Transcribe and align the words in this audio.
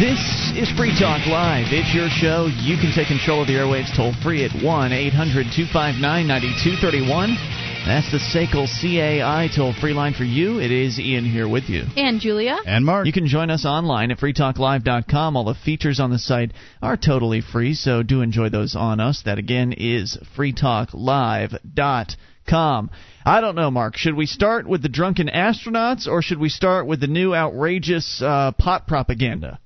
This 0.00 0.16
is 0.56 0.72
Free 0.78 0.96
Talk 0.98 1.26
Live. 1.26 1.74
It's 1.76 1.92
your 1.92 2.08
show. 2.08 2.46
You 2.46 2.78
can 2.80 2.90
take 2.90 3.08
control 3.08 3.42
of 3.42 3.48
the 3.48 3.52
airwaves 3.52 3.94
toll 3.94 4.14
free 4.22 4.46
at 4.46 4.64
1 4.64 4.92
800 4.92 5.52
259 5.52 6.00
9231. 6.00 7.36
That's 7.84 8.10
the 8.10 8.16
SACL 8.16 8.64
CAI 8.64 9.50
toll 9.54 9.74
free 9.78 9.92
line 9.92 10.14
for 10.14 10.24
you. 10.24 10.58
It 10.58 10.70
is 10.70 10.98
Ian 10.98 11.26
here 11.26 11.46
with 11.46 11.68
you. 11.68 11.82
And 11.96 12.18
Julia. 12.18 12.56
And 12.64 12.86
Mark. 12.86 13.04
You 13.04 13.12
can 13.12 13.26
join 13.26 13.50
us 13.50 13.66
online 13.66 14.10
at 14.10 14.16
freetalklive.com. 14.16 15.36
All 15.36 15.44
the 15.44 15.52
features 15.52 16.00
on 16.00 16.08
the 16.08 16.18
site 16.18 16.54
are 16.80 16.96
totally 16.96 17.42
free, 17.42 17.74
so 17.74 18.02
do 18.02 18.22
enjoy 18.22 18.48
those 18.48 18.74
on 18.74 19.00
us. 19.00 19.20
That 19.26 19.36
again 19.36 19.74
is 19.76 20.16
freetalklive.com. 20.34 22.90
I 23.26 23.40
don't 23.42 23.54
know, 23.54 23.70
Mark. 23.70 23.98
Should 23.98 24.14
we 24.14 24.24
start 24.24 24.66
with 24.66 24.80
the 24.80 24.88
drunken 24.88 25.28
astronauts 25.28 26.06
or 26.06 26.22
should 26.22 26.38
we 26.38 26.48
start 26.48 26.86
with 26.86 27.00
the 27.00 27.06
new 27.06 27.34
outrageous 27.34 28.22
uh, 28.24 28.52
pot 28.52 28.86
propaganda? 28.86 29.58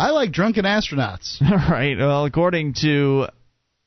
I 0.00 0.12
like 0.12 0.32
drunken 0.32 0.64
astronauts. 0.64 1.42
All 1.42 1.58
right. 1.58 1.98
Well, 1.98 2.24
according 2.24 2.72
to 2.80 3.26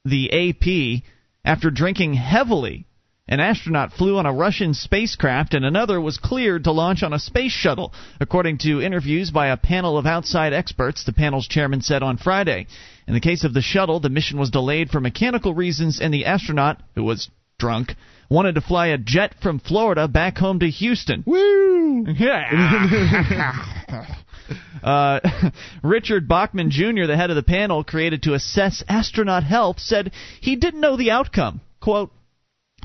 the 0.06 0.32
AP, 0.32 1.02
after 1.44 1.72
drinking 1.72 2.14
heavily, 2.14 2.86
an 3.28 3.40
astronaut 3.40 3.94
flew 3.94 4.20
on 4.20 4.28
a 4.28 4.34
Russian 4.34 4.76
spacecraft 4.76 5.56
and 5.56 5.66
another 5.66 6.00
was 6.00 6.20
cleared 6.20 6.66
to 6.66 6.72
launch 6.72 7.02
on 7.02 7.14
a 7.14 7.20
space 7.20 7.52
shuttle, 7.52 7.96
according 8.20 8.60
to 8.60 8.80
interviews 8.80 9.32
by 9.32 9.48
a 9.48 9.58
panel 9.58 9.98
of 9.98 10.06
outside 10.06 10.54
experts, 10.54 11.04
the 11.04 11.14
panel's 11.14 11.48
chairman 11.48 11.82
said 11.82 12.04
on 12.04 12.18
Friday. 12.18 12.68
In 13.08 13.16
the 13.16 13.20
case 13.20 13.44
of 13.44 13.56
the 13.56 13.64
shuttle, 13.64 14.00
the 14.00 14.10
mission 14.10 14.38
was 14.38 14.52
delayed 14.52 14.92
for 14.92 15.00
mechanical 15.00 15.56
reasons, 15.56 16.00
and 16.00 16.14
the 16.14 16.26
astronaut, 16.26 16.80
who 16.94 17.04
was 17.04 17.32
drunk, 17.58 17.96
wanted 18.30 18.54
to 18.54 18.62
fly 18.62 18.88
a 18.88 19.00
jet 19.00 19.34
from 19.42 19.58
Florida 19.58 20.08
back 20.08 20.38
home 20.38 20.60
to 20.60 20.70
Houston. 20.70 21.24
Woo! 21.26 22.06
Yeah. 22.08 24.14
Uh, 24.84 25.22
Richard 25.84 26.28
Bachmann 26.28 26.70
Jr., 26.70 27.06
the 27.08 27.16
head 27.16 27.30
of 27.30 27.38
the 27.38 27.44
panel 27.44 27.86
created 27.86 28.24
to 28.24 28.34
assess 28.34 28.84
astronaut 28.90 29.46
health, 29.46 29.80
said 29.80 30.12
he 30.42 30.58
didn't 30.58 30.82
know 30.82 30.98
the 30.98 31.12
outcome. 31.12 31.62
Quote, 31.80 32.12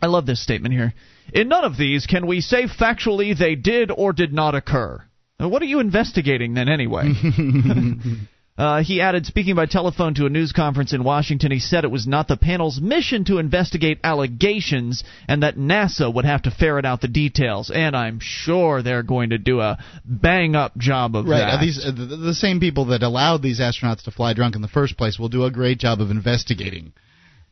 I 0.00 0.06
love 0.06 0.24
this 0.24 0.40
statement 0.40 0.74
here. 0.74 0.94
In 1.32 1.48
none 1.48 1.64
of 1.64 1.76
these 1.76 2.06
can 2.06 2.28
we 2.28 2.40
say 2.40 2.66
factually 2.66 3.36
they 3.36 3.56
did 3.56 3.90
or 3.90 4.12
did 4.12 4.32
not 4.32 4.54
occur. 4.54 5.02
Now, 5.40 5.48
What 5.48 5.60
are 5.60 5.66
you 5.66 5.80
investigating 5.80 6.54
then, 6.54 6.68
anyway? 6.68 7.12
Uh, 8.58 8.82
he 8.82 9.00
added, 9.00 9.24
speaking 9.24 9.54
by 9.54 9.66
telephone 9.66 10.14
to 10.14 10.26
a 10.26 10.28
news 10.28 10.50
conference 10.50 10.92
in 10.92 11.04
Washington, 11.04 11.52
he 11.52 11.60
said 11.60 11.84
it 11.84 11.92
was 11.92 12.08
not 12.08 12.26
the 12.26 12.36
panel's 12.36 12.80
mission 12.80 13.24
to 13.24 13.38
investigate 13.38 14.00
allegations 14.02 15.04
and 15.28 15.44
that 15.44 15.56
NASA 15.56 16.12
would 16.12 16.24
have 16.24 16.42
to 16.42 16.50
ferret 16.50 16.84
out 16.84 17.00
the 17.00 17.06
details. 17.06 17.70
And 17.72 17.94
I'm 17.96 18.18
sure 18.20 18.82
they're 18.82 19.04
going 19.04 19.30
to 19.30 19.38
do 19.38 19.60
a 19.60 19.78
bang 20.04 20.56
up 20.56 20.76
job 20.76 21.14
of 21.14 21.26
Right. 21.28 21.38
that. 21.38 21.54
Are 21.54 21.60
these 21.60 21.78
uh, 21.84 21.92
the, 21.92 22.16
the 22.16 22.34
same 22.34 22.58
people 22.58 22.86
that 22.86 23.04
allowed 23.04 23.42
these 23.42 23.60
astronauts 23.60 24.02
to 24.04 24.10
fly 24.10 24.32
drunk 24.34 24.56
in 24.56 24.62
the 24.62 24.66
first 24.68 24.96
place 24.96 25.20
will 25.20 25.28
do 25.28 25.44
a 25.44 25.52
great 25.52 25.78
job 25.78 26.00
of 26.00 26.10
investigating. 26.10 26.92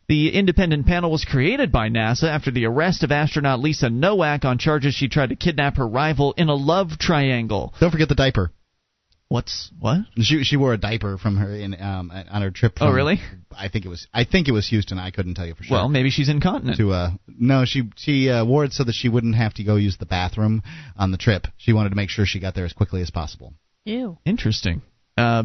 The 0.09 0.35
independent 0.35 0.87
panel 0.87 1.13
was 1.13 1.25
created 1.25 1.71
by 1.71 1.89
NASA 1.89 2.25
after 2.25 2.51
the 2.51 2.65
arrest 2.67 3.05
of 3.05 3.13
astronaut 3.13 3.61
Lisa 3.61 3.91
Nowak 3.91 4.45
on 4.45 4.59
charges 4.59 4.95
she 4.95 5.09
tried 5.09 5.29
to 5.29 5.37
kidnap 5.37 5.77
her 5.77 5.87
rival 5.87 6.33
in 6.37 6.49
a 6.49 6.55
love 6.55 6.99
triangle. 6.99 7.75
Don't 7.79 7.93
forget 7.93 8.09
the 8.09 8.15
diaper. 8.17 8.51
What's 9.29 9.73
what? 9.81 9.99
She 10.21 10.45
she 10.45 10.57
wore 10.57 10.73
a 10.73 10.77
diaper 10.79 11.19
from 11.19 11.37
her 11.37 11.53
in 11.53 11.75
um 11.81 12.13
on 12.31 12.43
her 12.43 12.51
trip. 12.53 12.75
Oh, 12.81 12.93
really? 12.93 13.19
I 13.57 13.69
think 13.69 13.85
it 13.85 13.89
was 13.89 14.07
I 14.15 14.25
think 14.25 14.47
it 14.47 14.53
was 14.53 14.69
Houston. 14.69 14.99
I 14.99 15.11
couldn't 15.11 15.35
tell 15.35 15.47
you 15.47 15.55
for 15.55 15.65
sure. 15.65 15.77
Well, 15.79 15.89
maybe 15.89 16.11
she's 16.11 16.29
incontinent. 16.29 16.77
to 16.79 16.93
uh 16.93 17.11
no 17.27 17.65
she 17.65 17.91
she 17.97 18.31
uh, 18.31 18.45
wore 18.45 18.65
it 18.65 18.73
so 18.73 18.85
that 18.85 18.95
she 18.95 19.09
wouldn't 19.09 19.35
have 19.35 19.55
to 19.55 19.65
go 19.65 19.75
use 19.77 19.97
the 19.97 20.07
bathroom 20.07 20.63
on 20.97 21.11
the 21.11 21.19
trip. 21.19 21.49
She 21.57 21.73
wanted 21.73 21.91
to 21.91 21.97
make 21.97 22.09
sure 22.09 22.25
she 22.25 22.39
got 22.39 22.55
there 22.55 22.65
as 22.67 22.73
quickly 22.73 23.03
as 23.03 23.11
possible. 23.11 23.53
Ew. 23.85 24.19
Interesting. 24.25 24.83
Uh, 25.19 25.45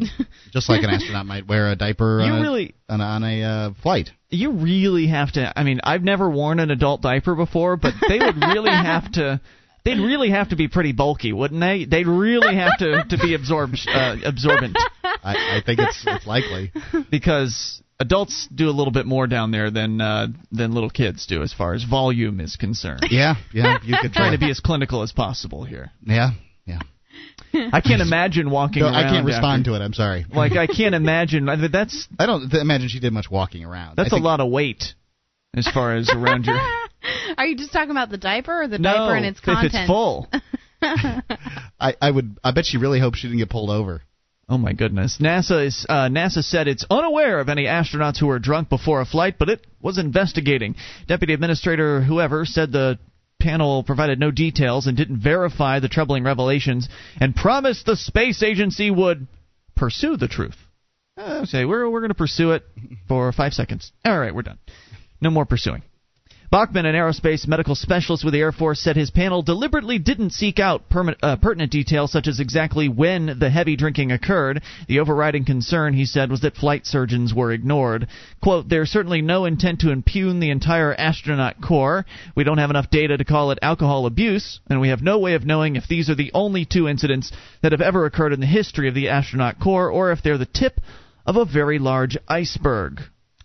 Just 0.52 0.68
like 0.68 0.84
an 0.84 0.90
astronaut 0.90 1.26
might 1.26 1.48
wear 1.48 1.72
a 1.72 1.78
diaper 1.78 2.20
You 2.20 2.30
on 2.34 2.40
a, 2.40 2.42
really- 2.42 2.76
on 2.90 3.00
a, 3.00 3.04
on 3.06 3.24
a 3.24 3.42
uh, 3.44 3.70
flight. 3.82 4.10
you 4.30 4.52
really 4.52 5.08
have 5.08 5.32
to. 5.32 5.54
I 5.58 5.64
mean, 5.64 5.80
I've 5.82 6.04
never 6.04 6.30
worn 6.30 6.60
an 6.60 6.72
adult 6.72 7.02
diaper 7.02 7.36
before, 7.36 7.78
but 7.78 7.94
they 8.10 8.20
would 8.20 8.36
really 8.36 8.70
have 8.70 9.10
to. 9.14 9.40
They'd 9.84 9.98
really 10.00 10.30
have 10.30 10.50
to 10.50 10.56
be 10.56 10.68
pretty 10.68 10.92
bulky, 10.92 11.34
wouldn't 11.34 11.60
they? 11.60 11.86
They'd 11.86 12.08
really 12.08 12.56
have 12.56 12.78
to 12.80 13.04
to 13.10 13.18
be 13.18 13.34
absorbed 13.34 13.80
uh, 13.88 14.18
absorbent 14.24 14.78
I, 15.04 15.58
I 15.58 15.62
think 15.66 15.80
it's 15.80 16.04
it's 16.06 16.28
likely. 16.28 16.72
because 17.10 17.82
adults 18.00 18.48
do 18.54 18.70
a 18.70 18.72
little 18.72 18.92
bit 18.94 19.06
more 19.06 19.28
down 19.28 19.52
there 19.52 19.72
than 19.72 20.00
uh, 20.02 20.28
than 20.52 20.74
little 20.74 20.90
kids 20.90 21.26
do 21.26 21.42
as 21.44 21.54
far 21.54 21.74
as 21.74 21.84
volume 21.84 22.40
is 22.40 22.56
concerned. 22.58 23.06
Yeah, 23.10 23.36
yeah. 23.54 23.78
You 23.84 23.96
could 24.02 24.14
Trying 24.14 24.30
try 24.30 24.36
to 24.36 24.38
be 24.40 24.52
as 24.52 24.60
clinical 24.60 25.02
as 25.04 25.12
possible 25.12 25.64
here. 25.64 25.92
Yeah, 26.04 26.32
yeah. 26.66 26.80
I 27.54 27.82
can't 27.82 28.02
imagine 28.02 28.50
walking 28.50 28.82
No, 28.82 28.88
around. 28.88 28.96
I 28.96 29.10
can't 29.10 29.26
respond 29.26 29.62
after, 29.62 29.72
to 29.72 29.76
it. 29.82 29.86
I'm 29.86 29.94
sorry. 29.94 30.26
Like 30.34 30.54
I 30.54 30.68
can't 30.68 30.96
imagine. 30.96 31.46
That's 31.72 32.08
I 32.20 32.26
don't 32.26 32.54
imagine 32.54 32.88
she 32.90 33.00
did 33.00 33.14
much 33.14 33.30
walking 33.30 33.66
around. 33.66 33.98
that's 33.98 34.08
I 34.14 34.16
a 34.16 34.18
think, 34.18 34.24
lot 34.26 34.40
of 34.40 34.50
weight 34.52 34.94
as 35.56 35.68
far 35.68 35.96
as 35.96 36.10
around 36.10 36.46
your. 36.46 36.60
Are 37.38 37.46
you 37.46 37.56
just 37.56 37.74
talking 37.74 37.92
about 37.92 38.10
the 38.10 38.18
diaper 38.18 38.64
or 38.64 38.68
the 38.68 38.80
no, 38.80 38.94
diaper 38.94 39.16
and 39.16 39.26
its 39.26 39.40
if 39.46 39.74
it's 39.74 39.88
full. 39.88 40.30
I, 40.82 41.96
I 42.02 42.12
would. 42.12 42.40
I 42.44 42.52
bet 42.52 42.66
she 42.66 42.78
really 42.78 43.00
hopes 43.00 43.20
she 43.20 43.28
didn't 43.28 43.40
get 43.40 43.50
pulled 43.50 43.70
over. 43.70 44.02
Oh 44.50 44.58
my 44.58 44.74
goodness! 44.74 45.18
NASA 45.22 45.66
is 45.66 45.86
uh, 45.88 46.10
NASA 46.10 46.44
said 46.44 46.68
it's 46.68 46.86
unaware 46.90 47.40
of 47.40 47.50
any 47.50 47.66
astronauts 47.66 48.20
who 48.20 48.28
were 48.28 48.40
drunk 48.40 48.70
before 48.70 49.00
a 49.00 49.06
flight, 49.06 49.36
but 49.40 49.50
it 49.50 49.66
was 49.82 49.98
investigating. 49.98 50.76
Deputy 51.08 51.34
Administrator 51.34 52.02
whoever 52.02 52.46
said 52.46 52.72
the 52.72 53.00
panel 53.40 53.84
provided 53.84 54.20
no 54.20 54.30
details 54.30 54.88
and 54.88 54.98
didn't 54.98 55.22
verify 55.22 55.80
the 55.80 55.88
troubling 55.88 56.24
revelations, 56.24 56.90
and 57.20 57.36
promised 57.36 57.86
the 57.86 57.96
space 57.96 58.44
agency 58.44 58.92
would 58.92 59.28
pursue 59.76 60.18
the 60.18 60.28
truth. 60.28 60.58
Okay, 61.18 61.66
we're 61.66 61.90
we're 61.90 62.02
going 62.02 62.10
to 62.10 62.16
pursue 62.16 62.52
it 62.52 62.64
for 63.08 63.32
five 63.32 63.54
seconds. 63.54 63.92
All 64.04 64.18
right, 64.18 64.34
we're 64.34 64.42
done. 64.42 64.60
No 65.22 65.30
more 65.30 65.46
pursuing. 65.46 65.84
Bachmann, 66.52 66.86
an 66.86 66.96
aerospace 66.96 67.48
medical 67.48 67.76
specialist 67.76 68.26
with 68.26 68.34
the 68.34 68.42
Air 68.42 68.52
Force, 68.52 68.82
said 68.82 68.98
his 68.98 69.10
panel 69.10 69.42
deliberately 69.42 70.00
didn't 70.00 70.32
seek 70.32 70.60
out 70.60 70.84
uh, 70.92 71.38
pertinent 71.38 71.72
details 71.72 72.12
such 72.12 72.28
as 72.28 72.42
exactly 72.42 72.90
when 72.90 73.38
the 73.40 73.50
heavy 73.50 73.78
drinking 73.78 74.12
occurred. 74.12 74.62
The 74.90 75.00
overriding 75.00 75.46
concern, 75.46 75.94
he 75.94 76.04
said, 76.04 76.30
was 76.30 76.42
that 76.42 76.58
flight 76.58 76.86
surgeons 76.86 77.34
were 77.34 77.54
ignored. 77.54 78.10
Quote, 78.44 78.68
There's 78.68 78.90
certainly 78.90 79.22
no 79.22 79.46
intent 79.46 79.80
to 79.80 79.92
impugn 79.92 80.42
the 80.42 80.50
entire 80.50 80.94
astronaut 80.94 81.62
corps. 81.62 82.06
We 82.36 82.44
don't 82.44 82.58
have 82.58 82.70
enough 82.70 82.90
data 82.90 83.16
to 83.16 83.24
call 83.24 83.52
it 83.52 83.60
alcohol 83.62 84.06
abuse, 84.06 84.60
and 84.70 84.82
we 84.82 84.90
have 84.90 85.02
no 85.02 85.20
way 85.20 85.36
of 85.36 85.46
knowing 85.46 85.78
if 85.78 85.88
these 85.88 86.10
are 86.10 86.16
the 86.16 86.32
only 86.34 86.66
two 86.66 86.86
incidents 86.86 87.32
that 87.62 87.72
have 87.72 87.80
ever 87.80 88.06
occurred 88.06 88.34
in 88.34 88.42
the 88.42 88.46
history 88.46 88.90
of 88.90 88.94
the 88.94 89.08
astronaut 89.08 89.58
corps 89.58 89.90
or 89.90 90.12
if 90.12 90.22
they're 90.22 90.38
the 90.38 90.46
tip 90.46 90.82
of 91.26 91.38
a 91.38 91.46
very 91.46 91.80
large 91.80 92.18
iceberg. 92.28 93.04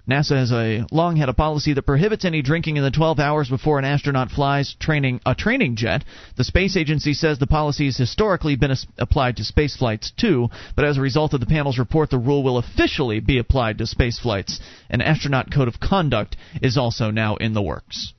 NASA 0.09 0.37
has 0.37 0.53
a 0.53 0.87
long 0.93 1.17
had 1.17 1.28
a 1.28 1.34
policy 1.34 1.72
that 1.75 1.83
prohibits 1.83 2.25
any 2.25 2.41
drinking 2.41 2.77
in 2.77 2.84
the 2.84 2.93
12 2.93 3.19
hours 3.19 3.49
before 3.49 3.78
an 3.78 3.84
astronaut 3.84 4.31
flies 4.31 4.77
training 4.78 5.21
a 5.27 5.34
training 5.34 5.75
jet. 5.75 6.05
The 6.37 6.44
space 6.44 6.77
agency 6.77 7.12
says 7.12 7.39
the 7.39 7.47
policy 7.49 7.87
has 7.87 7.97
historically 7.97 8.55
been 8.55 8.71
as- 8.71 8.87
applied 8.99 9.37
to 9.39 9.45
space 9.45 9.77
flights 9.77 10.12
too, 10.16 10.49
but 10.77 10.84
as 10.84 10.97
a 10.97 11.00
result 11.00 11.34
of 11.34 11.41
the 11.41 11.47
panel's 11.47 11.78
report, 11.78 12.11
the 12.11 12.19
rule 12.19 12.45
will 12.45 12.59
officially 12.59 13.19
be 13.19 13.39
applied 13.39 13.78
to 13.78 13.87
space 13.87 14.19
flights. 14.19 14.61
An 14.89 15.00
astronaut 15.00 15.53
code 15.53 15.69
of 15.69 15.81
conduct 15.81 16.37
is 16.62 16.77
also 16.77 17.11
now 17.11 17.34
in 17.37 17.53
the 17.53 17.62
works. 17.62 18.12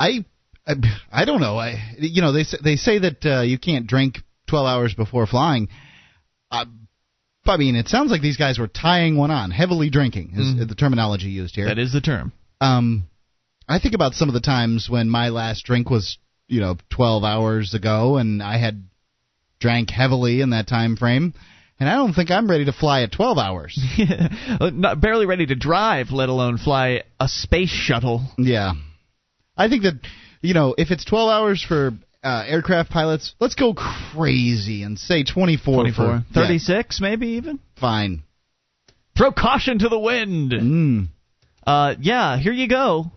I, 0.00 0.24
I, 0.66 0.74
I 1.12 1.24
don't 1.24 1.40
know. 1.40 1.56
I, 1.56 1.94
you 1.98 2.20
know, 2.20 2.32
they 2.32 2.44
they 2.62 2.76
say 2.76 2.98
that 2.98 3.24
uh, 3.24 3.40
you 3.42 3.58
can't 3.58 3.86
drink 3.86 4.18
12 4.48 4.66
hours 4.66 4.94
before 4.94 5.26
flying. 5.26 5.68
Uh, 6.50 6.64
I 7.50 7.56
mean, 7.56 7.76
it 7.76 7.88
sounds 7.88 8.10
like 8.10 8.22
these 8.22 8.36
guys 8.36 8.58
were 8.58 8.68
tying 8.68 9.16
one 9.16 9.30
on, 9.30 9.50
heavily 9.50 9.90
drinking 9.90 10.32
is 10.36 10.68
the 10.68 10.74
terminology 10.74 11.28
used 11.28 11.54
here. 11.54 11.66
That 11.66 11.78
is 11.78 11.92
the 11.92 12.00
term. 12.00 12.32
Um, 12.60 13.08
I 13.68 13.78
think 13.78 13.94
about 13.94 14.14
some 14.14 14.28
of 14.28 14.34
the 14.34 14.40
times 14.40 14.88
when 14.90 15.08
my 15.08 15.28
last 15.28 15.64
drink 15.64 15.90
was, 15.90 16.18
you 16.48 16.60
know, 16.60 16.76
12 16.90 17.24
hours 17.24 17.74
ago, 17.74 18.16
and 18.16 18.42
I 18.42 18.58
had 18.58 18.84
drank 19.60 19.90
heavily 19.90 20.40
in 20.40 20.50
that 20.50 20.66
time 20.66 20.96
frame, 20.96 21.34
and 21.78 21.88
I 21.88 21.94
don't 21.94 22.12
think 22.12 22.30
I'm 22.30 22.48
ready 22.50 22.64
to 22.64 22.72
fly 22.72 23.02
at 23.02 23.12
12 23.12 23.38
hours. 23.38 23.78
Not 24.60 25.00
barely 25.00 25.26
ready 25.26 25.46
to 25.46 25.54
drive, 25.54 26.10
let 26.10 26.28
alone 26.28 26.58
fly 26.58 27.02
a 27.18 27.28
space 27.28 27.70
shuttle. 27.70 28.26
yeah, 28.38 28.72
I 29.56 29.68
think 29.68 29.84
that, 29.84 29.94
you 30.42 30.54
know, 30.54 30.74
if 30.76 30.90
it's 30.90 31.04
12 31.04 31.30
hours 31.30 31.62
for 31.62 31.92
uh, 32.22 32.44
aircraft 32.46 32.90
pilots, 32.90 33.34
let's 33.40 33.54
go 33.54 33.74
crazy 33.74 34.82
and 34.82 34.98
say 34.98 35.24
24. 35.24 35.74
24, 35.74 36.06
for, 36.06 36.24
36 36.34 37.00
maybe 37.00 37.28
even. 37.28 37.58
Fine. 37.78 38.22
Throw 39.16 39.32
caution 39.32 39.78
to 39.80 39.88
the 39.88 39.98
wind. 39.98 40.52
Mm. 40.52 41.08
Uh, 41.66 41.94
yeah, 42.00 42.38
here 42.38 42.52
you 42.52 42.68
go. 42.68 43.12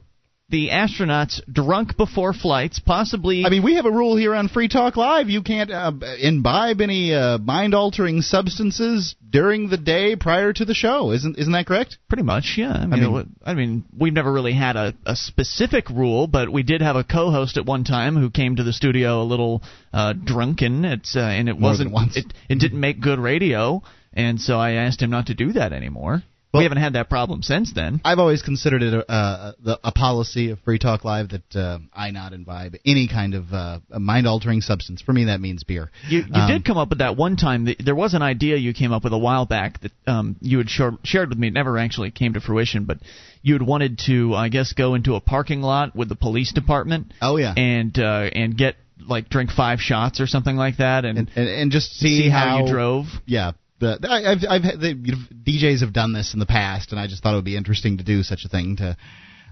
The 0.49 0.69
astronauts 0.69 1.41
drunk 1.51 1.97
before 1.97 2.33
flights, 2.33 2.79
possibly. 2.79 3.43
I 3.45 3.49
mean, 3.49 3.63
we 3.63 3.75
have 3.75 3.85
a 3.85 3.91
rule 3.91 4.15
here 4.15 4.35
on 4.35 4.49
Free 4.49 4.67
Talk 4.67 4.97
Live. 4.97 5.29
You 5.29 5.41
can't 5.41 5.71
uh, 5.71 5.91
imbibe 6.19 6.79
any 6.81 7.13
uh, 7.13 7.37
mind-altering 7.39 8.21
substances 8.21 9.15
during 9.27 9.69
the 9.69 9.77
day 9.77 10.15
prior 10.15 10.53
to 10.53 10.65
the 10.65 10.73
show. 10.73 11.11
Isn't 11.11 11.37
isn't 11.39 11.53
that 11.53 11.65
correct? 11.65 11.97
Pretty 12.07 12.23
much, 12.23 12.55
yeah. 12.57 12.73
I 12.73 12.85
mean, 12.85 12.93
I 12.93 13.07
mean- 13.07 13.15
it- 13.17 13.27
I 13.45 13.53
mean, 13.55 13.83
we've 13.97 14.13
never 14.13 14.31
really 14.31 14.53
had 14.53 14.75
a, 14.75 14.93
a 15.05 15.15
specific 15.15 15.89
rule, 15.89 16.27
but 16.27 16.49
we 16.51 16.63
did 16.63 16.81
have 16.81 16.95
a 16.95 17.03
co-host 17.03 17.57
at 17.57 17.65
one 17.65 17.83
time 17.83 18.15
who 18.15 18.29
came 18.29 18.55
to 18.57 18.63
the 18.63 18.73
studio 18.73 19.21
a 19.21 19.25
little 19.25 19.63
uh, 19.91 20.13
drunken. 20.13 20.85
It's 20.85 21.15
uh, 21.15 21.19
and 21.21 21.49
it 21.49 21.57
wasn't. 21.57 21.91
once. 21.91 22.15
It, 22.17 22.25
it 22.49 22.59
didn't 22.59 22.79
make 22.79 22.99
good 23.01 23.19
radio, 23.19 23.81
and 24.13 24.39
so 24.39 24.59
I 24.59 24.73
asked 24.73 25.01
him 25.01 25.09
not 25.09 25.27
to 25.27 25.33
do 25.33 25.53
that 25.53 25.73
anymore. 25.73 26.23
Well- 26.53 26.59
we 26.61 26.65
haven't 26.65 26.77
had 26.83 26.93
that 26.93 27.09
problem 27.09 27.41
since 27.41 27.73
then. 27.73 27.99
I've 28.05 28.19
always 28.19 28.43
considered 28.43 28.83
it 28.83 28.93
a, 28.93 29.11
uh, 29.11 29.51
the, 29.59 29.79
a 29.83 29.91
policy 29.91 30.51
of 30.51 30.59
Free 30.59 30.77
Talk 30.77 31.03
Live 31.03 31.29
that 31.29 31.55
uh, 31.55 31.79
I 31.93 32.11
not 32.11 32.31
imbibe 32.31 32.75
any 32.85 33.07
kind 33.07 33.33
of 33.33 33.51
uh, 33.51 33.79
mind-altering 33.89 34.61
substance. 34.61 35.01
For 35.01 35.13
me, 35.13 35.25
that 35.25 35.41
means 35.41 35.63
beer. 35.63 35.89
You, 36.07 36.19
you 36.19 36.25
Um, 36.33 36.47
did 36.47 36.63
come 36.63 36.77
up 36.77 36.89
with 36.89 36.99
that 36.99 37.17
one 37.17 37.37
time. 37.37 37.65
That 37.65 37.77
there 37.83 37.95
was 37.95 38.13
an 38.13 38.21
idea 38.21 38.57
you 38.57 38.73
came 38.73 38.91
up 38.93 39.03
with 39.03 39.13
a 39.13 39.17
while 39.17 39.45
back 39.47 39.81
that 39.81 39.91
um, 40.05 40.35
you 40.41 40.59
had 40.59 40.69
shor- 40.69 40.99
shared 41.03 41.29
with 41.29 41.39
me. 41.39 41.47
It 41.47 41.53
never 41.53 41.77
actually 41.79 42.11
came 42.11 42.33
to 42.33 42.39
fruition, 42.39 42.85
but 42.85 42.99
you 43.41 43.53
had 43.53 43.63
wanted 43.63 43.99
to, 44.05 44.35
I 44.35 44.49
guess, 44.49 44.73
go 44.73 44.93
into 44.93 45.15
a 45.15 45.21
parking 45.21 45.61
lot 45.61 45.95
with 45.95 46.07
the 46.07 46.15
police 46.15 46.53
department 46.53 47.13
Oh 47.21 47.37
yeah. 47.37 47.53
and 47.57 47.97
uh, 47.97 48.29
and 48.33 48.55
get 48.55 48.75
like 49.07 49.27
drink 49.27 49.49
five 49.51 49.79
shots 49.79 50.21
or 50.21 50.27
something 50.27 50.55
like 50.55 50.77
that, 50.77 51.03
and, 51.03 51.17
and, 51.17 51.31
and, 51.35 51.49
and 51.49 51.71
just 51.71 51.91
see, 51.93 52.21
see 52.23 52.29
how, 52.29 52.63
you 52.65 52.71
drove. 52.71 53.05
Yeah, 53.25 53.51
the, 53.83 54.09
I, 54.09 54.31
I've, 54.31 54.37
I've 54.49 54.63
had, 54.63 54.79
the, 54.79 54.93
you 54.93 55.11
know, 55.13 55.21
DJs 55.45 55.81
have 55.81 55.93
done 55.93 56.13
this 56.13 56.33
in 56.33 56.39
the 56.39 56.45
past, 56.45 56.91
and 56.91 56.99
I 56.99 57.07
just 57.07 57.23
thought 57.23 57.33
it 57.33 57.37
would 57.37 57.45
be 57.45 57.57
interesting 57.57 57.97
to 57.97 58.03
do 58.03 58.23
such 58.23 58.45
a 58.45 58.49
thing 58.49 58.77
to, 58.77 58.97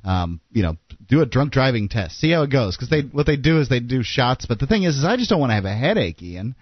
um, 0.04 0.42
you 0.52 0.64
know, 0.64 0.78
do 1.08 1.22
a 1.22 1.26
drunk 1.26 1.52
driving 1.52 1.90
test, 1.90 2.20
see 2.20 2.32
how 2.32 2.44
it 2.44 2.52
goes. 2.52 2.76
Because 2.76 2.90
they 2.90 3.02
what 3.02 3.26
they 3.26 3.38
do 3.38 3.60
is 3.60 3.70
they 3.70 3.80
do 3.80 4.04
shots, 4.04 4.46
but 4.46 4.60
the 4.60 4.68
thing 4.68 4.84
is, 4.84 4.98
is 4.98 5.06
I 5.06 5.18
just 5.18 5.30
don't 5.30 5.40
want 5.40 5.52
to 5.52 5.56
have 5.56 5.66
a 5.66 5.76
headache, 5.76 6.22
Ian, 6.22 6.56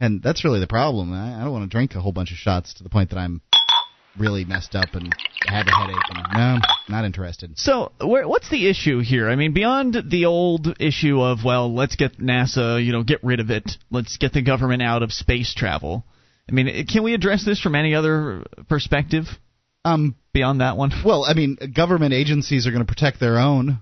and 0.00 0.22
that's 0.22 0.44
really 0.44 0.60
the 0.60 0.66
problem. 0.66 1.12
I, 1.12 1.40
I 1.40 1.44
don't 1.44 1.52
want 1.52 1.70
to 1.70 1.74
drink 1.74 1.94
a 1.94 2.00
whole 2.00 2.12
bunch 2.12 2.30
of 2.30 2.38
shots 2.38 2.74
to 2.74 2.82
the 2.82 2.90
point 2.90 3.10
that 3.10 3.18
I'm 3.18 3.42
really 4.18 4.44
messed 4.44 4.74
up 4.74 4.94
and 4.94 5.14
have 5.46 5.66
a 5.66 5.70
headache. 5.70 5.96
And 6.10 6.26
no, 6.34 6.58
not 6.88 7.04
interested. 7.04 7.58
So, 7.58 7.92
where, 8.00 8.26
what's 8.26 8.48
the 8.48 8.68
issue 8.68 9.00
here? 9.00 9.28
I 9.28 9.36
mean, 9.36 9.52
beyond 9.52 9.96
the 10.08 10.26
old 10.26 10.76
issue 10.80 11.20
of 11.20 11.44
well, 11.44 11.74
let's 11.74 11.96
get 11.96 12.18
NASA, 12.18 12.84
you 12.84 12.92
know, 12.92 13.02
get 13.02 13.22
rid 13.24 13.40
of 13.40 13.50
it. 13.50 13.72
Let's 13.90 14.16
get 14.16 14.32
the 14.32 14.42
government 14.42 14.82
out 14.82 15.02
of 15.02 15.12
space 15.12 15.54
travel. 15.54 16.04
I 16.48 16.52
mean, 16.52 16.86
can 16.86 17.02
we 17.02 17.14
address 17.14 17.44
this 17.44 17.60
from 17.60 17.74
any 17.74 17.94
other 17.94 18.44
perspective 18.68 19.24
Um, 19.84 20.14
beyond 20.32 20.60
that 20.60 20.76
one? 20.76 20.92
Well, 21.04 21.24
I 21.24 21.34
mean, 21.34 21.56
government 21.74 22.12
agencies 22.14 22.66
are 22.66 22.70
going 22.70 22.84
to 22.84 22.90
protect 22.92 23.20
their 23.20 23.38
own 23.38 23.80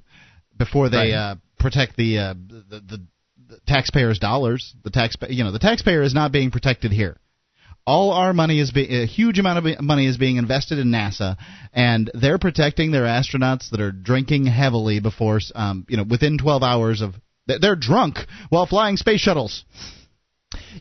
before 0.56 0.88
they 0.88 1.10
Right. 1.10 1.12
uh, 1.12 1.34
protect 1.58 1.96
the, 1.96 2.18
uh, 2.18 2.34
the, 2.34 2.80
the 2.80 3.06
the 3.48 3.58
taxpayers' 3.66 4.18
dollars. 4.18 4.74
The 4.82 4.90
tax, 4.90 5.14
you 5.28 5.44
know, 5.44 5.50
the 5.52 5.58
taxpayer 5.58 6.00
is 6.02 6.14
not 6.14 6.32
being 6.32 6.50
protected 6.50 6.90
here. 6.90 7.18
All 7.86 8.10
our 8.12 8.32
money 8.32 8.58
is 8.60 8.70
be- 8.70 9.02
a 9.02 9.06
huge 9.06 9.38
amount 9.38 9.58
of 9.66 9.80
money 9.82 10.06
is 10.06 10.16
being 10.16 10.36
invested 10.36 10.78
in 10.78 10.88
NASA, 10.90 11.36
and 11.72 12.10
they're 12.14 12.38
protecting 12.38 12.92
their 12.92 13.04
astronauts 13.04 13.68
that 13.70 13.80
are 13.80 13.92
drinking 13.92 14.46
heavily 14.46 15.00
before, 15.00 15.40
um, 15.54 15.84
you 15.88 15.96
know, 15.98 16.04
within 16.04 16.38
12 16.38 16.62
hours 16.62 17.00
of. 17.02 17.14
They're 17.46 17.76
drunk 17.76 18.18
while 18.50 18.66
flying 18.66 18.96
space 18.96 19.20
shuttles. 19.20 19.64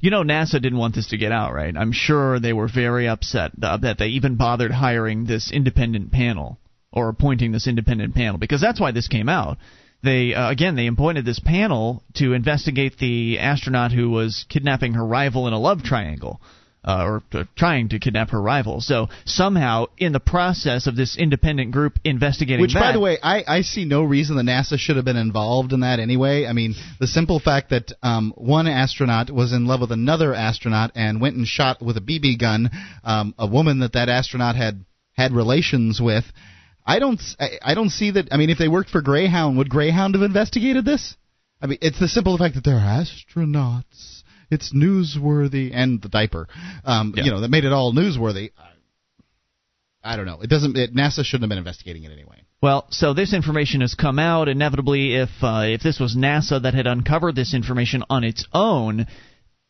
You 0.01 0.12
know, 0.12 0.23
NASA 0.23 0.62
didn't 0.62 0.77
want 0.77 0.95
this 0.95 1.07
to 1.07 1.18
get 1.18 1.31
out, 1.31 1.53
right? 1.53 1.75
I'm 1.75 1.91
sure 1.91 2.39
they 2.39 2.53
were 2.53 2.68
very 2.68 3.07
upset 3.07 3.51
that 3.59 3.97
they 3.97 4.07
even 4.07 4.35
bothered 4.35 4.71
hiring 4.71 5.25
this 5.25 5.51
independent 5.51 6.12
panel 6.12 6.59
or 6.91 7.09
appointing 7.09 7.51
this 7.51 7.68
independent 7.68 8.15
panel 8.15 8.38
because 8.38 8.62
that's 8.62 8.79
why 8.79 8.91
this 8.91 9.07
came 9.07 9.29
out. 9.29 9.57
They 10.03 10.33
uh, 10.33 10.50
again 10.50 10.75
they 10.75 10.88
appointed 10.88 11.25
this 11.25 11.39
panel 11.39 12.03
to 12.15 12.33
investigate 12.33 12.97
the 12.97 13.39
astronaut 13.39 13.91
who 13.91 14.09
was 14.09 14.45
kidnapping 14.50 14.94
her 14.94 15.06
rival 15.06 15.47
in 15.47 15.53
a 15.53 15.59
love 15.59 15.83
triangle. 15.83 16.41
Uh, 16.83 17.03
or 17.05 17.23
uh, 17.33 17.43
trying 17.55 17.89
to 17.89 17.99
kidnap 17.99 18.31
her 18.31 18.41
rival. 18.41 18.81
So 18.81 19.09
somehow, 19.25 19.85
in 19.99 20.13
the 20.13 20.19
process 20.19 20.87
of 20.87 20.95
this 20.95 21.15
independent 21.15 21.71
group 21.71 21.99
investigating 22.03 22.59
Which, 22.59 22.73
by 22.73 22.91
the 22.91 22.99
way, 22.99 23.19
I, 23.21 23.43
I 23.47 23.61
see 23.61 23.85
no 23.85 24.01
reason 24.01 24.35
that 24.37 24.45
NASA 24.45 24.79
should 24.79 24.95
have 24.95 25.05
been 25.05 25.15
involved 25.15 25.73
in 25.73 25.81
that 25.81 25.99
anyway. 25.99 26.47
I 26.47 26.53
mean, 26.53 26.73
the 26.99 27.05
simple 27.05 27.39
fact 27.39 27.69
that 27.69 27.91
um, 28.01 28.33
one 28.35 28.65
astronaut 28.65 29.29
was 29.29 29.53
in 29.53 29.67
love 29.67 29.81
with 29.81 29.91
another 29.91 30.33
astronaut 30.33 30.93
and 30.95 31.21
went 31.21 31.35
and 31.35 31.45
shot 31.45 31.83
with 31.83 31.97
a 31.97 32.01
BB 32.01 32.39
gun 32.39 32.71
um, 33.03 33.35
a 33.37 33.45
woman 33.45 33.81
that 33.81 33.93
that 33.93 34.09
astronaut 34.09 34.55
had 34.55 34.83
had 35.13 35.33
relations 35.33 36.01
with. 36.01 36.25
I 36.85 36.97
don't 36.97 37.21
I, 37.39 37.59
I 37.61 37.73
don't 37.75 37.91
see 37.91 38.11
that. 38.11 38.29
I 38.31 38.37
mean, 38.37 38.49
if 38.49 38.57
they 38.57 38.67
worked 38.67 38.89
for 38.89 39.01
Greyhound, 39.01 39.57
would 39.57 39.69
Greyhound 39.69 40.15
have 40.15 40.23
investigated 40.23 40.83
this? 40.83 41.15
I 41.61 41.67
mean, 41.67 41.77
it's 41.81 41.99
the 41.99 42.07
simple 42.07 42.37
fact 42.37 42.55
that 42.55 42.63
they're 42.63 42.73
astronauts. 42.73 44.20
It's 44.51 44.74
newsworthy, 44.74 45.71
and 45.74 46.01
the 46.01 46.09
diaper, 46.09 46.48
um, 46.83 47.13
Yeah. 47.15 47.24
you 47.24 47.31
know, 47.31 47.39
that 47.42 47.50
made 47.50 47.63
it 47.65 47.71
all 47.71 47.94
newsworthy. 47.94 48.51
I 50.03 50.15
don't 50.18 50.25
know. 50.25 50.42
It 50.42 50.50
doesn't. 50.50 50.75
It, 50.77 50.95
NASA 50.95 51.24
shouldn't 51.24 51.44
have 51.44 51.50
been 51.50 51.57
investigating 51.59 52.03
it 52.03 52.12
anyway. 52.12 52.42
Well, 52.62 52.88
so 52.89 53.13
this 53.13 53.33
information 53.33 53.81
has 53.81 53.94
come 53.94 54.18
out. 54.19 54.48
Inevitably, 54.50 55.15
if 55.15 55.30
uh, 55.42 55.63
if 55.65 55.81
this 55.81 56.00
was 56.00 56.15
NASA 56.15 56.62
that 56.63 56.74
had 56.74 56.88
uncovered 56.88 57.36
this 57.36 57.53
information 57.53 58.03
on 58.09 58.24
its 58.24 58.45
own, 58.51 59.06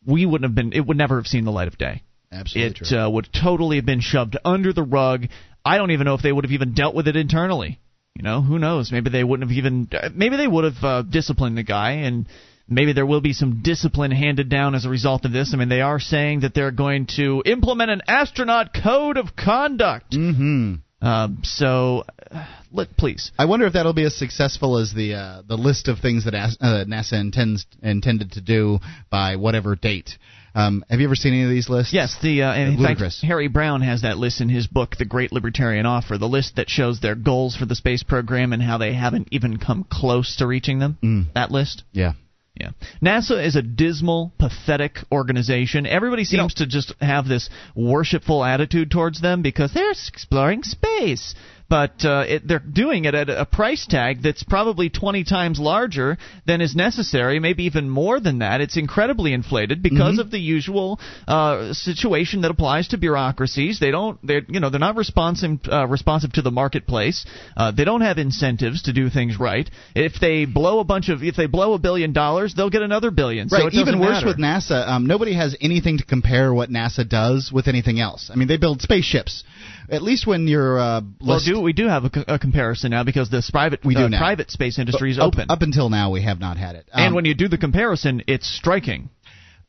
we 0.06 0.24
wouldn't 0.26 0.48
have 0.50 0.54
been. 0.54 0.72
It 0.72 0.86
would 0.86 0.96
never 0.96 1.16
have 1.16 1.26
seen 1.26 1.44
the 1.44 1.52
light 1.52 1.68
of 1.68 1.76
day. 1.76 2.02
Absolutely 2.30 2.70
it 2.82 2.86
true. 2.86 2.98
uh, 2.98 3.10
would 3.10 3.28
totally 3.32 3.76
have 3.76 3.84
been 3.86 4.00
shoved 4.00 4.38
under 4.42 4.72
the 4.72 4.82
rug. 4.82 5.26
I 5.64 5.76
don't 5.76 5.90
even 5.90 6.06
know 6.06 6.14
if 6.14 6.22
they 6.22 6.32
would 6.32 6.44
have 6.44 6.52
even 6.52 6.72
dealt 6.72 6.94
with 6.94 7.06
it 7.08 7.16
internally. 7.16 7.78
You 8.16 8.22
know, 8.22 8.40
who 8.40 8.58
knows? 8.58 8.90
Maybe 8.90 9.10
they 9.10 9.24
wouldn't 9.24 9.48
have 9.50 9.56
even. 9.56 9.88
uh, 9.92 10.08
Maybe 10.14 10.36
they 10.38 10.48
would 10.48 10.64
have 10.64 10.82
uh, 10.84 11.02
disciplined 11.02 11.58
the 11.58 11.62
guy, 11.62 11.92
and 12.06 12.26
maybe 12.68 12.92
there 12.92 13.06
will 13.06 13.20
be 13.20 13.32
some 13.32 13.62
discipline 13.62 14.10
handed 14.10 14.48
down 14.48 14.74
as 14.74 14.84
a 14.84 14.88
result 14.90 15.24
of 15.24 15.32
this. 15.32 15.52
I 15.52 15.56
mean, 15.56 15.68
they 15.68 15.80
are 15.80 16.00
saying 16.00 16.40
that 16.40 16.54
they're 16.54 16.70
going 16.70 17.06
to 17.16 17.42
implement 17.46 17.90
an 17.90 18.02
astronaut 18.06 18.70
code 18.74 19.16
of 19.16 19.36
conduct. 19.36 20.12
mm-hmm. 20.12 20.74
Um, 21.02 21.40
so, 21.42 22.04
uh, 22.30 22.84
please. 22.96 23.32
I 23.36 23.46
wonder 23.46 23.66
if 23.66 23.72
that'll 23.72 23.92
be 23.92 24.04
as 24.04 24.16
successful 24.16 24.78
as 24.78 24.94
the 24.94 25.14
uh, 25.14 25.42
the 25.46 25.56
list 25.56 25.88
of 25.88 25.98
things 25.98 26.26
that 26.26 26.34
as- 26.34 26.56
uh, 26.60 26.84
NASA 26.86 27.20
intends 27.20 27.66
intended 27.82 28.32
to 28.32 28.40
do 28.40 28.78
by 29.10 29.34
whatever 29.34 29.74
date. 29.74 30.16
Um, 30.54 30.84
have 30.88 31.00
you 31.00 31.06
ever 31.06 31.16
seen 31.16 31.32
any 31.32 31.44
of 31.44 31.50
these 31.50 31.68
lists? 31.68 31.92
Yes, 31.92 32.16
the 32.22 32.42
uh, 32.42 32.54
in 32.54 32.80
fact, 32.80 33.00
Harry 33.22 33.48
Browne 33.48 33.80
has 33.80 34.02
that 34.02 34.18
list 34.18 34.40
in 34.40 34.48
his 34.48 34.66
book, 34.66 34.96
The 34.96 35.04
Great 35.04 35.32
Libertarian 35.32 35.86
Offer, 35.86 36.18
the 36.18 36.28
list 36.28 36.56
that 36.56 36.68
shows 36.68 37.00
their 37.00 37.14
goals 37.14 37.56
for 37.56 37.64
the 37.64 37.74
space 37.74 38.02
program 38.02 38.52
and 38.52 38.62
how 38.62 38.78
they 38.78 38.92
haven't 38.92 39.28
even 39.32 39.56
come 39.56 39.84
close 39.90 40.36
to 40.36 40.46
reaching 40.46 40.78
them. 40.78 40.98
Mm. 41.02 41.32
That 41.34 41.50
list. 41.50 41.84
Yeah. 41.92 42.12
Yeah. 42.54 42.70
NASA 43.02 43.42
is 43.44 43.56
a 43.56 43.62
dismal, 43.62 44.32
pathetic 44.38 44.98
organization. 45.10 45.86
Everybody 45.86 46.22
You 46.28 46.36
know- 46.36 46.42
seems 46.44 46.54
to 46.54 46.66
just 46.66 46.92
have 47.00 47.26
this 47.26 47.48
worshipful 47.74 48.44
attitude 48.44 48.90
towards 48.90 49.20
them 49.20 49.40
because 49.42 49.72
they're 49.72 49.90
exploring 49.90 50.62
space. 50.62 51.34
But 51.72 52.04
uh, 52.04 52.24
it, 52.28 52.46
they're 52.46 52.58
doing 52.58 53.06
it 53.06 53.14
at 53.14 53.30
a 53.30 53.46
price 53.46 53.86
tag 53.86 54.20
that's 54.22 54.42
probably 54.42 54.90
20 54.90 55.24
times 55.24 55.58
larger 55.58 56.18
than 56.44 56.60
is 56.60 56.76
necessary, 56.76 57.38
maybe 57.38 57.64
even 57.64 57.88
more 57.88 58.20
than 58.20 58.40
that. 58.40 58.60
It's 58.60 58.76
incredibly 58.76 59.32
inflated 59.32 59.82
because 59.82 60.16
Mhm. 60.16 60.20
of 60.20 60.30
the 60.30 60.38
usual 60.38 61.00
uh, 61.26 61.72
situation 61.72 62.42
that 62.42 62.50
applies 62.50 62.88
to 62.88 62.98
bureaucracies. 62.98 63.78
They 63.78 63.90
don't, 63.90 64.18
they're, 64.22 64.42
you 64.48 64.60
know, 64.60 64.68
they're 64.68 64.86
not 64.90 64.96
responsive 64.96 65.60
uh, 65.70 65.86
responsive 65.86 66.32
to 66.34 66.42
the 66.42 66.50
marketplace. 66.50 67.24
Uh, 67.56 67.70
they 67.70 67.84
don't 67.84 68.02
have 68.02 68.18
incentives 68.18 68.82
to 68.82 68.92
do 68.92 69.08
things 69.08 69.40
right. 69.40 69.66
If 69.94 70.20
they 70.20 70.44
blow 70.44 70.78
a 70.80 70.84
bunch 70.84 71.08
of, 71.08 71.22
if 71.22 71.36
they 71.36 71.46
blow 71.46 71.72
a 71.72 71.78
billion 71.78 72.12
dollars, 72.12 72.52
they'll 72.54 72.68
get 72.76 72.82
another 72.82 73.10
billion. 73.10 73.48
So 73.48 73.56
Right. 73.56 73.72
it 73.72 73.78
Even 73.80 73.98
worse 73.98 74.16
matter. 74.16 74.26
with 74.26 74.36
NASA, 74.38 74.86
um, 74.86 75.06
nobody 75.06 75.32
has 75.32 75.56
anything 75.62 75.96
to 76.02 76.04
compare 76.04 76.52
what 76.52 76.68
NASA 76.70 77.08
does 77.08 77.50
with 77.50 77.66
anything 77.66 77.98
else. 77.98 78.30
I 78.30 78.34
mean, 78.36 78.48
they 78.48 78.58
build 78.58 78.82
spaceships. 78.82 79.42
At 79.90 80.02
least 80.02 80.26
when 80.26 80.46
you're 80.48 80.78
uh, 80.78 81.00
Well, 81.20 81.40
do 81.44 81.60
we 81.60 81.72
do 81.72 81.88
have 81.88 82.04
a, 82.04 82.10
co- 82.10 82.24
a 82.28 82.38
comparison 82.38 82.90
now 82.90 83.04
because 83.04 83.30
this 83.30 83.50
private 83.50 83.84
We 83.84 83.94
do 83.94 84.04
uh, 84.04 84.08
now. 84.08 84.18
private 84.18 84.50
space 84.50 84.78
industry 84.78 85.10
is 85.10 85.18
up, 85.18 85.28
open, 85.34 85.46
Up 85.50 85.62
until 85.62 85.88
now, 85.90 86.10
we 86.10 86.22
have 86.22 86.38
not 86.40 86.56
had 86.56 86.76
it. 86.76 86.88
Um, 86.92 87.02
and 87.02 87.14
when 87.14 87.24
you 87.24 87.34
do 87.34 87.48
the 87.48 87.58
comparison, 87.58 88.22
it's 88.26 88.46
striking. 88.46 89.10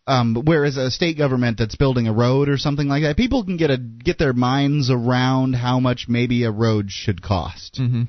um, 0.05 0.35
whereas 0.45 0.75
a 0.77 0.91
state 0.91 1.17
government 1.17 1.57
that's 1.57 1.75
building 1.75 2.07
a 2.07 2.13
road 2.13 2.49
or 2.49 2.57
something 2.57 2.87
like 2.87 3.03
that, 3.03 3.15
people 3.17 3.43
can 3.45 3.57
get 3.57 3.71
a 3.71 3.77
get 3.77 4.17
their 4.17 4.33
minds 4.33 4.89
around 4.91 5.53
how 5.53 5.79
much 5.79 6.05
maybe 6.09 6.43
a 6.43 6.51
road 6.51 6.91
should 6.91 7.21
cost. 7.21 7.77
Mm-hmm. 7.79 8.03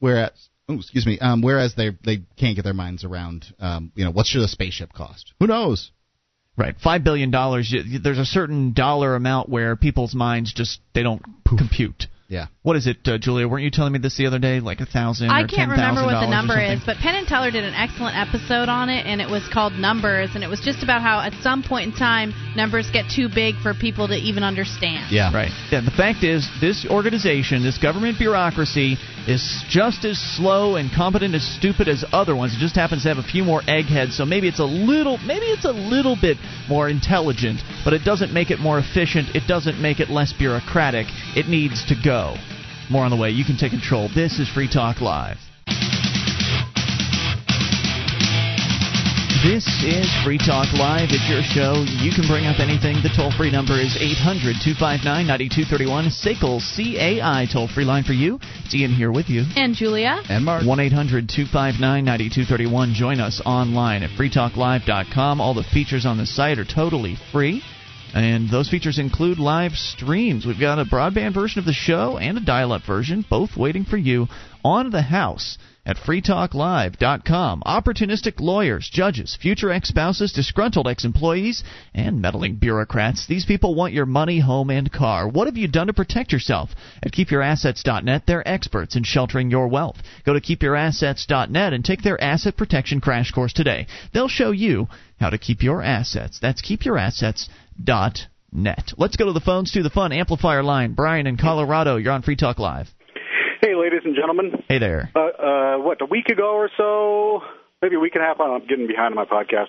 Whereas, 0.00 0.32
oh, 0.68 0.74
excuse 0.74 1.06
me, 1.06 1.18
um, 1.20 1.40
whereas 1.42 1.74
they 1.76 1.90
they 2.04 2.22
can't 2.36 2.56
get 2.56 2.64
their 2.64 2.74
minds 2.74 3.04
around, 3.04 3.46
um, 3.60 3.92
you 3.94 4.04
know, 4.04 4.10
what 4.10 4.26
should 4.26 4.42
a 4.42 4.48
spaceship 4.48 4.92
cost? 4.92 5.32
Who 5.40 5.46
knows? 5.46 5.90
Right, 6.58 6.74
five 6.82 7.04
billion 7.04 7.30
dollars. 7.30 7.72
There's 8.02 8.18
a 8.18 8.24
certain 8.24 8.72
dollar 8.72 9.14
amount 9.14 9.48
where 9.48 9.76
people's 9.76 10.12
minds 10.12 10.52
just 10.52 10.80
they 10.92 11.04
don't 11.04 11.22
compute. 11.46 12.08
Yeah. 12.28 12.48
What 12.62 12.76
is 12.76 12.86
it, 12.86 12.98
uh, 13.06 13.16
Julia? 13.16 13.48
Weren't 13.48 13.64
you 13.64 13.70
telling 13.70 13.94
me 13.94 13.98
this 13.98 14.18
the 14.18 14.26
other 14.26 14.38
day? 14.38 14.60
Like 14.60 14.80
a 14.80 14.86
thousand? 14.86 15.30
I 15.30 15.42
or 15.42 15.46
can't 15.48 15.70
remember 15.70 16.04
what 16.04 16.20
the 16.20 16.28
number 16.28 16.60
is, 16.60 16.80
but 16.84 16.98
Penn 16.98 17.14
and 17.14 17.26
Teller 17.26 17.50
did 17.50 17.64
an 17.64 17.72
excellent 17.72 18.16
episode 18.16 18.68
on 18.68 18.90
it, 18.90 19.06
and 19.06 19.22
it 19.22 19.30
was 19.30 19.48
called 19.50 19.72
Numbers, 19.72 20.30
and 20.34 20.44
it 20.44 20.48
was 20.48 20.60
just 20.60 20.82
about 20.82 21.00
how 21.00 21.20
at 21.20 21.32
some 21.42 21.62
point 21.62 21.90
in 21.90 21.96
time 21.96 22.34
numbers 22.54 22.90
get 22.92 23.06
too 23.08 23.30
big 23.34 23.56
for 23.62 23.72
people 23.72 24.08
to 24.08 24.14
even 24.14 24.44
understand. 24.44 25.10
Yeah. 25.10 25.32
Right. 25.32 25.50
Yeah. 25.72 25.80
The 25.80 25.90
fact 25.90 26.22
is, 26.22 26.46
this 26.60 26.84
organization, 26.84 27.62
this 27.62 27.78
government 27.78 28.18
bureaucracy, 28.18 28.98
is 29.26 29.64
just 29.68 30.04
as 30.04 30.18
slow 30.18 30.76
and 30.76 30.90
competent 30.92 31.34
as 31.34 31.44
stupid 31.56 31.88
as 31.88 32.04
other 32.12 32.36
ones. 32.36 32.54
It 32.54 32.58
just 32.60 32.76
happens 32.76 33.04
to 33.04 33.08
have 33.08 33.18
a 33.18 33.22
few 33.22 33.42
more 33.42 33.62
eggheads, 33.66 34.18
so 34.18 34.26
maybe 34.26 34.48
it's 34.48 34.60
a 34.60 34.68
little, 34.68 35.16
maybe 35.24 35.46
it's 35.46 35.64
a 35.64 35.72
little 35.72 36.16
bit 36.20 36.36
more 36.68 36.90
intelligent, 36.90 37.60
but 37.84 37.94
it 37.94 38.04
doesn't 38.04 38.34
make 38.34 38.50
it 38.50 38.58
more 38.60 38.78
efficient. 38.78 39.34
It 39.34 39.48
doesn't 39.48 39.80
make 39.80 39.98
it 40.00 40.10
less 40.10 40.34
bureaucratic. 40.34 41.06
It 41.34 41.48
needs 41.48 41.86
to 41.88 41.94
go. 41.94 42.17
More 42.90 43.04
on 43.04 43.10
the 43.10 43.16
way. 43.16 43.30
You 43.30 43.44
can 43.44 43.56
take 43.56 43.70
control. 43.70 44.08
This 44.14 44.38
is 44.38 44.48
Free 44.48 44.68
Talk 44.68 45.00
Live. 45.00 45.36
This 49.44 49.64
is 49.84 50.10
Free 50.24 50.36
Talk 50.36 50.66
Live. 50.74 51.10
It's 51.14 51.28
your 51.30 51.46
show. 51.46 51.84
You 52.02 52.10
can 52.10 52.26
bring 52.26 52.46
up 52.46 52.58
anything. 52.58 52.98
The 53.06 53.14
toll 53.14 53.30
free 53.30 53.52
number 53.52 53.78
is 53.78 53.94
800 53.94 54.58
259 54.58 55.04
9231. 55.06 56.10
SACL 56.10 56.58
CAI 56.58 57.46
toll 57.46 57.68
free 57.68 57.84
line 57.84 58.02
for 58.02 58.14
you. 58.14 58.40
It's 58.64 58.74
Ian 58.74 58.90
here 58.90 59.12
with 59.12 59.30
you. 59.30 59.44
And 59.54 59.76
Julia? 59.76 60.18
And 60.28 60.44
Mark. 60.44 60.66
1 60.66 60.80
800 60.80 61.28
259 61.28 61.78
9231. 61.78 62.94
Join 62.94 63.20
us 63.20 63.40
online 63.46 64.02
at 64.02 64.10
freetalklive.com. 64.18 65.40
All 65.40 65.54
the 65.54 65.62
features 65.62 66.04
on 66.04 66.18
the 66.18 66.26
site 66.26 66.58
are 66.58 66.66
totally 66.66 67.16
free. 67.30 67.62
And 68.14 68.50
those 68.50 68.70
features 68.70 68.98
include 68.98 69.38
live 69.38 69.72
streams. 69.72 70.46
We've 70.46 70.58
got 70.58 70.78
a 70.78 70.84
broadband 70.84 71.34
version 71.34 71.58
of 71.58 71.66
the 71.66 71.72
show 71.72 72.16
and 72.18 72.38
a 72.38 72.44
dial 72.44 72.72
up 72.72 72.82
version, 72.86 73.24
both 73.28 73.56
waiting 73.56 73.84
for 73.84 73.96
you 73.96 74.28
on 74.64 74.90
the 74.90 75.02
house 75.02 75.58
at 75.88 75.96
freetalklive.com. 75.96 77.62
Opportunistic 77.64 78.40
lawyers, 78.40 78.90
judges, 78.92 79.38
future 79.40 79.70
ex 79.70 79.88
spouses, 79.88 80.32
disgruntled 80.32 80.86
ex 80.86 81.04
employees, 81.04 81.64
and 81.94 82.20
meddling 82.20 82.56
bureaucrats. 82.56 83.26
These 83.26 83.46
people 83.46 83.74
want 83.74 83.94
your 83.94 84.06
money, 84.06 84.40
home, 84.40 84.70
and 84.70 84.92
car. 84.92 85.28
What 85.28 85.46
have 85.46 85.56
you 85.56 85.68
done 85.68 85.86
to 85.86 85.94
protect 85.94 86.32
yourself? 86.32 86.70
At 87.02 87.12
keepyourassets.net, 87.12 88.24
they're 88.26 88.46
experts 88.46 88.96
in 88.96 89.04
sheltering 89.04 89.50
your 89.50 89.68
wealth. 89.68 89.96
Go 90.24 90.34
to 90.34 90.40
keepyourassets.net 90.40 91.72
and 91.72 91.84
take 91.84 92.02
their 92.02 92.22
asset 92.22 92.56
protection 92.56 93.00
crash 93.00 93.30
course 93.30 93.52
today. 93.52 93.86
They'll 94.12 94.28
show 94.28 94.50
you 94.50 94.88
how 95.20 95.30
to 95.30 95.38
keep 95.38 95.62
your 95.62 95.82
assets. 95.82 96.38
That's 96.40 96.62
keepyourassets.net. 96.62 97.48
Let's 98.96 99.16
go 99.16 99.26
to 99.26 99.32
the 99.32 99.40
phones 99.40 99.72
to 99.72 99.82
the 99.82 99.90
fun 99.90 100.12
amplifier 100.12 100.62
line. 100.62 100.92
Brian 100.94 101.26
in 101.26 101.36
Colorado, 101.36 101.96
you're 101.96 102.12
on 102.12 102.22
Free 102.22 102.36
Talk 102.36 102.58
Live. 102.58 102.88
Hey, 103.60 103.74
ladies 103.74 104.00
and 104.04 104.14
gentlemen. 104.14 104.62
Hey 104.68 104.78
there. 104.78 105.10
Uh, 105.14 105.18
uh, 105.18 105.78
what, 105.78 106.00
a 106.00 106.06
week 106.06 106.28
ago 106.28 106.54
or 106.54 106.70
so, 106.76 107.40
maybe 107.82 107.96
a 107.96 108.00
week 108.00 108.14
and 108.14 108.22
a 108.22 108.26
half, 108.26 108.40
I'm 108.40 108.66
getting 108.66 108.86
behind 108.86 109.16
on 109.16 109.16
my 109.16 109.24
podcast. 109.24 109.66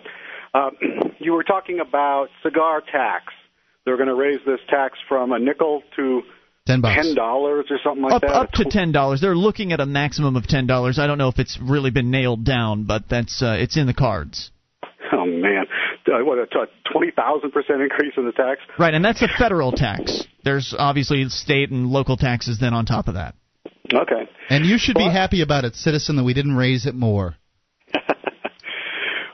Uh, 0.53 0.69
you 1.19 1.33
were 1.33 1.43
talking 1.43 1.79
about 1.79 2.27
cigar 2.43 2.81
tax. 2.81 3.25
They're 3.85 3.97
going 3.97 4.09
to 4.09 4.15
raise 4.15 4.39
this 4.45 4.59
tax 4.69 4.97
from 5.07 5.31
a 5.31 5.39
nickel 5.39 5.81
to 5.95 6.21
Ten 6.67 6.81
bucks. 6.81 7.03
ten 7.03 7.15
dollars 7.15 7.65
or 7.71 7.79
something 7.83 8.03
like 8.03 8.13
up 8.13 8.21
that. 8.21 8.31
up 8.31 8.51
to 8.51 8.65
ten 8.65 8.91
dollars. 8.91 9.21
They're 9.21 9.35
looking 9.35 9.71
at 9.73 9.79
a 9.79 9.87
maximum 9.87 10.35
of 10.35 10.45
ten 10.45 10.67
dollars. 10.67 10.99
I 10.99 11.07
don't 11.07 11.17
know 11.17 11.29
if 11.29 11.39
it's 11.39 11.57
really 11.59 11.89
been 11.89 12.11
nailed 12.11 12.43
down, 12.45 12.83
but 12.83 13.09
that's 13.09 13.41
uh, 13.41 13.55
it's 13.57 13.75
in 13.75 13.87
the 13.87 13.93
cards. 13.93 14.51
Oh 15.11 15.25
man, 15.25 15.65
uh, 16.09 16.23
what 16.25 16.37
a 16.37 16.47
twenty 16.91 17.11
thousand 17.11 17.51
percent 17.51 17.81
increase 17.81 18.13
in 18.17 18.25
the 18.25 18.31
tax. 18.31 18.61
Right, 18.77 18.93
and 18.93 19.03
that's 19.03 19.21
a 19.21 19.27
federal 19.37 19.71
tax. 19.71 20.25
There's 20.43 20.75
obviously 20.77 21.27
state 21.29 21.71
and 21.71 21.87
local 21.87 22.17
taxes 22.17 22.59
then 22.59 22.73
on 22.73 22.85
top 22.85 23.07
of 23.07 23.13
that. 23.15 23.35
Okay. 23.93 24.29
And 24.49 24.65
you 24.65 24.77
should 24.77 24.95
be 24.95 25.09
happy 25.09 25.41
about 25.41 25.65
it, 25.65 25.75
citizen, 25.75 26.15
that 26.17 26.23
we 26.23 26.33
didn't 26.33 26.55
raise 26.55 26.85
it 26.85 26.95
more. 26.95 27.35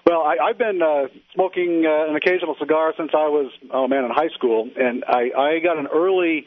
Well, 0.05 0.21
I, 0.21 0.49
I've 0.49 0.57
been 0.59 0.81
uh, 0.83 1.07
smoking 1.33 1.83
uh, 1.83 2.07
an 2.07 2.15
occasional 2.15 2.55
cigar 2.59 2.93
since 2.95 3.09
I 3.11 3.27
was, 3.27 3.51
oh 3.73 3.87
man, 3.87 4.05
in 4.05 4.11
high 4.11 4.29
school, 4.35 4.69
and 4.77 5.03
I, 5.03 5.31
I 5.35 5.59
got 5.63 5.79
an 5.79 5.87
early 5.91 6.45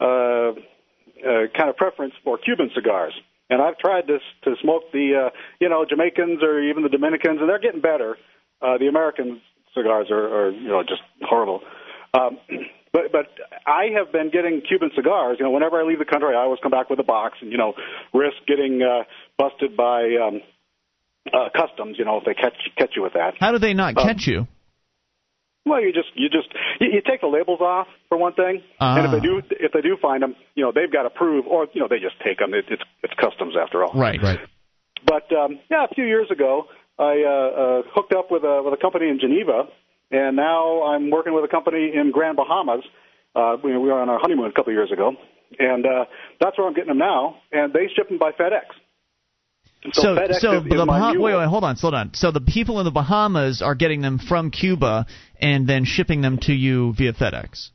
uh, 0.00 0.54
uh, 0.54 1.50
kind 1.56 1.68
of 1.68 1.76
preference 1.76 2.14
for 2.22 2.38
Cuban 2.38 2.70
cigars. 2.76 3.12
And 3.50 3.60
I've 3.60 3.76
tried 3.78 4.06
this 4.06 4.22
to 4.44 4.54
smoke 4.62 4.84
the, 4.92 5.26
uh, 5.26 5.30
you 5.60 5.68
know, 5.68 5.84
Jamaicans 5.84 6.44
or 6.44 6.62
even 6.62 6.84
the 6.84 6.88
Dominicans, 6.88 7.40
and 7.40 7.48
they're 7.48 7.58
getting 7.58 7.80
better. 7.80 8.16
Uh, 8.62 8.78
the 8.78 8.86
American 8.86 9.40
cigars 9.74 10.08
are, 10.10 10.46
are, 10.46 10.50
you 10.50 10.68
know, 10.68 10.82
just 10.82 11.02
horrible. 11.22 11.60
Um, 12.14 12.38
but 12.92 13.12
but 13.12 13.26
I 13.66 13.86
have 13.96 14.12
been 14.12 14.30
getting 14.30 14.60
Cuban 14.66 14.90
cigars. 14.94 15.36
You 15.38 15.44
know, 15.46 15.50
whenever 15.50 15.80
I 15.80 15.84
leave 15.84 15.98
the 15.98 16.04
country, 16.04 16.34
I 16.34 16.40
always 16.40 16.60
come 16.62 16.70
back 16.72 16.90
with 16.90 16.98
a 16.98 17.04
box, 17.04 17.38
and 17.40 17.50
you 17.50 17.58
know, 17.58 17.74
risk 18.12 18.36
getting 18.46 18.82
uh, 18.82 19.04
busted 19.38 19.76
by 19.76 20.02
um, 20.22 20.40
uh, 21.32 21.48
customs. 21.56 21.96
You 21.98 22.04
know, 22.04 22.18
if 22.18 22.24
they 22.24 22.34
catch 22.34 22.54
catch 22.76 22.90
you 22.96 23.02
with 23.02 23.14
that. 23.14 23.34
How 23.40 23.52
do 23.52 23.58
they 23.58 23.74
not 23.74 23.96
Um, 23.96 24.06
catch 24.06 24.26
you? 24.26 24.46
Well, 25.64 25.80
you 25.80 25.92
just 25.92 26.08
you 26.16 26.28
just 26.28 26.48
you, 26.80 26.88
you 26.92 27.02
take 27.06 27.20
the 27.20 27.28
labels 27.28 27.60
off 27.60 27.86
for 28.08 28.18
one 28.18 28.32
thing, 28.34 28.62
and 28.80 29.06
if 29.06 29.10
Ah. 29.10 29.14
they 29.14 29.20
do 29.20 29.40
if 29.50 29.72
they 29.72 29.80
do 29.80 29.96
find 30.02 30.22
them, 30.22 30.34
you 30.56 30.64
know, 30.64 30.72
they've 30.74 30.92
got 30.92 31.04
to 31.04 31.10
prove, 31.10 31.46
or 31.46 31.68
you 31.72 31.80
know, 31.80 31.86
they 31.88 32.00
just 32.00 32.16
take 32.24 32.38
them. 32.38 32.52
It, 32.52 32.64
it's 32.68 32.82
it's 33.04 33.14
customs 33.14 33.54
after 33.56 33.84
all. 33.84 33.92
Right. 33.94 34.20
Right. 34.20 34.40
But 35.06 35.32
um, 35.32 35.60
yeah, 35.70 35.84
a 35.88 35.94
few 35.94 36.04
years 36.04 36.30
ago, 36.30 36.66
I 37.02 37.22
uh, 37.26 37.30
uh, 37.30 37.82
hooked 37.94 38.14
up 38.14 38.30
with 38.30 38.44
a 38.44 38.62
with 38.64 38.74
a 38.74 38.80
company 38.80 39.08
in 39.08 39.18
Geneva, 39.18 39.64
and 40.10 40.36
now 40.36 40.84
I'm 40.84 41.10
working 41.10 41.34
with 41.34 41.44
a 41.44 41.48
company 41.48 41.90
in 41.94 42.12
Grand 42.12 42.36
Bahamas. 42.36 42.84
Uh, 43.34 43.56
we, 43.62 43.72
we 43.72 43.88
were 43.88 44.00
on 44.00 44.08
our 44.08 44.20
honeymoon 44.20 44.46
a 44.46 44.52
couple 44.52 44.72
of 44.72 44.76
years 44.76 44.92
ago, 44.92 45.12
and 45.58 45.84
uh, 45.84 46.04
that's 46.40 46.56
where 46.56 46.66
I'm 46.66 46.74
getting 46.74 46.88
them 46.88 46.98
now, 46.98 47.38
and 47.50 47.72
they 47.72 47.88
ship 47.96 48.08
them 48.08 48.18
by 48.18 48.30
FedEx. 48.30 48.66
So, 49.92 50.14
FedEx 50.14 50.34
so 50.38 50.58
is, 50.58 50.64
is 50.64 50.68
the 50.68 50.86
my 50.86 51.00
Baham- 51.00 51.20
wait, 51.20 51.36
wait, 51.36 51.48
hold 51.48 51.64
on, 51.64 51.76
slow 51.76 51.90
down. 51.90 52.12
So 52.14 52.30
the 52.30 52.40
people 52.40 52.78
in 52.78 52.84
the 52.84 52.92
Bahamas 52.92 53.62
are 53.62 53.74
getting 53.74 54.00
them 54.00 54.18
from 54.20 54.52
Cuba 54.52 55.06
and 55.40 55.66
then 55.66 55.84
shipping 55.84 56.20
them 56.20 56.38
to 56.42 56.52
you 56.52 56.94
via 56.96 57.14
FedEx. 57.14 57.70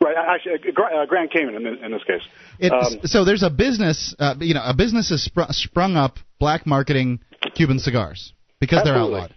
right. 0.00 0.14
Actually, 0.16 0.70
uh, 0.70 1.02
uh, 1.02 1.06
Grand 1.06 1.32
Cayman 1.32 1.56
in, 1.56 1.66
in 1.66 1.90
this 1.90 2.04
case. 2.06 2.22
It's, 2.60 2.94
Um, 2.94 3.00
so 3.02 3.24
there's 3.24 3.42
a 3.42 3.50
business, 3.50 4.14
uh, 4.16 4.36
you 4.38 4.54
know, 4.54 4.62
a 4.64 4.74
business 4.74 5.08
has 5.08 5.26
spr- 5.26 5.50
sprung 5.50 5.96
up 5.96 6.18
black 6.38 6.66
marketing 6.66 7.18
Cuban 7.56 7.80
cigars 7.80 8.32
because 8.60 8.84
they're 8.84 8.96
outlawed. 8.96 9.34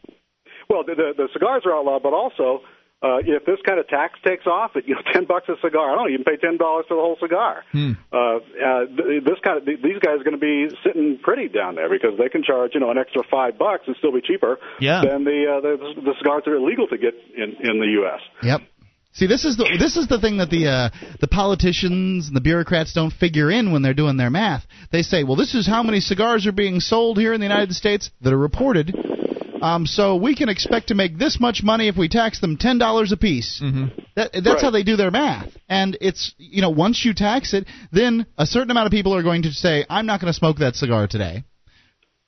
Well, 0.70 0.84
the, 0.86 0.96
the, 0.96 1.14
the 1.18 1.30
cigars 1.34 1.64
are 1.66 1.74
outlawed, 1.76 2.04
but 2.04 2.14
also 2.14 2.62
uh, 3.04 3.20
if 3.20 3.46
this 3.46 3.60
kind 3.68 3.80
of 3.80 3.88
tax 3.90 4.18
takes 4.26 4.48
off, 4.48 4.72
it, 4.76 4.86
you 4.88 4.96
know, 4.96 5.02
ten 5.12 5.26
bucks 5.26 5.50
a 5.50 5.56
cigar. 5.62 5.92
I 5.92 5.96
don't 5.96 6.12
even 6.14 6.24
pay 6.24 6.38
ten 6.38 6.58
dollars 6.58 6.86
for 6.88 6.96
the 6.96 7.02
whole 7.04 7.18
cigar. 7.22 7.64
Hmm. 7.72 7.92
Uh, 8.12 8.18
uh, 8.18 8.86
th- 8.88 9.24
this 9.26 9.40
kind 9.44 9.58
of 9.60 9.66
these 9.66 10.00
guys 10.00 10.20
are 10.20 10.24
going 10.24 10.40
to 10.40 10.42
be 10.42 10.70
sitting 10.86 11.20
pretty 11.22 11.50
down 11.50 11.76
there 11.76 11.90
because 11.90 12.18
they 12.18 12.30
can 12.30 12.44
charge 12.44 12.72
you 12.74 12.80
know 12.80 12.92
an 12.92 12.98
extra 12.98 13.24
five 13.30 13.58
bucks 13.60 13.84
and 13.88 13.96
still 13.98 14.14
be 14.14 14.22
cheaper 14.22 14.58
Yeah. 14.80 15.02
than 15.04 15.26
the, 15.26 15.40
uh, 15.52 15.60
the 15.62 16.02
the 16.02 16.14
cigars 16.20 16.44
that 16.46 16.52
are 16.52 16.56
illegal 16.56 16.88
to 16.88 16.98
get 16.98 17.14
in 17.36 17.56
in 17.60 17.80
the 17.80 17.92
U.S. 18.04 18.22
Yep. 18.42 18.62
See, 19.14 19.28
this 19.28 19.46
is 19.46 19.58
the 19.58 19.70
this 19.80 19.96
is 19.96 20.08
the 20.08 20.20
thing 20.20 20.38
that 20.38 20.50
the 20.50 20.68
uh, 20.68 20.90
the 21.20 21.28
politicians 21.28 22.28
and 22.28 22.36
the 22.36 22.42
bureaucrats 22.42 22.94
don't 22.94 23.14
figure 23.14 23.52
in 23.52 23.72
when 23.72 23.82
they're 23.84 23.94
doing 23.94 24.18
their 24.18 24.32
math. 24.32 24.66
They 24.92 25.04
say, 25.04 25.24
well, 25.24 25.36
this 25.36 25.54
is 25.54 25.68
how 25.68 25.84
many 25.84 26.00
cigars 26.00 26.48
are 26.48 26.52
being 26.52 26.80
sold 26.80 27.18
here 27.20 27.34
in 27.34 27.40
the 27.40 27.46
United 27.46 27.74
States 27.76 28.10
that 28.22 28.34
are 28.34 28.38
reported. 28.38 28.96
Um, 29.62 29.86
so 29.86 30.18
we 30.18 30.36
can 30.36 30.50
expect 30.50 30.88
to 30.90 30.96
make 30.96 31.18
this 31.18 31.40
much 31.40 31.64
money 31.64 31.88
if 31.88 31.96
we 31.96 32.10
tax 32.10 32.42
them 32.42 32.58
ten 32.58 32.80
dollars 32.80 33.12
a 33.12 33.18
piece. 33.18 33.62
Mm-hmm. 33.64 34.00
That, 34.16 34.34
that's 34.34 34.46
Right. 34.48 34.62
how 34.62 34.72
they 34.72 34.84
do 34.84 34.96
their 34.98 35.12
math. 35.12 35.50
And 35.70 35.96
it's 36.02 36.34
you 36.38 36.62
know 36.62 36.72
once 36.72 37.06
you 37.06 37.14
tax 37.14 37.54
it, 37.54 37.66
then 37.92 38.26
a 38.38 38.46
certain 38.46 38.72
amount 38.72 38.88
of 38.88 38.92
people 38.92 39.16
are 39.16 39.24
going 39.24 39.44
to 39.44 39.52
say, 39.52 39.86
I'm 39.90 40.06
not 40.06 40.20
going 40.22 40.34
to 40.34 40.38
smoke 40.38 40.58
that 40.58 40.76
cigar 40.76 41.08
today. 41.08 41.44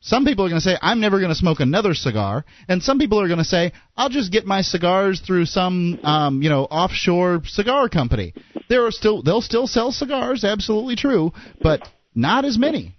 Some 0.05 0.23
people 0.23 0.45
are 0.45 0.49
going 0.49 0.61
to 0.61 0.63
say, 0.63 0.77
I'm 0.83 0.99
never 0.99 1.17
going 1.17 1.31
to 1.31 1.35
smoke 1.35 1.59
another 1.59 1.95
cigar. 1.95 2.45
And 2.67 2.83
some 2.83 2.99
people 2.99 3.19
are 3.19 3.27
going 3.27 3.39
to 3.39 3.43
say, 3.43 3.71
I'll 3.97 4.09
just 4.09 4.31
get 4.31 4.45
my 4.45 4.61
cigars 4.61 5.19
through 5.19 5.47
some, 5.47 5.99
um, 6.03 6.43
you 6.43 6.49
know, 6.49 6.65
offshore 6.65 7.41
cigar 7.45 7.89
company. 7.89 8.35
There 8.69 8.85
are 8.85 8.91
still, 8.91 9.23
they'll 9.23 9.41
still 9.41 9.65
sell 9.65 9.91
cigars, 9.91 10.43
absolutely 10.43 10.95
true, 10.95 11.33
but 11.59 11.81
not 12.13 12.45
as 12.45 12.55
many. 12.55 12.95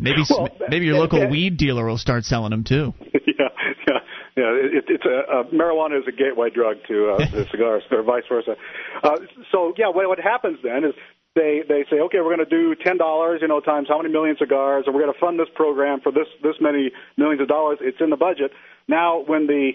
Maybe 0.00 0.24
Well, 0.28 0.48
maybe 0.68 0.86
your 0.86 0.96
local 0.96 1.30
weed 1.30 1.58
dealer 1.58 1.86
will 1.86 1.96
start 1.96 2.24
selling 2.24 2.50
them 2.50 2.64
too. 2.64 2.92
yeah, 3.14 3.48
yeah, 3.86 3.98
yeah. 4.36 4.78
It, 4.78 4.84
it's 4.88 5.04
a 5.04 5.32
uh, 5.32 5.44
marijuana 5.54 6.00
is 6.00 6.08
a 6.08 6.10
gateway 6.10 6.50
drug 6.50 6.78
to 6.88 7.10
uh, 7.10 7.18
the 7.18 7.46
cigars, 7.52 7.84
or 7.92 8.02
vice 8.02 8.24
versa. 8.28 8.56
Uh, 9.00 9.18
so 9.52 9.74
yeah, 9.78 9.90
what, 9.90 10.08
what 10.08 10.18
happens 10.18 10.58
then 10.64 10.82
is 10.84 10.94
they 11.34 11.62
they 11.66 11.84
say, 11.90 11.96
okay, 11.96 12.18
we're 12.18 12.36
going 12.36 12.46
to 12.46 12.50
do 12.50 12.74
ten 12.74 12.98
dollars, 12.98 13.40
you 13.40 13.48
know, 13.48 13.60
times 13.60 13.88
how 13.88 13.96
many 13.98 14.12
million 14.12 14.36
cigars, 14.38 14.84
and 14.86 14.94
we're 14.94 15.02
going 15.02 15.12
to 15.12 15.20
fund 15.20 15.38
this 15.38 15.48
program 15.54 16.00
for 16.00 16.12
this 16.12 16.28
this 16.42 16.56
many 16.60 16.90
millions 17.16 17.40
of 17.40 17.48
dollars. 17.48 17.78
It's 17.80 18.00
in 18.00 18.10
the 18.10 18.16
budget. 18.16 18.52
Now, 18.88 19.22
when 19.24 19.46
the 19.46 19.72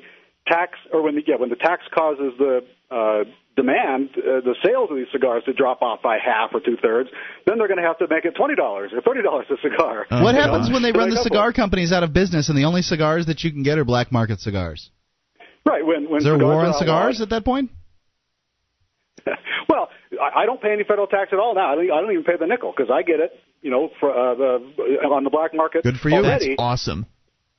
tax 0.47 0.77
or 0.93 1.01
when 1.01 1.15
the 1.15 1.21
yeah 1.25 1.35
when 1.37 1.49
the 1.49 1.55
tax 1.55 1.83
causes 1.93 2.33
the 2.37 2.61
uh, 2.91 3.23
demand, 3.55 4.09
uh, 4.17 4.45
the 4.45 4.55
sales 4.63 4.89
of 4.91 4.97
these 4.97 5.09
cigars 5.11 5.43
to 5.45 5.53
drop 5.53 5.81
off 5.81 6.01
by 6.03 6.17
half 6.23 6.51
or 6.53 6.59
two 6.59 6.77
thirds, 6.77 7.09
then 7.45 7.57
they're 7.57 7.67
going 7.67 7.81
to 7.81 7.87
have 7.87 7.97
to 7.97 8.07
make 8.07 8.25
it 8.25 8.35
twenty 8.37 8.55
dollars 8.55 8.91
or 8.93 9.01
thirty 9.01 9.23
dollars 9.23 9.47
a 9.49 9.57
cigar. 9.61 10.05
Oh, 10.11 10.23
what 10.23 10.35
happens 10.35 10.67
gosh. 10.67 10.73
when 10.73 10.83
they 10.83 10.91
run 10.91 11.09
the 11.09 11.23
cigar 11.23 11.53
companies 11.53 11.91
out 11.91 12.03
of 12.03 12.13
business 12.13 12.49
and 12.49 12.57
the 12.57 12.65
only 12.65 12.83
cigars 12.83 13.25
that 13.25 13.43
you 13.43 13.51
can 13.51 13.63
get 13.63 13.79
are 13.79 13.85
black 13.85 14.11
market 14.11 14.39
cigars? 14.39 14.91
Right 15.65 15.85
when 15.85 16.09
when 16.09 16.19
Is 16.19 16.23
there 16.23 16.35
a 16.35 16.37
war 16.37 16.65
on 16.65 16.73
cigars 16.75 17.19
at 17.19 17.29
that 17.29 17.43
point? 17.43 17.71
well, 19.69 19.89
I, 20.21 20.41
I 20.41 20.45
don't 20.45 20.61
pay 20.61 20.71
any 20.71 20.83
federal 20.83 21.07
tax 21.07 21.29
at 21.33 21.39
all 21.39 21.55
now. 21.55 21.71
I 21.71 21.75
don't, 21.75 21.91
I 21.91 22.01
don't 22.01 22.11
even 22.11 22.23
pay 22.23 22.37
the 22.39 22.47
nickel 22.47 22.73
because 22.75 22.91
I 22.93 23.01
get 23.03 23.19
it, 23.19 23.31
you 23.61 23.71
know, 23.71 23.89
for, 23.99 24.09
uh, 24.11 24.35
the, 24.35 25.07
on 25.09 25.23
the 25.23 25.29
black 25.29 25.53
market. 25.53 25.83
Good 25.83 25.99
for 25.99 26.09
you. 26.09 26.17
Already. 26.17 26.49
That's 26.49 26.59
awesome. 26.61 27.05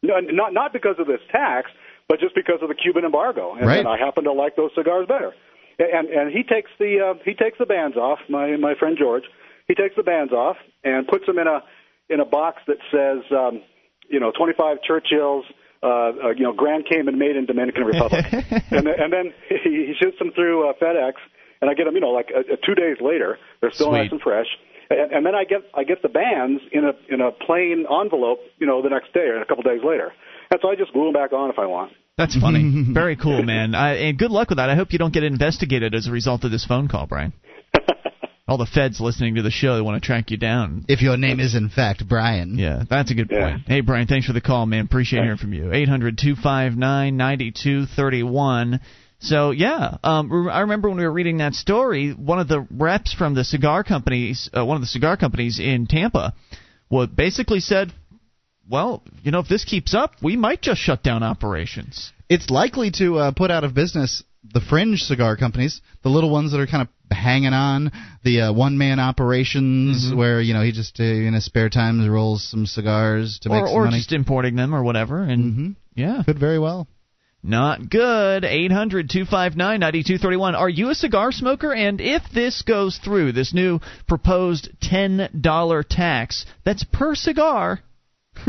No, 0.02 0.20
not 0.20 0.52
not 0.52 0.72
because 0.72 0.96
of 0.98 1.06
this 1.06 1.20
tax, 1.32 1.70
but 2.08 2.20
just 2.20 2.34
because 2.34 2.60
of 2.62 2.68
the 2.68 2.74
Cuban 2.74 3.04
embargo, 3.04 3.54
and, 3.54 3.66
Right. 3.66 3.80
and 3.80 3.88
I 3.88 3.98
happen 3.98 4.24
to 4.24 4.32
like 4.32 4.54
those 4.56 4.70
cigars 4.76 5.06
better. 5.08 5.34
And 5.78 6.08
and 6.08 6.30
he 6.32 6.42
takes 6.42 6.70
the 6.78 7.14
uh, 7.14 7.22
he 7.24 7.34
takes 7.34 7.58
the 7.58 7.66
bands 7.66 7.96
off. 7.96 8.18
My 8.28 8.56
my 8.56 8.74
friend 8.74 8.96
George, 8.98 9.24
he 9.66 9.74
takes 9.74 9.94
the 9.96 10.02
bands 10.02 10.32
off 10.32 10.56
and 10.84 11.06
puts 11.06 11.26
them 11.26 11.38
in 11.38 11.46
a 11.46 11.62
in 12.08 12.20
a 12.20 12.24
box 12.24 12.62
that 12.66 12.78
says, 12.90 13.22
um, 13.36 13.60
you 14.08 14.18
know, 14.18 14.32
25 14.32 14.78
Churchills, 14.88 15.42
uh, 15.82 15.86
uh, 15.86 16.28
you 16.30 16.42
know, 16.44 16.52
Grand 16.54 16.86
Cayman 16.88 17.18
made 17.18 17.36
in 17.36 17.44
Dominican 17.46 17.84
Republic, 17.84 18.24
and 18.32 18.86
then, 18.86 18.94
and 18.98 19.12
then 19.12 19.34
he, 19.48 19.86
he 19.88 19.94
shoots 20.00 20.18
them 20.18 20.32
through 20.32 20.68
uh, 20.68 20.72
FedEx, 20.80 21.12
and 21.60 21.70
I 21.70 21.74
get 21.74 21.84
them, 21.84 21.94
you 21.94 22.00
know, 22.00 22.10
like 22.10 22.30
uh, 22.34 22.40
uh, 22.40 22.56
two 22.64 22.74
days 22.74 22.96
later. 23.00 23.38
They're 23.60 23.70
still 23.70 23.88
Sweet. 23.90 23.98
nice 23.98 24.12
and 24.12 24.20
fresh. 24.20 24.46
And, 24.90 25.12
and 25.12 25.26
then 25.26 25.34
I 25.34 25.44
get 25.44 25.62
I 25.74 25.84
get 25.84 26.02
the 26.02 26.08
bands 26.08 26.62
in 26.72 26.84
a 26.84 26.92
in 27.12 27.20
a 27.20 27.30
plain 27.32 27.86
envelope, 27.90 28.38
you 28.58 28.66
know, 28.66 28.82
the 28.82 28.90
next 28.90 29.12
day 29.12 29.26
or 29.28 29.40
a 29.40 29.46
couple 29.46 29.62
days 29.62 29.80
later. 29.84 30.12
And 30.50 30.60
so 30.62 30.70
I 30.70 30.76
just 30.76 30.92
glue 30.92 31.04
them 31.04 31.12
back 31.12 31.32
on 31.32 31.50
if 31.50 31.58
I 31.58 31.66
want. 31.66 31.92
That's 32.16 32.36
funny. 32.40 32.84
Very 32.92 33.16
cool, 33.16 33.42
man. 33.42 33.74
I, 33.74 33.94
and 33.94 34.18
good 34.18 34.30
luck 34.30 34.48
with 34.48 34.58
that. 34.58 34.70
I 34.70 34.74
hope 34.74 34.92
you 34.92 34.98
don't 34.98 35.12
get 35.12 35.24
investigated 35.24 35.94
as 35.94 36.06
a 36.06 36.10
result 36.10 36.44
of 36.44 36.50
this 36.50 36.64
phone 36.64 36.88
call, 36.88 37.06
Brian. 37.06 37.32
All 38.48 38.56
the 38.56 38.66
feds 38.66 38.98
listening 38.98 39.34
to 39.34 39.42
the 39.42 39.50
show, 39.50 39.76
they 39.76 39.82
want 39.82 40.02
to 40.02 40.06
track 40.06 40.30
you 40.30 40.38
down. 40.38 40.86
If 40.88 41.02
your 41.02 41.18
name 41.18 41.38
is, 41.38 41.54
in 41.54 41.68
fact, 41.68 42.08
Brian. 42.08 42.58
Yeah, 42.58 42.84
that's 42.88 43.10
a 43.10 43.14
good 43.14 43.28
yeah. 43.30 43.50
point. 43.50 43.62
Hey, 43.66 43.82
Brian, 43.82 44.06
thanks 44.06 44.26
for 44.26 44.32
the 44.32 44.40
call, 44.40 44.64
man. 44.64 44.86
Appreciate 44.86 45.22
hearing 45.22 45.36
from 45.36 45.52
you. 45.52 45.70
800 45.70 46.16
259 46.16 47.16
9231. 47.16 48.80
So 49.20 49.50
yeah, 49.50 49.96
um, 50.04 50.48
I 50.48 50.60
remember 50.60 50.88
when 50.88 50.98
we 50.98 51.04
were 51.04 51.12
reading 51.12 51.38
that 51.38 51.54
story, 51.54 52.10
one 52.12 52.38
of 52.38 52.46
the 52.48 52.66
reps 52.70 53.12
from 53.12 53.34
the 53.34 53.44
cigar 53.44 53.82
companies, 53.82 54.48
uh, 54.56 54.64
one 54.64 54.76
of 54.76 54.80
the 54.80 54.86
cigar 54.86 55.16
companies 55.16 55.58
in 55.58 55.86
Tampa, 55.86 56.34
what 56.88 57.16
basically 57.16 57.58
said, 57.60 57.92
"Well, 58.68 59.02
you 59.24 59.32
know, 59.32 59.40
if 59.40 59.48
this 59.48 59.64
keeps 59.64 59.92
up, 59.92 60.12
we 60.22 60.36
might 60.36 60.62
just 60.62 60.80
shut 60.80 61.02
down 61.02 61.22
operations." 61.24 62.12
It's 62.28 62.48
likely 62.50 62.90
to 62.92 63.18
uh, 63.18 63.30
put 63.32 63.50
out 63.50 63.64
of 63.64 63.74
business 63.74 64.22
the 64.52 64.60
fringe 64.60 65.02
cigar 65.02 65.36
companies, 65.36 65.80
the 66.04 66.08
little 66.10 66.30
ones 66.30 66.52
that 66.52 66.60
are 66.60 66.66
kind 66.66 66.82
of 66.82 66.88
hanging 67.10 67.52
on, 67.52 67.90
the 68.22 68.42
uh, 68.42 68.52
one-man 68.52 69.00
operations 69.00 70.06
Mm-hmm. 70.06 70.16
where 70.16 70.40
you 70.40 70.54
know 70.54 70.62
he 70.62 70.70
just 70.72 71.00
uh, 71.00 71.02
in 71.02 71.34
his 71.34 71.44
spare 71.44 71.68
time 71.70 72.08
rolls 72.08 72.44
some 72.48 72.66
cigars 72.66 73.40
to 73.40 73.48
make 73.48 73.62
or 73.64 73.66
some 73.66 73.76
or 73.76 73.84
money. 73.86 73.96
just 73.98 74.12
importing 74.12 74.54
them 74.54 74.74
or 74.74 74.82
whatever, 74.84 75.22
and 75.22 75.54
Mhm. 75.54 75.76
yeah, 75.96 76.22
Could 76.24 76.38
very 76.38 76.58
well. 76.60 76.86
Not 77.42 77.88
good. 77.88 78.44
800 78.44 79.08
259 79.08 79.80
9231. 79.80 80.54
Are 80.54 80.68
you 80.68 80.90
a 80.90 80.94
cigar 80.94 81.30
smoker? 81.32 81.72
And 81.72 82.00
if 82.00 82.22
this 82.34 82.62
goes 82.62 82.98
through, 82.98 83.32
this 83.32 83.54
new 83.54 83.80
proposed 84.06 84.70
$10 84.82 85.84
tax, 85.88 86.46
that's 86.64 86.84
per 86.84 87.14
cigar. 87.14 87.80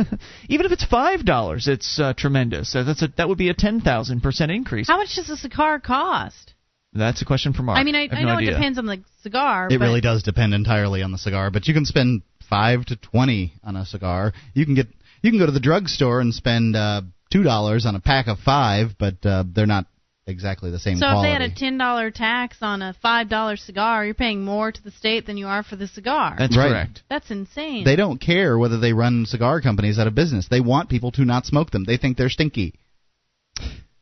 Even 0.49 0.65
if 0.65 0.71
it's 0.71 0.85
$5, 0.85 1.67
it's 1.67 1.99
uh, 1.99 2.13
tremendous. 2.13 2.75
Uh, 2.75 2.83
That's 2.83 3.01
a, 3.01 3.07
that 3.17 3.27
would 3.27 3.39
be 3.39 3.49
a 3.49 3.55
10,000% 3.55 4.55
increase. 4.55 4.87
How 4.87 4.97
much 4.97 5.15
does 5.15 5.29
a 5.31 5.37
cigar 5.37 5.79
cost? 5.79 6.53
That's 6.93 7.21
a 7.21 7.25
question 7.25 7.53
for 7.53 7.63
Mark. 7.63 7.79
I 7.79 7.83
mean, 7.83 7.95
I, 7.95 8.03
have 8.03 8.13
I 8.13 8.21
no 8.21 8.27
know 8.29 8.35
idea. 8.35 8.51
it 8.51 8.53
depends 8.53 8.77
on 8.77 8.85
the 8.85 9.03
cigar. 9.21 9.67
It 9.69 9.79
but 9.79 9.85
really 9.85 10.01
does 10.01 10.23
depend 10.23 10.53
entirely 10.53 11.03
on 11.03 11.11
the 11.11 11.17
cigar, 11.17 11.51
but 11.51 11.67
you 11.67 11.73
can 11.73 11.85
spend 11.85 12.23
five 12.49 12.85
to 12.85 12.95
twenty 12.95 13.53
on 13.63 13.75
a 13.75 13.85
cigar. 13.85 14.33
You 14.55 14.65
can 14.65 14.73
get 14.73 14.87
you 15.21 15.29
can 15.29 15.39
go 15.39 15.45
to 15.45 15.51
the 15.51 15.59
drugstore 15.59 16.19
and 16.19 16.33
spend 16.33 16.75
uh, 16.75 17.01
two 17.31 17.43
dollars 17.43 17.85
on 17.85 17.95
a 17.95 17.99
pack 17.99 18.27
of 18.27 18.39
five, 18.39 18.89
but 18.97 19.25
uh, 19.25 19.43
they're 19.53 19.65
not 19.65 19.85
exactly 20.27 20.69
the 20.69 20.77
same 20.79 20.97
So 20.97 21.07
quality. 21.09 21.19
if 21.19 21.39
they 21.39 21.43
had 21.43 21.51
a 21.51 21.55
ten 21.55 21.77
dollar 21.77 22.11
tax 22.11 22.57
on 22.61 22.81
a 22.81 22.93
five 23.01 23.29
dollar 23.29 23.57
cigar, 23.57 24.05
you're 24.05 24.13
paying 24.13 24.43
more 24.43 24.71
to 24.71 24.83
the 24.83 24.91
state 24.91 25.25
than 25.25 25.37
you 25.37 25.47
are 25.47 25.63
for 25.63 25.75
the 25.75 25.87
cigar. 25.87 26.35
That's 26.37 26.55
Right. 26.55 26.69
correct. 26.69 27.01
That's 27.09 27.31
insane. 27.31 27.83
they 27.83 27.95
don't 27.95 28.19
care 28.21 28.57
whether 28.57 28.77
they 28.79 28.93
run 28.93 29.25
cigar 29.25 29.59
companies 29.61 29.97
out 29.97 30.05
of 30.07 30.13
business. 30.15 30.47
They 30.47 30.61
want 30.61 30.89
people 30.89 31.11
to 31.13 31.25
not 31.25 31.45
smoke 31.45 31.71
them. 31.71 31.83
They 31.85 31.97
think 31.97 32.17
they're 32.17 32.29
stinky. 32.29 32.75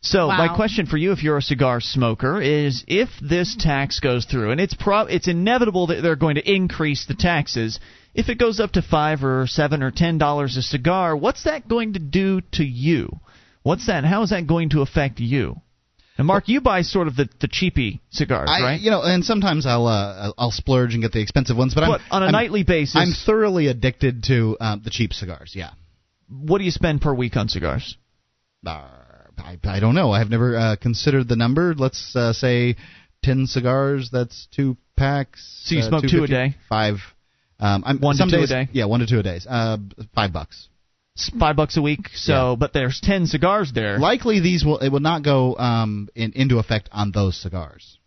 So 0.02 0.28
my 0.28 0.56
question 0.56 0.86
for 0.86 0.96
you, 0.96 1.12
if 1.12 1.24
you're 1.24 1.38
a 1.38 1.42
cigar 1.42 1.82
smoker, 1.82 2.40
is 2.42 2.86
if 2.88 3.10
this 3.22 3.56
tax 3.60 4.00
goes 4.00 4.26
through, 4.26 4.52
and 4.52 4.62
it's 4.62 4.74
pro- 4.76 5.08
it's 5.08 5.28
inevitable 5.28 5.88
that 5.88 6.02
they're 6.02 6.16
going 6.16 6.36
to 6.36 6.50
increase 6.54 7.06
the 7.08 7.16
taxes. 7.16 7.80
If 8.18 8.30
it 8.30 8.40
goes 8.40 8.60
up 8.60 8.72
to 8.72 8.82
five 8.82 9.24
or 9.24 9.46
seven 9.48 9.84
or 9.84 9.92
ten 9.92 10.18
dollars 10.18 10.58
a 10.58 10.62
cigar, 10.62 11.16
what's 11.16 11.44
that 11.44 11.68
going 11.68 11.94
to 11.94 12.00
do 12.00 12.42
to 12.54 12.64
you? 12.64 13.20
What's 13.64 13.86
that? 13.88 14.04
How 14.04 14.24
is 14.24 14.32
that 14.32 14.48
going 14.48 14.72
to 14.72 14.82
affect 14.82 15.20
you? 15.20 15.62
And 16.18 16.26
Mark, 16.26 16.48
you 16.48 16.60
buy 16.62 16.82
sort 16.82 17.08
of 17.08 17.16
the 17.16 17.30
the 17.40 17.48
cheapy 17.48 18.02
cigars, 18.10 18.50
I, 18.52 18.62
right? 18.64 18.82
You 18.82 18.90
know, 18.90 19.04
and 19.04 19.24
sometimes 19.24 19.68
I'll 19.68 19.86
uh, 19.86 20.32
I'll 20.36 20.52
splurge 20.52 20.96
and 20.96 21.04
get 21.04 21.12
the 21.12 21.22
expensive 21.22 21.56
ones, 21.56 21.76
but, 21.76 21.82
But 21.82 22.02
I'm 22.02 22.08
on 22.12 22.22
a 22.24 22.26
I'm- 22.26 22.32
nightly 22.32 22.64
basis, 22.64 22.96
I'm 22.96 23.14
thoroughly 23.14 23.68
addicted 23.68 24.24
to 24.24 24.58
um, 24.60 24.82
the 24.84 24.90
cheap 24.90 25.14
cigars. 25.14 25.54
Yeah. 25.56 25.72
what 26.28 26.58
do 26.58 26.64
you 26.64 26.72
spend 26.72 27.02
per 27.02 27.14
week 27.14 27.38
on 27.38 27.50
cigars? 27.50 27.98
Uh, 28.66 28.82
I, 29.38 29.60
I 29.64 29.80
don't 29.80 29.94
know. 29.94 30.12
I've 30.12 30.30
never 30.32 30.58
uh, 30.58 30.76
considered 30.82 31.28
the 31.28 31.36
number. 31.36 31.76
Let's 31.78 32.16
uh, 32.16 32.34
say 32.34 32.78
ten 33.24 33.46
cigars. 33.46 34.10
That's 34.12 34.48
two 34.56 34.76
packs. 34.96 35.46
So 35.66 35.76
you 35.76 35.82
uh, 35.82 35.90
smoke 35.90 36.06
two 36.10 36.24
a 36.24 36.28
day? 36.28 36.56
Five. 36.68 36.98
Um, 37.60 37.84
I'm, 37.86 38.00
One 38.00 38.16
to 38.16 38.20
some 38.20 38.30
two 38.30 38.36
a 38.36 38.40
days, 38.42 38.50
day? 38.50 38.70
Yeah, 38.72 38.86
one 38.86 39.00
to 39.00 39.08
two 39.08 39.20
a 39.20 39.24
day. 39.24 39.40
Uh, 39.50 39.78
five 40.14 40.32
bucks. 40.32 40.68
It's 41.16 41.30
five 41.40 41.56
bucks 41.56 41.76
a 41.78 41.82
week. 41.82 42.10
So, 42.14 42.52
Yeah. 42.52 42.56
but 42.60 42.74
there's 42.74 43.00
ten 43.02 43.26
cigars 43.26 43.74
there. 43.74 43.98
Likely, 43.98 44.40
these 44.40 44.64
will 44.64 44.78
it 44.78 44.90
will 44.90 45.00
not 45.00 45.24
go 45.24 45.56
um, 45.58 46.10
in, 46.16 46.34
into 46.34 46.60
effect 46.60 46.90
on 46.92 47.12
those 47.12 47.36
cigars. 47.36 47.98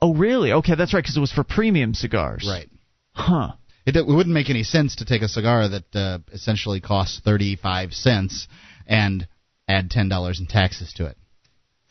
oh, 0.00 0.14
really? 0.14 0.52
Okay, 0.52 0.74
that's 0.76 0.94
right, 0.94 1.02
because 1.02 1.16
it 1.16 1.20
was 1.20 1.32
for 1.32 1.42
premium 1.44 1.92
cigars. 1.94 2.46
Right. 2.48 2.68
Huh. 3.12 3.52
It, 3.84 3.96
it 3.96 4.06
wouldn't 4.06 4.32
make 4.34 4.48
any 4.50 4.62
sense 4.62 4.96
to 4.96 5.04
take 5.04 5.22
a 5.22 5.28
cigar 5.28 5.68
that 5.68 5.96
uh, 5.96 6.18
essentially 6.32 6.80
costs 6.80 7.20
thirty 7.24 7.56
five 7.56 7.92
cents 7.92 8.46
and 8.86 9.26
add 9.66 9.90
ten 9.90 10.08
dollars 10.08 10.38
in 10.38 10.46
taxes 10.46 10.92
to 10.98 11.06
it. 11.06 11.16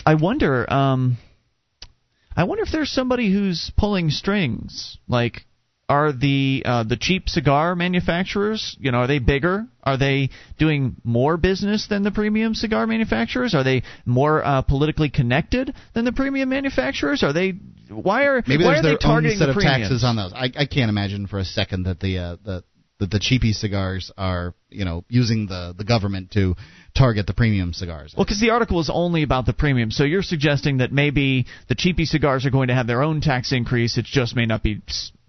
I 0.06 0.16
wonder. 0.16 0.72
Um, 0.72 1.18
I 2.38 2.46
wonder 2.46 2.64
if 2.64 2.72
there's 2.72 2.92
somebody 2.92 3.30
who's 3.34 3.70
pulling 3.76 4.12
strings. 4.12 4.98
Like, 5.10 5.46
are 5.90 6.14
the 6.14 6.62
uh, 6.66 6.84
the 6.84 6.96
cheap 6.96 7.28
cigar 7.28 7.76
manufacturers? 7.76 8.78
You 8.80 8.92
know, 8.92 9.00
are 9.00 9.08
they 9.08 9.20
bigger? 9.20 9.66
Are 9.84 9.98
they 9.98 10.30
doing 10.60 10.96
more 11.04 11.36
business 11.36 11.88
than 11.88 12.04
the 12.04 12.12
premium 12.12 12.54
cigar 12.54 12.86
manufacturers? 12.86 13.56
Are 13.56 13.64
they 13.64 13.82
more 14.06 14.46
uh, 14.46 14.62
politically 14.62 15.10
connected 15.10 15.74
than 15.96 16.06
the 16.06 16.12
premium 16.14 16.50
manufacturers? 16.50 17.24
Are 17.24 17.34
they? 17.34 17.54
Why 17.90 18.26
are 18.26 18.44
Maybe 18.46 18.64
why 18.64 18.74
there's 18.74 18.80
are 18.80 18.84
their 18.84 18.92
they 18.94 18.98
targeting 18.98 19.32
own 19.32 19.38
set 19.40 19.46
the 19.46 19.52
of 19.52 19.56
premiums? 19.56 19.82
taxes 19.90 20.04
on 20.04 20.16
those. 20.16 20.32
I, 20.32 20.52
I 20.56 20.66
can't 20.68 20.90
imagine 20.90 21.26
for 21.26 21.40
a 21.40 21.46
second 21.46 21.84
that 21.84 22.00
the 22.00 22.18
uh, 22.20 22.36
the 22.46 22.64
that 23.00 23.10
the 23.10 23.20
cheapy 23.20 23.54
cigars 23.54 24.12
are 24.18 24.54
you 24.70 24.86
know 24.86 25.04
using 25.10 25.48
the 25.48 25.74
the 25.78 25.84
government 25.84 26.32
to 26.32 26.56
target 26.96 27.28
the 27.28 27.34
premium 27.34 27.74
cigars. 27.74 28.14
Well, 28.16 28.26
because 28.26 28.42
the 28.42 28.52
article 28.52 28.80
is 28.80 28.90
only 28.94 29.24
about 29.24 29.46
the 29.46 29.54
premium, 29.54 29.90
so 29.92 30.04
you're 30.04 30.22
suggesting 30.22 30.78
that 30.78 30.92
maybe 30.92 31.48
the 31.68 31.76
cheapy 31.76 32.06
cigars 32.06 32.46
are 32.46 32.52
going 32.52 32.68
to 32.68 32.76
have 32.76 32.88
their 32.88 33.02
own 33.02 33.22
tax 33.22 33.52
increase. 33.52 33.98
It 33.98 34.06
just 34.06 34.36
may 34.36 34.46
not 34.46 34.64
be 34.64 34.82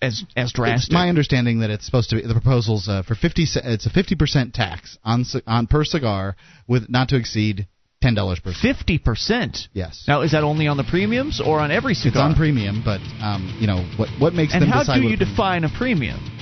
as 0.02 0.24
as 0.37 0.52
drastic. 0.52 0.88
It's 0.88 0.92
my 0.92 1.09
understanding 1.09 1.61
that 1.61 1.70
it's 1.70 1.87
supposed 1.87 2.11
to 2.11 2.16
be 2.16 2.22
the 2.26 2.35
proposals 2.35 2.88
uh, 2.88 3.02
for 3.02 3.14
fifty. 3.14 3.46
It's 3.46 3.87
a 3.87 3.90
fifty 3.90 4.16
percent 4.16 4.52
tax 4.52 4.98
on 5.04 5.24
on 5.46 5.66
per 5.66 5.85
cigar 5.85 6.37
with 6.66 6.88
not 6.90 7.09
to 7.11 7.16
exceed 7.16 7.68
ten 8.02 8.14
dollars 8.14 8.40
per. 8.40 8.52
cigar. 8.52 8.74
Fifty 8.74 8.98
percent. 8.98 9.68
Yes. 9.72 10.04
Now, 10.09 10.22
is 10.22 10.33
that 10.33 10.42
only 10.42 10.66
on 10.66 10.76
the 10.76 10.85
premiums 10.85 11.40
or 11.40 11.61
on 11.61 11.70
every 11.70 11.94
cigar? 11.94 12.11
it's 12.11 12.33
on 12.33 12.35
premium, 12.35 12.83
but 12.85 13.00
um, 13.22 13.56
you 13.61 13.68
know 13.68 13.85
what 13.96 14.09
what 14.18 14.35
makes 14.35 14.54
and 14.54 14.62
them 14.62 14.70
how 14.70 14.80
decide 14.80 15.00
do 15.00 15.06
you 15.06 15.16
define 15.16 15.62
a 15.62 15.70
premium? 15.70 16.39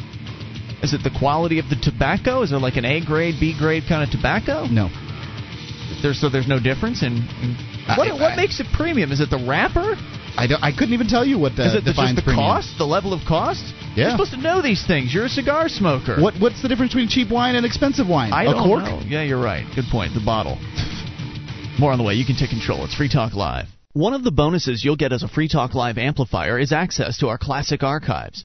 Is 0.82 0.94
it 0.94 1.02
the 1.02 1.10
quality 1.10 1.58
of 1.58 1.68
the 1.68 1.76
tobacco? 1.76 2.42
Is 2.42 2.52
it 2.52 2.56
like 2.56 2.76
an 2.76 2.84
A 2.84 3.04
grade, 3.04 3.34
B 3.40 3.54
grade 3.58 3.84
kind 3.88 4.02
of 4.02 4.10
tobacco? 4.10 4.66
No. 4.66 4.88
There's 6.02 6.20
so 6.20 6.28
there's 6.28 6.46
no 6.48 6.60
difference 6.60 7.02
in. 7.02 7.14
in 7.42 7.56
I- 7.88 7.96
what 7.98 8.08
I- 8.08 8.12
what 8.14 8.36
makes 8.36 8.60
it 8.60 8.66
premium? 8.72 9.10
Is 9.10 9.20
it 9.20 9.30
the 9.30 9.42
wrapper? 9.48 9.96
I, 10.36 10.46
don't, 10.46 10.62
I 10.62 10.70
couldn't 10.70 10.94
even 10.94 11.08
tell 11.08 11.24
you 11.26 11.36
what 11.36 11.58
uh, 11.58 11.62
Is 11.64 11.74
it 11.74 11.84
the, 11.84 11.90
defines 11.90 12.14
just 12.14 12.16
the 12.26 12.30
premium. 12.30 12.46
cost, 12.46 12.78
the 12.78 12.86
level 12.86 13.12
of 13.12 13.26
cost? 13.26 13.64
Yeah. 13.96 14.02
You're 14.04 14.10
supposed 14.12 14.30
to 14.30 14.36
know 14.36 14.62
these 14.62 14.86
things. 14.86 15.12
You're 15.12 15.24
a 15.24 15.28
cigar 15.28 15.68
smoker. 15.68 16.20
What 16.20 16.34
what's 16.38 16.62
the 16.62 16.68
difference 16.68 16.92
between 16.92 17.08
cheap 17.08 17.28
wine 17.28 17.56
and 17.56 17.66
expensive 17.66 18.06
wine? 18.06 18.32
I 18.32 18.44
a 18.44 18.52
don't 18.54 18.62
cork? 18.68 18.84
know. 18.84 19.02
Yeah, 19.04 19.22
you're 19.24 19.42
right. 19.42 19.66
Good 19.74 19.86
point. 19.90 20.14
The 20.14 20.22
bottle. 20.24 20.56
More 21.80 21.90
on 21.90 21.98
the 21.98 22.04
way. 22.04 22.14
You 22.14 22.24
can 22.24 22.36
take 22.36 22.50
control. 22.50 22.84
It's 22.84 22.94
Free 22.94 23.08
Talk 23.08 23.34
Live. 23.34 23.66
One 23.94 24.12
of 24.14 24.22
the 24.22 24.30
bonuses 24.30 24.84
you'll 24.84 24.94
get 24.96 25.12
as 25.12 25.24
a 25.24 25.28
Free 25.28 25.48
Talk 25.48 25.74
Live 25.74 25.98
amplifier 25.98 26.56
is 26.58 26.70
access 26.72 27.18
to 27.18 27.28
our 27.28 27.38
classic 27.38 27.82
archives. 27.82 28.44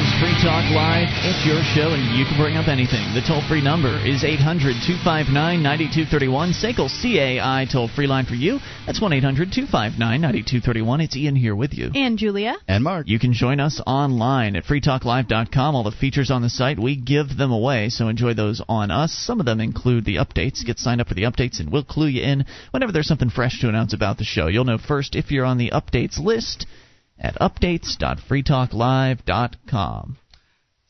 Free 0.21 0.37
Talk 0.37 0.69
Live. 0.69 1.09
It's 1.25 1.41
your 1.49 1.63
show, 1.73 1.97
and 1.97 2.15
you 2.15 2.25
can 2.25 2.37
bring 2.37 2.55
up 2.55 2.67
anything. 2.67 3.01
The 3.15 3.25
toll 3.25 3.41
free 3.49 3.59
number 3.59 3.89
is 4.05 4.23
800 4.23 4.77
259 4.85 5.33
9231. 5.33 6.53
SACL 6.53 6.93
CAI 6.93 7.65
toll 7.65 7.87
free 7.87 8.05
line 8.05 8.27
for 8.27 8.35
you. 8.35 8.59
That's 8.85 9.01
1 9.01 9.13
800 9.13 9.49
259 9.51 9.97
9231. 9.97 11.01
It's 11.01 11.17
Ian 11.17 11.35
here 11.35 11.55
with 11.55 11.73
you. 11.73 11.89
And 11.95 12.19
Julia. 12.19 12.53
And 12.67 12.83
Mark. 12.83 13.07
You 13.07 13.17
can 13.17 13.33
join 13.33 13.59
us 13.59 13.81
online 13.87 14.55
at 14.55 14.65
freetalklive.com. 14.65 15.75
All 15.75 15.81
the 15.81 15.89
features 15.89 16.29
on 16.29 16.43
the 16.43 16.51
site, 16.51 16.77
we 16.77 16.95
give 16.95 17.35
them 17.35 17.51
away, 17.51 17.89
so 17.89 18.07
enjoy 18.07 18.35
those 18.35 18.61
on 18.69 18.91
us. 18.91 19.11
Some 19.11 19.39
of 19.39 19.47
them 19.47 19.59
include 19.59 20.05
the 20.05 20.17
updates. 20.17 20.63
Get 20.63 20.77
signed 20.77 21.01
up 21.01 21.07
for 21.07 21.15
the 21.15 21.23
updates, 21.23 21.59
and 21.59 21.71
we'll 21.71 21.83
clue 21.83 22.05
you 22.05 22.21
in 22.21 22.45
whenever 22.69 22.91
there's 22.91 23.07
something 23.07 23.31
fresh 23.31 23.59
to 23.61 23.69
announce 23.69 23.95
about 23.95 24.19
the 24.19 24.23
show. 24.23 24.45
You'll 24.45 24.65
know 24.65 24.77
first 24.77 25.15
if 25.15 25.31
you're 25.31 25.45
on 25.45 25.57
the 25.57 25.71
updates 25.71 26.19
list 26.19 26.67
at 27.21 27.35
updates.freetalklive.com. 27.35 30.17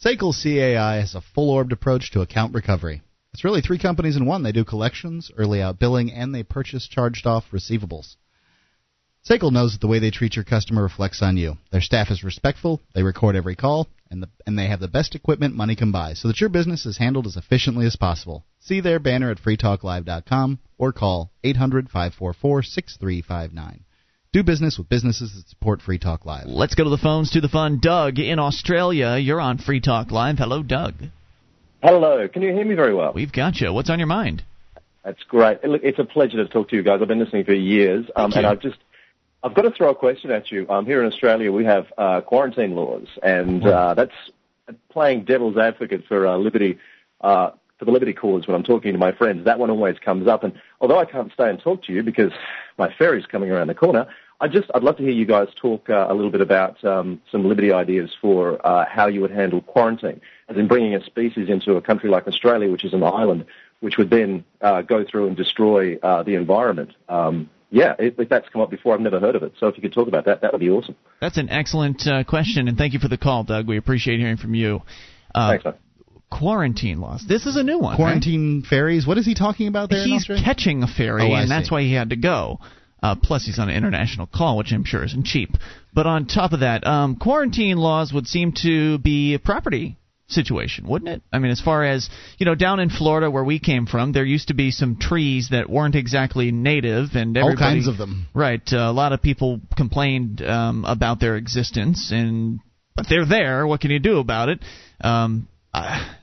SACL 0.04 0.34
CAI 0.34 0.96
has 0.96 1.13
a 1.13 1.22
full 1.22 1.52
orbed 1.52 1.72
approach 1.72 2.10
to 2.12 2.22
account 2.22 2.56
recovery. 2.56 3.04
It's 3.34 3.44
really 3.44 3.62
three 3.62 3.78
companies 3.78 4.15
in 4.15 4.26
one. 4.26 4.41
They 4.41 4.52
do 4.52 4.65
collections, 4.65 5.30
early 5.38 5.62
out 5.62 5.78
billing, 5.78 6.12
and 6.12 6.34
they 6.34 6.41
purchase 6.44 6.88
charged 6.88 7.28
off 7.28 7.52
receivables. 7.52 8.15
SACL 9.30 9.52
knows 9.52 9.74
that 9.74 9.82
the 9.82 9.88
way 9.88 10.00
they 10.00 10.10
treat 10.10 10.36
your 10.36 10.44
customer 10.44 10.82
reflects 10.82 11.22
on 11.22 11.38
you. 11.38 11.58
Their 11.72 11.82
staff 11.82 12.10
is 12.10 12.24
respectful, 12.24 12.82
they 12.96 13.04
record 13.04 13.36
every 13.36 13.56
call, 13.56 13.88
and, 14.10 14.24
the, 14.24 14.30
and 14.48 14.58
they 14.58 14.67
have 14.67 14.80
the 14.80 14.88
best 14.88 15.13
equipment 15.13 15.56
money 15.56 15.76
can 15.76 15.91
buy 15.91 16.13
so 16.13 16.28
that 16.28 16.41
your 16.41 16.50
business 16.50 16.88
is 16.88 16.98
handled 16.98 17.28
as 17.28 17.38
efficiently 17.38 17.86
as 17.86 17.96
possible. 17.96 18.44
See 18.60 18.82
their 18.82 19.00
banner 19.00 19.30
at 19.30 19.38
freetalklive.com 19.38 20.58
or 20.80 20.91
call 20.91 21.32
800 21.44 21.91
544 21.91 22.63
6359. 22.63 23.84
Do 24.34 24.44
business 24.44 24.78
with 24.78 24.88
businesses 24.88 25.34
that 25.36 25.50
support 25.50 25.82
Free 25.82 26.00
Talk 26.00 26.26
Live. 26.26 26.46
Let's 26.46 26.74
go 26.74 26.86
to 26.86 26.89
the 26.89 26.98
phones 26.98 27.32
to 27.32 27.41
the 27.41 27.50
fun. 27.50 27.80
Doug 27.82 28.17
in 28.17 28.39
Australia, 28.39 29.17
you're 29.17 29.41
on 29.41 29.58
Free 29.58 29.82
Talk 29.82 30.10
Live. 30.10 30.38
Hello, 30.38 30.63
Doug. 30.63 30.94
Hello. 31.84 32.30
Can 32.30 32.41
you 32.41 32.54
hear 32.54 32.63
me 32.63 32.76
very 32.76 32.94
well? 32.94 33.12
We've 33.12 33.34
got 33.34 33.60
you. 33.60 33.74
What's 33.74 33.89
on 33.89 34.00
your 34.00 34.08
mind? 34.08 34.41
That's 35.04 35.22
great. 35.28 35.62
Look, 35.65 35.82
it's 35.84 36.00
a 36.00 36.06
pleasure 36.06 36.38
to 36.38 36.48
talk 36.48 36.70
to 36.70 36.78
you 36.78 36.82
guys. 36.82 37.00
I've 37.02 37.10
been 37.10 37.20
listening 37.20 37.44
for 37.44 37.54
years, 37.54 38.06
um, 38.15 38.32
and 38.32 38.46
I've 38.46 38.62
just 38.62 38.78
I've 39.44 39.54
got 39.54 39.63
to 39.63 39.72
throw 39.72 39.89
a 39.89 39.96
question 39.96 40.32
at 40.32 40.50
you. 40.50 40.65
Um, 40.70 40.86
here 40.86 41.02
in 41.02 41.12
Australia, 41.12 41.52
we 41.52 41.65
have 41.65 41.88
uh, 41.98 42.22
quarantine 42.22 42.74
laws, 42.74 43.08
and 43.22 43.65
uh, 43.67 43.96
that's 43.96 44.15
playing 44.94 45.26
devil's 45.26 45.58
advocate 45.58 46.06
for 46.08 46.26
uh, 46.26 46.38
liberty. 46.38 46.80
Uh, 47.20 47.52
for 47.82 47.86
the 47.86 47.91
liberty 47.91 48.13
cause, 48.13 48.46
when 48.48 48.56
I'm 48.56 48.63
talking 48.63 48.94
to 48.94 49.00
my 49.00 49.12
friends, 49.12 49.44
that 49.46 49.58
one 49.58 49.72
always 49.72 49.98
comes 49.98 50.28
up. 50.28 50.44
And 50.44 50.54
although 50.80 51.00
I 51.00 51.06
can't 51.06 51.34
stay 51.34 51.50
and 51.50 51.60
talk 51.60 51.84
to 51.86 51.91
you 51.91 52.04
because 52.04 52.32
my 52.78 52.94
ferry's 52.94 53.26
coming 53.26 53.50
around 53.50 53.67
the 53.67 53.74
corner, 53.74 54.06
I 54.41 54.47
just 54.47 54.71
I'd 54.73 54.82
love 54.82 54.97
to 54.97 55.04
hear 55.04 55.12
you 55.12 55.27
guys 55.27 55.49
talk 55.56 55.88
uh, 55.88 56.08
a 56.10 56.13
little 56.15 56.32
bit 56.32 56.41
about 56.41 56.84
um, 56.84 57.21
some 57.32 57.47
liberty 57.47 57.71
ideas 57.71 58.10
for 58.19 58.65
uh, 58.65 58.86
how 58.89 59.08
you 59.08 59.21
would 59.21 59.30
handle 59.30 59.62
quarantine, 59.62 60.19
as 60.49 60.58
in 60.58 60.67
bringing 60.67 60.95
a 60.95 61.06
species 61.06 61.47
into 61.47 61.75
a 61.75 61.82
country 61.82 62.10
like 62.10 62.27
Australia, 62.27 62.69
which 62.71 62.84
is 62.84 62.93
an 62.93 63.04
island, 63.04 63.45
which 63.82 63.97
would 63.97 64.10
then 64.10 64.43
uh, 64.62 64.82
go 64.82 65.06
through 65.10 65.27
and 65.27 65.38
destroy 65.38 65.95
uh, 65.97 66.23
the 66.23 66.34
environment. 66.34 66.91
Um, 67.08 67.51
yeah, 67.69 67.93
if, 67.99 68.19
if 68.19 68.30
that's 68.30 68.49
come 68.49 68.63
up 68.63 68.71
before, 68.71 68.95
I've 68.95 68.99
never 68.99 69.19
heard 69.19 69.36
of 69.36 69.43
it. 69.43 69.54
So 69.60 69.67
if 69.67 69.77
you 69.77 69.82
could 69.84 69.93
talk 69.93 70.08
about 70.08 70.25
that, 70.25 70.41
that 70.41 70.51
would 70.51 70.60
be 70.60 70.71
awesome. 70.71 70.95
That's 71.21 71.38
an 71.38 71.49
excellent 71.49 72.06
uh, 72.08 72.23
question, 72.23 72.67
and 72.67 72.77
thank 72.77 72.93
you 72.93 72.99
for 72.99 73.08
the 73.08 73.19
call, 73.19 73.43
Doug. 73.43 73.67
We 73.67 73.77
appreciate 73.77 74.19
hearing 74.19 74.38
from 74.38 74.56
you. 74.56 74.82
Uh, 75.34 75.51
Thanks, 75.51 75.65
man. 75.65 75.75
Quarantine 76.32 76.99
laws. 76.99 77.25
This 77.27 77.45
is 77.45 77.58
a 77.58 77.63
new 77.63 77.77
one. 77.77 77.97
Quarantine 77.97 78.62
right? 78.62 78.69
ferries. 78.69 79.06
What 79.06 79.17
is 79.17 79.25
he 79.25 79.36
talking 79.36 79.67
about 79.67 79.89
there? 79.89 80.04
He's 80.04 80.25
catching 80.25 80.82
a 80.82 80.88
ferry, 80.88 81.23
oh, 81.23 81.36
and 81.36 81.51
I 81.51 81.60
that's 81.60 81.69
why 81.69 81.82
he 81.82 81.93
had 81.93 82.10
to 82.10 82.15
go. 82.15 82.60
Uh, 83.02 83.16
plus, 83.16 83.46
he's 83.46 83.58
on 83.58 83.70
an 83.70 83.76
international 83.76 84.28
call, 84.28 84.58
which 84.58 84.72
I'm 84.72 84.84
sure 84.84 85.04
isn't 85.04 85.26
cheap. 85.26 85.50
But 85.94 86.06
on 86.06 86.28
top 86.28 86.54
of 86.54 86.60
that, 86.60 86.86
um, 86.86 87.16
quarantine 87.16 87.78
laws 87.78 88.14
would 88.14 88.28
seem 88.28 88.54
to 88.62 89.00
be 89.00 89.34
a 89.34 89.40
property 89.40 89.98
situation, 90.28 90.88
wouldn't 90.88 91.10
it? 91.10 91.22
I 91.32 91.40
mean, 91.40 91.52
as 91.52 91.60
far 91.60 91.84
as 91.84 92.10
you 92.38 92.46
know, 92.46 92.56
down 92.56 92.80
in 92.80 92.90
Florida 92.90 93.30
where 93.30 93.44
we 93.44 93.60
came 93.60 93.86
from, 93.86 94.12
there 94.12 94.24
used 94.24 94.48
to 94.48 94.54
be 94.54 94.72
some 94.72 94.98
trees 94.98 95.50
that 95.52 95.70
weren't 95.70 95.96
exactly 95.96 96.52
native, 96.52 97.16
and 97.16 97.38
All 97.38 97.56
kinds 97.56 97.88
of 97.88 97.98
them. 97.98 98.28
Right, 98.34 98.62
uh, 98.72 98.78
a 98.78 98.94
lot 98.94 99.14
of 99.14 99.22
people 99.22 99.60
complained 99.76 100.42
um, 100.42 100.86
about 100.86 101.20
their 101.20 101.36
existence, 101.36 102.12
and 102.12 102.60
but 102.96 103.08
they're 103.10 103.26
there. 103.26 103.68
What 103.68 103.82
can 103.82 103.92
you 103.92 104.00
do 104.00 104.20
about 104.20 104.50
it? 104.50 104.60
Um, 105.02 105.48
I, 105.74 106.16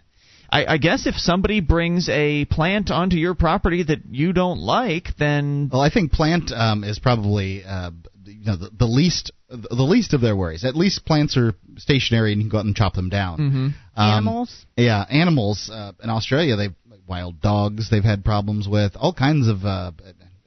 I, 0.51 0.65
I 0.75 0.79
guess 0.79 1.07
if 1.07 1.15
somebody 1.17 1.61
brings 1.61 2.09
a 2.09 2.45
plant 2.47 2.91
onto 2.91 3.17
your 3.17 3.35
property 3.35 3.83
that 3.83 3.99
you 4.11 4.33
don't 4.33 4.59
like, 4.61 5.09
then 5.19 5.69
Well, 5.73 5.83
I 5.83 5.91
think 5.91 6.13
plant 6.13 6.51
um, 6.53 6.85
is 6.85 6.99
probably 6.99 7.65
uh, 7.65 7.91
you 8.25 8.45
know 8.47 8.57
the, 8.57 8.71
the 8.77 8.87
least 8.87 9.31
the 9.51 9.83
least 9.83 10.15
of 10.15 10.21
their 10.21 10.37
worries. 10.37 10.65
At 10.65 10.75
least 10.77 11.05
plants 11.05 11.37
are 11.37 11.55
stationary 11.77 12.33
and 12.33 12.41
you 12.43 12.45
can 12.47 12.51
go 12.51 12.59
out 12.59 12.65
and 12.67 12.75
chop 12.77 12.95
them 12.95 13.09
down. 13.09 13.39
Mhm. 13.39 13.55
Um, 13.55 13.75
Animals. 13.97 14.67
Yeah, 14.77 15.05
animals 15.11 15.71
uh, 15.73 15.93
in 16.03 16.09
Australia, 16.11 16.57
they 16.57 16.69
wild 17.07 17.41
dogs. 17.41 17.91
They've 17.91 18.05
had 18.05 18.25
problems 18.25 18.69
with 18.69 18.93
all 18.97 19.13
kinds 19.15 19.49
of 19.49 19.65
uh, 19.65 19.93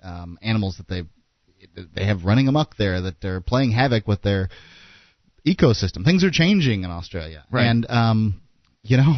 um, 0.03 0.37
animals 0.41 0.77
that 0.77 0.87
they 0.87 1.03
they 1.95 2.05
have 2.05 2.25
running 2.25 2.47
amok 2.47 2.75
there 2.77 3.01
that 3.01 3.21
they're 3.21 3.41
playing 3.41 3.71
havoc 3.71 4.07
with 4.07 4.21
their 4.23 4.49
ecosystem. 5.45 6.03
Things 6.03 6.23
are 6.23 6.31
changing 6.31 6.83
in 6.83 6.91
Australia, 6.91 7.43
Right. 7.51 7.65
and 7.65 7.85
um, 7.89 8.41
you 8.83 8.97
know. 8.97 9.15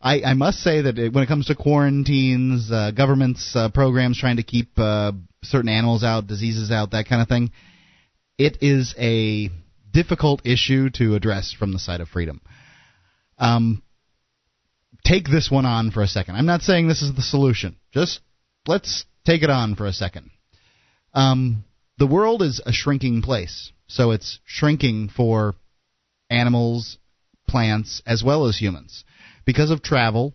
I, 0.00 0.22
I 0.22 0.34
must 0.34 0.60
say 0.62 0.82
that 0.82 0.98
it, 0.98 1.12
when 1.12 1.24
it 1.24 1.26
comes 1.26 1.46
to 1.46 1.54
quarantines, 1.54 2.70
uh, 2.70 2.92
governments 2.92 3.52
uh, 3.54 3.68
programs 3.70 4.18
trying 4.18 4.36
to 4.36 4.42
keep 4.44 4.78
uh, 4.78 5.12
certain 5.42 5.68
animals 5.68 6.04
out, 6.04 6.26
diseases 6.26 6.70
out, 6.70 6.92
that 6.92 7.08
kind 7.08 7.20
of 7.20 7.28
thing, 7.28 7.50
it 8.38 8.58
is 8.60 8.94
a 8.98 9.50
difficult 9.92 10.42
issue 10.46 10.90
to 10.90 11.14
address 11.14 11.52
from 11.52 11.72
the 11.72 11.78
side 11.78 12.00
of 12.00 12.08
freedom. 12.08 12.40
Um, 13.38 13.82
take 15.04 15.28
this 15.28 15.50
one 15.50 15.66
on 15.66 15.90
for 15.90 16.02
a 16.02 16.08
second. 16.08 16.36
I'm 16.36 16.46
not 16.46 16.62
saying 16.62 16.86
this 16.86 17.02
is 17.02 17.14
the 17.14 17.22
solution. 17.22 17.76
Just 17.92 18.20
let's 18.66 19.04
take 19.24 19.42
it 19.42 19.50
on 19.50 19.74
for 19.74 19.86
a 19.86 19.92
second. 19.92 20.30
Um, 21.12 21.64
the 21.98 22.06
world 22.06 22.42
is 22.42 22.60
a 22.64 22.72
shrinking 22.72 23.22
place, 23.22 23.72
so 23.88 24.12
it's 24.12 24.38
shrinking 24.44 25.08
for 25.08 25.56
animals, 26.30 26.98
plants, 27.48 28.02
as 28.06 28.22
well 28.22 28.46
as 28.46 28.56
humans. 28.56 29.04
Because 29.48 29.70
of 29.70 29.80
travel, 29.80 30.34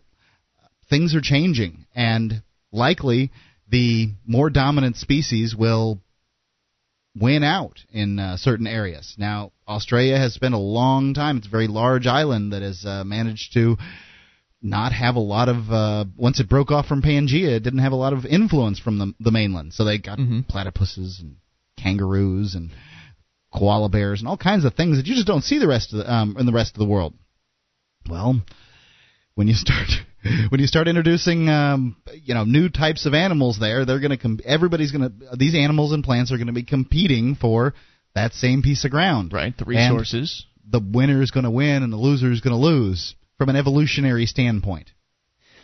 things 0.89 1.13
are 1.13 1.21
changing, 1.21 1.85
and 1.93 2.41
likely 2.71 3.31
the 3.69 4.09
more 4.25 4.49
dominant 4.49 4.95
species 4.95 5.55
will 5.55 6.01
win 7.15 7.43
out 7.43 7.77
in 7.91 8.17
uh, 8.17 8.37
certain 8.37 8.65
areas. 8.65 9.13
Now, 9.19 9.51
Australia 9.67 10.17
has 10.17 10.33
spent 10.33 10.55
a 10.55 10.57
long 10.57 11.13
time. 11.13 11.37
It's 11.37 11.45
a 11.45 11.51
very 11.51 11.67
large 11.67 12.07
island 12.07 12.53
that 12.53 12.63
has 12.63 12.83
uh, 12.87 13.03
managed 13.03 13.53
to 13.53 13.77
not 14.63 14.93
have 14.93 15.13
a 15.15 15.19
lot 15.19 15.47
of. 15.47 15.69
Uh, 15.69 16.05
once 16.17 16.39
it 16.39 16.49
broke 16.49 16.71
off 16.71 16.87
from 16.87 17.03
Pangea, 17.03 17.57
it 17.57 17.63
didn't 17.63 17.85
have 17.85 17.91
a 17.91 18.03
lot 18.05 18.13
of 18.13 18.25
influence 18.25 18.79
from 18.79 18.97
the, 18.97 19.13
the 19.19 19.31
mainland. 19.31 19.73
So 19.75 19.85
they 19.85 19.99
got 19.99 20.17
Mhm. 20.17 20.47
platypuses 20.47 21.21
and 21.21 21.35
kangaroos 21.77 22.55
and 22.55 22.71
koala 23.53 23.89
bears 23.89 24.21
and 24.21 24.27
all 24.27 24.37
kinds 24.37 24.65
of 24.65 24.73
things 24.73 24.97
that 24.97 25.05
you 25.05 25.13
just 25.13 25.27
don't 25.27 25.43
see 25.43 25.59
the 25.59 25.67
rest 25.67 25.93
of 25.93 25.99
the, 25.99 26.11
um, 26.11 26.35
in 26.39 26.47
the 26.47 26.51
rest 26.51 26.73
of 26.73 26.79
the 26.79 26.91
world. 26.93 27.13
Well, 28.09 28.41
when 29.35 29.47
you 29.47 29.53
start 29.53 29.87
when 30.49 30.61
you 30.61 30.67
start 30.67 30.87
introducing 30.87 31.49
um, 31.49 31.97
you 32.21 32.33
know 32.33 32.43
new 32.43 32.69
types 32.69 33.05
of 33.05 33.13
animals 33.13 33.59
there, 33.59 33.85
they're 33.85 33.99
going 33.99 34.11
to 34.11 34.17
com- 34.17 34.39
everybody's 34.45 34.91
going 34.91 35.09
to 35.09 35.35
these 35.37 35.55
animals 35.55 35.91
and 35.91 36.03
plants 36.03 36.31
are 36.31 36.37
going 36.37 36.47
to 36.47 36.53
be 36.53 36.63
competing 36.63 37.35
for 37.35 37.73
that 38.15 38.33
same 38.33 38.61
piece 38.61 38.85
of 38.85 38.91
ground. 38.91 39.33
right 39.33 39.57
the 39.57 39.65
And 39.65 39.69
resources. 39.95 40.45
the 40.69 40.79
winner 40.79 41.21
is 41.21 41.31
going 41.31 41.45
to 41.45 41.51
win 41.51 41.83
and 41.83 41.91
the 41.91 41.97
loser 41.97 42.31
is 42.31 42.41
going 42.41 42.53
to 42.55 42.61
lose 42.61 43.15
from 43.37 43.49
an 43.49 43.55
evolutionary 43.55 44.25
standpoint. 44.25 44.91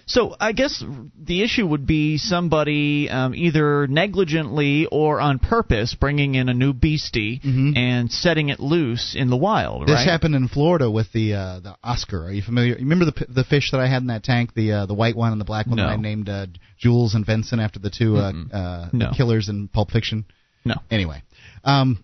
So 0.10 0.36
I 0.40 0.54
guess 0.54 0.84
the 1.24 1.44
issue 1.44 1.68
would 1.68 1.86
be 1.86 2.18
somebody 2.18 3.08
um, 3.12 3.36
either 3.36 3.86
negligently 3.86 4.88
or 4.92 5.22
on 5.22 5.38
purpose 5.38 5.94
bringing 5.94 6.34
in 6.34 6.50
a 6.50 6.54
new 6.54 6.74
beastie 6.74 7.40
Mhm. 7.46 7.78
and 7.78 8.12
setting 8.12 8.50
it 8.50 8.60
loose 8.60 9.14
in 9.16 9.30
the 9.30 9.38
wild. 9.38 9.86
This 9.88 9.94
right? 9.98 10.08
happened 10.08 10.34
in 10.34 10.48
Florida 10.48 10.90
with 10.90 11.12
the 11.12 11.36
uh, 11.36 11.60
the 11.60 11.76
Oscar. 11.84 12.26
Are 12.26 12.32
you 12.32 12.42
familiar? 12.42 12.74
You 12.74 12.86
remember 12.90 13.06
the 13.06 13.26
the 13.30 13.44
fish 13.44 13.70
that 13.70 13.80
I 13.80 13.86
had 13.88 14.02
in 14.02 14.08
that 14.08 14.24
tank, 14.24 14.56
the 14.56 14.72
uh, 14.72 14.86
the 14.88 14.96
white 14.96 15.16
one 15.16 15.32
and 15.32 15.40
the 15.40 15.46
black 15.46 15.68
one 15.68 15.76
No. 15.78 15.84
that 15.84 15.94
I 15.94 15.96
named 15.98 16.28
uh, 16.28 16.48
Jules 16.80 17.14
and 17.14 17.24
Vincent 17.24 17.62
after 17.62 17.78
the 17.78 17.92
two 17.92 18.18
uh, 18.18 18.34
uh, 18.52 18.90
No. 18.92 19.12
killers 19.16 19.48
in 19.48 19.68
Pulp 19.68 19.92
Fiction. 19.92 20.26
No. 20.66 20.76
Anyway, 20.90 21.22
um, 21.64 22.04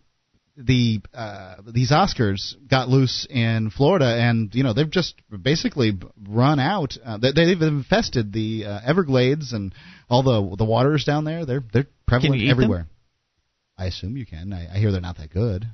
the 0.57 1.01
uh, 1.13 1.55
these 1.67 1.91
Oscars 1.91 2.55
got 2.69 2.87
loose 2.87 3.27
in 3.29 3.69
Florida, 3.69 4.05
and 4.05 4.53
you 4.53 4.63
know 4.63 4.73
they've 4.73 4.89
just 4.89 5.15
basically 5.41 5.93
run 6.27 6.59
out. 6.59 6.97
Uh, 7.03 7.17
they, 7.17 7.31
they've 7.31 7.61
infested 7.61 8.31
the 8.31 8.65
uh, 8.65 8.79
Everglades 8.85 9.53
and 9.53 9.73
all 10.09 10.23
the 10.23 10.55
the 10.55 10.65
waters 10.65 11.03
down 11.03 11.25
there. 11.25 11.45
They're 11.45 11.63
they're 11.73 11.87
prevalent 12.07 12.39
you 12.39 12.45
eat 12.45 12.49
them? 12.49 12.57
everywhere. 12.57 12.87
I 13.77 13.87
assume 13.87 14.15
you 14.15 14.25
can. 14.25 14.53
I, 14.53 14.75
I 14.75 14.77
hear 14.79 14.91
they're 14.91 15.01
not 15.01 15.17
that 15.17 15.31
good. 15.33 15.67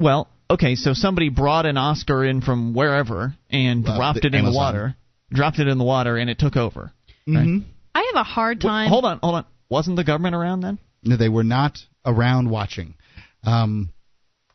Well, 0.00 0.28
okay, 0.50 0.74
so 0.74 0.94
somebody 0.94 1.28
brought 1.28 1.66
an 1.66 1.76
Oscar 1.76 2.24
in 2.24 2.40
from 2.40 2.74
wherever 2.74 3.34
and 3.50 3.86
Uh, 3.86 3.96
dropped 3.96 4.24
it 4.24 4.34
in 4.34 4.44
the 4.44 4.52
water. 4.52 4.96
Dropped 5.32 5.58
it 5.60 5.68
in 5.68 5.78
the 5.78 5.84
water 5.84 6.16
and 6.16 6.28
it 6.28 6.38
took 6.38 6.56
over. 6.56 6.92
Mm-hmm. 7.28 7.58
I 7.94 8.10
have 8.12 8.20
a 8.20 8.24
hard 8.24 8.58
Wait, 8.58 8.68
time. 8.68 8.88
hold 8.88 9.04
on, 9.04 9.18
hold 9.22 9.34
on. 9.36 9.44
Wasn't 9.68 9.96
the 9.96 10.04
government 10.04 10.34
around 10.34 10.60
then? 10.62 10.78
No, 11.04 11.16
they 11.16 11.28
were 11.28 11.44
not 11.44 11.78
around 12.04 12.50
watching. 12.50 12.94
Um, 13.44 13.90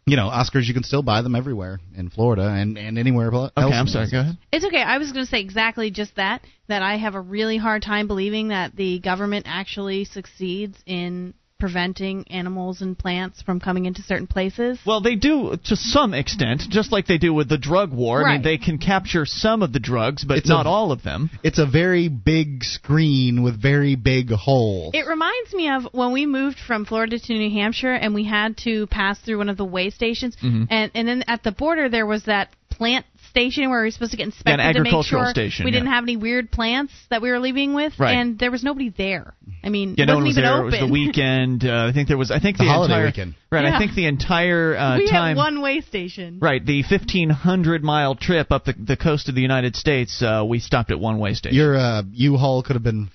you 0.06 0.18
know, 0.18 0.30
Oscars 0.30 0.66
you 0.68 0.74
can 0.74 0.84
still 0.84 1.04
buy 1.04 1.22
them 1.22 1.36
everywhere 1.36 1.80
in 1.96 2.10
Florida 2.10 2.48
and 2.50 2.78
and 2.78 2.98
anywhere 2.98 3.34
else. 3.34 3.52
Okay, 3.56 3.74
I'm 3.74 3.88
sorry. 3.88 4.12
Go 4.12 4.20
ahead. 4.20 4.38
It's 4.52 4.66
okay. 4.66 4.82
I 4.82 4.98
was 4.98 5.12
going 5.12 5.26
to 5.26 5.30
say 5.30 5.40
exactly 5.40 5.92
just 5.92 6.16
that. 6.18 6.42
That 6.68 6.82
I 6.82 6.98
have 6.98 7.16
a 7.16 7.22
really 7.22 7.58
hard 7.58 7.84
time 7.84 8.08
believing 8.08 8.50
that 8.50 8.76
the 8.76 9.00
government 9.00 9.46
actually 9.48 10.06
succeeds 10.06 10.78
in 10.86 11.34
preventing 11.64 12.26
animals 12.30 12.82
and 12.82 13.00
plants 13.00 13.42
from 13.42 13.58
coming 13.58 13.86
into 13.86 14.02
certain 14.02 14.28
places. 14.28 14.78
Well, 14.86 15.00
they 15.00 15.16
do 15.16 15.56
to 15.64 15.76
some 15.78 16.14
extent, 16.14 16.64
just 16.70 16.92
like 16.92 17.08
they 17.08 17.18
do 17.18 17.34
with 17.34 17.48
the 17.48 17.58
drug 17.58 17.94
war. 17.94 18.20
Right. 18.20 18.32
I 18.32 18.34
mean, 18.34 18.42
they 18.42 18.58
can 18.58 18.80
capture 18.80 19.26
some 19.26 19.64
of 19.64 19.72
the 19.72 19.80
drugs, 19.80 20.26
but 20.26 20.40
It's 20.40 20.50
not 20.50 20.66
a- 20.66 20.70
all 20.70 20.92
of 20.92 21.04
them. 21.04 21.30
It's 21.42 21.60
a 21.60 21.66
very 21.66 22.10
big 22.10 22.66
screen 22.66 23.44
with 23.44 23.62
very 23.62 23.96
big 23.96 24.30
holes. 24.30 24.92
It 24.94 25.08
reminds 25.08 25.54
me 25.54 25.70
of 25.70 25.88
when 25.94 26.12
we 26.12 26.26
moved 26.26 26.58
from 26.60 26.84
Florida 26.84 27.18
to 27.18 27.34
New 27.34 27.50
Hampshire 27.52 27.94
and 27.94 28.14
we 28.14 28.26
had 28.26 28.58
to 28.66 28.86
pass 28.88 29.18
through 29.20 29.38
one 29.38 29.48
of 29.48 29.56
the 29.56 29.64
way 29.64 29.90
stations, 29.90 30.36
Mm-hmm. 30.44 30.66
and 30.70 30.92
and 30.94 31.08
then 31.08 31.24
at 31.30 31.44
the 31.44 31.54
border 31.54 31.88
there 31.88 32.06
was 32.06 32.24
that 32.26 32.50
plant 32.70 33.06
station 33.34 33.70
where 33.72 33.80
we 33.82 33.88
were 33.88 33.92
supposed 33.92 34.12
to 34.12 34.18
get 34.18 34.28
inspected 34.28 34.76
to 34.76 34.82
make 34.84 35.06
sure 35.06 35.26
station, 35.32 35.66
we 35.66 35.72
yeah. 35.72 35.80
didn't 35.80 35.92
have 35.92 36.04
any 36.04 36.18
weird 36.18 36.52
plants 36.52 36.94
that 37.10 37.22
we 37.24 37.32
were 37.32 37.40
leaving 37.40 37.74
with, 37.74 37.94
Right. 38.00 38.14
and 38.14 38.38
there 38.38 38.52
was 38.52 38.64
nobody 38.64 38.90
there. 38.96 39.34
I 39.64 39.70
mean, 39.70 39.96
Yeah, 39.98 40.04
it 40.04 40.08
no 40.08 40.18
wasn't 40.18 40.18
one 40.18 40.24
was 40.28 40.38
even 40.38 40.44
there. 40.44 40.54
open. 40.54 40.74
It 40.74 40.82
was 40.82 40.90
the 40.90 40.94
weekend. 41.08 41.66
Uh, 41.66 41.88
I 41.90 41.92
think 41.94 42.08
there 42.08 42.18
was. 42.18 42.30
I 42.30 42.40
think 42.40 42.58
The 42.58 42.66
the, 42.66 42.70
holiday 42.70 42.94
entire 42.94 43.06
weekend. 43.08 43.36
right. 43.52 43.66
I 43.66 43.80
think 43.80 43.96
the 43.96 44.06
entire 44.06 44.78
uh, 44.78 44.98
we 45.00 45.10
time. 45.10 45.36
had 45.36 45.38
one 45.38 45.62
way 45.62 45.82
station. 45.82 46.38
Right, 46.40 46.64
the 46.64 46.84
1,500 46.84 47.84
mile 47.84 48.16
trip 48.16 48.52
up 48.52 48.66
the, 48.66 48.74
the 48.74 48.98
coast 48.98 49.30
of 49.30 49.36
the 49.36 49.42
United 49.42 49.76
States, 49.76 50.22
uh, 50.22 50.44
we 50.48 50.60
stopped 50.60 50.92
at 50.92 51.00
one 51.00 51.18
way 51.20 51.34
station. 51.34 51.56
Your 51.58 51.76
uh, 51.76 52.04
U-Haul 52.12 52.62
could 52.64 52.76
have 52.76 52.84
been 52.84 53.10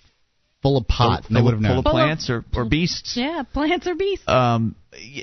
full 0.68 0.76
of 0.78 0.88
pot, 0.88 1.24
and 1.28 1.36
they 1.36 1.40
full, 1.40 1.44
would 1.46 1.54
have 1.54 1.60
known. 1.62 1.78
of 1.78 1.84
Full 1.84 1.90
of- 1.92 1.94
plants 1.94 2.30
or, 2.30 2.44
or 2.54 2.64
beasts. 2.64 3.16
Yeah, 3.16 3.42
plants 3.52 3.86
or 3.86 3.94
beasts. 3.94 4.28
Um, 4.28 4.74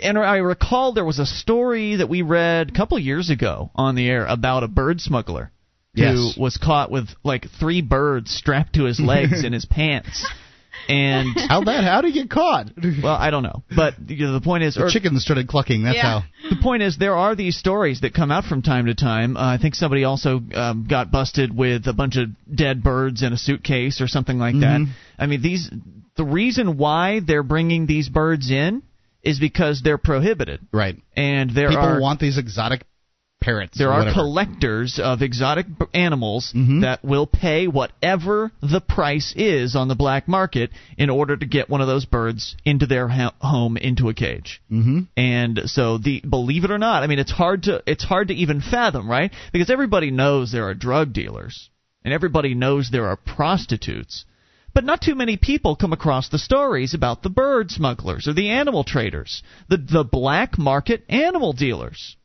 and 0.01 0.17
I 0.17 0.37
recall 0.37 0.93
there 0.93 1.05
was 1.05 1.19
a 1.19 1.25
story 1.25 1.97
that 1.97 2.07
we 2.09 2.21
read 2.21 2.69
a 2.69 2.73
couple 2.73 2.97
years 2.99 3.29
ago 3.29 3.71
on 3.75 3.95
the 3.95 4.07
air 4.09 4.25
about 4.25 4.63
a 4.63 4.67
bird 4.67 5.01
smuggler 5.01 5.51
who 5.95 6.31
was 6.37 6.57
caught 6.57 6.91
with 6.91 7.07
like 7.23 7.47
three 7.59 7.81
birds 7.81 8.29
strapped 8.31 8.73
to 8.75 8.83
his 8.83 8.99
legs 8.99 9.43
in 9.45 9.53
his 9.53 9.65
pants. 9.65 10.25
And 10.87 11.29
How 11.49 11.63
that? 11.63 11.83
How 11.83 12.01
did 12.01 12.13
he 12.13 12.21
get 12.21 12.29
caught? 12.29 12.69
well, 13.03 13.15
I 13.15 13.29
don't 13.31 13.43
know, 13.43 13.63
but 13.75 13.95
you 14.07 14.25
know, 14.25 14.33
the 14.33 14.41
point 14.41 14.63
is, 14.63 14.75
The 14.75 14.83
or- 14.85 14.89
chickens 14.89 15.23
started 15.23 15.47
clucking. 15.47 15.83
That's 15.83 15.95
Yeah. 15.97 16.21
how. 16.21 16.23
the 16.49 16.61
point 16.61 16.83
is 16.83 16.97
there 16.97 17.15
are 17.15 17.35
these 17.35 17.57
stories 17.57 18.01
that 18.01 18.13
come 18.13 18.31
out 18.31 18.45
from 18.45 18.61
time 18.61 18.85
to 18.87 18.95
time. 18.95 19.35
Uh, 19.37 19.53
I 19.55 19.57
think 19.57 19.75
somebody 19.75 20.03
also 20.03 20.41
um, 20.53 20.85
got 20.89 21.11
busted 21.11 21.55
with 21.55 21.87
a 21.87 21.93
bunch 21.93 22.17
of 22.17 22.29
dead 22.53 22.83
birds 22.83 23.23
in 23.23 23.33
a 23.33 23.37
suitcase 23.37 23.99
or 24.01 24.07
something 24.07 24.37
like 24.37 24.55
that. 24.55 24.81
Mm-hmm. 24.81 24.91
I 25.17 25.25
mean, 25.25 25.41
these 25.41 25.69
the 26.17 26.25
reason 26.25 26.77
why 26.77 27.19
they're 27.25 27.43
bringing 27.43 27.87
these 27.87 28.07
birds 28.09 28.49
in 28.51 28.83
is 29.23 29.39
because 29.39 29.81
they're 29.81 29.97
prohibited, 29.97 30.59
Right. 30.71 30.97
and 31.17 31.49
there 31.49 31.69
People 31.69 31.83
are 31.83 31.99
want 31.99 32.19
these 32.19 32.37
exotic 32.37 32.83
parrots. 33.45 33.77
there 33.77 33.91
are 33.93 34.11
collectors 34.13 34.99
of 34.99 35.21
exotic 35.21 35.65
animals 35.93 36.51
Mhm. 36.55 36.81
that 36.81 37.03
will 37.03 37.27
pay 37.27 37.67
whatever 37.67 38.51
the 38.61 38.81
price 38.81 39.33
is 39.35 39.75
on 39.75 39.87
the 39.87 39.95
black 39.95 40.27
market 40.27 40.71
in 40.97 41.09
order 41.09 41.35
to 41.37 41.45
get 41.45 41.69
one 41.69 41.81
of 41.81 41.87
those 41.87 42.05
birds 42.05 42.55
into 42.65 42.85
their 42.87 43.07
ha- 43.07 43.33
home 43.39 43.77
into 43.77 44.09
a 44.09 44.13
cage. 44.13 44.61
Mm-hmm. 44.71 44.99
And 45.15 45.61
so 45.65 45.97
the 45.97 46.21
believe 46.37 46.63
it 46.65 46.71
or 46.71 46.77
not, 46.79 47.03
I 47.03 47.07
mean 47.07 47.19
it's 47.19 47.31
hard 47.31 47.63
to 47.63 47.83
it's 47.85 48.03
hard 48.03 48.27
to 48.29 48.33
even 48.35 48.61
fathom, 48.61 49.07
right? 49.09 49.31
Because 49.53 49.69
everybody 49.69 50.09
knows 50.11 50.51
there 50.51 50.67
are 50.67 50.73
drug 50.73 51.13
dealers 51.13 51.69
and 52.03 52.13
everybody 52.13 52.53
knows 52.53 52.89
there 52.89 53.07
are 53.07 53.15
prostitutes. 53.17 54.25
But 54.73 54.83
not 54.83 55.01
too 55.01 55.15
many 55.15 55.37
people 55.37 55.75
come 55.77 55.93
across 55.93 56.27
the 56.29 56.37
stories 56.49 56.93
about 56.93 57.23
the 57.23 57.29
bird 57.29 57.71
smugglers 57.71 58.27
or 58.27 58.33
the 58.33 58.49
animal 58.49 58.83
traders, 58.83 59.41
the 59.69 59.77
the 59.77 60.03
black 60.03 60.57
market 60.57 61.05
animal 61.07 61.53
dealers. 61.53 62.17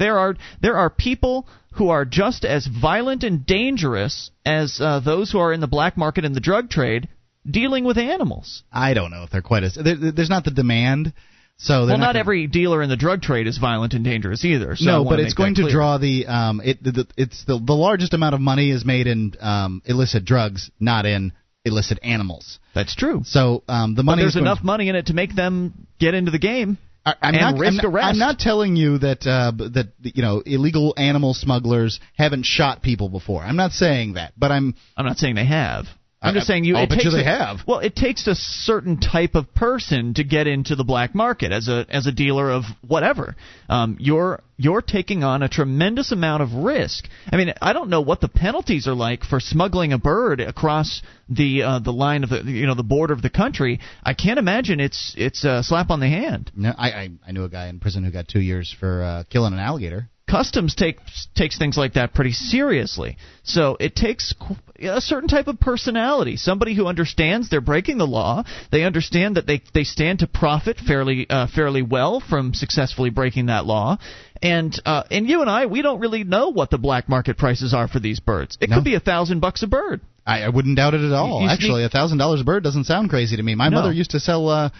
There 0.00 0.18
are 0.18 0.34
there 0.60 0.76
are 0.76 0.90
people 0.90 1.46
who 1.74 1.90
are 1.90 2.04
just 2.04 2.44
as 2.44 2.66
violent 2.66 3.22
and 3.22 3.46
dangerous 3.46 4.30
as 4.44 4.80
uh, 4.80 4.98
those 5.00 5.30
who 5.30 5.38
are 5.38 5.52
in 5.52 5.60
the 5.60 5.68
black 5.68 5.96
market 5.96 6.24
and 6.24 6.34
the 6.34 6.40
drug 6.40 6.70
trade 6.70 7.08
dealing 7.48 7.84
with 7.84 7.98
animals. 7.98 8.62
I 8.72 8.94
don't 8.94 9.10
know 9.10 9.22
if 9.24 9.30
they're 9.30 9.42
quite 9.42 9.62
as. 9.62 9.74
There, 9.74 9.94
there's 10.16 10.30
not 10.30 10.44
the 10.44 10.50
demand, 10.50 11.12
so 11.58 11.86
Well, 11.86 11.98
not 11.98 12.06
gonna- 12.08 12.18
every 12.18 12.46
dealer 12.46 12.82
in 12.82 12.88
the 12.88 12.96
drug 12.96 13.22
trade 13.22 13.46
is 13.46 13.58
violent 13.58 13.92
and 13.94 14.02
dangerous 14.04 14.44
either. 14.44 14.74
So 14.74 14.84
no, 14.84 15.04
but 15.04 15.20
it's 15.20 15.34
going 15.34 15.54
to 15.56 15.70
draw 15.70 15.98
the 15.98 16.26
um. 16.26 16.60
It 16.64 16.82
the, 16.82 16.92
the, 16.92 17.06
it's 17.16 17.44
the 17.44 17.58
the 17.58 17.74
largest 17.74 18.14
amount 18.14 18.34
of 18.34 18.40
money 18.40 18.70
is 18.70 18.84
made 18.84 19.06
in 19.06 19.34
um 19.40 19.82
illicit 19.84 20.24
drugs, 20.24 20.70
not 20.80 21.04
in 21.06 21.32
illicit 21.64 21.98
animals. 22.02 22.58
That's 22.74 22.94
true. 22.94 23.20
So 23.24 23.62
um 23.68 23.94
the 23.94 24.02
But 24.02 24.06
money 24.12 24.22
there's 24.22 24.30
is 24.32 24.36
going 24.36 24.46
enough 24.46 24.64
money 24.64 24.88
in 24.88 24.96
it 24.96 25.06
to 25.06 25.14
make 25.14 25.34
them 25.36 25.86
get 25.98 26.14
into 26.14 26.30
the 26.30 26.38
game. 26.38 26.78
I, 27.10 27.28
I'm 27.28 27.34
and 27.34 27.40
not, 27.40 27.60
risk 27.60 27.84
I'm, 27.84 27.90
arrest. 27.90 28.06
I'm 28.06 28.18
not 28.18 28.38
telling 28.38 28.76
you 28.76 28.98
that 28.98 29.26
uh, 29.26 29.52
that 29.72 29.92
you 30.02 30.22
know 30.22 30.40
illegal 30.40 30.94
animal 30.96 31.34
smugglers 31.34 32.00
haven't 32.16 32.44
shot 32.44 32.82
people 32.82 33.08
before. 33.08 33.42
I'm 33.42 33.56
not 33.56 33.72
saying 33.72 34.14
that, 34.14 34.32
but 34.36 34.50
I'm 34.50 34.74
I'm 34.96 35.06
not 35.06 35.18
saying 35.18 35.34
they 35.34 35.46
have. 35.46 35.86
I'm 36.22 36.34
just 36.34 36.46
saying 36.46 36.64
you. 36.64 36.76
I'll 36.76 36.84
it 36.84 36.90
you 36.90 36.96
takes 36.96 37.14
they 37.14 37.22
a- 37.22 37.24
have. 37.24 37.60
Well, 37.66 37.78
it 37.78 37.96
takes 37.96 38.26
a 38.26 38.34
certain 38.34 39.00
type 39.00 39.34
of 39.34 39.54
person 39.54 40.12
to 40.14 40.24
get 40.24 40.46
into 40.46 40.76
the 40.76 40.84
black 40.84 41.14
market 41.14 41.50
as 41.50 41.68
a 41.68 41.86
as 41.88 42.06
a 42.06 42.12
dealer 42.12 42.50
of 42.50 42.64
whatever. 42.86 43.36
Um, 43.70 43.96
you're 43.98 44.42
you're 44.58 44.82
taking 44.82 45.24
on 45.24 45.42
a 45.42 45.48
tremendous 45.48 46.12
amount 46.12 46.42
of 46.42 46.52
risk. 46.52 47.08
I 47.32 47.36
mean, 47.36 47.54
I 47.62 47.72
don't 47.72 47.88
know 47.88 48.02
what 48.02 48.20
the 48.20 48.28
penalties 48.28 48.86
are 48.86 48.94
like 48.94 49.24
for 49.24 49.40
smuggling 49.40 49.94
a 49.94 49.98
bird 49.98 50.40
across 50.40 51.00
the 51.30 51.62
uh, 51.62 51.78
the 51.78 51.92
line 51.92 52.22
of 52.22 52.28
the 52.28 52.42
you 52.44 52.66
know 52.66 52.74
the 52.74 52.82
border 52.82 53.14
of 53.14 53.22
the 53.22 53.30
country. 53.30 53.80
I 54.02 54.12
can't 54.12 54.38
imagine 54.38 54.78
it's 54.78 55.14
it's 55.16 55.44
a 55.44 55.62
slap 55.62 55.88
on 55.88 56.00
the 56.00 56.08
hand. 56.08 56.52
no, 56.54 56.74
I, 56.76 56.90
I 56.90 57.08
I 57.28 57.32
knew 57.32 57.44
a 57.44 57.48
guy 57.48 57.68
in 57.68 57.80
prison 57.80 58.04
who 58.04 58.10
got 58.10 58.28
two 58.28 58.40
years 58.40 58.74
for 58.78 59.02
uh, 59.02 59.24
killing 59.30 59.54
an 59.54 59.58
alligator. 59.58 60.10
Customs 60.30 60.74
takes 60.74 61.28
takes 61.34 61.58
things 61.58 61.76
like 61.76 61.94
that 61.94 62.14
pretty 62.14 62.32
seriously. 62.32 63.16
So 63.42 63.76
it 63.80 63.94
takes 63.96 64.34
a 64.78 65.00
certain 65.00 65.28
type 65.28 65.46
of 65.48 65.58
personality, 65.58 66.36
somebody 66.36 66.74
who 66.74 66.86
understands 66.86 67.48
they're 67.50 67.60
breaking 67.60 67.98
the 67.98 68.06
law. 68.06 68.44
They 68.70 68.84
understand 68.84 69.36
that 69.36 69.46
they 69.46 69.62
they 69.74 69.84
stand 69.84 70.20
to 70.20 70.26
profit 70.26 70.78
fairly 70.78 71.26
uh, 71.28 71.46
fairly 71.54 71.82
well 71.82 72.20
from 72.20 72.54
successfully 72.54 73.10
breaking 73.10 73.46
that 73.46 73.66
law. 73.66 73.98
And 74.42 74.80
uh, 74.86 75.02
and 75.10 75.28
you 75.28 75.40
and 75.42 75.50
I, 75.50 75.66
we 75.66 75.82
don't 75.82 76.00
really 76.00 76.24
know 76.24 76.48
what 76.50 76.70
the 76.70 76.78
black 76.78 77.08
market 77.08 77.36
prices 77.36 77.74
are 77.74 77.88
for 77.88 78.00
these 78.00 78.20
birds. 78.20 78.56
It 78.60 78.70
No. 78.70 78.76
could 78.76 78.84
be 78.84 78.94
a 78.94 79.00
thousand 79.00 79.40
bucks 79.40 79.62
a 79.62 79.66
bird. 79.66 80.00
I, 80.26 80.42
I 80.42 80.48
wouldn't 80.48 80.76
doubt 80.76 80.94
it 80.94 81.00
at 81.02 81.12
all. 81.12 81.42
you 81.42 81.48
sneak- 81.48 81.60
Actually, 81.60 81.84
a 81.84 81.88
thousand 81.88 82.18
dollars 82.18 82.40
a 82.40 82.44
bird 82.44 82.62
doesn't 82.62 82.84
sound 82.84 83.10
crazy 83.10 83.36
to 83.36 83.42
me. 83.42 83.54
My 83.54 83.68
No. 83.68 83.76
mother 83.80 83.92
used 83.92 84.12
to 84.12 84.20
sell 84.20 84.48
uh, 84.48 84.70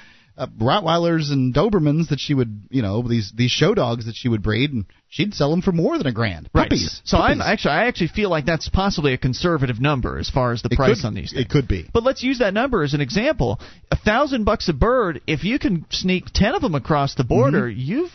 uh, 0.40 0.46
Rottweilers 0.58 1.30
and 1.30 1.54
Dobermans 1.54 2.08
that 2.08 2.18
she 2.18 2.34
would, 2.34 2.62
you 2.70 2.82
know, 2.82 3.02
these 3.06 3.32
these 3.36 3.50
show 3.50 3.74
dogs 3.74 4.06
that 4.06 4.14
she 4.16 4.28
would 4.28 4.42
breed, 4.42 4.72
and 4.72 4.86
she'd 5.08 5.34
sell 5.34 5.50
them 5.50 5.62
for 5.62 5.72
more 5.72 5.98
than 5.98 6.06
a 6.06 6.12
grand. 6.12 6.50
Puppies. 6.52 7.00
So 7.04 7.18
I'm 7.18 7.40
actually 7.40 7.72
I 7.74 7.86
actually 7.86 8.08
feel 8.08 8.30
like 8.30 8.46
that's 8.46 8.68
possibly 8.68 9.12
a 9.12 9.18
conservative 9.18 9.80
number 9.80 10.18
as 10.18 10.30
far 10.30 10.52
as 10.52 10.62
the 10.62 10.70
It 10.72 10.76
price 10.76 11.00
could- 11.02 11.06
on 11.06 11.14
these 11.14 11.32
things. 11.32 11.44
It 11.46 11.50
could 11.50 11.68
be. 11.68 11.86
But 11.92 12.02
let's 12.02 12.22
use 12.22 12.38
that 12.40 12.54
number 12.54 12.82
as 12.82 12.94
an 12.94 13.00
example. 13.00 13.60
A 13.90 13.96
thousand 13.96 14.44
bucks 14.44 14.68
a 14.68 14.72
bird. 14.72 15.20
If 15.26 15.44
you 15.44 15.58
can 15.58 15.84
sneak 15.90 16.26
ten 16.32 16.54
of 16.54 16.62
them 16.62 16.74
across 16.74 17.14
the 17.14 17.24
border, 17.24 17.68
Mm-hmm. 17.68 17.80
you've 17.80 18.12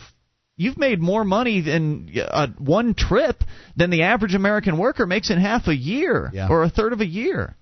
you've 0.58 0.78
made 0.78 1.00
more 1.00 1.22
money 1.24 1.60
than 1.60 2.10
uh, 2.18 2.46
one 2.58 2.94
trip 2.94 3.44
than 3.76 3.90
the 3.90 4.02
average 4.04 4.34
American 4.34 4.78
worker 4.78 5.06
makes 5.06 5.30
in 5.30 5.38
half 5.38 5.66
a 5.68 5.76
year 5.76 6.30
Yeah. 6.32 6.48
or 6.48 6.62
a 6.64 6.70
third 6.70 6.92
of 6.94 7.00
a 7.02 7.06
year. 7.06 7.54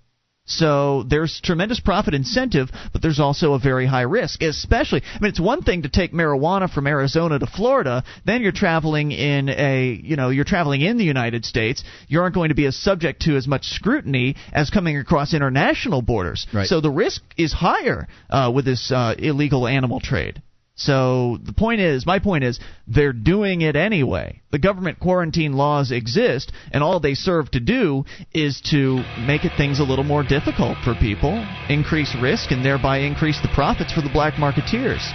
So 0.46 1.04
there's 1.04 1.40
tremendous 1.42 1.80
profit 1.80 2.12
incentive, 2.12 2.70
but 2.92 3.00
there's 3.00 3.18
also 3.18 3.54
a 3.54 3.58
very 3.58 3.86
high 3.86 4.02
risk. 4.02 4.42
Especially, 4.42 5.02
I 5.02 5.18
mean, 5.20 5.30
it's 5.30 5.40
one 5.40 5.62
thing 5.62 5.82
to 5.82 5.88
take 5.88 6.12
marijuana 6.12 6.70
from 6.70 6.86
Arizona 6.86 7.38
to 7.38 7.46
Florida. 7.46 8.04
Then 8.26 8.42
you're 8.42 8.52
traveling 8.52 9.10
in 9.10 9.48
a, 9.48 9.98
you 10.02 10.16
know, 10.16 10.28
you're 10.28 10.44
traveling 10.44 10.82
in 10.82 10.98
the 10.98 11.04
United 11.04 11.46
States. 11.46 11.82
You 12.08 12.20
aren't 12.20 12.34
going 12.34 12.50
to 12.50 12.54
be 12.54 12.66
as 12.66 12.76
subject 12.76 13.22
to 13.22 13.36
as 13.36 13.48
much 13.48 13.64
scrutiny 13.64 14.36
as 14.52 14.68
coming 14.68 14.98
across 14.98 15.32
international 15.32 16.02
borders. 16.02 16.46
Right. 16.52 16.66
So 16.66 16.82
the 16.82 16.90
risk 16.90 17.22
is 17.38 17.52
higher 17.52 18.06
uh, 18.28 18.52
with 18.54 18.66
this 18.66 18.92
uh, 18.92 19.14
illegal 19.18 19.66
animal 19.66 20.00
trade. 20.00 20.42
So 20.76 21.38
the 21.40 21.52
point 21.52 21.80
is, 21.80 22.04
my 22.04 22.18
point 22.18 22.42
is, 22.42 22.58
they're 22.88 23.12
doing 23.12 23.60
it 23.60 23.76
anyway. 23.76 24.40
The 24.50 24.58
government 24.58 24.98
quarantine 24.98 25.52
laws 25.52 25.92
exist, 25.92 26.50
and 26.72 26.82
all 26.82 26.98
they 26.98 27.14
serve 27.14 27.50
to 27.52 27.60
do 27.60 28.04
is 28.32 28.60
to 28.72 29.04
make 29.24 29.44
it 29.44 29.52
things 29.56 29.78
a 29.78 29.84
little 29.84 30.04
more 30.04 30.24
difficult 30.24 30.78
for 30.82 30.96
people, 30.96 31.46
increase 31.68 32.16
risk, 32.20 32.50
and 32.50 32.64
thereby 32.64 32.98
increase 32.98 33.40
the 33.40 33.54
profits 33.54 33.92
for 33.92 34.00
the 34.00 34.10
black 34.10 34.34
marketeers. 34.34 35.12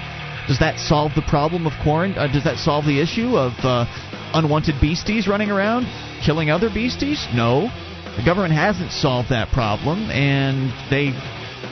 Does 0.48 0.60
that 0.60 0.80
solve 0.80 1.12
the 1.14 1.22
problem 1.28 1.68
of 1.68 1.74
quarantine? 1.84 2.18
Uh, 2.18 2.32
does 2.32 2.46
that 2.46 2.58
solve 2.58 2.86
the 2.86 3.02
issue 3.02 3.38
of 3.38 3.52
uh, 3.60 3.86
unwanted 4.34 4.76
beasties 4.80 5.28
running 5.28 5.52
around 5.52 5.86
killing 6.26 6.50
other 6.50 6.70
beasties? 6.70 7.28
No, 7.34 7.70
the 8.16 8.24
government 8.24 8.54
hasn't 8.54 8.92
solved 8.94 9.30
that 9.30 9.50
problem, 9.52 10.10
and 10.10 10.72
they, 10.90 11.12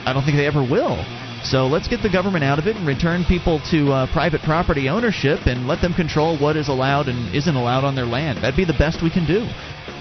I 0.04 0.12
don't 0.12 0.24
think 0.24 0.36
they 0.36 0.46
ever 0.46 0.62
will. 0.62 1.02
So 1.44 1.66
let's 1.66 1.88
get 1.88 2.02
the 2.02 2.10
government 2.10 2.44
out 2.44 2.58
of 2.58 2.66
it 2.66 2.76
and 2.76 2.86
return 2.86 3.24
people 3.24 3.60
to 3.70 3.92
uh, 3.92 4.12
private 4.12 4.42
property 4.42 4.88
ownership 4.88 5.46
and 5.46 5.66
let 5.66 5.80
them 5.80 5.94
control 5.94 6.38
what 6.38 6.56
is 6.56 6.68
allowed 6.68 7.08
and 7.08 7.34
isn't 7.34 7.54
allowed 7.54 7.84
on 7.84 7.94
their 7.94 8.06
land. 8.06 8.38
That'd 8.38 8.56
be 8.56 8.64
the 8.64 8.78
best 8.78 9.02
we 9.02 9.10
can 9.10 9.26
do. 9.26 9.48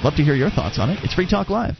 Love 0.04 0.16
to 0.16 0.24
hear 0.24 0.36
your 0.36 0.50
thoughts 0.50 0.80
on 0.80 0.90
it. 0.90 1.00
It's 1.04 1.14
Free 1.14 1.28
Talk 1.28 1.50
Live. 1.50 1.78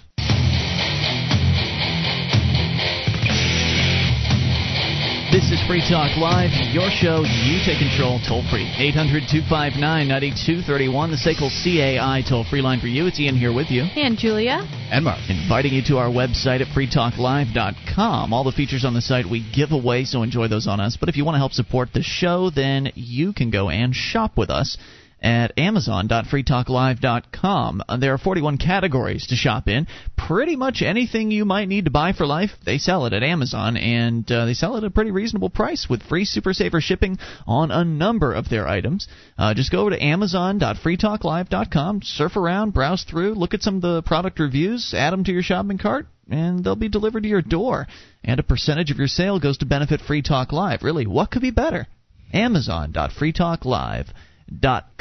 This 5.30 5.52
is 5.52 5.62
Free 5.68 5.82
Talk 5.82 6.16
Live, 6.16 6.52
your 6.72 6.90
show. 6.90 7.20
You 7.20 7.60
take 7.60 7.80
control 7.80 8.18
toll 8.26 8.48
free. 8.50 8.64
800 8.64 9.28
259 9.28 10.08
9231, 10.08 11.12
the 11.12 11.18
SACL 11.18 11.52
CAI 11.52 12.24
toll 12.24 12.46
free 12.46 12.62
line 12.62 12.80
for 12.80 12.88
you. 12.88 13.08
It's 13.08 13.20
Ian 13.20 13.36
here 13.36 13.52
with 13.52 13.70
you. 13.70 13.84
And 13.84 14.18
Julia. 14.18 14.64
And 14.90 15.04
Mark. 15.04 15.20
Inviting 15.28 15.74
you 15.74 15.84
to 15.88 15.98
our 15.98 16.08
website 16.08 16.62
at 16.62 16.68
freetalklive.com. 16.68 18.32
All 18.32 18.46
the 18.46 18.54
features 18.54 18.86
on 18.86 18.94
the 18.94 19.02
site 19.02 19.26
we 19.30 19.44
give 19.54 19.74
away, 19.74 20.06
so 20.06 20.24
enjoy 20.24 20.48
those 20.48 20.66
on 20.66 20.80
us. 20.80 20.96
But 20.98 21.10
if 21.10 21.18
you 21.18 21.26
want 21.26 21.36
to 21.36 21.40
help 21.40 21.52
support 21.52 21.90
the 21.94 22.04
show, 22.04 22.50
then 22.50 22.94
you 22.96 23.34
can 23.34 23.52
go 23.52 23.70
and 23.70 23.94
shop 23.94 24.38
with 24.38 24.50
us 24.50 24.78
at 25.22 25.58
amazon.freetalklive.com. 25.58 27.84
Uh, 27.88 27.98
there 27.98 28.14
are 28.14 28.18
41 28.18 28.58
categories 28.58 29.28
to 29.28 29.36
shop 29.36 29.68
in. 29.68 29.86
Pretty 30.16 30.56
much 30.56 30.82
anything 30.82 31.30
you 31.32 31.44
might 31.46 31.68
need 31.68 31.86
to 31.86 31.92
buy 31.92 32.14
for 32.14 32.28
life, 32.28 32.52
they 32.66 32.78
sell 32.78 33.06
it 33.06 33.12
at 33.14 33.24
Amazon, 33.24 33.78
and 33.78 34.30
uh, 34.32 34.46
they 34.46 34.54
sell 34.54 34.76
it 34.76 34.80
at 34.80 34.88
a 34.88 34.92
pretty 34.92 35.12
reasonable 35.12 35.50
price 35.50 35.88
with 35.90 36.04
free 36.04 36.26
Super 36.26 36.54
Saver 36.54 36.82
shipping 36.82 37.18
on 37.46 37.72
a 37.72 37.84
number 37.84 38.34
of 38.34 38.50
their 38.50 38.68
items. 38.68 39.08
Uh, 39.38 39.54
just 39.54 39.72
go 39.72 39.90
to 39.90 40.04
amazon.freetalklive.com, 40.04 42.02
surf 42.04 42.36
around, 42.36 42.74
browse 42.74 43.04
through, 43.04 43.34
look 43.34 43.54
at 43.54 43.64
some 43.64 43.78
of 43.78 43.82
the 43.82 44.02
product 44.04 44.40
reviews, 44.40 44.94
add 44.96 45.14
them 45.14 45.24
to 45.24 45.32
your 45.32 45.44
shopping 45.44 45.78
cart, 45.78 46.08
and 46.30 46.64
they'll 46.64 46.76
be 46.76 46.90
delivered 46.90 47.24
to 47.24 47.30
your 47.30 47.42
door. 47.42 47.88
And 48.24 48.40
a 48.40 48.44
percentage 48.44 48.92
of 48.92 48.98
your 48.98 49.08
sale 49.08 49.40
goes 49.40 49.58
to 49.60 49.66
benefit 49.66 50.02
Free 50.02 50.22
Talk 50.22 50.52
Live. 50.52 50.84
Really, 50.84 51.08
what 51.08 51.32
could 51.32 51.42
be 51.42 51.52
better? 51.52 51.88
Amazon.freetalklive.com 52.34 54.14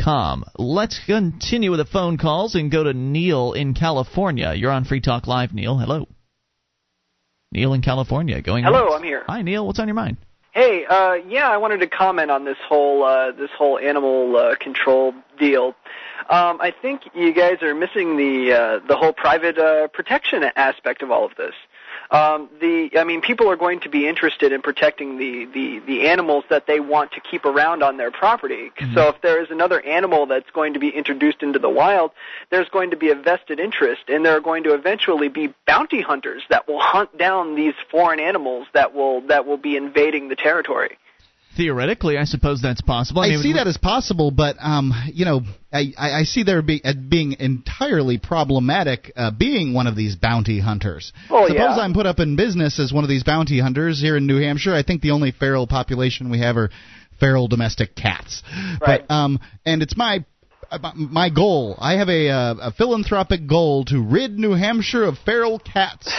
com. 0.06 0.44
Let's 0.56 1.00
continue 1.04 1.72
with 1.72 1.80
the 1.80 1.84
phone 1.84 2.16
calls 2.16 2.54
and 2.54 2.70
go 2.70 2.84
to 2.84 2.94
Neil 2.94 3.54
in 3.54 3.74
California. 3.74 4.54
You're 4.54 4.70
on 4.70 4.84
Free 4.84 5.00
Talk 5.00 5.26
Live, 5.26 5.52
Neil. 5.52 5.76
Hello. 5.76 6.06
Neil 7.50 7.74
in 7.74 7.82
California. 7.82 8.40
Going. 8.40 8.62
Hello, 8.62 8.94
I'm 8.94 9.02
here. 9.02 9.24
Hi, 9.26 9.42
Neil. 9.42 9.66
What's 9.66 9.80
on 9.80 9.88
your 9.88 9.96
mind? 9.96 10.18
Hey, 10.52 10.86
uh, 10.86 11.14
yeah, 11.28 11.50
I 11.50 11.56
wanted 11.56 11.80
to 11.80 11.88
comment 11.88 12.30
on 12.30 12.44
this 12.44 12.56
whole 12.68 13.02
uh, 13.02 13.32
this 13.32 13.50
whole 13.58 13.80
animal 13.80 14.36
uh, 14.36 14.54
control 14.54 15.12
deal. 15.40 15.74
Um, 16.30 16.60
I 16.60 16.72
think 16.80 17.02
you 17.12 17.34
guys 17.34 17.62
are 17.62 17.74
missing 17.74 18.16
the 18.16 18.52
uh, 18.52 18.86
the 18.86 18.96
whole 18.96 19.12
private 19.12 19.58
uh, 19.58 19.88
protection 19.88 20.44
aspect 20.54 21.02
of 21.02 21.10
all 21.10 21.24
of 21.24 21.32
this 21.36 21.54
um, 22.10 22.48
the 22.60 22.90
I 22.96 23.04
mean 23.04 23.20
people 23.20 23.50
are 23.50 23.56
going 23.56 23.80
to 23.80 23.88
be 23.88 24.06
interested 24.06 24.52
in 24.52 24.62
protecting 24.62 25.18
the 25.18 25.46
the 25.46 25.78
the 25.80 26.08
animals 26.08 26.44
that 26.50 26.66
they 26.66 26.80
want 26.80 27.12
to 27.12 27.20
keep 27.20 27.44
around 27.44 27.82
on 27.82 27.96
their 27.96 28.10
property. 28.10 28.70
Mm-hmm. 28.78 28.94
So 28.94 29.08
if 29.08 29.20
there 29.22 29.42
is 29.42 29.50
another 29.50 29.80
animal 29.80 30.26
that's 30.26 30.50
going 30.50 30.74
to 30.74 30.80
be 30.80 30.88
introduced 30.88 31.42
into 31.42 31.58
the 31.58 31.70
wild, 31.70 32.12
there's 32.50 32.68
going 32.68 32.90
to 32.90 32.96
be 32.96 33.10
a 33.10 33.14
vested 33.14 33.58
interest, 33.58 34.02
and 34.08 34.24
there 34.24 34.36
are 34.36 34.40
going 34.40 34.64
to 34.64 34.74
eventually 34.74 35.28
be 35.28 35.52
bounty 35.66 36.00
hunters 36.00 36.42
that 36.48 36.68
will 36.68 36.80
hunt 36.80 37.16
down 37.18 37.54
these 37.54 37.74
foreign 37.90 38.20
animals 38.20 38.66
that 38.72 38.94
will 38.94 39.22
that 39.22 39.46
will 39.46 39.56
be 39.58 39.76
invading 39.76 40.28
the 40.28 40.36
territory. 40.36 40.98
Theoretically, 41.56 42.18
I 42.18 42.24
suppose 42.24 42.60
that's 42.60 42.82
possible. 42.82 43.22
I, 43.22 43.26
I 43.26 43.28
mean, 43.30 43.42
see 43.42 43.52
that 43.54 43.66
as 43.66 43.78
possible, 43.78 44.30
but 44.30 44.56
um, 44.60 44.92
you 45.12 45.24
know, 45.24 45.40
I, 45.72 45.92
I 45.96 46.22
see 46.24 46.42
there 46.42 46.60
be, 46.62 46.82
uh, 46.84 46.92
being 47.08 47.36
entirely 47.38 48.18
problematic 48.18 49.12
uh, 49.16 49.30
being 49.30 49.72
one 49.72 49.86
of 49.86 49.96
these 49.96 50.16
bounty 50.16 50.60
hunters. 50.60 51.12
Oh, 51.30 51.46
Suppose 51.46 51.58
yeah. 51.58 51.82
I'm 51.82 51.94
put 51.94 52.06
up 52.06 52.18
in 52.18 52.36
business 52.36 52.78
as 52.78 52.92
one 52.92 53.04
of 53.04 53.08
these 53.08 53.24
bounty 53.24 53.58
hunters 53.58 54.00
here 54.00 54.16
in 54.16 54.26
New 54.26 54.40
Hampshire. 54.40 54.74
I 54.74 54.82
think 54.82 55.02
the 55.02 55.12
only 55.12 55.32
feral 55.32 55.66
population 55.66 56.30
we 56.30 56.40
have 56.40 56.56
are 56.56 56.70
feral 57.18 57.48
domestic 57.48 57.94
cats. 57.94 58.42
Right. 58.80 59.02
But 59.06 59.14
um, 59.14 59.40
and 59.64 59.82
it's 59.82 59.96
my 59.96 60.24
uh, 60.70 60.92
my 60.94 61.30
goal. 61.30 61.76
I 61.78 61.94
have 61.94 62.08
a, 62.08 62.28
uh, 62.28 62.54
a 62.60 62.72
philanthropic 62.72 63.46
goal 63.46 63.84
to 63.86 64.02
rid 64.02 64.38
New 64.38 64.52
Hampshire 64.52 65.04
of 65.04 65.16
feral 65.24 65.58
cats 65.58 66.12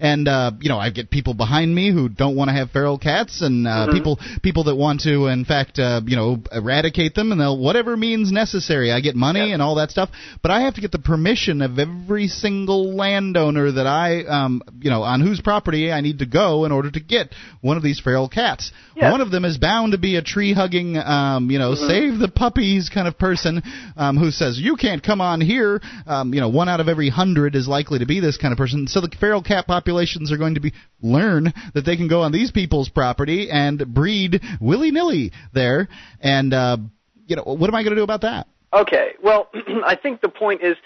and 0.00 0.28
uh, 0.28 0.52
you 0.60 0.68
know 0.68 0.78
I 0.78 0.90
get 0.90 1.10
people 1.10 1.34
behind 1.34 1.74
me 1.74 1.92
who 1.92 2.08
don't 2.08 2.36
want 2.36 2.48
to 2.48 2.54
have 2.54 2.70
feral 2.70 2.98
cats, 2.98 3.42
and 3.42 3.66
uh, 3.66 3.70
mm-hmm. 3.70 3.92
people 3.92 4.18
people 4.42 4.64
that 4.64 4.76
want 4.76 5.00
to, 5.02 5.26
in 5.26 5.44
fact, 5.44 5.78
uh, 5.78 6.00
you 6.04 6.16
know, 6.16 6.42
eradicate 6.52 7.14
them, 7.14 7.32
and 7.32 7.40
they'll 7.40 7.58
whatever 7.58 7.96
means 7.96 8.32
necessary. 8.32 8.92
I 8.92 9.00
get 9.00 9.14
money 9.14 9.52
and 9.52 9.62
all 9.62 9.76
that 9.76 9.90
stuff, 9.90 10.10
but 10.42 10.50
I 10.50 10.62
have 10.62 10.74
to 10.74 10.80
get 10.80 10.92
the 10.92 10.98
permission 10.98 11.62
of 11.62 11.78
every 11.78 12.28
single 12.28 12.94
landowner 12.94 13.72
that 13.72 13.86
I, 13.86 14.24
um, 14.24 14.62
you 14.80 14.90
know, 14.90 15.02
on 15.02 15.20
whose 15.20 15.40
property 15.40 15.92
I 15.92 16.00
need 16.00 16.18
to 16.20 16.26
go 16.26 16.64
in 16.64 16.72
order 16.72 16.90
to 16.90 17.00
get 17.00 17.34
one 17.60 17.76
of 17.76 17.82
these 17.82 18.00
feral 18.00 18.28
cats. 18.28 18.72
One 19.10 19.20
of 19.20 19.30
them 19.30 19.44
is 19.44 19.58
bound 19.58 19.92
to 19.92 19.98
be 19.98 20.16
a 20.16 20.22
tree 20.22 20.52
hugging, 20.52 20.96
um, 20.96 21.50
you 21.50 21.58
know, 21.58 21.72
mm-hmm. 21.72 21.86
save 21.86 22.18
the 22.18 22.28
puppies 22.28 22.90
kind 22.92 23.08
of 23.08 23.18
person 23.18 23.62
um, 23.96 24.16
who 24.16 24.30
says 24.30 24.58
you 24.58 24.76
can't 24.76 25.02
come 25.02 25.20
on 25.20 25.40
here. 25.40 25.80
Um, 26.06 26.32
you 26.32 26.40
know, 26.40 26.48
one 26.48 26.68
out 26.68 26.80
of 26.80 26.88
every 26.88 27.08
hundred 27.08 27.56
is 27.56 27.66
likely 27.66 27.98
to 27.98 28.06
be 28.06 28.20
this 28.20 28.36
kind 28.36 28.52
of 28.52 28.58
person. 28.58 28.86
So 28.86 29.00
the 29.00 29.08
feral 29.18 29.42
cat 29.42 29.66
population 29.66 29.83
populations 29.84 30.32
are 30.32 30.38
going 30.38 30.54
to 30.54 30.60
be 30.60 30.72
learn 31.02 31.52
that 31.74 31.84
they 31.84 31.96
can 31.96 32.08
go 32.08 32.22
on 32.22 32.32
these 32.32 32.50
people's 32.50 32.88
property 32.88 33.50
and 33.50 33.94
breed 33.94 34.40
willy 34.60 34.90
nilly 34.90 35.32
there. 35.52 35.88
And 36.20 36.54
uh, 36.54 36.78
you 37.26 37.36
know, 37.36 37.42
what 37.42 37.68
am 37.68 37.74
I 37.74 37.82
going 37.82 37.94
to 37.94 38.00
do 38.00 38.02
about 38.02 38.22
that? 38.22 38.46
Okay. 38.72 39.12
Well, 39.22 39.48
I 39.86 39.94
think 39.94 40.20
the 40.20 40.28
point 40.28 40.62
is, 40.62 40.76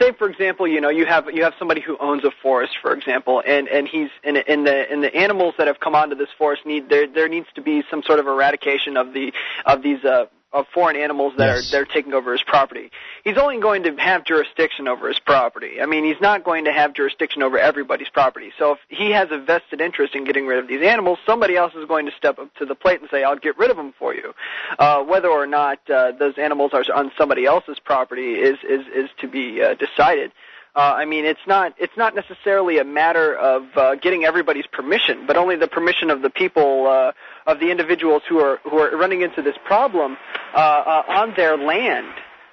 say 0.00 0.12
for 0.12 0.28
example, 0.28 0.66
you 0.66 0.80
know, 0.80 0.88
you 0.88 1.06
have 1.06 1.28
you 1.32 1.42
have 1.42 1.54
somebody 1.58 1.80
who 1.80 1.96
owns 1.98 2.24
a 2.24 2.30
forest, 2.42 2.78
for 2.80 2.94
example, 2.94 3.42
and 3.46 3.68
and 3.68 3.88
he's 3.88 4.10
in 4.24 4.36
in 4.36 4.64
the 4.64 4.90
in 4.92 5.00
the 5.00 5.14
animals 5.14 5.54
that 5.58 5.66
have 5.66 5.80
come 5.80 5.94
onto 5.94 6.14
this 6.14 6.28
forest 6.38 6.64
need 6.64 6.88
there 6.88 7.06
there 7.06 7.28
needs 7.28 7.48
to 7.56 7.60
be 7.60 7.82
some 7.90 8.02
sort 8.02 8.18
of 8.18 8.26
eradication 8.26 8.96
of 8.96 9.12
the 9.12 9.32
of 9.66 9.82
these 9.82 10.04
uh 10.04 10.26
of 10.56 10.66
foreign 10.72 10.96
animals 10.96 11.34
that 11.36 11.46
yes. 11.46 11.68
are 11.68 11.70
they're 11.70 11.84
taking 11.84 12.14
over 12.14 12.32
his 12.32 12.42
property. 12.42 12.90
He's 13.24 13.36
only 13.36 13.60
going 13.60 13.82
to 13.82 13.94
have 13.96 14.24
jurisdiction 14.24 14.88
over 14.88 15.06
his 15.08 15.18
property. 15.18 15.80
I 15.82 15.86
mean, 15.86 16.04
he's 16.04 16.20
not 16.20 16.44
going 16.44 16.64
to 16.64 16.72
have 16.72 16.94
jurisdiction 16.94 17.42
over 17.42 17.58
everybody's 17.58 18.08
property. 18.08 18.52
So 18.58 18.72
if 18.72 18.78
he 18.88 19.10
has 19.10 19.28
a 19.30 19.38
vested 19.38 19.82
interest 19.82 20.14
in 20.14 20.24
getting 20.24 20.46
rid 20.46 20.58
of 20.58 20.66
these 20.66 20.82
animals, 20.82 21.18
somebody 21.26 21.56
else 21.56 21.74
is 21.74 21.86
going 21.86 22.06
to 22.06 22.12
step 22.16 22.38
up 22.38 22.54
to 22.54 22.64
the 22.64 22.74
plate 22.74 23.00
and 23.00 23.10
say, 23.10 23.22
"I'll 23.22 23.36
get 23.36 23.58
rid 23.58 23.70
of 23.70 23.76
them 23.76 23.92
for 23.98 24.14
you." 24.14 24.32
Uh, 24.78 25.02
whether 25.02 25.28
or 25.28 25.46
not 25.46 25.78
uh, 25.90 26.12
those 26.18 26.38
animals 26.38 26.72
are 26.72 26.84
on 26.94 27.12
somebody 27.18 27.44
else's 27.44 27.78
property 27.78 28.34
is 28.36 28.56
is 28.68 28.86
is 28.94 29.10
to 29.20 29.28
be 29.28 29.62
uh, 29.62 29.74
decided. 29.74 30.32
Uh, 30.76 30.94
I 30.94 31.06
mean, 31.06 31.24
it's 31.24 31.40
not 31.46 31.74
it's 31.78 31.96
not 31.96 32.14
necessarily 32.14 32.76
a 32.78 32.84
matter 32.84 33.34
of 33.34 33.62
uh, 33.76 33.94
getting 33.94 34.24
everybody's 34.24 34.66
permission, 34.66 35.26
but 35.26 35.36
only 35.38 35.56
the 35.56 35.68
permission 35.68 36.10
of 36.10 36.20
the 36.20 36.28
people 36.28 36.86
uh, 36.86 37.12
of 37.50 37.60
the 37.60 37.70
individuals 37.70 38.22
who 38.28 38.38
are 38.40 38.58
who 38.62 38.76
are 38.78 38.94
running 38.94 39.22
into 39.22 39.40
this 39.40 39.56
problem 39.64 40.18
uh, 40.54 40.58
uh, 40.58 41.02
on 41.08 41.32
their 41.34 41.56
land. 41.56 42.12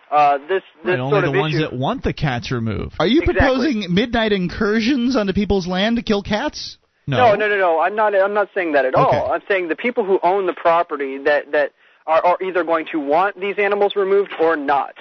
Uh, 0.09 0.37
this 0.47 0.63
this 0.85 0.97
right, 0.97 0.97
sort 0.99 1.13
only 1.13 1.17
of 1.27 1.33
the 1.33 1.39
ones 1.39 1.53
issue. 1.55 1.63
that 1.63 1.73
want 1.73 2.03
the 2.03 2.13
cats 2.13 2.49
removed. 2.49 2.95
Are 2.99 3.07
you 3.07 3.21
Exactly. 3.23 3.33
proposing 3.41 3.93
midnight 3.93 4.31
incursions 4.31 5.17
onto 5.17 5.33
people's 5.33 5.67
land 5.67 5.97
to 5.97 6.01
kill 6.03 6.23
cats? 6.23 6.77
No, 7.05 7.17
No, 7.17 7.35
no, 7.35 7.49
no, 7.49 7.57
no. 7.57 7.79
I'm 7.81 7.95
not. 7.95 8.15
I'm 8.15 8.33
not 8.33 8.47
saying 8.55 8.71
that 8.73 8.85
at 8.85 8.95
Okay. 8.95 9.17
all. 9.17 9.33
I'm 9.33 9.41
saying 9.49 9.67
the 9.67 9.75
people 9.75 10.05
who 10.05 10.19
own 10.23 10.45
the 10.45 10.53
property 10.53 11.17
that 11.17 11.51
that 11.51 11.71
are, 12.07 12.25
are 12.25 12.37
either 12.41 12.63
going 12.63 12.85
to 12.93 12.99
want 13.01 13.37
these 13.37 13.55
animals 13.57 13.97
removed 13.97 14.31
or 14.39 14.55
not. 14.55 14.93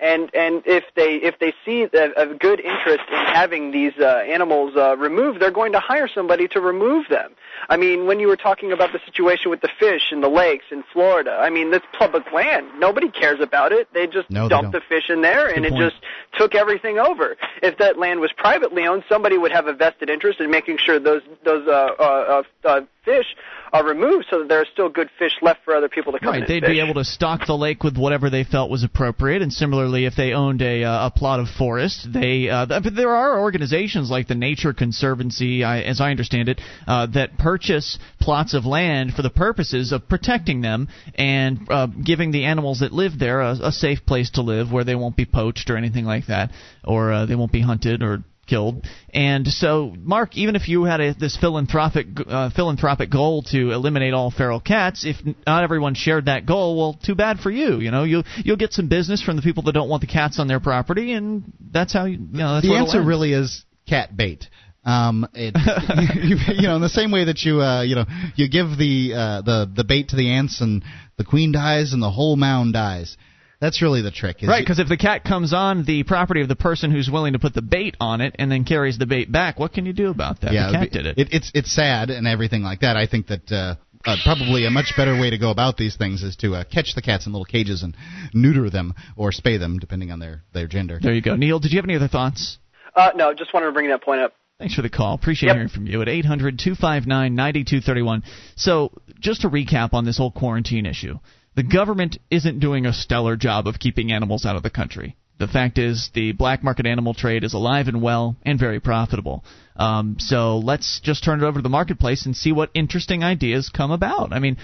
And 0.00 0.34
and 0.34 0.62
if 0.64 0.84
they 0.96 1.16
if 1.16 1.38
they 1.38 1.52
see 1.64 1.82
a, 1.82 2.12
a 2.16 2.34
good 2.34 2.60
interest 2.60 3.04
in 3.10 3.18
having 3.26 3.70
these 3.70 3.92
uh, 3.98 4.24
animals 4.26 4.74
uh, 4.76 4.96
removed, 4.96 5.40
they're 5.40 5.50
going 5.50 5.72
to 5.72 5.80
hire 5.80 6.08
somebody 6.08 6.48
to 6.48 6.60
remove 6.60 7.08
them. 7.08 7.32
I 7.68 7.76
mean, 7.76 8.06
when 8.06 8.18
you 8.20 8.26
were 8.28 8.36
talking 8.36 8.72
about 8.72 8.92
the 8.92 9.00
situation 9.04 9.50
with 9.50 9.60
the 9.60 9.68
fish 9.78 10.10
in 10.10 10.22
the 10.22 10.28
lakes 10.28 10.64
in 10.70 10.82
Florida, 10.92 11.36
I 11.38 11.50
mean 11.50 11.70
that's 11.70 11.84
public 11.98 12.32
land. 12.32 12.66
Nobody 12.78 13.10
cares 13.10 13.40
about 13.40 13.72
it. 13.72 13.88
They 13.92 14.06
just 14.06 14.30
No, 14.30 14.44
they 14.44 14.48
dump 14.48 14.72
the 14.72 14.80
fish 14.80 15.10
in 15.10 15.20
there, 15.20 15.46
and 15.48 15.66
it 15.66 15.72
point. 15.72 15.82
just 15.82 15.96
took 16.38 16.54
everything 16.54 16.98
over. 16.98 17.36
If 17.62 17.76
that 17.78 17.98
land 17.98 18.20
was 18.20 18.32
privately 18.32 18.86
owned, 18.86 19.04
somebody 19.08 19.36
would 19.36 19.52
have 19.52 19.66
a 19.66 19.74
vested 19.74 20.08
interest 20.08 20.40
in 20.40 20.50
making 20.50 20.78
sure 20.78 20.98
those 20.98 21.22
those 21.44 21.68
uh, 21.68 21.90
uh, 21.98 22.42
uh, 22.64 22.68
uh, 22.68 22.80
fish 23.04 23.26
are 23.72 23.86
removed, 23.86 24.26
so 24.30 24.40
that 24.40 24.48
there 24.48 24.60
are 24.60 24.66
still 24.72 24.88
good 24.88 25.08
fish 25.18 25.32
left 25.42 25.60
for 25.64 25.74
other 25.74 25.88
people 25.88 26.12
to 26.12 26.18
come 26.18 26.34
in 26.34 26.40
Right, 26.40 26.48
they'd 26.48 26.60
fish. 26.62 26.70
be 26.70 26.80
able 26.80 26.94
to 26.94 27.04
stock 27.04 27.46
the 27.46 27.56
lake 27.56 27.82
with 27.84 27.96
whatever 27.96 28.30
they 28.30 28.44
felt 28.44 28.70
was 28.70 28.82
appropriate, 28.84 29.42
and 29.42 29.52
similarly, 29.52 30.04
if 30.06 30.14
they 30.16 30.32
owned 30.32 30.60
a 30.62 30.84
uh, 30.84 31.06
a 31.06 31.10
plot 31.10 31.40
of 31.40 31.48
forest, 31.48 32.08
they 32.12 32.48
uh, 32.48 32.66
th- 32.66 32.82
but 32.82 32.96
there 32.96 33.14
are 33.14 33.40
organizations 33.40 34.10
like 34.10 34.28
the 34.28 34.34
Nature 34.34 34.72
Conservancy, 34.72 35.64
I, 35.64 35.80
as 35.80 36.00
I 36.00 36.10
understand 36.10 36.48
it, 36.48 36.60
uh, 36.86 37.06
that 37.14 37.38
purchase 37.38 37.98
plots 38.20 38.54
of 38.54 38.64
land 38.66 39.12
for 39.14 39.22
the 39.22 39.30
purposes 39.30 39.92
of 39.92 40.08
protecting 40.08 40.60
them 40.60 40.88
and 41.14 41.60
uh, 41.70 41.86
giving 41.86 42.32
the 42.32 42.44
animals 42.44 42.80
that 42.80 42.92
live 42.92 43.18
there 43.18 43.40
a, 43.40 43.52
a 43.62 43.72
safe 43.72 44.04
place 44.04 44.30
to 44.32 44.42
live, 44.42 44.72
where 44.72 44.84
they 44.84 44.94
won't 44.94 45.16
be 45.16 45.24
poached 45.26 45.70
or 45.70 45.76
anything 45.76 46.04
like 46.04 46.26
that, 46.26 46.50
or 46.84 47.12
uh, 47.12 47.26
they 47.26 47.34
won't 47.34 47.52
be 47.52 47.60
hunted 47.62 48.02
or 48.02 48.24
killed. 48.50 48.84
And 49.14 49.46
so, 49.46 49.94
Mark, 49.96 50.36
even 50.36 50.56
if 50.56 50.68
you 50.68 50.84
had 50.84 51.00
a, 51.00 51.14
this 51.14 51.36
philanthropic 51.36 52.08
uh, 52.26 52.50
philanthropic 52.50 53.10
goal 53.10 53.42
to 53.44 53.70
eliminate 53.70 54.12
all 54.12 54.30
feral 54.30 54.60
cats, 54.60 55.06
if 55.06 55.16
not 55.46 55.62
everyone 55.62 55.94
shared 55.94 56.26
that 56.26 56.44
goal, 56.44 56.76
well, 56.76 56.98
too 57.02 57.14
bad 57.14 57.38
for 57.38 57.50
you. 57.50 57.78
You 57.78 57.90
know, 57.90 58.04
you 58.04 58.24
you'll 58.38 58.56
get 58.56 58.72
some 58.72 58.88
business 58.88 59.22
from 59.22 59.36
the 59.36 59.42
people 59.42 59.62
that 59.64 59.72
don't 59.72 59.88
want 59.88 60.00
the 60.00 60.08
cats 60.08 60.38
on 60.38 60.48
their 60.48 60.60
property, 60.60 61.12
and 61.12 61.52
that's 61.72 61.92
how 61.92 62.04
you, 62.04 62.18
you 62.18 62.38
know. 62.38 62.54
That's 62.54 62.66
the 62.66 62.74
answer 62.74 63.02
really 63.02 63.32
is 63.32 63.64
cat 63.88 64.16
bait. 64.16 64.44
Um, 64.84 65.28
it, 65.34 65.54
you, 66.24 66.36
you 66.56 66.68
know, 66.68 66.76
in 66.76 66.82
the 66.82 66.88
same 66.88 67.12
way 67.12 67.24
that 67.24 67.42
you, 67.42 67.60
uh, 67.60 67.82
you 67.82 67.94
know, 67.94 68.06
you 68.34 68.48
give 68.48 68.78
the 68.78 69.12
uh, 69.14 69.42
the 69.42 69.70
the 69.76 69.84
bait 69.84 70.08
to 70.08 70.16
the 70.16 70.30
ants 70.30 70.60
and 70.60 70.82
the 71.18 71.24
queen 71.24 71.52
dies 71.52 71.92
and 71.92 72.02
the 72.02 72.10
whole 72.10 72.36
mound 72.36 72.72
dies. 72.72 73.16
That's 73.60 73.82
really 73.82 74.00
the 74.00 74.10
trick. 74.10 74.42
Is 74.42 74.48
Right, 74.48 74.62
because 74.64 74.78
if 74.78 74.88
the 74.88 74.96
cat 74.96 75.22
comes 75.22 75.52
on 75.52 75.84
the 75.84 76.02
property 76.04 76.40
of 76.40 76.48
the 76.48 76.56
person 76.56 76.90
who's 76.90 77.10
willing 77.10 77.34
to 77.34 77.38
put 77.38 77.52
the 77.54 77.60
bait 77.62 77.94
on 78.00 78.20
it 78.22 78.34
and 78.38 78.50
then 78.50 78.64
carries 78.64 78.96
the 78.98 79.04
bait 79.06 79.30
back, 79.30 79.58
what 79.58 79.72
can 79.74 79.84
you 79.84 79.92
do 79.92 80.08
about 80.10 80.40
that? 80.40 80.52
yeah, 80.52 80.68
the 80.68 80.72
cat 80.72 80.82
it- 80.84 80.92
did 80.92 81.06
it. 81.06 81.28
It's 81.30 81.50
it's 81.54 81.72
sad 81.74 82.08
and 82.10 82.26
everything 82.26 82.62
like 82.62 82.80
that. 82.80 82.96
I 82.96 83.06
think 83.06 83.26
that 83.26 83.52
uh, 83.52 83.74
uh, 84.06 84.16
probably 84.24 84.64
a 84.64 84.70
much 84.70 84.94
better 84.96 85.20
way 85.20 85.28
to 85.30 85.36
go 85.38 85.50
about 85.50 85.76
these 85.76 85.96
things 85.96 86.22
is 86.22 86.36
to 86.36 86.54
uh, 86.54 86.64
catch 86.64 86.94
the 86.94 87.02
cats 87.02 87.26
in 87.26 87.32
little 87.32 87.44
cages 87.44 87.82
and 87.82 87.94
neuter 88.32 88.70
them 88.70 88.94
or 89.14 89.30
spay 89.30 89.58
them, 89.58 89.78
depending 89.78 90.10
on 90.10 90.20
their 90.20 90.42
their 90.54 90.66
gender. 90.66 90.98
There 91.02 91.12
you 91.12 91.20
go, 91.22 91.36
Neil. 91.36 91.58
Did 91.60 91.72
you 91.72 91.76
have 91.78 91.84
any 91.84 91.96
other 91.96 92.08
thoughts? 92.08 92.58
Uh, 92.96 93.10
no, 93.14 93.34
just 93.34 93.52
wanted 93.52 93.66
to 93.66 93.72
bring 93.72 93.88
that 93.90 94.02
point 94.02 94.20
up. 94.22 94.32
Thanks 94.58 94.74
for 94.74 94.82
the 94.82 94.90
call. 94.90 95.14
Appreciate 95.14 95.48
Yep. 95.48 95.56
hearing 95.56 95.68
from 95.68 95.86
you 95.86 96.02
at 96.02 96.08
800 96.08 96.58
259 96.58 97.34
9231. 97.34 98.22
So, 98.56 98.90
just 99.18 99.42
to 99.42 99.48
recap 99.48 99.94
on 99.94 100.04
this 100.04 100.18
whole 100.18 100.30
quarantine 100.30 100.84
issue, 100.86 101.18
the 101.60 101.68
government 101.68 102.16
isn't 102.30 102.58
doing 102.58 102.86
a 102.86 102.92
stellar 102.92 103.36
job 103.36 103.66
of 103.66 103.78
keeping 103.78 104.12
animals 104.12 104.46
out 104.46 104.56
of 104.56 104.62
the 104.62 104.70
country. 104.70 105.14
The 105.38 105.46
fact 105.46 105.76
is, 105.76 106.08
the 106.14 106.32
black 106.32 106.64
market 106.64 106.86
animal 106.86 107.12
trade 107.12 107.44
is 107.44 107.52
alive 107.52 107.86
and 107.88 108.00
well 108.00 108.34
and 108.46 108.58
very 108.58 108.80
profitable. 108.80 109.44
Um, 109.76 110.16
so 110.18 110.56
let's 110.58 111.00
just 111.02 111.22
turn 111.22 111.42
it 111.42 111.46
over 111.46 111.58
to 111.58 111.62
the 111.62 111.68
marketplace 111.68 112.24
and 112.24 112.34
see 112.34 112.50
what 112.52 112.70
interesting 112.72 113.22
ideas 113.22 113.68
come 113.68 113.90
about. 113.90 114.32
I 114.32 114.38
mean, 114.38 114.56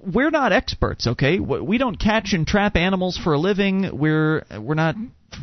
we're 0.00 0.30
not 0.30 0.52
experts, 0.52 1.06
okay? 1.06 1.38
We 1.38 1.78
don't 1.78 1.98
catch 1.98 2.34
and 2.34 2.46
trap 2.46 2.76
animals 2.76 3.16
for 3.16 3.32
a 3.32 3.38
living. 3.38 3.88
We're 3.98 4.44
we're 4.58 4.74
not 4.74 4.94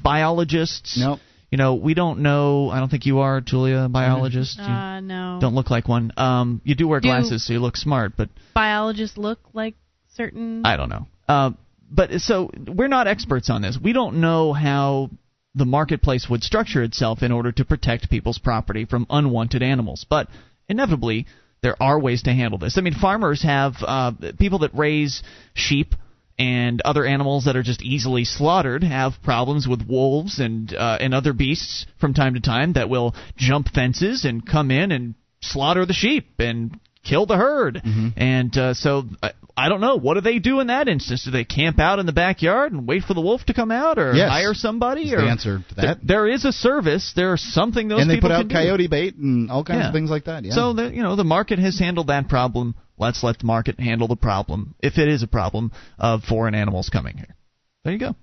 biologists. 0.03 0.95
Nope. 0.99 1.19
You 1.51 1.57
know, 1.57 1.73
we 1.73 1.95
don't 1.95 2.19
know. 2.19 2.69
I 2.69 2.79
don't 2.79 2.89
think 2.89 3.07
you 3.07 3.19
are, 3.19 3.41
Julia, 3.41 3.77
a 3.85 3.89
biologist. 3.89 4.59
You 4.59 4.63
Uh, 4.63 4.99
no. 4.99 5.39
don't 5.41 5.55
look 5.55 5.71
like 5.71 5.87
one. 5.87 6.11
Um, 6.17 6.61
you 6.63 6.75
do 6.75 6.87
wear 6.87 6.99
Do- 6.99 7.07
glasses, 7.07 7.43
so 7.47 7.53
you 7.53 7.59
look 7.59 7.77
smart, 7.77 8.13
but 8.15 8.29
biologists 8.53 9.17
look 9.17 9.39
like 9.53 9.73
certain. 10.15 10.65
I 10.65 10.75
don't 10.75 10.89
know. 10.89 11.07
Uh, 11.27 11.51
but 11.91 12.11
so 12.21 12.51
we're 12.67 12.87
not 12.87 13.07
experts 13.07 13.49
on 13.49 13.61
this. 13.61 13.77
We 13.81 13.93
don't 13.93 14.21
know 14.21 14.53
how 14.53 15.09
the 15.55 15.65
marketplace 15.65 16.27
would 16.29 16.43
structure 16.43 16.83
itself 16.83 17.23
in 17.23 17.31
order 17.31 17.51
to 17.51 17.65
protect 17.65 18.09
people's 18.09 18.37
property 18.37 18.85
from 18.85 19.07
unwanted 19.09 19.63
animals. 19.63 20.05
But 20.07 20.27
inevitably, 20.67 21.25
there 21.61 21.81
are 21.81 21.99
ways 21.99 22.23
to 22.23 22.33
handle 22.33 22.59
this. 22.59 22.77
I 22.77 22.81
mean, 22.81 22.93
farmers 22.93 23.43
have 23.43 23.75
uh, 23.81 24.11
people 24.37 24.59
that 24.59 24.73
raise 24.73 25.23
sheep 25.53 25.95
and 26.37 26.81
other 26.81 27.05
animals 27.05 27.45
that 27.45 27.57
are 27.57 27.63
just 27.63 27.81
easily 27.81 28.23
slaughtered 28.23 28.83
have 28.83 29.21
problems 29.23 29.67
with 29.67 29.85
wolves 29.87 30.39
and 30.39 30.73
uh, 30.73 30.97
and 31.01 31.13
other 31.13 31.33
beasts 31.33 31.85
from 31.99 32.13
time 32.13 32.35
to 32.35 32.39
time 32.39 32.73
that 32.73 32.89
will 32.89 33.13
jump 33.35 33.67
fences 33.67 34.23
and 34.23 34.47
come 34.47 34.71
in 34.71 34.91
and 34.93 35.15
slaughter 35.41 35.85
the 35.85 35.93
sheep 35.93 36.27
and 36.39 36.79
kill 37.03 37.25
the 37.25 37.35
herd. 37.37 37.81
And 38.17 38.55
uh, 38.57 38.73
so 38.73 39.03
I, 39.23 39.31
I 39.57 39.67
don't 39.69 39.81
know. 39.81 39.97
What 39.97 40.13
do 40.15 40.21
they 40.21 40.39
do 40.39 40.59
in 40.59 40.67
that 40.67 40.87
instance? 40.87 41.25
Do 41.25 41.31
they 41.31 41.43
camp 41.43 41.79
out 41.79 41.99
in 41.99 42.05
the 42.05 42.13
backyard 42.13 42.71
and 42.71 42.87
wait 42.87 43.03
for 43.03 43.13
the 43.13 43.21
wolf 43.21 43.43
to 43.45 43.53
come 43.53 43.71
out, 43.71 43.97
or 43.99 44.13
Yes. 44.13 44.29
hire 44.29 44.53
somebody? 44.53 45.03
Is 45.03 45.13
or 45.13 45.21
the 45.21 45.29
answer 45.29 45.57
to 45.59 45.75
Th- 45.75 45.87
that. 45.87 45.97
there 46.03 46.27
is 46.27 46.45
a 46.45 46.51
service. 46.51 47.11
There's 47.15 47.41
something 47.41 47.87
those 47.89 47.97
people 47.97 47.97
do. 47.97 48.01
and 48.01 48.09
they 48.09 48.15
people 48.15 48.29
put 48.29 48.33
out 48.35 48.39
can 48.41 48.47
do. 48.49 48.53
coyote 48.55 48.87
bait 48.87 49.15
and 49.15 49.51
all 49.51 49.63
kinds 49.63 49.81
Yeah. 49.81 49.87
of 49.89 49.93
things 49.93 50.09
like 50.09 50.25
that. 50.25 50.45
Yeah. 50.45 50.53
So 50.53 50.73
the 50.73 50.89
you 50.93 51.03
know 51.03 51.15
the 51.15 51.23
market 51.25 51.59
has 51.59 51.77
handled 51.79 52.07
that 52.07 52.29
problem. 52.29 52.75
Let's 52.97 53.23
let 53.23 53.39
the 53.39 53.45
market 53.45 53.79
handle 53.79 54.07
the 54.09 54.17
problem, 54.17 54.75
if 54.81 54.97
it 54.97 55.07
is 55.07 55.23
a 55.23 55.27
problem 55.27 55.71
of 55.97 56.23
foreign 56.23 56.53
animals 56.55 56.89
coming 56.89 57.15
here. 57.17 57.35
There 57.83 57.93
you 57.93 57.99
go. 57.99 58.15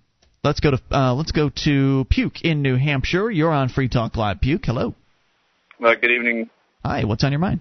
Let's 0.44 0.60
go 0.60 0.70
to 0.72 0.80
uh, 0.90 1.14
let's 1.14 1.32
go 1.32 1.50
to 1.64 2.06
Puke 2.08 2.42
in 2.42 2.62
New 2.62 2.76
Hampshire. 2.76 3.30
You're 3.30 3.50
on 3.52 3.68
Free 3.68 3.88
Talk 3.88 4.16
Live. 4.16 4.40
Puke, 4.40 4.64
hello. 4.64 4.94
Uh, 5.84 5.94
good 6.00 6.10
evening. 6.10 6.48
Hi. 6.84 7.04
What's 7.04 7.24
on 7.24 7.32
your 7.32 7.40
mind? 7.40 7.60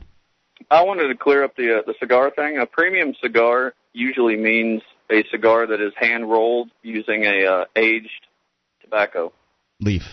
I 0.69 0.83
wanted 0.83 1.07
to 1.07 1.15
clear 1.15 1.43
up 1.43 1.55
the 1.55 1.79
uh, 1.79 1.81
the 1.85 1.93
cigar 1.99 2.31
thing. 2.31 2.57
A 2.57 2.65
premium 2.65 3.13
cigar 3.21 3.73
usually 3.93 4.35
means 4.35 4.81
a 5.11 5.23
cigar 5.31 5.67
that 5.67 5.81
is 5.81 5.93
hand 5.95 6.29
rolled 6.29 6.69
using 6.81 7.25
a 7.25 7.45
uh, 7.45 7.65
aged 7.75 8.27
tobacco. 8.81 9.31
leaf. 9.79 10.03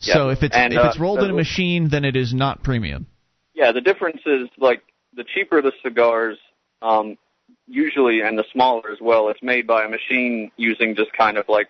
Yeah. 0.00 0.14
So 0.14 0.28
if 0.30 0.42
it's 0.42 0.54
And, 0.54 0.72
if 0.72 0.78
uh, 0.80 0.88
it's 0.88 0.98
rolled 0.98 1.20
in 1.20 1.30
a 1.30 1.34
machine, 1.34 1.88
then 1.88 2.04
it 2.04 2.16
is 2.16 2.34
not 2.34 2.64
premium. 2.64 3.06
Yeah, 3.54 3.70
the 3.70 3.80
difference 3.80 4.20
is 4.26 4.48
like 4.58 4.82
the 5.14 5.24
cheaper 5.24 5.62
the 5.62 5.72
cigars, 5.82 6.38
um, 6.80 7.16
usually, 7.68 8.20
and 8.20 8.36
the 8.36 8.44
smaller 8.52 8.90
as 8.90 8.98
well. 9.00 9.28
It's 9.28 9.42
made 9.42 9.66
by 9.66 9.84
a 9.84 9.88
machine 9.88 10.50
using 10.56 10.96
just 10.96 11.12
kind 11.12 11.38
of 11.38 11.44
like 11.48 11.68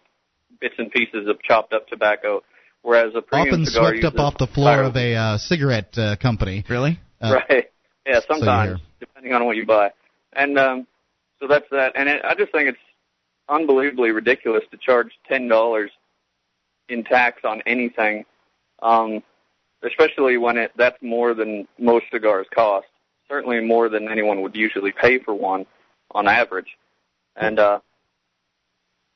bits 0.61 0.75
and 0.79 0.91
pieces 0.91 1.29
of 1.29 1.43
chopped 1.43 1.75
up 1.75 1.89
tobacco, 1.89 2.43
whereas 2.81 3.13
a 3.15 3.21
premium 3.21 3.63
Often 3.63 3.67
cigar 3.67 3.97
swept 3.99 4.05
up 4.05 4.19
off 4.19 4.39
the 4.39 4.47
floor 4.47 4.85
entirely- 4.85 4.89
of 4.89 4.97
a 4.97 5.15
uh, 5.17 5.39
cigarette 5.39 5.99
uh, 5.99 6.17
company. 6.17 6.65
Really? 6.69 6.99
Uh, 7.21 7.41
right. 7.51 7.67
Yeah, 8.07 8.21
sometimes, 8.27 8.79
hear. 8.79 8.87
depending 9.01 9.33
on 9.33 9.45
what 9.47 9.57
you 9.57 9.67
buy. 9.67 9.93
And 10.33 10.59
um, 10.59 10.87
so 11.41 11.47
that's 11.47 11.67
that. 11.71 11.93
And 11.95 12.09
it, 12.09 12.25
I 12.25 12.35
just 12.35 12.53
think 12.53 12.69
it's 12.69 12.79
unbelievably 13.49 14.11
ridiculous 14.11 14.63
to 14.71 14.77
charge 14.77 15.13
ten 15.29 15.49
dollars 15.49 15.91
in 16.89 17.05
tax 17.05 17.43
on 17.45 17.63
anything, 17.67 18.25
um, 18.83 19.23
especially 19.85 20.37
when 20.39 20.57
it 20.57 20.73
that's 20.77 21.01
more 21.03 21.35
than 21.35 21.67
most 21.79 22.07
cigars 22.13 22.47
cost. 22.55 22.87
Certainly 23.29 23.61
more 23.61 23.89
than 23.89 24.11
anyone 24.11 24.43
would 24.43 24.55
usually 24.55 24.93
pay 24.93 25.19
for 25.19 25.35
one 25.35 25.67
on 26.11 26.29
average. 26.29 26.77
And 27.37 27.59
uh, 27.59 27.81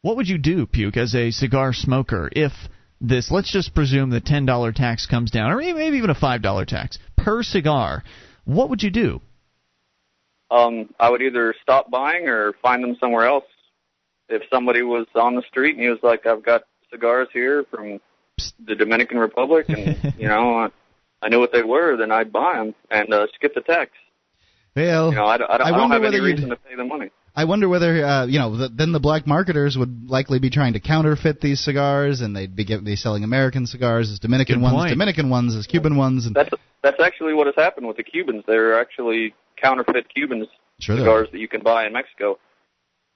What 0.03 0.17
would 0.17 0.29
you 0.29 0.39
do, 0.39 0.67
Puke, 0.67 0.97
as 0.97 1.15
a 1.15 1.31
cigar 1.31 1.73
smoker, 1.75 2.31
if 2.33 2.53
this, 3.01 3.31
let's 3.31 3.53
just 3.53 3.75
presume 3.75 4.11
the 4.11 4.21
$10 4.21 4.75
tax 4.75 5.07
comes 5.07 5.31
down, 5.31 5.51
or 5.51 5.57
maybe 5.59 5.99
even 5.99 6.11
a 6.11 6.15
$5 6.15 6.67
tax 6.67 6.99
per 7.17 7.43
cigar? 7.43 8.03
What 8.47 8.71
would 8.71 8.83
you 8.83 8.91
do? 8.91 9.21
um, 10.51 10.95
I 11.01 11.11
would 11.11 11.23
either 11.23 11.55
stop 11.61 11.91
buying 11.91 12.29
or 12.29 12.53
find 12.63 12.83
them 12.83 12.97
somewhere 13.01 13.27
else. 13.27 13.45
If 14.29 14.43
somebody 14.53 14.83
was 14.83 15.07
on 15.15 15.35
the 15.35 15.43
street 15.43 15.75
and 15.75 15.83
he 15.83 15.89
was 15.89 15.99
like, 16.03 16.27
"I've 16.27 16.45
got 16.45 16.63
cigars 16.91 17.29
here 17.33 17.65
from 17.71 18.01
the 18.65 18.75
Dominican 18.75 19.19
Republic," 19.19 19.67
and 19.69 20.15
you 20.19 20.29
know, 20.29 20.57
I, 20.57 20.69
I 21.23 21.29
knew 21.29 21.41
what 21.41 21.53
they 21.53 21.63
were, 21.63 21.97
then 21.97 22.11
I'd 22.11 22.33
buy 22.33 22.55
them 22.55 22.75
and 22.91 23.13
uh, 23.13 23.27
skip 23.35 23.55
the 23.55 23.61
tax. 23.61 23.91
Well, 24.75 25.11
You 25.11 25.17
know, 25.17 25.25
I, 25.25 25.37
I 25.37 25.57
I 25.57 25.69
I 25.69 25.71
don't 25.71 25.91
have 25.91 26.05
any 26.05 26.21
reason 26.21 26.51
to 26.51 26.57
pay 26.57 26.75
the 26.77 26.85
money. 26.85 27.11
I 27.37 27.45
wonder 27.45 27.69
whether 27.69 28.03
uh, 28.05 28.27
you 28.27 28.39
know 28.39 28.57
the, 28.57 28.69
then 28.69 28.93
the 28.93 29.01
black 29.01 29.27
marketers 29.27 29.77
would 29.77 30.09
likely 30.09 30.39
be 30.39 30.49
trying 30.49 30.73
to 30.73 30.81
counterfeit 30.81 31.41
these 31.41 31.61
cigars, 31.61 32.23
and 32.23 32.35
they'd 32.35 32.57
be, 32.57 32.65
get, 32.65 32.83
be 32.83 32.97
selling 32.97 33.25
American 33.25 33.67
cigars 33.67 34.11
as 34.11 34.19
Dominican 34.19 34.57
Good 34.57 34.63
ones, 34.63 34.75
point. 34.77 34.91
Dominican 34.91 35.29
ones 35.29 35.55
as 35.55 35.67
Cuban 35.67 35.97
ones, 35.97 36.25
and 36.25 36.35
That's 36.35 36.51
that's 36.83 37.01
actually 37.01 37.35
what 37.35 37.47
has 37.47 37.55
happened 37.55 37.87
with 37.87 37.99
the 37.99 38.03
Cubans. 38.03 38.45
They're 38.47 38.81
actually 38.81 39.35
counterfeit 39.61 40.07
Cubans 40.15 40.47
sure 40.81 40.97
cigars 40.97 41.29
that 41.33 41.39
you 41.39 41.49
can 41.49 41.63
buy 41.63 41.87
in 41.87 41.93
Mexico. 41.93 42.39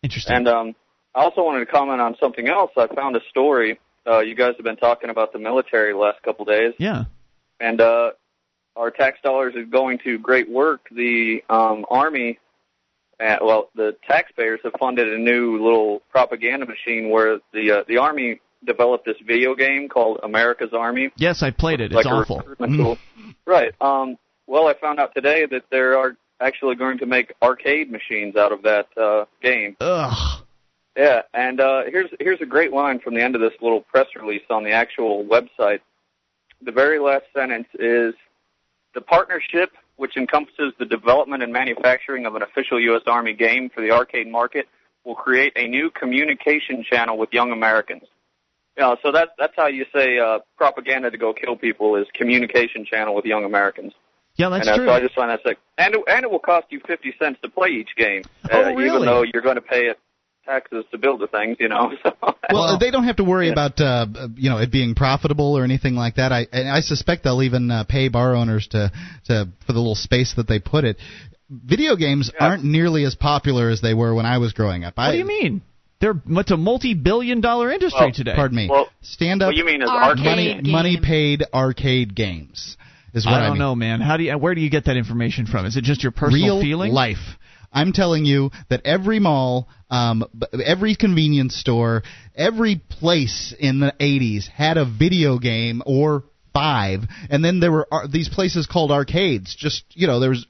Interesting. 0.02 0.36
And 0.36 0.48
um, 0.48 0.74
I 1.14 1.22
also 1.22 1.42
wanted 1.42 1.64
to 1.64 1.72
comment 1.72 2.00
on 2.00 2.14
something 2.20 2.46
else. 2.48 2.70
I 2.76 2.86
found 2.94 3.16
a 3.16 3.20
story. 3.30 3.78
Uh, 4.06 4.20
you 4.20 4.34
guys 4.34 4.52
have 4.56 4.64
been 4.64 4.76
talking 4.76 5.08
about 5.08 5.32
the 5.32 5.38
military 5.38 5.92
the 5.92 5.98
last 5.98 6.22
couple 6.22 6.44
days. 6.44 6.74
yeah. 6.78 7.04
and 7.58 7.80
uh, 7.80 8.10
our 8.76 8.90
tax 8.90 9.18
dollars 9.22 9.54
is 9.56 9.68
going 9.70 9.98
to 10.04 10.18
great 10.18 10.48
work. 10.50 10.88
The 10.90 11.42
um, 11.50 11.84
Army, 11.90 12.38
uh, 13.20 13.36
well, 13.42 13.70
the 13.74 13.96
taxpayers 14.06 14.60
have 14.64 14.72
funded 14.78 15.08
a 15.08 15.18
new 15.18 15.62
little 15.62 16.00
propaganda 16.10 16.66
machine 16.66 17.10
where 17.10 17.38
the 17.52 17.70
uh, 17.70 17.84
the 17.86 17.98
Army 17.98 18.40
developed 18.64 19.04
this 19.06 19.16
video 19.26 19.54
game 19.54 19.88
called 19.88 20.20
America's 20.22 20.72
Army. 20.72 21.10
Yes, 21.16 21.42
I 21.42 21.50
played 21.50 21.80
it. 21.80 21.92
It's 21.92 21.94
like 21.94 22.06
awful. 22.06 22.42
Tool. 22.58 22.98
Right. 23.46 23.72
Um, 23.80 24.18
well, 24.46 24.66
I 24.66 24.74
found 24.74 25.00
out 25.00 25.14
today 25.14 25.46
that 25.50 25.62
they 25.70 25.78
are 25.78 26.16
actually 26.40 26.74
going 26.74 26.98
to 26.98 27.06
make 27.06 27.32
arcade 27.42 27.90
machines 27.90 28.36
out 28.36 28.52
of 28.52 28.62
that 28.62 28.86
uh, 28.96 29.24
game. 29.42 29.76
Ugh. 29.80 30.42
Yeah, 30.96 31.22
and 31.32 31.60
uh, 31.60 31.82
here's 31.86 32.10
here's 32.18 32.40
a 32.40 32.46
great 32.46 32.72
line 32.72 32.98
from 33.00 33.14
the 33.14 33.22
end 33.22 33.34
of 33.34 33.40
this 33.40 33.52
little 33.60 33.80
press 33.80 34.06
release 34.20 34.42
on 34.50 34.64
the 34.64 34.72
actual 34.72 35.24
website. 35.24 35.80
The 36.62 36.72
very 36.72 36.98
last 36.98 37.24
sentence 37.34 37.68
is 37.74 38.14
the 38.94 39.00
partnership, 39.00 39.70
which 40.00 40.16
encompasses 40.16 40.72
the 40.78 40.86
development 40.86 41.42
and 41.42 41.52
manufacturing 41.52 42.24
of 42.24 42.34
an 42.34 42.42
official 42.42 42.80
U.S. 42.80 43.02
Army 43.06 43.34
game 43.34 43.68
for 43.68 43.82
the 43.82 43.90
arcade 43.90 44.26
market, 44.26 44.66
will 45.04 45.14
create 45.14 45.52
a 45.56 45.68
new 45.68 45.90
communication 45.90 46.82
channel 46.90 47.18
with 47.18 47.28
young 47.32 47.52
Americans. 47.52 48.04
Know, 48.78 48.96
so 49.02 49.12
that's 49.12 49.30
that's 49.38 49.52
how 49.56 49.66
you 49.66 49.84
say 49.94 50.18
uh, 50.18 50.38
propaganda 50.56 51.10
to 51.10 51.18
go 51.18 51.34
kill 51.34 51.54
people 51.54 51.96
is 51.96 52.06
communication 52.14 52.86
channel 52.90 53.14
with 53.14 53.26
young 53.26 53.44
Americans. 53.44 53.92
Yeah, 54.36 54.48
that's 54.48 54.66
and 54.66 54.74
uh, 54.74 54.76
true. 54.78 54.86
so 54.86 54.92
I 54.92 55.00
just 55.00 55.14
find 55.14 55.30
that 55.30 55.40
sick. 55.46 55.58
And 55.76 55.94
it, 55.96 56.00
and 56.08 56.24
it 56.24 56.30
will 56.30 56.38
cost 56.38 56.68
you 56.70 56.80
fifty 56.86 57.12
cents 57.18 57.38
to 57.42 57.50
play 57.50 57.68
each 57.68 57.90
game, 57.98 58.22
Oh, 58.50 58.58
uh, 58.58 58.72
really? 58.72 58.86
even 58.86 59.02
though 59.04 59.22
you're 59.22 59.42
going 59.42 59.56
to 59.56 59.60
pay 59.60 59.88
it 59.88 59.98
taxes 60.44 60.84
to 60.90 60.98
build 60.98 61.20
the 61.20 61.26
things. 61.26 61.56
You 61.60 61.68
know. 61.68 61.92
So, 62.02 62.34
Well, 62.52 62.78
they 62.78 62.90
don't 62.90 63.04
have 63.04 63.16
to 63.16 63.24
worry 63.24 63.46
Yeah. 63.46 63.52
about 63.52 63.80
uh, 63.80 64.06
you 64.36 64.50
know 64.50 64.58
it 64.58 64.72
being 64.72 64.94
profitable 64.94 65.56
or 65.56 65.62
anything 65.64 65.94
like 65.94 66.16
that. 66.16 66.32
I 66.32 66.46
and 66.52 66.68
I 66.68 66.80
suspect 66.80 67.22
they'll 67.24 67.42
even 67.42 67.70
uh, 67.70 67.84
pay 67.84 68.08
bar 68.08 68.34
owners 68.34 68.66
to 68.68 68.90
to 69.26 69.48
for 69.66 69.72
the 69.72 69.78
little 69.78 69.94
space 69.94 70.34
that 70.36 70.48
they 70.48 70.58
put 70.58 70.84
it. 70.84 70.96
Video 71.48 71.96
games 71.96 72.30
Yeah. 72.34 72.46
aren't 72.46 72.64
nearly 72.64 73.04
as 73.04 73.14
popular 73.14 73.70
as 73.70 73.80
they 73.80 73.94
were 73.94 74.14
when 74.14 74.26
I 74.26 74.38
was 74.38 74.52
growing 74.52 74.84
up. 74.84 74.96
what 74.96 75.04
I, 75.04 75.12
do 75.12 75.18
you 75.18 75.24
mean? 75.26 75.62
They're 76.00 76.14
it's 76.28 76.50
a 76.50 76.56
multi-billion-dollar 76.56 77.70
industry 77.72 78.00
Well, 78.06 78.12
today. 78.12 78.32
Pardon 78.34 78.56
me. 78.56 78.68
Well, 78.70 78.88
Stand 79.02 79.42
up. 79.42 79.48
what 79.48 79.56
you 79.56 79.64
mean 79.64 79.82
is 79.82 79.88
Arcade 79.88 80.08
arcade? 80.10 80.24
money 80.24 80.62
game. 80.62 80.72
money 80.72 80.98
paid 81.02 81.44
arcade 81.52 82.14
games 82.14 82.76
is 83.12 83.26
what 83.26 83.34
I 83.34 83.40
don't 83.42 83.50
mean. 83.52 83.58
know, 83.58 83.74
man. 83.74 84.00
How 84.00 84.16
do 84.16 84.22
you? 84.24 84.36
Where 84.38 84.54
do 84.54 84.60
you 84.60 84.70
get 84.70 84.86
that 84.86 84.96
information 84.96 85.46
from? 85.46 85.66
Is 85.66 85.76
it 85.76 85.84
just 85.84 86.02
your 86.02 86.12
personal 86.12 86.56
Real 86.56 86.60
feeling? 86.62 86.92
life. 86.92 87.18
I'm 87.72 87.92
telling 87.92 88.24
you 88.24 88.50
that 88.68 88.84
every 88.84 89.20
mall, 89.20 89.68
um, 89.90 90.24
every 90.64 90.96
convenience 90.96 91.54
store, 91.56 92.02
every 92.34 92.76
place 92.88 93.54
in 93.58 93.80
the 93.80 93.94
80s 94.00 94.48
had 94.48 94.76
a 94.76 94.84
video 94.84 95.38
game 95.38 95.82
or 95.86 96.24
five, 96.52 97.02
and 97.30 97.44
then 97.44 97.60
there 97.60 97.70
were 97.70 97.86
ar- 97.92 98.08
these 98.08 98.28
places 98.28 98.66
called 98.66 98.90
arcades. 98.90 99.54
Just 99.54 99.84
you 99.90 100.06
know, 100.08 100.18
there 100.20 100.30
was 100.30 100.46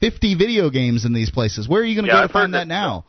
50 0.00 0.36
video 0.36 0.70
games 0.70 1.04
in 1.04 1.12
these 1.12 1.30
places. 1.30 1.68
Where 1.68 1.82
are 1.82 1.84
you 1.84 1.96
going 1.96 2.04
to 2.04 2.08
Yeah, 2.12 2.18
go 2.18 2.22
I've 2.24 2.28
to 2.28 2.32
find 2.32 2.54
that 2.54 2.58
that- 2.60 2.68
now? 2.68 3.04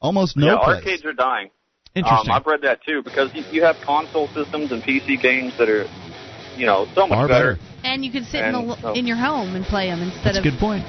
Almost 0.00 0.36
no 0.36 0.46
yeah, 0.46 0.64
place. 0.64 0.76
arcades 0.78 1.04
are 1.04 1.12
dying. 1.12 1.50
Interesting. 1.94 2.30
Um, 2.30 2.36
I've 2.36 2.46
read 2.46 2.62
that 2.62 2.82
too 2.82 3.02
because 3.02 3.34
you, 3.34 3.44
you 3.52 3.62
have 3.64 3.76
console 3.84 4.28
systems 4.28 4.72
and 4.72 4.82
PC 4.82 5.20
games 5.20 5.52
that 5.58 5.68
are, 5.68 5.84
you 6.56 6.64
know, 6.64 6.86
so 6.94 7.06
much 7.06 7.16
Far 7.16 7.28
better. 7.28 7.58
And 7.84 8.02
you 8.04 8.10
can 8.10 8.24
sit 8.24 8.42
in, 8.44 8.52
the, 8.52 8.80
so- 8.80 8.94
in 8.94 9.06
your 9.06 9.16
home 9.18 9.54
and 9.54 9.64
play 9.64 9.88
them 9.90 10.00
instead 10.00 10.24
That's 10.24 10.36
a 10.36 10.38
of 10.40 10.44
good 10.44 10.58
point. 10.58 10.84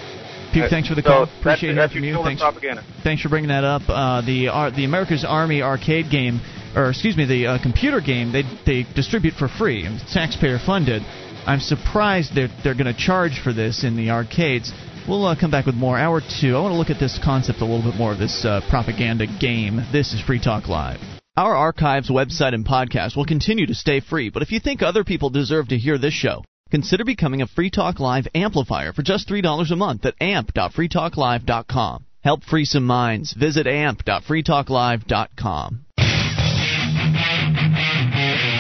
Puke, 0.52 0.66
Uh, 0.66 0.70
thanks 0.70 0.88
for 0.90 0.96
the 0.96 1.02
so 1.02 1.08
call. 1.10 1.20
that's- 1.26 1.40
Appreciate 1.40 1.60
hearing 1.62 1.76
that's 1.78 1.94
from 1.94 2.04
your 2.04 2.18
you. 2.18 2.24
Thanks. 2.24 2.42
propaganda. 2.42 2.84
Thanks 3.04 3.22
for 3.22 3.30
bringing 3.30 3.50
that 3.50 3.64
up. 3.64 3.84
Uh, 3.88 4.22
the 4.22 4.48
ar- 4.50 4.72
the 4.72 4.84
America's 4.86 5.24
Army 5.26 5.62
arcade 5.62 6.10
game, 6.10 6.40
or 6.76 6.90
excuse 6.90 7.16
me, 7.18 7.26
the 7.26 7.48
uh, 7.48 7.58
computer 7.60 8.02
game, 8.02 8.32
they 8.32 8.44
they 8.66 8.86
distribute 8.96 9.34
for 9.36 9.48
free 9.48 9.86
it's 9.86 10.14
taxpayer 10.14 10.60
funded. 10.60 11.04
I'm 11.46 11.60
surprised 11.60 12.36
they're 12.36 12.50
they're 12.64 12.76
going 12.76 12.94
to 12.94 13.00
charge 13.00 13.40
for 13.40 13.54
this 13.54 13.84
in 13.84 13.96
the 13.98 14.12
arcades. 14.12 14.72
We'll 15.08 15.26
uh, 15.26 15.36
come 15.36 15.50
back 15.50 15.66
with 15.66 15.74
more. 15.76 15.98
Hour 15.98 16.22
two. 16.22 16.56
I 16.56 16.60
want 16.62 16.74
to 16.74 16.78
look 16.78 16.92
at 16.92 17.00
this 17.00 17.18
concept 17.24 17.60
a 17.62 17.66
little 17.66 17.90
bit 17.90 17.98
more 17.98 18.12
of 18.12 18.20
this 18.20 18.46
uh, 18.46 18.62
propaganda 18.70 19.26
game. 19.40 19.82
This 19.92 20.14
is 20.14 20.22
Free 20.22 20.40
Talk 20.40 20.68
Live. 20.68 21.00
Our 21.38 21.56
archives, 21.56 22.10
website, 22.10 22.54
and 22.54 22.66
podcast 22.66 23.16
will 23.16 23.26
continue 23.26 23.66
to 23.66 23.74
stay 23.74 24.02
free, 24.02 24.30
but 24.30 24.44
if 24.44 24.52
you 24.52 24.60
think 24.60 24.82
other 24.84 25.04
people 25.06 25.30
deserve 25.30 25.70
to 25.70 25.78
hear 25.78 25.98
this 25.98 26.14
show, 26.14 26.44
consider 26.72 27.06
becoming 27.06 27.42
a 27.42 27.48
Free 27.48 27.70
Talk 27.70 28.00
Live 28.00 28.28
amplifier 28.34 28.94
for 28.94 29.04
just 29.04 29.30
$3 29.30 29.72
a 29.72 29.76
month 29.76 30.06
at 30.06 30.16
amp.freetalklive.com. 30.20 32.06
Help 32.24 32.44
free 32.44 32.66
some 32.66 32.86
minds. 32.86 33.34
Visit 33.34 33.66
amp.freetalklive.com. 33.68 35.86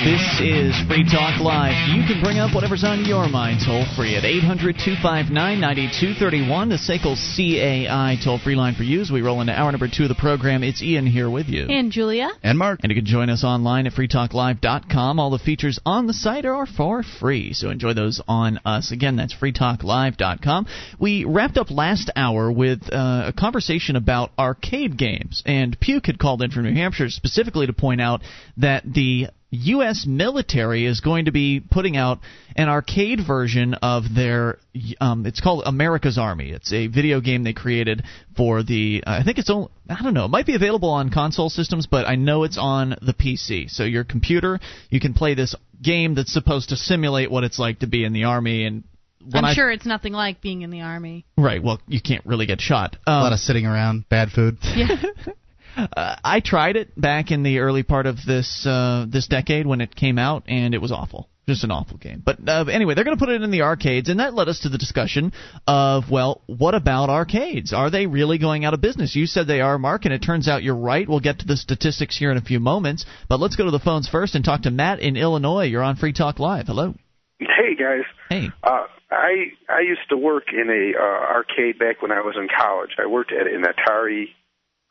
This 0.03 0.41
is 0.41 0.73
Free 0.87 1.03
Talk 1.03 1.39
Live. 1.39 1.75
You 1.95 2.01
can 2.07 2.23
bring 2.23 2.39
up 2.39 2.55
whatever's 2.55 2.83
on 2.83 3.05
your 3.05 3.29
mind 3.29 3.59
toll 3.63 3.85
free 3.95 4.15
at 4.15 4.25
800 4.25 4.75
259 4.83 5.29
9231, 5.59 6.69
the 6.69 6.75
SACL 6.77 7.13
CAI 7.13 8.17
toll 8.23 8.39
free 8.39 8.55
line 8.55 8.73
for 8.73 8.81
you 8.81 9.01
as 9.01 9.11
we 9.11 9.21
roll 9.21 9.41
into 9.41 9.53
hour 9.53 9.71
number 9.71 9.87
two 9.87 10.03
of 10.03 10.09
the 10.09 10.15
program. 10.15 10.63
It's 10.63 10.81
Ian 10.81 11.05
here 11.05 11.29
with 11.29 11.49
you. 11.49 11.67
and 11.69 11.91
Julia. 11.91 12.29
And 12.41 12.57
Mark. 12.57 12.79
And 12.81 12.91
you 12.91 12.95
can 12.95 13.05
join 13.05 13.29
us 13.29 13.43
online 13.43 13.85
at 13.85 13.93
freetalklive.com. 13.93 15.19
All 15.19 15.29
the 15.29 15.37
features 15.37 15.79
on 15.85 16.07
the 16.07 16.13
site 16.13 16.45
are 16.45 16.65
for 16.65 17.03
free, 17.03 17.53
so 17.53 17.69
enjoy 17.69 17.93
those 17.93 18.19
on 18.27 18.59
us. 18.65 18.91
Again, 18.91 19.17
that's 19.17 19.35
freetalklive.com. 19.35 20.65
We 20.99 21.25
wrapped 21.25 21.57
up 21.57 21.69
last 21.69 22.09
hour 22.15 22.51
with 22.51 22.91
uh, 22.91 23.25
a 23.27 23.33
conversation 23.37 23.95
about 23.95 24.31
arcade 24.39 24.97
games, 24.97 25.43
and 25.45 25.79
Puke 25.79 26.07
had 26.07 26.17
called 26.17 26.41
in 26.41 26.49
from 26.49 26.63
New 26.63 26.73
Hampshire 26.73 27.09
specifically 27.09 27.67
to 27.67 27.73
point 27.73 28.01
out 28.01 28.21
that 28.57 28.83
the 28.83 29.27
U.S. 29.51 30.05
military 30.07 30.85
is 30.85 31.01
going 31.01 31.25
to 31.25 31.31
be 31.31 31.59
putting 31.59 31.97
out 31.97 32.19
an 32.55 32.69
arcade 32.69 33.19
version 33.25 33.73
of 33.75 34.03
their. 34.15 34.57
Um, 35.01 35.25
it's 35.25 35.41
called 35.41 35.63
America's 35.65 36.17
Army. 36.17 36.51
It's 36.51 36.71
a 36.71 36.87
video 36.87 37.19
game 37.19 37.43
they 37.43 37.53
created 37.53 38.03
for 38.37 38.63
the. 38.63 39.03
I 39.05 39.23
think 39.23 39.37
it's 39.39 39.49
only. 39.49 39.69
I 39.89 40.01
don't 40.01 40.13
know. 40.13 40.25
It 40.25 40.29
might 40.31 40.45
be 40.45 40.55
available 40.55 40.89
on 40.89 41.09
console 41.09 41.49
systems, 41.49 41.85
but 41.85 42.07
I 42.07 42.15
know 42.15 42.43
it's 42.43 42.57
on 42.57 42.95
the 43.01 43.13
PC. 43.13 43.69
So 43.69 43.83
your 43.83 44.05
computer, 44.05 44.59
you 44.89 44.99
can 45.01 45.13
play 45.13 45.33
this 45.35 45.53
game 45.81 46.15
that's 46.15 46.31
supposed 46.31 46.69
to 46.69 46.77
simulate 46.77 47.29
what 47.29 47.43
it's 47.43 47.59
like 47.59 47.79
to 47.79 47.87
be 47.87 48.05
in 48.05 48.13
the 48.13 48.23
army. 48.23 48.65
And 48.65 48.83
when 49.29 49.43
I'm 49.43 49.51
I, 49.51 49.53
sure 49.53 49.69
it's 49.69 49.85
nothing 49.85 50.13
like 50.13 50.39
being 50.41 50.61
in 50.61 50.69
the 50.69 50.81
army. 50.81 51.25
Right. 51.37 51.61
Well, 51.61 51.81
you 51.87 51.99
can't 52.01 52.25
really 52.25 52.45
get 52.45 52.61
shot. 52.61 52.95
A 53.05 53.11
Um, 53.11 53.21
lot 53.23 53.33
of 53.33 53.39
sitting 53.39 53.65
around, 53.65 54.07
bad 54.07 54.29
food. 54.31 54.57
Yeah. 54.75 54.87
uh, 55.77 56.15
I 56.23 56.39
tried 56.39 56.75
it 56.75 56.99
back 56.99 57.31
in 57.31 57.43
the 57.43 57.59
early 57.59 57.83
part 57.83 58.05
of 58.05 58.17
this 58.25 58.65
uh, 58.65 59.05
this 59.09 59.27
decade 59.27 59.65
when 59.67 59.81
it 59.81 59.95
came 59.95 60.17
out, 60.17 60.43
and 60.47 60.73
it 60.73 60.81
was 60.81 60.91
awful. 60.91 61.27
Just 61.47 61.63
an 61.63 61.71
awful 61.71 61.97
game. 61.97 62.21
But 62.23 62.37
uh, 62.47 62.65
anyway, 62.71 62.93
they're 62.93 63.03
going 63.03 63.17
to 63.17 63.19
put 63.19 63.29
it 63.33 63.41
in 63.41 63.49
the 63.49 63.63
arcades, 63.63 64.09
and 64.09 64.19
that 64.19 64.33
led 64.35 64.47
us 64.47 64.59
to 64.61 64.69
the 64.69 64.77
discussion 64.77 65.33
of 65.67 66.09
well, 66.09 66.41
what 66.45 66.75
about 66.75 67.09
arcades? 67.09 67.73
Are 67.73 67.89
they 67.89 68.05
really 68.05 68.37
going 68.37 68.63
out 68.63 68.73
of 68.75 68.81
business? 68.81 69.15
You 69.15 69.25
said 69.25 69.47
they 69.47 69.59
are, 69.59 69.79
Mark, 69.79 70.05
and 70.05 70.13
it 70.13 70.19
turns 70.19 70.47
out 70.47 70.61
you're 70.61 70.75
right. 70.75 71.09
We'll 71.09 71.19
get 71.19 71.39
to 71.39 71.47
the 71.47 71.57
statistics 71.57 72.17
here 72.17 72.31
in 72.31 72.37
a 72.37 72.41
few 72.41 72.59
moments, 72.59 73.05
but 73.27 73.39
let's 73.39 73.55
go 73.55 73.65
to 73.65 73.71
the 73.71 73.79
phones 73.79 74.07
first 74.07 74.35
and 74.35 74.45
talk 74.45 74.61
to 74.63 74.71
Matt 74.71 74.99
in 74.99 75.17
Illinois. 75.17 75.65
You're 75.65 75.83
on 75.83 75.95
Free 75.95 76.13
Talk 76.13 76.37
Live. 76.39 76.67
Hello. 76.67 76.93
Hey 77.39 77.75
guys, 77.75 78.03
Hey. 78.29 78.49
uh, 78.63 78.85
I 79.09 79.47
I 79.67 79.79
used 79.81 80.07
to 80.09 80.17
work 80.17 80.53
in 80.53 80.69
a 80.69 80.97
uh, 80.97 81.33
arcade 81.37 81.79
back 81.79 82.03
when 82.03 82.11
I 82.11 82.21
was 82.21 82.35
in 82.37 82.47
college. 82.55 82.91
I 83.03 83.07
worked 83.07 83.31
at 83.33 83.47
an 83.47 83.63
Atari 83.63 84.25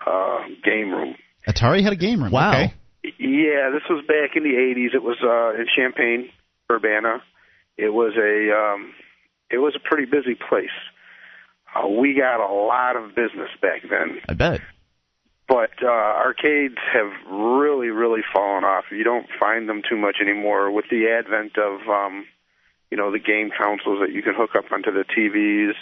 uh, 0.06 0.38
game 0.64 0.90
room. 0.90 1.14
Atari 1.48 1.82
had 1.82 1.92
a 1.92 1.96
game 1.96 2.22
room. 2.22 2.32
Wow. 2.32 2.50
Okay. 2.50 2.74
Yeah, 3.18 3.70
this 3.72 3.82
was 3.88 4.04
back 4.06 4.36
in 4.36 4.42
the 4.42 4.50
'80s. 4.56 4.94
It 4.94 5.02
was 5.02 5.16
uh, 5.22 5.58
in 5.60 5.66
Champaign, 5.74 6.28
Urbana. 6.70 7.22
It 7.78 7.88
was 7.88 8.12
a 8.16 8.52
um, 8.54 8.92
it 9.50 9.58
was 9.58 9.74
a 9.74 9.80
pretty 9.88 10.04
busy 10.04 10.34
place. 10.34 10.68
Uh, 11.74 11.88
we 11.88 12.14
got 12.14 12.40
a 12.44 12.52
lot 12.52 12.96
of 12.96 13.14
business 13.14 13.48
back 13.62 13.82
then. 13.88 14.18
I 14.28 14.34
bet. 14.34 14.60
but 15.48 15.70
uh, 15.82 15.86
arcades 15.88 16.76
have 16.92 17.10
really, 17.30 17.88
really 17.88 18.22
fallen 18.34 18.64
off. 18.64 18.84
You 18.90 19.04
don't 19.04 19.26
find 19.38 19.68
them 19.68 19.80
too 19.88 19.96
much 19.96 20.16
anymore 20.20 20.70
with 20.70 20.86
the 20.90 21.06
advent 21.08 21.56
of, 21.58 21.88
um, 21.88 22.26
you 22.90 22.96
know, 22.98 23.10
the 23.12 23.18
game 23.20 23.50
consoles 23.56 24.00
that 24.00 24.12
you 24.12 24.20
can 24.22 24.34
hook 24.36 24.50
up 24.58 24.70
onto 24.72 24.90
the 24.92 25.04
TVs 25.04 25.72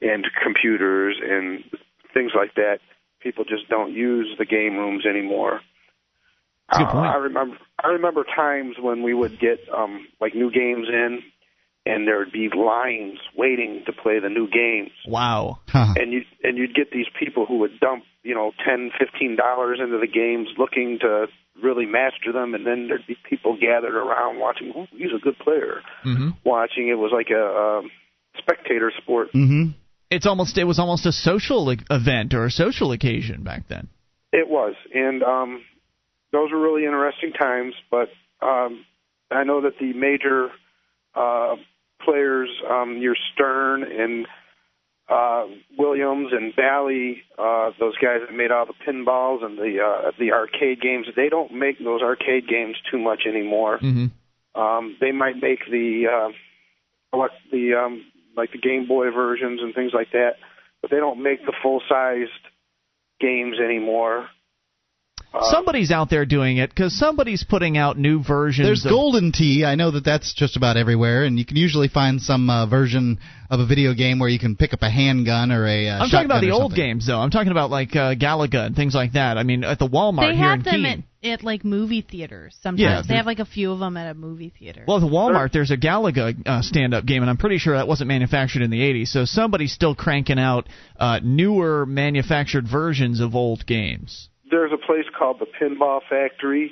and 0.00 0.26
computers 0.42 1.16
and 1.22 1.64
things 2.12 2.32
like 2.36 2.54
that. 2.56 2.78
People 3.22 3.44
just 3.44 3.68
don't 3.68 3.92
use 3.92 4.28
the 4.38 4.44
game 4.44 4.76
rooms 4.76 5.04
anymore. 5.06 5.60
That's 6.70 6.82
a 6.82 6.84
good 6.84 6.88
Uh, 6.88 6.92
point. 6.92 7.06
I 7.10 7.16
remember, 7.16 7.56
I 7.82 7.88
remember 7.88 8.24
times 8.24 8.76
when 8.80 9.02
we 9.02 9.14
would 9.14 9.38
get 9.38 9.60
um, 9.76 10.06
like 10.20 10.34
new 10.34 10.50
games 10.50 10.88
in, 10.88 11.20
and 11.84 12.06
there 12.06 12.18
would 12.18 12.32
be 12.32 12.48
lines 12.48 13.18
waiting 13.36 13.82
to 13.86 13.92
play 13.92 14.20
the 14.20 14.28
new 14.28 14.48
games 14.48 14.92
Wow. 15.06 15.58
Huh. 15.68 15.94
and 15.96 16.12
you 16.12 16.22
and 16.44 16.56
you'd 16.56 16.74
get 16.74 16.92
these 16.92 17.06
people 17.18 17.44
who 17.44 17.58
would 17.58 17.80
dump 17.80 18.04
you 18.22 18.34
know 18.36 18.52
ten 18.64 18.90
fifteen 18.96 19.34
dollars 19.36 19.80
into 19.82 19.98
the 19.98 20.06
games 20.06 20.48
looking 20.56 20.98
to 21.00 21.26
really 21.60 21.84
master 21.86 22.30
them 22.32 22.54
and 22.54 22.64
then 22.64 22.86
there'd 22.86 23.04
be 23.08 23.16
people 23.28 23.56
gathered 23.60 23.96
around 23.96 24.38
watching 24.38 24.68
Ooh, 24.76 24.86
he's 24.92 25.10
a 25.14 25.18
good 25.20 25.36
player 25.40 25.82
hmm 26.04 26.30
watching 26.44 26.86
it 26.88 26.94
was 26.98 27.10
like 27.12 27.30
a, 27.30 27.44
a 27.44 27.82
spectator 28.38 28.92
sport 29.02 29.32
Mm-hmm. 29.32 29.70
It's 30.12 30.26
almost 30.26 30.58
it 30.58 30.64
was 30.64 30.78
almost 30.78 31.06
a 31.06 31.12
social 31.12 31.74
event 31.90 32.34
or 32.34 32.44
a 32.44 32.50
social 32.50 32.92
occasion 32.92 33.42
back 33.42 33.68
then. 33.68 33.88
it 34.32 34.48
was 34.48 34.74
and 34.94 35.22
um 35.22 35.62
those 36.32 36.50
were 36.50 36.60
really 36.60 36.84
interesting 36.84 37.32
times 37.32 37.74
but 37.90 38.08
um 38.40 38.84
i 39.30 39.44
know 39.44 39.60
that 39.62 39.78
the 39.78 39.92
major 39.92 40.48
uh 41.14 41.56
players 42.04 42.48
um 42.68 42.98
your 42.98 43.16
stern 43.32 43.82
and 43.82 44.26
uh, 45.08 45.44
Williams 45.76 46.28
and 46.32 46.54
Bally, 46.56 47.22
uh, 47.38 47.70
those 47.78 47.96
guys 47.98 48.20
that 48.24 48.34
made 48.34 48.50
all 48.50 48.66
the 48.66 48.72
pinballs 48.86 49.44
and 49.44 49.58
the 49.58 49.78
uh, 49.84 50.10
the 50.18 50.32
arcade 50.32 50.80
games, 50.80 51.06
they 51.16 51.28
don't 51.28 51.52
make 51.52 51.78
those 51.78 52.00
arcade 52.02 52.48
games 52.48 52.76
too 52.90 52.98
much 52.98 53.22
anymore. 53.28 53.78
Mm-hmm. 53.78 54.60
Um, 54.60 54.96
they 55.00 55.12
might 55.12 55.36
make 55.36 55.60
the 55.70 56.04
uh, 56.06 57.16
elect 57.16 57.34
the 57.50 57.74
um, 57.74 58.04
like 58.36 58.52
the 58.52 58.58
Game 58.58 58.86
Boy 58.86 59.10
versions 59.10 59.60
and 59.62 59.74
things 59.74 59.92
like 59.94 60.12
that, 60.12 60.36
but 60.80 60.90
they 60.90 60.98
don't 60.98 61.22
make 61.22 61.44
the 61.44 61.54
full 61.62 61.82
sized 61.88 62.30
games 63.20 63.56
anymore. 63.58 64.28
Uh, 65.34 65.50
somebody's 65.50 65.90
out 65.90 66.10
there 66.10 66.26
doing 66.26 66.58
it 66.58 66.70
because 66.70 66.98
somebody's 66.98 67.42
putting 67.42 67.78
out 67.78 67.96
new 67.96 68.22
versions. 68.22 68.68
There's 68.68 68.84
of, 68.84 68.90
Golden 68.90 69.32
Tee. 69.32 69.64
I 69.64 69.76
know 69.76 69.90
that 69.90 70.04
that's 70.04 70.34
just 70.34 70.56
about 70.56 70.76
everywhere, 70.76 71.24
and 71.24 71.38
you 71.38 71.46
can 71.46 71.56
usually 71.56 71.88
find 71.88 72.20
some 72.20 72.50
uh, 72.50 72.66
version 72.66 73.18
of 73.48 73.60
a 73.60 73.66
video 73.66 73.94
game 73.94 74.18
where 74.18 74.28
you 74.28 74.38
can 74.38 74.56
pick 74.56 74.74
up 74.74 74.82
a 74.82 74.90
handgun 74.90 75.50
or 75.50 75.66
a. 75.66 75.88
Uh, 75.88 76.02
I'm 76.02 76.10
talking 76.10 76.26
about 76.26 76.40
the 76.42 76.50
old 76.50 76.72
something. 76.72 76.76
games 76.76 77.06
though. 77.06 77.18
I'm 77.18 77.30
talking 77.30 77.50
about 77.50 77.70
like 77.70 77.96
uh, 77.96 78.14
Galaga 78.14 78.66
and 78.66 78.76
things 78.76 78.94
like 78.94 79.12
that. 79.12 79.38
I 79.38 79.42
mean, 79.42 79.64
at 79.64 79.78
the 79.78 79.88
Walmart 79.88 80.30
they 80.30 80.36
here 80.36 80.48
have 80.48 80.58
in 80.58 80.64
them 80.64 80.74
Keene. 80.74 81.04
at, 81.22 81.40
at 81.40 81.44
like 81.44 81.64
movie 81.64 82.02
theaters 82.02 82.54
sometimes. 82.62 82.80
Yeah, 82.80 83.02
they 83.06 83.14
have 83.14 83.26
like 83.26 83.38
a 83.38 83.46
few 83.46 83.72
of 83.72 83.78
them 83.78 83.96
at 83.96 84.10
a 84.10 84.14
movie 84.14 84.52
theater. 84.58 84.84
Well, 84.86 84.98
at 84.98 85.00
the 85.00 85.06
Walmart, 85.06 85.52
there's 85.52 85.70
a 85.70 85.78
Galaga 85.78 86.34
uh, 86.46 86.60
stand-up 86.60 87.06
game, 87.06 87.22
and 87.22 87.30
I'm 87.30 87.38
pretty 87.38 87.58
sure 87.58 87.76
that 87.76 87.88
wasn't 87.88 88.08
manufactured 88.08 88.62
in 88.62 88.70
the 88.70 88.80
80s. 88.80 89.08
So 89.08 89.24
somebody's 89.24 89.72
still 89.72 89.94
cranking 89.94 90.38
out 90.38 90.68
uh, 90.98 91.20
newer 91.22 91.86
manufactured 91.86 92.66
versions 92.70 93.20
of 93.20 93.34
old 93.34 93.66
games. 93.66 94.28
There's 94.52 94.70
a 94.72 94.76
place 94.76 95.06
called 95.18 95.40
the 95.40 95.46
Pinball 95.46 96.00
Factory, 96.08 96.70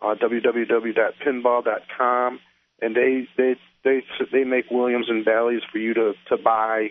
uh, 0.00 0.14
www.pinball.com, 0.14 2.40
and 2.80 2.96
they 2.96 3.28
they 3.36 3.56
they 3.84 4.02
they 4.32 4.44
make 4.44 4.70
Williams 4.70 5.06
and 5.08 5.24
Bally's 5.24 5.62
for 5.70 5.78
you 5.78 5.94
to 5.94 6.12
to 6.28 6.36
buy. 6.36 6.90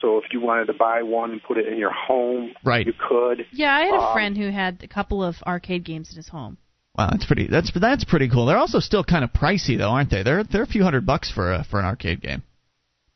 So 0.00 0.18
if 0.18 0.24
you 0.32 0.40
wanted 0.40 0.66
to 0.66 0.74
buy 0.74 1.02
one 1.02 1.32
and 1.32 1.42
put 1.42 1.58
it 1.58 1.66
in 1.66 1.76
your 1.76 1.90
home, 1.92 2.54
Right. 2.64 2.86
you 2.86 2.92
could. 2.92 3.46
yeah, 3.52 3.74
I 3.74 3.80
had 3.86 3.94
a 3.96 3.98
um, 3.98 4.12
friend 4.12 4.36
who 4.38 4.48
had 4.48 4.80
a 4.84 4.88
couple 4.88 5.24
of 5.24 5.34
arcade 5.44 5.82
games 5.84 6.10
in 6.10 6.16
his 6.16 6.28
home. 6.28 6.56
Wow, 6.96 7.08
that's 7.10 7.26
pretty. 7.26 7.48
That's 7.48 7.72
that's 7.74 8.04
pretty 8.04 8.28
cool. 8.28 8.46
They're 8.46 8.58
also 8.58 8.78
still 8.80 9.02
kind 9.04 9.24
of 9.24 9.32
pricey 9.32 9.76
though, 9.78 9.90
aren't 9.90 10.10
they? 10.10 10.22
They're 10.22 10.44
they're 10.44 10.62
a 10.62 10.66
few 10.66 10.82
hundred 10.84 11.04
bucks 11.06 11.30
for 11.30 11.52
a, 11.52 11.64
for 11.68 11.80
an 11.80 11.86
arcade 11.86 12.20
game. 12.20 12.42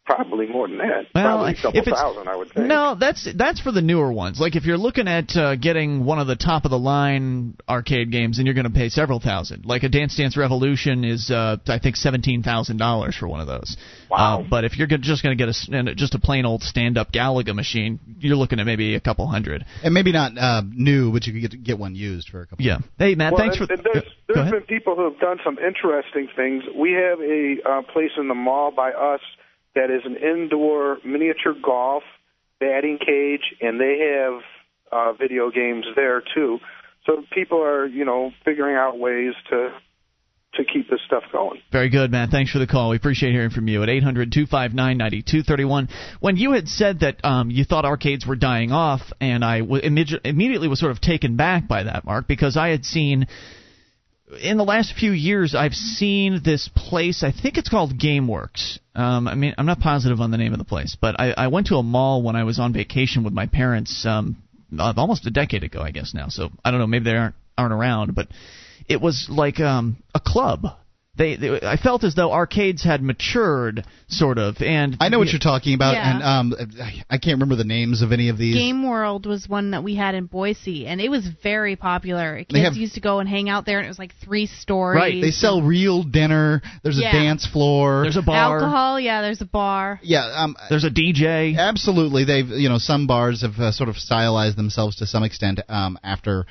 Probably 0.04 0.46
more 0.46 0.68
than 0.68 0.78
that. 0.78 1.06
Well, 1.14 1.24
probably 1.24 1.52
a 1.52 1.54
couple 1.54 1.80
if 1.80 1.86
it's, 1.86 1.96
thousand, 1.96 2.28
I 2.28 2.36
would 2.36 2.52
think. 2.52 2.66
No, 2.66 2.96
that's 2.98 3.28
that's 3.36 3.60
for 3.60 3.72
the 3.72 3.82
newer 3.82 4.12
ones. 4.12 4.40
Like 4.40 4.56
if 4.56 4.64
you're 4.64 4.78
looking 4.78 5.08
at 5.08 5.36
uh, 5.36 5.56
getting 5.56 6.04
one 6.04 6.18
of 6.18 6.26
the 6.26 6.36
top 6.36 6.64
of 6.64 6.70
the 6.70 6.78
line 6.78 7.56
arcade 7.68 8.10
games, 8.10 8.38
and 8.38 8.46
you're 8.46 8.54
going 8.54 8.66
to 8.66 8.70
pay 8.70 8.88
several 8.88 9.20
thousand. 9.20 9.64
Like 9.64 9.82
a 9.82 9.88
Dance 9.88 10.16
Dance 10.16 10.36
Revolution 10.36 11.04
is, 11.04 11.30
uh, 11.30 11.56
I 11.66 11.78
think, 11.78 11.96
seventeen 11.96 12.42
thousand 12.42 12.78
dollars 12.78 13.16
for 13.16 13.28
one 13.28 13.40
of 13.40 13.46
those. 13.46 13.76
Wow. 14.10 14.40
Uh, 14.40 14.48
but 14.48 14.64
if 14.64 14.76
you're 14.76 14.88
gonna, 14.88 15.02
just 15.02 15.22
going 15.22 15.36
to 15.36 15.44
get 15.44 15.54
a 15.54 15.94
just 15.94 16.14
a 16.14 16.18
plain 16.18 16.44
old 16.44 16.62
stand-up 16.62 17.12
Galaga 17.12 17.54
machine, 17.54 18.00
you're 18.18 18.36
looking 18.36 18.60
at 18.60 18.66
maybe 18.66 18.94
a 18.94 19.00
couple 19.00 19.26
hundred. 19.26 19.64
And 19.82 19.94
maybe 19.94 20.12
not 20.12 20.36
uh, 20.36 20.62
new, 20.68 21.12
but 21.12 21.26
you 21.26 21.32
could 21.32 21.50
get 21.50 21.64
get 21.64 21.78
one 21.78 21.94
used 21.94 22.28
for 22.28 22.42
a 22.42 22.46
couple. 22.46 22.64
Yeah. 22.64 22.78
Hey, 22.98 23.14
Matt, 23.14 23.32
well, 23.32 23.42
thanks 23.42 23.58
and, 23.58 23.68
for. 23.68 23.74
and 23.74 23.84
there's, 23.84 24.04
go 24.04 24.34
there's 24.34 24.38
ahead. 24.38 24.52
been 24.52 24.78
people 24.78 24.96
who 24.96 25.04
have 25.04 25.18
done 25.20 25.38
some 25.44 25.58
interesting 25.58 26.28
things. 26.34 26.64
We 26.74 26.92
have 26.92 27.20
a 27.20 27.56
uh, 27.64 27.82
place 27.92 28.10
in 28.18 28.28
the 28.28 28.34
mall 28.34 28.70
by 28.70 28.90
us 28.92 29.20
that 29.74 29.90
is 29.90 30.02
an 30.04 30.16
indoor 30.16 30.98
miniature 31.04 31.54
golf 31.62 32.02
batting 32.60 32.98
cage, 32.98 33.54
and 33.60 33.80
they 33.80 34.14
have 34.14 34.42
uh, 34.92 35.12
video 35.14 35.50
games 35.50 35.86
there 35.96 36.22
too. 36.34 36.58
So 37.06 37.24
people 37.32 37.62
are, 37.62 37.86
you 37.86 38.04
know, 38.04 38.30
figuring 38.44 38.76
out 38.76 38.98
ways 38.98 39.34
to 39.50 39.70
to 40.54 40.64
keep 40.64 40.90
this 40.90 41.00
stuff 41.06 41.22
going. 41.32 41.62
Very 41.72 41.88
good, 41.88 42.10
man. 42.10 42.28
Thanks 42.28 42.50
for 42.50 42.58
the 42.58 42.66
call. 42.66 42.90
We 42.90 42.96
appreciate 42.96 43.32
hearing 43.32 43.48
from 43.48 43.68
you 43.68 43.82
at 43.82 43.88
800 43.88 44.32
259 44.32 44.98
9231. 44.98 45.88
When 46.20 46.36
you 46.36 46.52
had 46.52 46.68
said 46.68 47.00
that 47.00 47.24
um, 47.24 47.50
you 47.50 47.64
thought 47.64 47.86
arcades 47.86 48.26
were 48.26 48.36
dying 48.36 48.70
off, 48.70 49.00
and 49.18 49.42
I 49.42 49.60
w- 49.60 49.82
imme- 49.82 50.20
immediately 50.24 50.68
was 50.68 50.78
sort 50.78 50.92
of 50.92 51.00
taken 51.00 51.36
back 51.36 51.66
by 51.66 51.84
that, 51.84 52.04
Mark, 52.04 52.28
because 52.28 52.56
I 52.56 52.68
had 52.68 52.84
seen. 52.84 53.26
In 54.40 54.56
the 54.56 54.64
last 54.64 54.94
few 54.94 55.12
years, 55.12 55.54
I've 55.54 55.74
seen 55.74 56.40
this 56.44 56.68
place. 56.74 57.22
I 57.22 57.32
think 57.32 57.58
it's 57.58 57.68
called 57.68 57.98
GameWorks. 57.98 58.78
Um, 58.94 59.28
I 59.28 59.34
mean, 59.34 59.54
I'm 59.58 59.66
not 59.66 59.80
positive 59.80 60.20
on 60.20 60.30
the 60.30 60.38
name 60.38 60.52
of 60.52 60.58
the 60.58 60.64
place, 60.64 60.96
but 61.00 61.18
I, 61.18 61.32
I 61.32 61.48
went 61.48 61.66
to 61.68 61.76
a 61.76 61.82
mall 61.82 62.22
when 62.22 62.36
I 62.36 62.44
was 62.44 62.58
on 62.58 62.72
vacation 62.72 63.24
with 63.24 63.32
my 63.32 63.46
parents 63.46 64.06
um, 64.06 64.36
uh, 64.78 64.92
almost 64.96 65.26
a 65.26 65.30
decade 65.30 65.64
ago, 65.64 65.80
I 65.80 65.90
guess 65.90 66.14
now. 66.14 66.28
So 66.28 66.50
I 66.64 66.70
don't 66.70 66.80
know, 66.80 66.86
maybe 66.86 67.04
they 67.04 67.16
aren't 67.16 67.34
aren't 67.58 67.74
around, 67.74 68.14
but 68.14 68.28
it 68.88 69.00
was 69.00 69.28
like 69.30 69.60
um, 69.60 69.96
a 70.14 70.20
club. 70.20 70.66
They, 71.14 71.36
they, 71.36 71.60
I 71.60 71.76
felt 71.76 72.04
as 72.04 72.14
though 72.14 72.32
arcades 72.32 72.82
had 72.82 73.02
matured, 73.02 73.84
sort 74.08 74.38
of, 74.38 74.56
and 74.62 74.96
I 74.98 75.10
know 75.10 75.18
what 75.18 75.28
you're 75.28 75.38
talking 75.40 75.74
about, 75.74 75.92
Yeah. 75.92 76.10
and 76.14 76.22
um, 76.22 76.54
I 77.10 77.18
can't 77.18 77.34
remember 77.34 77.54
the 77.54 77.64
names 77.64 78.00
of 78.00 78.12
any 78.12 78.30
of 78.30 78.38
these. 78.38 78.54
Game 78.54 78.88
World 78.88 79.26
was 79.26 79.46
one 79.46 79.72
that 79.72 79.84
we 79.84 79.94
had 79.94 80.14
in 80.14 80.24
Boise, 80.24 80.86
and 80.86 81.02
it 81.02 81.10
was 81.10 81.28
very 81.42 81.76
popular. 81.76 82.38
Kids 82.38 82.48
They 82.50 82.60
have- 82.60 82.76
used 82.76 82.94
to 82.94 83.00
go 83.02 83.18
and 83.18 83.28
hang 83.28 83.50
out 83.50 83.66
there, 83.66 83.76
and 83.78 83.84
it 83.84 83.90
was 83.90 83.98
like 83.98 84.14
three 84.24 84.46
stories. 84.46 84.96
Right, 84.96 85.20
they 85.20 85.32
sell 85.32 85.60
real 85.60 86.02
dinner. 86.02 86.62
There's 86.82 86.96
a 86.98 87.02
dance 87.02 87.44
floor. 87.46 88.04
There's 88.04 88.16
a 88.16 88.22
bar. 88.22 88.54
alcohol. 88.60 88.98
Yeah, 88.98 89.20
there's 89.20 89.42
a 89.42 89.46
bar. 89.46 90.00
yeah, 90.02 90.24
um, 90.34 90.56
There's 90.70 90.84
a 90.84 90.90
DJ. 90.90 91.58
absolutely. 91.58 92.24
They've 92.24 92.48
you 92.48 92.70
know 92.70 92.78
some 92.78 93.06
bars 93.06 93.42
have 93.42 93.58
uh, 93.60 93.70
sort 93.72 93.90
of 93.90 93.96
stylized 93.98 94.56
themselves 94.56 94.96
to 94.96 95.06
some 95.06 95.24
extent 95.24 95.60
um, 95.68 95.98
after 96.02 96.46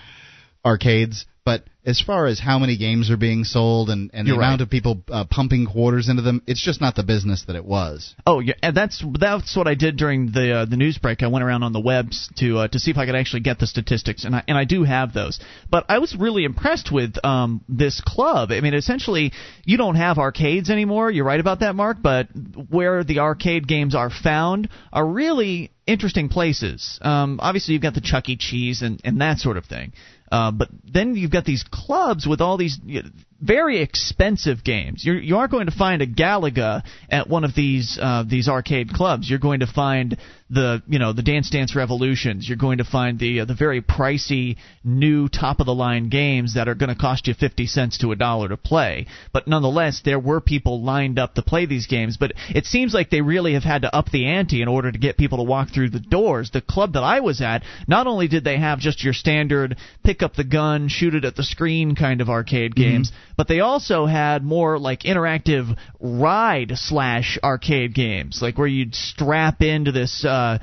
arcades, 0.64 1.26
but 1.44 1.66
as 1.84 2.00
far 2.00 2.28
as 2.28 2.40
how 2.40 2.60
many 2.60 2.78
games 2.78 3.10
are 3.10 3.18
being 3.18 3.44
sold 3.44 3.90
and, 3.90 4.12
and 4.14 4.28
the 4.28 4.34
right. 4.34 4.38
amount 4.38 4.62
of 4.62 4.70
people 4.70 5.02
uh, 5.10 5.26
pumping 5.26 5.66
quarters 5.66 6.08
into 6.10 6.22
them, 6.22 6.44
it's 6.46 6.64
just 6.64 6.80
not 6.80 6.96
the 6.96 7.02
business 7.02 7.46
that 7.48 7.56
it 7.56 7.66
was. 7.66 8.14
Oh 8.28 8.40
yeah, 8.40 8.54
and 8.62 8.78
that's 8.78 9.04
that's 9.20 9.56
what 9.56 9.68
I 9.68 9.74
did 9.74 9.98
during 9.98 10.32
the 10.32 10.52
uh, 10.52 10.66
the 10.66 10.78
news 10.78 11.00
break. 11.00 11.24
I 11.24 11.28
went 11.28 11.44
around 11.44 11.64
on 11.64 11.74
the 11.74 11.80
webs 11.80 12.30
to 12.38 12.60
uh, 12.60 12.68
to 12.68 12.80
see 12.80 12.92
if 12.92 12.98
I 12.98 13.08
could 13.08 13.16
actually 13.16 13.40
get 13.40 13.58
the 13.58 13.66
statistics, 13.66 14.24
and 14.24 14.36
I 14.36 14.44
and 14.48 14.56
I 14.56 14.66
do 14.66 14.84
have 14.84 15.14
those. 15.14 15.40
But 15.72 15.86
I 15.90 15.98
was 15.98 16.16
really 16.16 16.44
impressed 16.44 16.92
with 16.92 17.16
um, 17.26 17.64
this 17.68 18.02
club. 18.02 18.52
I 18.52 18.62
mean, 18.62 18.76
essentially, 18.76 19.32
you 19.66 19.78
don't 19.78 19.96
have 19.96 20.20
arcades 20.20 20.70
anymore. 20.70 21.10
You're 21.10 21.26
right 21.26 21.40
about 21.40 21.62
that, 21.62 21.74
Mark. 21.74 21.98
But 22.02 22.28
where 22.70 23.04
the 23.04 23.20
arcade 23.20 23.68
games 23.68 23.96
are 23.96 24.12
found 24.12 24.70
are 24.94 25.06
really 25.06 25.72
interesting 25.88 26.30
places. 26.30 27.00
Um, 27.02 27.40
obviously, 27.42 27.74
you've 27.74 27.82
got 27.82 27.96
the 27.96 28.02
Chuck 28.02 28.30
E. 28.30 28.38
Cheese 28.38 28.84
and 28.84 29.02
and 29.04 29.22
that 29.22 29.40
sort 29.40 29.58
of 29.58 29.66
thing. 29.66 29.94
Uh, 30.32 30.52
but 30.52 30.70
then 30.86 31.16
you've 31.16 31.32
got 31.32 31.46
these 31.46 31.64
clubs 31.70 32.26
with 32.26 32.40
all 32.40 32.58
these 32.58 32.80
you 32.86 33.04
know, 33.04 33.10
very 33.42 33.82
expensive 33.82 34.64
games. 34.64 35.04
You're, 35.04 35.18
you 35.18 35.38
aren't 35.38 35.52
going 35.52 35.66
to 35.66 35.76
find 35.76 36.02
a 36.02 36.08
Galaga 36.08 36.84
at 37.10 37.28
one 37.28 37.44
of 37.44 37.56
these 37.56 37.98
uh, 38.00 38.24
these 38.28 38.48
arcade 38.48 38.90
clubs. 38.90 39.30
You're 39.30 39.40
going 39.40 39.62
to 39.62 39.68
find 39.68 40.18
the 40.50 40.84
you 40.88 41.00
know 41.00 41.14
the 41.14 41.24
Dance 41.24 41.50
Dance 41.50 41.76
Revolutions. 41.76 42.48
You're 42.48 42.58
going 42.58 42.78
to 42.78 42.84
find 42.84 43.18
the 43.18 43.42
uh, 43.42 43.46
the 43.46 43.56
very 43.56 43.82
pricey 43.82 44.58
new 44.84 45.28
top 45.28 45.60
of 45.60 45.66
the 45.66 45.74
line 45.74 46.10
games 46.10 46.56
that 46.56 46.68
are 46.68 46.76
going 46.76 46.90
to 46.90 46.96
cost 46.96 47.28
you 47.28 47.34
fifty 47.34 47.66
cents 47.66 47.98
to 48.00 48.12
a 48.12 48.16
dollar 48.16 48.50
to 48.50 48.58
play. 48.58 49.08
But 49.34 49.48
nonetheless, 49.48 50.02
there 50.06 50.20
were 50.20 50.42
people 50.42 50.84
lined 50.84 51.18
up 51.18 51.36
to 51.36 51.42
play 51.42 51.66
these 51.66 51.88
games. 51.88 52.18
But 52.18 52.34
it 52.50 52.66
seems 52.66 52.94
like 52.94 53.10
they 53.10 53.22
really 53.22 53.54
have 53.54 53.64
had 53.64 53.82
to 53.84 53.96
up 53.96 54.12
the 54.12 54.28
ante 54.28 54.62
in 54.62 54.68
order 54.68 54.92
to 54.92 55.00
get 55.00 55.18
people 55.18 55.40
to 55.40 55.44
walk 55.44 55.70
through 55.74 55.90
the 55.90 56.00
doors. 56.00 56.52
The 56.52 56.62
club 56.62 56.94
that 56.94 57.04
I 57.04 57.22
was 57.22 57.42
at, 57.42 57.64
not 57.88 58.08
only 58.08 58.28
did 58.28 58.44
they 58.44 58.58
have 58.58 58.80
just 58.80 59.04
your 59.04 59.14
standard 59.14 59.78
pick 60.04 60.22
up 60.22 60.36
the 60.36 60.44
gun, 60.44 60.90
shoot 60.90 61.16
it 61.16 61.26
at 61.26 61.36
the 61.36 61.44
screen 61.44 61.96
kind 61.96 62.22
of 62.22 62.30
arcade 62.30 62.76
games, 62.76 63.12
but 63.42 63.48
they 63.48 63.60
also 63.60 64.06
had 64.06 64.44
more 64.44 64.78
like 64.78 65.00
interactive 65.00 65.76
ride 66.00 66.74
slash 66.76 67.40
arcade 67.44 67.96
games, 67.96 68.38
like 68.40 68.56
where 68.56 68.68
you'd 68.68 68.94
strap 68.94 69.64
into 69.64 69.92
this. 69.92 70.24
Uh, 70.24 70.60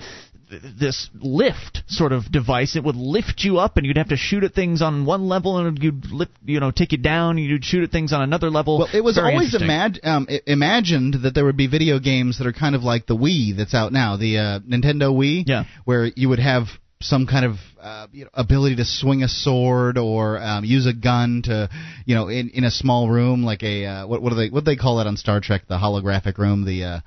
this 0.79 1.11
lift 1.21 1.83
sort 1.89 2.11
of 2.13 2.31
device 2.33 2.75
it 2.77 2.83
would 2.85 2.97
lift 2.97 3.43
you 3.45 3.59
up 3.59 3.77
and 3.77 3.85
you'd 3.85 3.99
have 3.99 4.09
to 4.09 4.17
shoot 4.17 4.43
at 4.45 4.55
things 4.55 4.81
on 4.81 5.05
one 5.05 5.29
level 5.29 5.59
and 5.59 5.79
you'd 5.83 6.07
lift 6.11 6.31
you 6.47 6.59
know 6.59 6.71
take 6.71 6.93
you 6.93 6.97
down 6.97 7.37
and 7.37 7.41
you'd 7.47 7.63
shoot 7.63 7.85
at 7.85 7.91
things 7.91 8.15
on 8.15 8.23
another 8.23 8.49
level 8.49 8.79
Well, 8.79 8.89
it 8.95 9.05
was 9.05 9.17
Very 9.17 9.33
always 9.35 9.55
imag- 9.55 10.07
um, 10.07 10.27
imagined 10.47 11.17
that 11.25 11.35
there 11.35 11.45
would 11.45 11.59
be 11.59 11.67
video 11.67 11.99
games 11.99 12.39
that 12.39 12.47
are 12.47 12.55
kind 12.55 12.75
of 12.75 12.83
like 12.83 13.05
the 13.07 13.15
Wii 13.15 13.59
that's 13.59 13.75
out 13.75 13.93
now, 13.93 14.17
the 14.17 14.39
uh, 14.39 14.61
Nintendo 14.61 15.13
Wii, 15.13 15.45
Yeah. 15.47 15.65
where 15.85 16.07
you 16.07 16.31
would 16.31 16.39
have 16.39 16.69
some 17.01 17.27
kind 17.27 17.45
of 17.45 17.57
uh, 17.81 18.07
you 18.13 18.25
know, 18.25 18.31
ability 18.35 18.77
to 18.77 18.85
swing 18.85 19.23
a 19.23 19.29
sword 19.29 19.99
or 19.99 20.39
um, 20.39 20.65
use 20.65 20.87
a 20.87 20.93
gun 20.93 21.43
to, 21.45 21.69
you 22.05 22.15
know, 22.15 22.29
in, 22.29 22.51
in 22.51 22.65
a 22.65 22.71
small 22.71 23.09
room 23.09 23.45
like 23.45 23.63
a 23.63 23.85
uh, 23.87 24.07
what 24.07 24.21
what 24.23 24.31
do 24.31 24.37
they 24.37 24.49
what 24.49 24.65
do 24.65 24.71
they 24.71 24.77
call 24.77 24.97
that 24.99 25.07
on 25.07 25.17
Star 25.17 25.41
Trek? 25.41 25.63
The 25.69 25.77
holographic 25.77 26.39
room, 26.39 26.65
the 26.65 26.85
uh, 26.85 27.01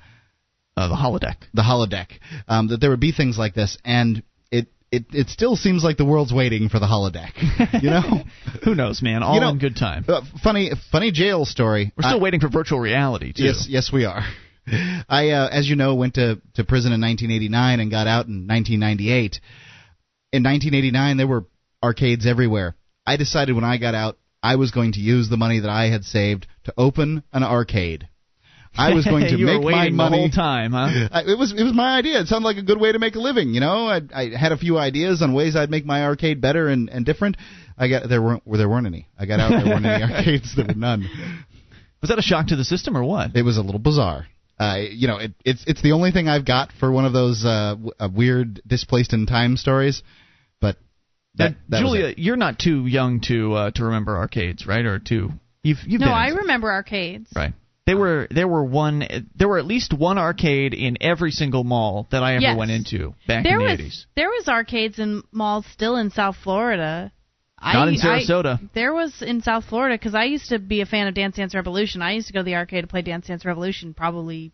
uh, 0.76 0.88
the 0.88 0.94
holodeck 0.94 1.36
the 1.52 1.62
holodeck. 1.62 2.06
Um, 2.48 2.68
that 2.68 2.80
there 2.80 2.90
would 2.90 3.00
be 3.00 3.12
things 3.12 3.36
like 3.36 3.54
this, 3.54 3.76
and 3.84 4.22
it 4.50 4.68
it 4.90 5.04
it 5.12 5.28
still 5.28 5.56
seems 5.56 5.84
like 5.84 5.98
the 5.98 6.06
world's 6.06 6.32
waiting 6.32 6.70
for 6.70 6.78
the 6.78 6.86
holodeck. 6.86 7.82
You 7.82 7.90
know, 7.90 8.24
who 8.64 8.74
knows 8.74 9.02
man 9.02 9.22
all 9.22 9.34
You 9.34 9.40
know, 9.40 9.50
in 9.50 9.58
good 9.58 9.76
time 9.76 10.04
uh, 10.08 10.22
funny 10.42 10.70
funny 10.90 11.12
jail 11.12 11.44
story. 11.44 11.92
we're 11.96 12.02
still 12.02 12.18
I- 12.18 12.22
waiting 12.22 12.40
for 12.40 12.48
virtual 12.48 12.80
reality 12.80 13.32
too 13.32 13.44
Yes, 13.44 13.66
yes, 13.68 13.92
we 13.92 14.06
are. 14.06 14.22
I, 15.08 15.30
uh, 15.30 15.48
as 15.50 15.68
you 15.68 15.76
know, 15.76 15.94
went 15.96 16.14
to, 16.14 16.40
to 16.54 16.64
prison 16.64 16.92
in 16.92 17.00
1989 17.00 17.80
and 17.80 17.90
got 17.90 18.06
out 18.06 18.26
in 18.26 18.46
1998. 18.46 19.40
In 20.32 20.42
1989, 20.42 21.16
there 21.18 21.26
were 21.26 21.44
arcades 21.82 22.26
everywhere. 22.26 22.74
I 23.06 23.16
decided 23.16 23.54
when 23.54 23.64
I 23.64 23.76
got 23.78 23.94
out, 23.94 24.18
I 24.42 24.56
was 24.56 24.70
going 24.70 24.92
to 24.92 25.00
use 25.00 25.28
the 25.28 25.36
money 25.36 25.60
that 25.60 25.70
I 25.70 25.90
had 25.90 26.04
saved 26.04 26.46
to 26.64 26.74
open 26.76 27.22
an 27.32 27.42
arcade. 27.42 28.08
I 28.74 28.94
was 28.94 29.04
going 29.04 29.24
to 29.24 29.36
you 29.38 29.46
make 29.46 29.62
were 29.62 29.70
my 29.70 29.90
money. 29.90 30.16
the 30.16 30.20
whole 30.22 30.30
time 30.30 30.72
huh 30.72 31.08
I, 31.12 31.20
it 31.30 31.38
was 31.38 31.52
it 31.52 31.62
was 31.62 31.74
my 31.74 31.98
idea. 31.98 32.20
It 32.20 32.28
sounded 32.28 32.46
like 32.46 32.56
a 32.56 32.62
good 32.62 32.80
way 32.80 32.92
to 32.92 32.98
make 32.98 33.14
a 33.14 33.20
living. 33.20 33.50
You 33.52 33.60
know, 33.60 33.86
I, 33.86 34.00
I 34.14 34.30
had 34.36 34.52
a 34.52 34.56
few 34.56 34.78
ideas 34.78 35.20
on 35.20 35.34
ways 35.34 35.54
I'd 35.54 35.70
make 35.70 35.84
my 35.84 36.04
arcade 36.04 36.40
better 36.40 36.68
and, 36.68 36.88
and 36.88 37.04
different. 37.04 37.36
I 37.76 37.88
got 37.88 38.08
there 38.08 38.22
weren't 38.22 38.42
there 38.50 38.68
weren't 38.68 38.86
any. 38.86 39.08
I 39.18 39.26
got 39.26 39.40
out 39.40 39.50
there 39.50 39.66
weren't 39.66 39.84
any 39.84 40.02
arcades. 40.12 40.56
There 40.56 40.64
were 40.66 40.74
none. 40.74 41.08
was 42.00 42.08
that 42.08 42.18
a 42.18 42.22
shock 42.22 42.46
to 42.48 42.56
the 42.56 42.64
system 42.64 42.96
or 42.96 43.04
what 43.04 43.36
It 43.36 43.42
was 43.42 43.58
a 43.58 43.62
little 43.62 43.80
bizarre. 43.80 44.26
Uh, 44.58 44.76
you 44.90 45.08
know, 45.08 45.18
it, 45.18 45.32
it's 45.44 45.64
it's 45.66 45.82
the 45.82 45.92
only 45.92 46.10
thing 46.10 46.28
I've 46.28 46.46
got 46.46 46.72
for 46.78 46.90
one 46.90 47.04
of 47.04 47.12
those 47.12 47.44
uh, 47.44 47.74
w- 47.74 47.90
uh, 47.98 48.08
weird 48.14 48.62
displaced 48.66 49.12
in 49.12 49.26
time 49.26 49.56
stories. 49.56 50.02
But 51.34 51.52
that, 51.52 51.56
that 51.70 51.80
Julia, 51.80 52.14
you're 52.16 52.36
not 52.36 52.58
too 52.58 52.86
young 52.86 53.20
to 53.28 53.54
uh, 53.54 53.70
to 53.72 53.84
remember 53.84 54.16
arcades, 54.16 54.66
right? 54.66 54.84
Or 54.84 54.98
too 54.98 55.30
you've 55.62 55.78
you've 55.86 56.00
No, 56.00 56.08
been 56.08 56.14
I 56.14 56.28
in- 56.28 56.36
remember 56.36 56.70
arcades. 56.70 57.30
right. 57.34 57.54
They 57.86 57.94
were 57.94 58.28
there 58.30 58.46
were 58.46 58.62
one 58.64 59.02
there 59.34 59.48
were 59.48 59.58
at 59.58 59.64
least 59.66 59.92
one 59.92 60.18
arcade 60.18 60.72
in 60.74 60.98
every 61.00 61.30
single 61.32 61.64
mall 61.64 62.06
that 62.12 62.22
I 62.22 62.34
ever 62.34 62.42
Yes. 62.42 62.56
went 62.58 62.70
into 62.70 63.14
back 63.26 63.42
There 63.44 63.58
in 63.60 63.66
the 63.66 63.72
was 63.72 63.80
80s. 63.80 64.04
there 64.14 64.28
was 64.28 64.46
arcades 64.48 64.98
in 64.98 65.22
malls 65.32 65.66
still 65.72 65.96
in 65.96 66.10
South 66.10 66.36
Florida. 66.36 67.10
Not 67.60 67.76
I, 67.76 67.88
in 67.90 67.94
Sarasota. 67.96 68.58
I, 68.62 68.68
there 68.74 68.92
was 68.92 69.22
in 69.22 69.40
South 69.40 69.64
Florida 69.64 69.94
because 69.96 70.14
I 70.14 70.24
used 70.24 70.48
to 70.50 70.58
be 70.58 70.80
a 70.80 70.86
fan 70.86 71.06
of 71.06 71.14
Dance 71.14 71.36
Dance 71.36 71.54
Revolution. 71.54 72.02
I 72.02 72.12
used 72.12 72.26
to 72.26 72.32
go 72.32 72.40
to 72.40 72.44
the 72.44 72.56
arcade 72.56 72.82
to 72.82 72.88
play 72.88 73.02
Dance 73.02 73.26
Dance 73.28 73.44
Revolution 73.44 73.94
probably 73.94 74.52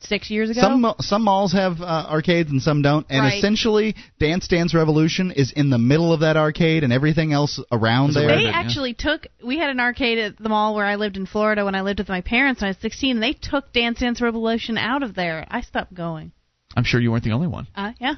six 0.00 0.30
years 0.30 0.50
ago. 0.50 0.60
Some 0.60 0.94
some 1.00 1.22
malls 1.24 1.52
have 1.52 1.80
uh, 1.80 2.06
arcades 2.08 2.50
and 2.50 2.62
some 2.62 2.82
don't, 2.82 3.06
and 3.10 3.20
Right. 3.24 3.38
essentially, 3.38 3.94
Dance 4.18 4.46
Dance 4.48 4.74
Revolution 4.74 5.30
is 5.32 5.52
in 5.52 5.70
the 5.70 5.78
middle 5.78 6.12
of 6.12 6.20
that 6.20 6.36
arcade, 6.36 6.84
and 6.84 6.92
everything 6.92 7.32
else 7.32 7.60
around 7.72 8.10
Is 8.10 8.14
there. 8.16 8.28
they 8.28 8.34
it, 8.34 8.42
yeah. 8.44 8.50
actually 8.50 8.94
took. 8.94 9.26
We 9.44 9.58
had 9.58 9.70
an 9.70 9.80
arcade 9.80 10.18
at 10.18 10.38
the 10.38 10.48
mall 10.48 10.74
where 10.74 10.86
I 10.86 10.96
lived 10.96 11.16
in 11.16 11.26
Florida 11.26 11.64
when 11.64 11.74
I 11.74 11.80
lived 11.82 11.98
with 11.98 12.08
my 12.08 12.20
parents 12.20 12.60
when 12.60 12.66
I 12.68 12.70
was 12.70 12.78
16. 12.80 13.16
And 13.16 13.22
they 13.22 13.32
took 13.32 13.72
Dance 13.72 14.00
Dance 14.00 14.20
Revolution 14.20 14.78
out 14.78 15.02
of 15.02 15.14
there. 15.14 15.46
I 15.50 15.60
stopped 15.62 15.94
going. 15.94 16.32
I'm 16.76 16.84
sure 16.84 17.00
you 17.00 17.10
weren't 17.10 17.24
the 17.24 17.32
only 17.32 17.48
one. 17.48 17.66
Uh, 17.74 17.92
yeah. 17.98 18.14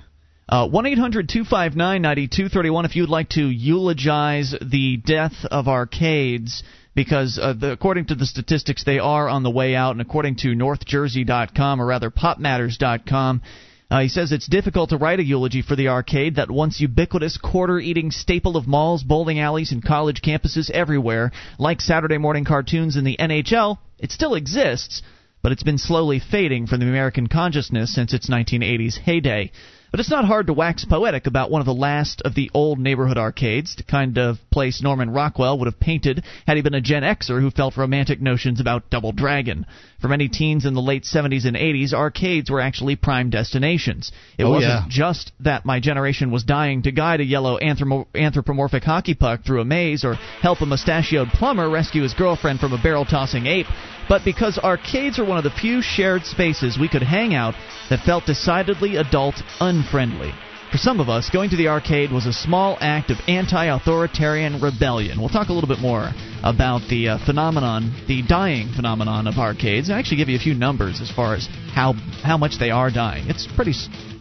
Uh, 0.48 0.66
1 0.68 0.84
eight 0.86 0.98
hundred 0.98 1.28
two 1.28 1.44
five 1.44 1.76
nine 1.76 2.02
ninety 2.02 2.26
two 2.26 2.48
thirty 2.48 2.70
one. 2.70 2.84
if 2.84 2.96
you'd 2.96 3.08
like 3.08 3.28
to 3.30 3.48
eulogize 3.48 4.52
the 4.60 4.96
death 4.96 5.44
of 5.50 5.68
arcades. 5.68 6.62
Because 6.94 7.38
uh, 7.40 7.52
the, 7.52 7.72
according 7.72 8.06
to 8.06 8.14
the 8.14 8.26
statistics, 8.26 8.84
they 8.84 8.98
are 8.98 9.28
on 9.28 9.42
the 9.42 9.50
way 9.50 9.74
out. 9.74 9.92
And 9.92 10.00
according 10.00 10.36
to 10.36 10.48
NorthJersey.com, 10.48 11.80
or 11.80 11.86
rather 11.86 12.10
PopMatters.com, 12.10 13.42
uh, 13.90 14.00
he 14.00 14.08
says 14.08 14.30
it's 14.30 14.46
difficult 14.46 14.90
to 14.90 14.96
write 14.96 15.18
a 15.18 15.24
eulogy 15.24 15.62
for 15.62 15.74
the 15.74 15.88
arcade, 15.88 16.36
that 16.36 16.50
once 16.50 16.80
ubiquitous, 16.80 17.36
quarter 17.36 17.80
eating 17.80 18.12
staple 18.12 18.56
of 18.56 18.68
malls, 18.68 19.02
bowling 19.02 19.40
alleys, 19.40 19.72
and 19.72 19.84
college 19.84 20.22
campuses 20.22 20.70
everywhere. 20.70 21.32
Like 21.58 21.80
Saturday 21.80 22.18
morning 22.18 22.44
cartoons 22.44 22.96
in 22.96 23.04
the 23.04 23.16
NHL, 23.18 23.78
it 23.98 24.12
still 24.12 24.34
exists, 24.34 25.02
but 25.42 25.50
it's 25.50 25.64
been 25.64 25.78
slowly 25.78 26.20
fading 26.20 26.68
from 26.68 26.78
the 26.78 26.86
American 26.86 27.26
consciousness 27.26 27.92
since 27.92 28.14
its 28.14 28.30
1980s 28.30 28.98
heyday. 28.98 29.50
But 29.90 29.98
it's 29.98 30.10
not 30.10 30.24
hard 30.24 30.46
to 30.46 30.52
wax 30.52 30.84
poetic 30.84 31.26
about 31.26 31.50
one 31.50 31.60
of 31.60 31.66
the 31.66 31.74
last 31.74 32.22
of 32.24 32.36
the 32.36 32.48
old 32.54 32.78
neighborhood 32.78 33.18
arcades, 33.18 33.74
the 33.74 33.82
kind 33.82 34.18
of 34.18 34.38
place 34.52 34.80
Norman 34.80 35.10
Rockwell 35.10 35.58
would 35.58 35.66
have 35.66 35.80
painted 35.80 36.22
had 36.46 36.56
he 36.56 36.62
been 36.62 36.74
a 36.74 36.80
Gen 36.80 37.02
Xer 37.02 37.40
who 37.40 37.50
felt 37.50 37.76
romantic 37.76 38.20
notions 38.20 38.60
about 38.60 38.88
Double 38.90 39.10
Dragon. 39.10 39.66
For 40.00 40.06
many 40.06 40.28
teens 40.28 40.64
in 40.64 40.74
the 40.74 40.80
late 40.80 41.02
70s 41.02 41.44
and 41.44 41.56
80s, 41.56 41.92
arcades 41.92 42.50
were 42.50 42.60
actually 42.60 42.94
prime 42.94 43.30
destinations. 43.30 44.12
It 44.38 44.44
Oh, 44.44 44.50
wasn't 44.50 44.72
yeah. 44.72 44.84
just 44.88 45.32
that 45.40 45.66
my 45.66 45.80
generation 45.80 46.30
was 46.30 46.44
dying 46.44 46.82
to 46.82 46.92
guide 46.92 47.20
a 47.20 47.24
yellow 47.24 47.58
anthromo- 47.58 48.06
anthropomorphic 48.14 48.84
hockey 48.84 49.14
puck 49.14 49.44
through 49.44 49.60
a 49.60 49.64
maze 49.64 50.04
or 50.04 50.14
help 50.14 50.60
a 50.60 50.66
mustachioed 50.66 51.28
plumber 51.30 51.68
rescue 51.68 52.02
his 52.02 52.14
girlfriend 52.14 52.60
from 52.60 52.72
a 52.72 52.80
barrel 52.82 53.04
tossing 53.04 53.46
ape, 53.46 53.66
but 54.08 54.24
because 54.24 54.56
arcades 54.58 55.18
are 55.18 55.24
one 55.24 55.36
of 55.38 55.44
the 55.44 55.50
few 55.50 55.82
shared 55.82 56.24
spaces 56.24 56.78
we 56.78 56.88
could 56.88 57.02
hang 57.02 57.34
out 57.34 57.54
that 57.90 58.00
felt 58.04 58.24
decidedly 58.24 58.96
adult 58.96 59.34
unfriendly. 59.80 60.32
For 60.70 60.78
some 60.78 61.00
of 61.00 61.08
us, 61.08 61.30
going 61.30 61.50
to 61.50 61.56
the 61.56 61.68
arcade 61.68 62.12
was 62.12 62.26
a 62.26 62.32
small 62.32 62.78
act 62.80 63.10
of 63.10 63.16
anti 63.26 63.64
authoritarian 63.64 64.60
rebellion. 64.60 65.18
We'll 65.18 65.28
talk 65.28 65.48
a 65.48 65.52
little 65.52 65.68
bit 65.68 65.80
more 65.80 66.10
about 66.44 66.88
the 66.88 67.08
uh, 67.08 67.26
phenomenon, 67.26 67.92
the 68.06 68.22
dying 68.22 68.72
phenomenon 68.76 69.26
of 69.26 69.34
arcades, 69.36 69.88
and 69.88 69.98
actually 69.98 70.18
give 70.18 70.28
you 70.28 70.36
a 70.36 70.40
few 70.40 70.54
numbers 70.54 71.00
as 71.00 71.10
far 71.10 71.34
as 71.34 71.48
how, 71.74 71.94
how 72.22 72.36
much 72.36 72.58
they 72.60 72.70
are 72.70 72.90
dying. 72.90 73.24
It's 73.28 73.48
pretty, 73.56 73.72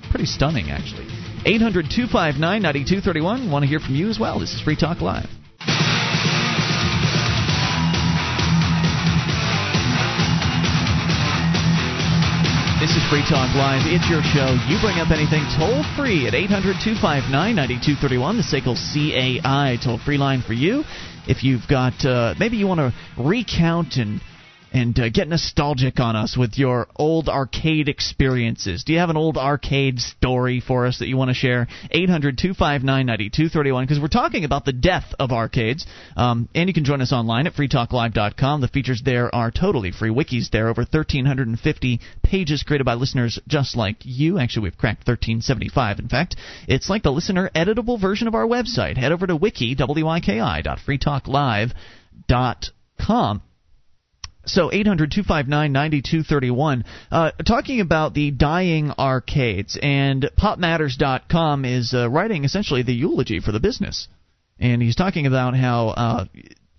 pretty 0.09 0.25
stunning, 0.25 0.71
actually. 0.71 1.05
800 1.45 1.85
259 1.93 2.39
9231. 2.39 3.51
Want 3.51 3.63
to 3.63 3.69
hear 3.69 3.79
from 3.79 3.95
you 3.95 4.09
as 4.09 4.17
well. 4.19 4.39
This 4.39 4.53
is 4.53 4.61
Free 4.61 4.75
Talk 4.75 5.01
Live. 5.01 5.29
This 12.79 12.95
is 12.95 13.03
Free 13.09 13.27
Talk 13.27 13.53
Live. 13.59 13.83
It's 13.91 14.07
your 14.07 14.23
show. 14.23 14.55
You 14.71 14.79
bring 14.79 15.03
up 15.03 15.11
anything 15.11 15.43
toll 15.59 15.83
free 15.99 16.27
at 16.27 16.33
800 16.33 16.79
259 16.79 17.27
9231, 17.27 18.37
the 18.37 18.43
SACL 18.47 18.79
CAI 18.79 19.75
toll 19.83 19.99
free 19.99 20.17
line 20.17 20.41
for 20.41 20.53
you. 20.53 20.85
If 21.27 21.43
you've 21.43 21.67
got, 21.67 22.05
uh, 22.05 22.35
maybe 22.39 22.55
you 22.55 22.67
want 22.67 22.79
to 22.79 22.93
recount 23.19 23.97
and 23.97 24.21
and 24.71 24.97
uh, 24.99 25.09
get 25.09 25.27
nostalgic 25.27 25.99
on 25.99 26.15
us 26.15 26.37
with 26.37 26.57
your 26.57 26.87
old 26.95 27.29
arcade 27.29 27.89
experiences. 27.89 28.83
Do 28.83 28.93
you 28.93 28.99
have 28.99 29.09
an 29.09 29.17
old 29.17 29.37
arcade 29.37 29.99
story 29.99 30.59
for 30.59 30.85
us 30.85 30.99
that 30.99 31.07
you 31.07 31.17
want 31.17 31.29
to 31.29 31.35
share? 31.35 31.67
800 31.91 32.37
259 32.37 32.85
9231, 32.85 33.85
because 33.85 33.99
we're 33.99 34.07
talking 34.07 34.45
about 34.45 34.65
the 34.65 34.73
death 34.73 35.13
of 35.19 35.31
arcades. 35.31 35.85
Um, 36.15 36.49
and 36.53 36.69
you 36.69 36.73
can 36.73 36.85
join 36.85 37.01
us 37.01 37.11
online 37.11 37.47
at 37.47 37.53
freetalklive.com. 37.53 38.61
The 38.61 38.67
features 38.67 39.01
there 39.03 39.33
are 39.33 39.51
totally 39.51 39.91
free. 39.91 40.09
Wikis 40.09 40.51
there, 40.51 40.69
over 40.69 40.81
1,350 40.81 41.99
pages 42.23 42.63
created 42.63 42.85
by 42.85 42.93
listeners 42.93 43.39
just 43.47 43.75
like 43.75 43.97
you. 44.03 44.39
Actually, 44.39 44.63
we've 44.63 44.77
cracked 44.77 45.07
1,375, 45.07 45.99
in 45.99 46.07
fact. 46.07 46.35
It's 46.67 46.89
like 46.89 47.03
the 47.03 47.11
listener 47.11 47.49
editable 47.55 47.99
version 47.99 48.27
of 48.27 48.35
our 48.35 48.45
website. 48.45 48.97
Head 48.97 49.11
over 49.11 49.27
to 49.27 49.35
wiki, 49.35 49.75
W-I-K-I, 49.75 50.61
dot 50.61 50.79
freetalklive.com. 50.85 53.41
So 54.49 54.69
800-259-9231, 54.69 56.85
uh, 57.11 57.31
talking 57.45 57.81
about 57.81 58.13
the 58.13 58.31
dying 58.31 58.93
arcades, 58.97 59.77
and 59.81 60.29
PopMatters.com 60.37 61.65
is 61.65 61.93
uh, 61.93 62.09
writing 62.09 62.45
essentially 62.45 62.81
the 62.81 62.93
eulogy 62.93 63.41
for 63.41 63.51
the 63.51 63.59
business, 63.59 64.07
and 64.59 64.81
he's 64.81 64.95
talking 64.95 65.27
about 65.27 65.55
how 65.55 65.89
uh, 65.89 66.25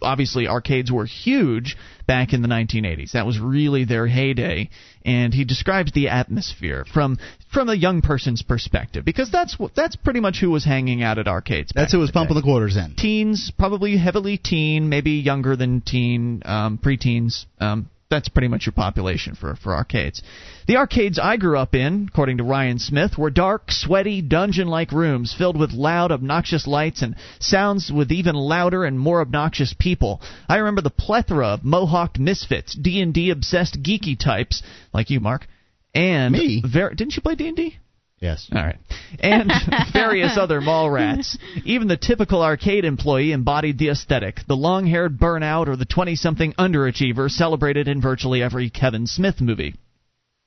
obviously 0.03 0.49
arcades 0.49 0.91
were 0.91 1.07
huge 1.07 1.77
back 2.07 2.33
in 2.33 2.43
the 2.43 2.49
1980s. 2.49 3.13
That 3.13 3.27
was 3.27 3.39
really 3.39 3.85
their 3.85 4.07
heyday, 4.07 4.71
and 5.05 5.33
he 5.33 5.45
describes 5.45 5.93
the 5.93 6.09
atmosphere 6.09 6.85
from 6.93 7.19
from 7.53 7.69
a 7.69 7.75
young 7.75 8.03
person's 8.03 8.43
perspective 8.43 9.05
because 9.05 9.31
that's 9.31 9.57
that's 9.75 9.97
pretty 9.97 10.21
much 10.21 10.39
who 10.41 10.51
was 10.51 10.65
hanging 10.65 11.03
out 11.03 11.19
at 11.19 11.29
arcades. 11.29 11.73
That's 11.75 11.93
who 11.93 11.99
was 11.99 12.11
the 12.11 12.15
pumping 12.15 12.37
day 12.37 12.41
the 12.41 12.45
quarters 12.45 12.77
in. 12.77 12.95
teens, 12.97 13.53
probably 13.59 13.97
heavily 13.97 14.39
teen, 14.39 14.89
maybe 14.89 15.13
younger 15.13 15.57
than 15.57 15.81
teen, 15.81 16.43
um, 16.45 16.79
preteens. 16.79 17.47
Um, 17.59 17.89
that's 18.11 18.29
pretty 18.29 18.49
much 18.49 18.67
your 18.67 18.73
population 18.73 19.35
for, 19.35 19.55
for 19.57 19.75
arcades. 19.75 20.23
The 20.67 20.77
arcades 20.77 21.19
I 21.19 21.37
grew 21.37 21.57
up 21.57 21.75
in, 21.75 22.09
according 22.11 22.39
to 22.39 22.45
Ryan 22.45 22.79
Smith, 22.79 23.17
were 23.17 23.31
dark, 23.31 23.71
sweaty, 23.71 24.21
dungeon-like 24.21 24.93
rooms 24.93 25.33
filled 25.37 25.59
with 25.59 25.71
loud, 25.71 26.11
obnoxious 26.13 26.67
lights 26.67 27.03
and 27.03 27.15
sounds 27.39 27.91
with 27.91 28.11
even 28.11 28.35
louder 28.35 28.85
and 28.85 28.99
more 28.99 29.21
obnoxious 29.21 29.75
people. 29.79 30.21
I 30.49 30.57
remember 30.57 30.83
the 30.83 30.91
plethora 30.91 31.47
of 31.49 31.61
mohawked 31.61 32.19
misfits, 32.19 32.75
D&D 32.75 33.31
obsessed 33.31 33.83
geeky 33.83 34.19
types 34.19 34.63
like 34.93 35.09
you, 35.11 35.21
Mark, 35.21 35.47
and 35.95 36.33
Me? 36.33 36.63
ver- 36.67 36.95
didn't 36.95 37.17
you 37.17 37.23
play 37.23 37.37
D&D? 37.37 37.79
Yes. 38.21 38.51
All 38.55 38.63
right. 38.63 38.79
And 39.21 39.51
various 39.95 40.37
other 40.37 40.61
mall 40.61 40.91
rats. 40.91 41.39
Even 41.65 41.89
the 41.89 41.97
typical 41.97 42.43
arcade 42.43 42.85
employee 42.85 43.33
embodied 43.33 43.79
the 43.79 43.89
aesthetic. 43.89 44.41
The 44.47 44.57
long 44.57 44.87
haired 44.87 45.19
burnout 45.19 45.69
or 45.69 45.77
the 45.77 45.87
20 45.87 46.17
something 46.17 46.53
underachiever 46.55 47.31
celebrated 47.31 47.89
in 47.89 48.03
virtually 48.03 48.43
every 48.43 48.69
Kevin 48.69 49.07
Smith 49.07 49.41
movie. 49.41 49.75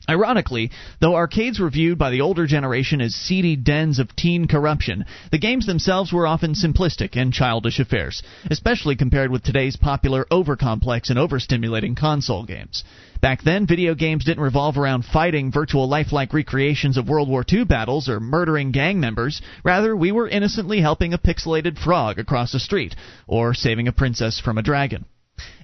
Ironically, 0.09 0.69
though 0.99 1.15
arcades 1.15 1.59
were 1.59 1.69
viewed 1.69 1.97
by 1.97 2.09
the 2.09 2.19
older 2.19 2.45
generation 2.45 2.99
as 2.99 3.15
seedy 3.15 3.55
dens 3.55 3.99
of 3.99 4.13
teen 4.15 4.47
corruption, 4.47 5.05
the 5.31 5.37
games 5.37 5.65
themselves 5.65 6.11
were 6.11 6.27
often 6.27 6.55
simplistic 6.55 7.15
and 7.15 7.31
childish 7.31 7.79
affairs, 7.79 8.21
especially 8.51 8.97
compared 8.97 9.31
with 9.31 9.43
today's 9.43 9.77
popular 9.77 10.25
overcomplex 10.29 11.09
and 11.09 11.17
overstimulating 11.17 11.95
console 11.95 12.43
games. 12.43 12.83
Back 13.21 13.43
then, 13.43 13.65
video 13.65 13.95
games 13.95 14.25
didn't 14.25 14.43
revolve 14.43 14.77
around 14.77 15.05
fighting 15.05 15.49
virtual 15.49 15.87
lifelike 15.87 16.33
recreations 16.33 16.97
of 16.97 17.07
World 17.07 17.29
War 17.29 17.45
II 17.49 17.63
battles 17.63 18.09
or 18.09 18.19
murdering 18.19 18.71
gang 18.71 18.99
members. 18.99 19.41
Rather, 19.63 19.95
we 19.95 20.11
were 20.11 20.27
innocently 20.27 20.81
helping 20.81 21.13
a 21.13 21.17
pixelated 21.17 21.77
frog 21.79 22.19
across 22.19 22.51
the 22.51 22.59
street, 22.59 22.93
or 23.25 23.53
saving 23.53 23.87
a 23.87 23.93
princess 23.93 24.41
from 24.41 24.57
a 24.57 24.61
dragon. 24.61 25.05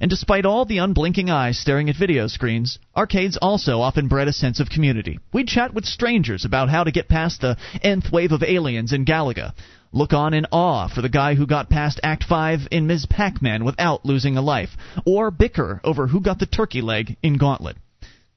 And 0.02 0.10
despite 0.10 0.46
all 0.46 0.66
the 0.66 0.78
unblinking 0.78 1.30
eyes 1.30 1.58
staring 1.58 1.90
at 1.90 1.96
video 1.96 2.28
screens, 2.28 2.80
arcades 2.96 3.38
also 3.42 3.82
often 3.82 4.08
bred 4.08 4.28
a 4.28 4.34
sense 4.34 4.60
of 4.60 4.70
community. 4.70 5.20
We'd 5.34 5.48
chat 5.48 5.74
with 5.74 5.86
strangers 5.86 6.46
about 6.46 6.70
how 6.70 6.84
to 6.84 6.92
get 6.92 7.08
past 7.08 7.42
the 7.42 7.58
nth 7.82 8.12
wave 8.12 8.32
of 8.32 8.44
aliens 8.44 8.94
in 8.94 9.06
Galaga. 9.06 9.54
Look 9.92 10.14
on 10.14 10.34
in 10.34 10.46
awe 10.52 10.88
for 10.88 11.02
the 11.02 11.10
guy 11.10 11.36
who 11.36 11.48
got 11.48 11.70
past 11.70 12.00
Act 12.04 12.24
5 12.24 12.68
in 12.72 12.86
Ms. 12.88 13.08
Pac 13.08 13.42
Man 13.42 13.64
without 13.64 14.06
losing 14.06 14.38
a 14.38 14.42
life. 14.42 14.78
Or 15.06 15.32
bicker 15.32 15.82
over 15.84 16.08
who 16.08 16.22
got 16.22 16.40
the 16.40 16.46
turkey 16.46 16.82
leg 16.82 17.18
in 17.24 17.38
Gauntlet. 17.38 17.78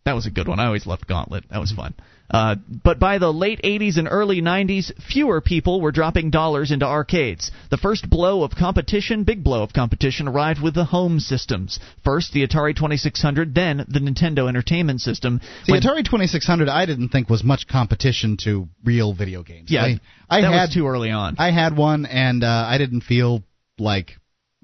That 0.04 0.14
was 0.14 0.26
a 0.26 0.30
good 0.30 0.48
one. 0.48 0.58
I 0.58 0.66
always 0.66 0.86
loved 0.86 1.06
Gauntlet. 1.06 1.44
That 1.50 1.60
was 1.60 1.70
fun. 1.70 1.94
Uh, 2.28 2.56
but 2.82 2.98
by 2.98 3.18
the 3.18 3.30
late 3.30 3.60
80s 3.62 3.98
and 3.98 4.08
early 4.10 4.40
90s, 4.40 4.90
fewer 5.02 5.40
people 5.40 5.80
were 5.80 5.92
dropping 5.92 6.30
dollars 6.30 6.70
into 6.70 6.86
arcades. 6.86 7.50
The 7.70 7.76
first 7.76 8.08
blow 8.08 8.42
of 8.42 8.52
competition, 8.52 9.24
big 9.24 9.44
blow 9.44 9.62
of 9.62 9.72
competition, 9.74 10.26
arrived 10.28 10.62
with 10.62 10.74
the 10.74 10.86
home 10.86 11.20
systems. 11.20 11.78
First, 12.04 12.32
the 12.32 12.46
Atari 12.46 12.74
2600, 12.74 13.54
then 13.54 13.84
the 13.86 14.00
Nintendo 14.00 14.48
Entertainment 14.48 15.02
System. 15.02 15.40
The 15.66 15.74
Atari 15.74 16.04
2600, 16.04 16.68
I 16.68 16.86
didn't 16.86 17.10
think 17.10 17.28
was 17.28 17.44
much 17.44 17.68
competition 17.68 18.38
to 18.44 18.68
real 18.82 19.12
video 19.12 19.42
games. 19.42 19.70
yeah, 19.70 19.82
I, 19.82 20.00
I 20.30 20.40
that 20.40 20.52
had 20.52 20.62
was 20.62 20.74
too 20.74 20.86
early 20.88 21.10
on. 21.10 21.36
I 21.38 21.50
had 21.50 21.76
one, 21.76 22.06
and 22.06 22.42
uh, 22.42 22.66
I 22.66 22.78
didn't 22.78 23.02
feel 23.02 23.44
like, 23.78 24.12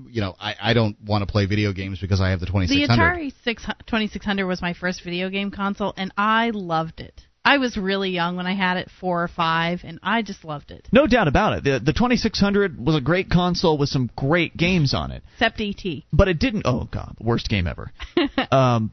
you 0.07 0.21
know, 0.21 0.35
I, 0.39 0.55
I 0.61 0.75
don't 0.75 0.97
want 1.05 1.27
to 1.27 1.31
play 1.31 1.47
video 1.47 1.73
games 1.73 2.01
because 2.01 2.21
I 2.21 2.31
have 2.31 2.41
the 2.41 2.47
2600. 2.47 2.89
The 2.89 3.31
2600. 3.31 3.33
Atari 3.33 3.45
6, 3.45 3.65
2600 3.87 4.47
was 4.47 4.63
my 4.63 4.75
first 4.75 5.03
video 5.03 5.31
game 5.31 5.51
console, 5.51 5.95
and 5.97 6.13
I 6.17 6.51
loved 6.51 7.01
it. 7.01 7.23
I 7.45 7.59
was 7.59 7.77
really 7.79 8.11
young 8.11 8.37
when 8.37 8.47
I 8.47 8.55
had 8.55 8.77
it, 8.77 8.91
four 9.01 9.23
or 9.23 9.29
five, 9.29 9.81
and 9.83 9.99
I 10.03 10.21
just 10.23 10.45
loved 10.45 10.71
it. 10.71 10.87
no 10.93 11.07
doubt 11.07 11.29
about 11.29 11.55
it. 11.55 11.65
The, 11.65 11.81
the 11.83 11.93
2600 11.95 12.79
was 12.79 12.95
a 12.95 13.01
great 13.01 13.31
console 13.31 13.79
with 13.79 13.89
some 13.89 14.11
great 14.15 14.57
games 14.57 14.93
on 14.93 15.13
it. 15.13 15.23
Except 15.35 15.61
ET. 15.61 16.03
but 16.13 16.29
it 16.29 16.39
didn't. 16.39 16.63
Oh 16.67 16.89
god, 16.91 17.17
worst 17.19 17.49
game 17.49 17.67
ever. 17.67 17.91
um, 18.51 18.93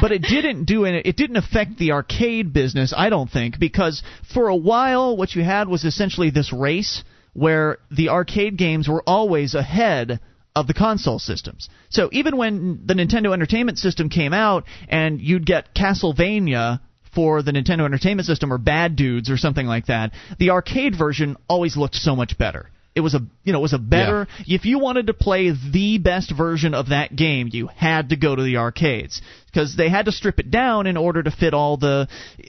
but 0.00 0.12
it 0.12 0.22
didn't 0.22 0.66
do 0.66 0.84
any. 0.84 0.98
It 0.98 1.16
didn't 1.16 1.36
affect 1.36 1.78
the 1.78 1.92
arcade 1.92 2.52
business, 2.52 2.94
I 2.96 3.08
don't 3.08 3.30
think, 3.30 3.58
because 3.58 4.02
for 4.32 4.48
a 4.48 4.56
while 4.56 5.16
what 5.16 5.34
you 5.34 5.42
had 5.42 5.68
was 5.68 5.84
essentially 5.84 6.30
this 6.30 6.52
race 6.52 7.02
where 7.32 7.78
the 7.90 8.10
arcade 8.10 8.56
games 8.56 8.88
were 8.88 9.02
always 9.06 9.54
ahead 9.54 10.20
of 10.54 10.66
the 10.66 10.74
console 10.74 11.18
systems. 11.18 11.68
So 11.90 12.08
even 12.12 12.36
when 12.36 12.82
the 12.84 12.94
Nintendo 12.94 13.32
Entertainment 13.32 13.78
System 13.78 14.08
came 14.08 14.32
out 14.32 14.64
and 14.88 15.20
you'd 15.20 15.46
get 15.46 15.74
Castlevania 15.74 16.80
for 17.14 17.42
the 17.42 17.52
Nintendo 17.52 17.84
Entertainment 17.84 18.26
System 18.26 18.52
or 18.52 18.58
Bad 18.58 18.96
Dudes 18.96 19.30
or 19.30 19.36
something 19.36 19.66
like 19.66 19.86
that, 19.86 20.12
the 20.38 20.50
arcade 20.50 20.96
version 20.96 21.36
always 21.48 21.76
looked 21.76 21.94
so 21.94 22.16
much 22.16 22.36
better. 22.36 22.68
It 22.92 23.02
was 23.02 23.14
a 23.14 23.20
you 23.44 23.52
know 23.52 23.60
it 23.60 23.62
was 23.62 23.72
a 23.72 23.78
better 23.78 24.26
if 24.48 24.64
you 24.64 24.80
wanted 24.80 25.06
to 25.06 25.14
play 25.14 25.52
the 25.52 25.98
best 25.98 26.32
version 26.36 26.74
of 26.74 26.88
that 26.88 27.14
game, 27.14 27.48
you 27.52 27.68
had 27.68 28.08
to 28.08 28.16
go 28.16 28.34
to 28.34 28.42
the 28.42 28.56
arcades 28.56 29.22
because 29.46 29.76
they 29.76 29.88
had 29.88 30.06
to 30.06 30.12
strip 30.12 30.40
it 30.40 30.50
down 30.50 30.88
in 30.88 30.96
order 30.96 31.22
to 31.22 31.30
fit 31.30 31.54
all 31.54 31.76
the 31.76 32.08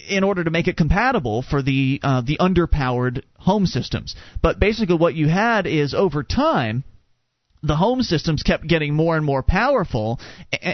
in 0.09 0.23
order 0.23 0.43
to 0.43 0.49
make 0.49 0.67
it 0.67 0.77
compatible 0.77 1.43
for 1.43 1.61
the 1.61 1.99
uh, 2.01 2.21
the 2.21 2.37
underpowered 2.39 3.21
home 3.35 3.67
systems. 3.67 4.15
But 4.41 4.59
basically, 4.59 4.97
what 4.97 5.13
you 5.13 5.27
had 5.27 5.67
is 5.67 5.93
over 5.93 6.23
time 6.23 6.83
the 7.64 7.76
home 7.76 8.01
systems 8.01 8.43
kept 8.43 8.68
getting 8.68 8.93
more 8.93 9.16
and 9.16 9.26
more 9.26 9.43
powerful, 9.43 10.20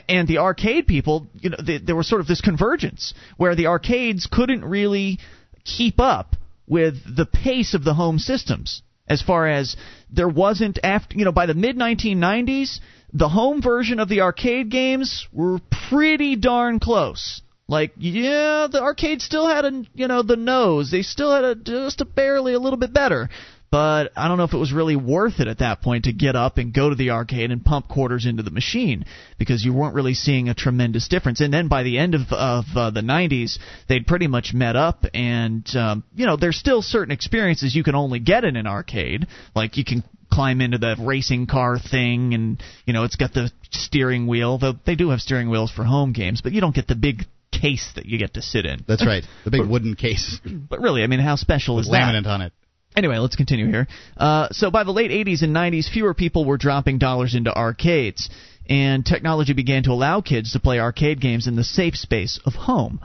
and 0.07 0.27
the 0.27 0.37
arcade 0.37 0.87
people, 0.87 1.27
you 1.39 1.49
know, 1.49 1.57
there 1.83 1.95
was 1.95 2.07
sort 2.07 2.21
of 2.21 2.27
this 2.27 2.41
convergence 2.41 3.13
where 3.35 3.55
the 3.55 3.67
arcades 3.67 4.27
couldn't 4.31 4.63
really 4.63 5.19
keep 5.65 5.99
up 5.99 6.35
with 6.67 6.95
the 7.15 7.25
pace 7.25 7.73
of 7.73 7.83
the 7.83 7.93
home 7.93 8.19
systems. 8.19 8.81
As 9.09 9.21
far 9.21 9.47
as 9.47 9.75
there 10.11 10.27
wasn't 10.27 10.79
after, 10.83 11.17
you 11.17 11.25
know, 11.25 11.31
by 11.31 11.45
the 11.45 11.53
mid 11.53 11.77
1990s, 11.77 12.79
the 13.13 13.29
home 13.29 13.61
version 13.61 13.99
of 13.99 14.09
the 14.09 14.21
arcade 14.21 14.69
games 14.69 15.27
were 15.31 15.59
pretty 15.89 16.35
darn 16.35 16.79
close. 16.79 17.41
Like, 17.69 17.93
yeah, 17.97 18.67
the 18.71 18.81
arcade 18.81 19.21
still 19.21 19.47
had 19.47 19.65
a, 19.65 19.83
you 19.93 20.07
know, 20.07 20.23
the 20.23 20.35
nose. 20.37 20.89
They 20.91 21.01
still 21.01 21.33
had 21.33 21.43
a 21.43 21.55
just 21.55 21.99
a 21.99 22.05
barely 22.05 22.53
a 22.53 22.59
little 22.59 22.79
bit 22.79 22.93
better 22.93 23.29
but 23.69 24.11
I 24.15 24.27
don't 24.27 24.37
know 24.37 24.45
if 24.45 24.53
it 24.53 24.57
was 24.57 24.71
really 24.71 24.95
worth 24.95 25.39
it 25.39 25.47
at 25.47 25.59
that 25.59 25.81
point 25.81 26.05
to 26.05 26.13
get 26.13 26.35
up 26.35 26.57
and 26.57 26.73
go 26.73 26.89
to 26.89 26.95
the 26.95 27.11
arcade 27.11 27.51
and 27.51 27.63
pump 27.63 27.89
quarters 27.89 28.25
into 28.25 28.43
the 28.43 28.51
machine 28.51 29.05
because 29.37 29.63
you 29.65 29.73
weren't 29.73 29.93
really 29.93 30.13
seeing 30.13 30.47
a 30.47 30.53
tremendous 30.53 31.07
difference. 31.07 31.41
And 31.41 31.53
then 31.53 31.67
by 31.67 31.83
the 31.83 31.97
end 31.97 32.15
of, 32.15 32.21
of 32.31 32.65
uh, 32.75 32.91
the 32.91 33.01
90s, 33.01 33.59
they'd 33.89 34.07
pretty 34.07 34.27
much 34.27 34.53
met 34.53 34.75
up, 34.75 35.05
and 35.13 35.67
um, 35.75 36.03
you 36.15 36.25
know 36.25 36.37
there's 36.37 36.57
still 36.57 36.81
certain 36.81 37.11
experiences 37.11 37.75
you 37.75 37.83
can 37.83 37.95
only 37.95 38.19
get 38.19 38.45
in 38.45 38.55
an 38.55 38.67
arcade, 38.67 39.27
like 39.53 39.77
you 39.77 39.83
can 39.83 40.03
climb 40.31 40.61
into 40.61 40.77
the 40.77 40.95
racing 40.99 41.47
car 41.47 41.79
thing 41.79 42.33
and 42.33 42.61
you 42.85 42.93
know 42.93 43.05
it's 43.05 43.15
got 43.15 43.33
the 43.33 43.51
steering 43.71 44.27
wheel. 44.27 44.57
Though 44.57 44.73
they 44.85 44.95
do 44.95 45.09
have 45.09 45.19
steering 45.21 45.49
wheels 45.49 45.71
for 45.71 45.83
home 45.83 46.13
games 46.13 46.41
but 46.41 46.51
you 46.51 46.61
don't 46.61 46.75
get 46.75 46.87
the 46.87 46.95
big 46.95 47.23
case 47.51 47.91
that 47.95 48.05
you 48.05 48.19
get 48.19 48.33
to 48.33 48.41
sit 48.41 48.65
in. 48.65 48.83
That's 48.87 49.05
right. 49.05 49.23
The 49.45 49.51
big 49.51 49.65
wooden 49.65 49.95
case. 49.95 50.39
But 50.45 50.81
really 50.81 51.01
i 51.03 51.07
mean 51.07 51.21
how 51.21 51.37
special 51.37 51.77
With 51.77 51.85
is 51.85 51.91
laminate 51.91 52.23
that? 52.23 52.29
on 52.29 52.41
it 52.41 52.53
Anyway, 52.97 53.19
let's 53.19 53.35
continue 53.35 53.67
here. 53.67 53.87
Uh, 54.17 54.47
so 54.49 54.71
by 54.71 54.83
the 54.83 54.91
late 54.91 55.11
80s 55.11 55.43
and 55.43 55.55
90s, 55.55 55.87
fewer 55.87 56.15
people 56.15 56.45
were 56.45 56.57
dropping 56.57 56.97
dollars 56.97 57.35
into 57.35 57.55
arcades, 57.55 58.27
and 58.67 59.05
technology 59.05 59.53
began 59.53 59.83
to 59.83 59.91
allow 59.91 60.19
kids 60.19 60.53
to 60.53 60.59
play 60.59 60.79
arcade 60.79 61.21
games 61.21 61.45
in 61.45 61.55
the 61.55 61.63
safe 61.63 61.95
space 61.95 62.39
of 62.43 62.53
home. 62.53 62.99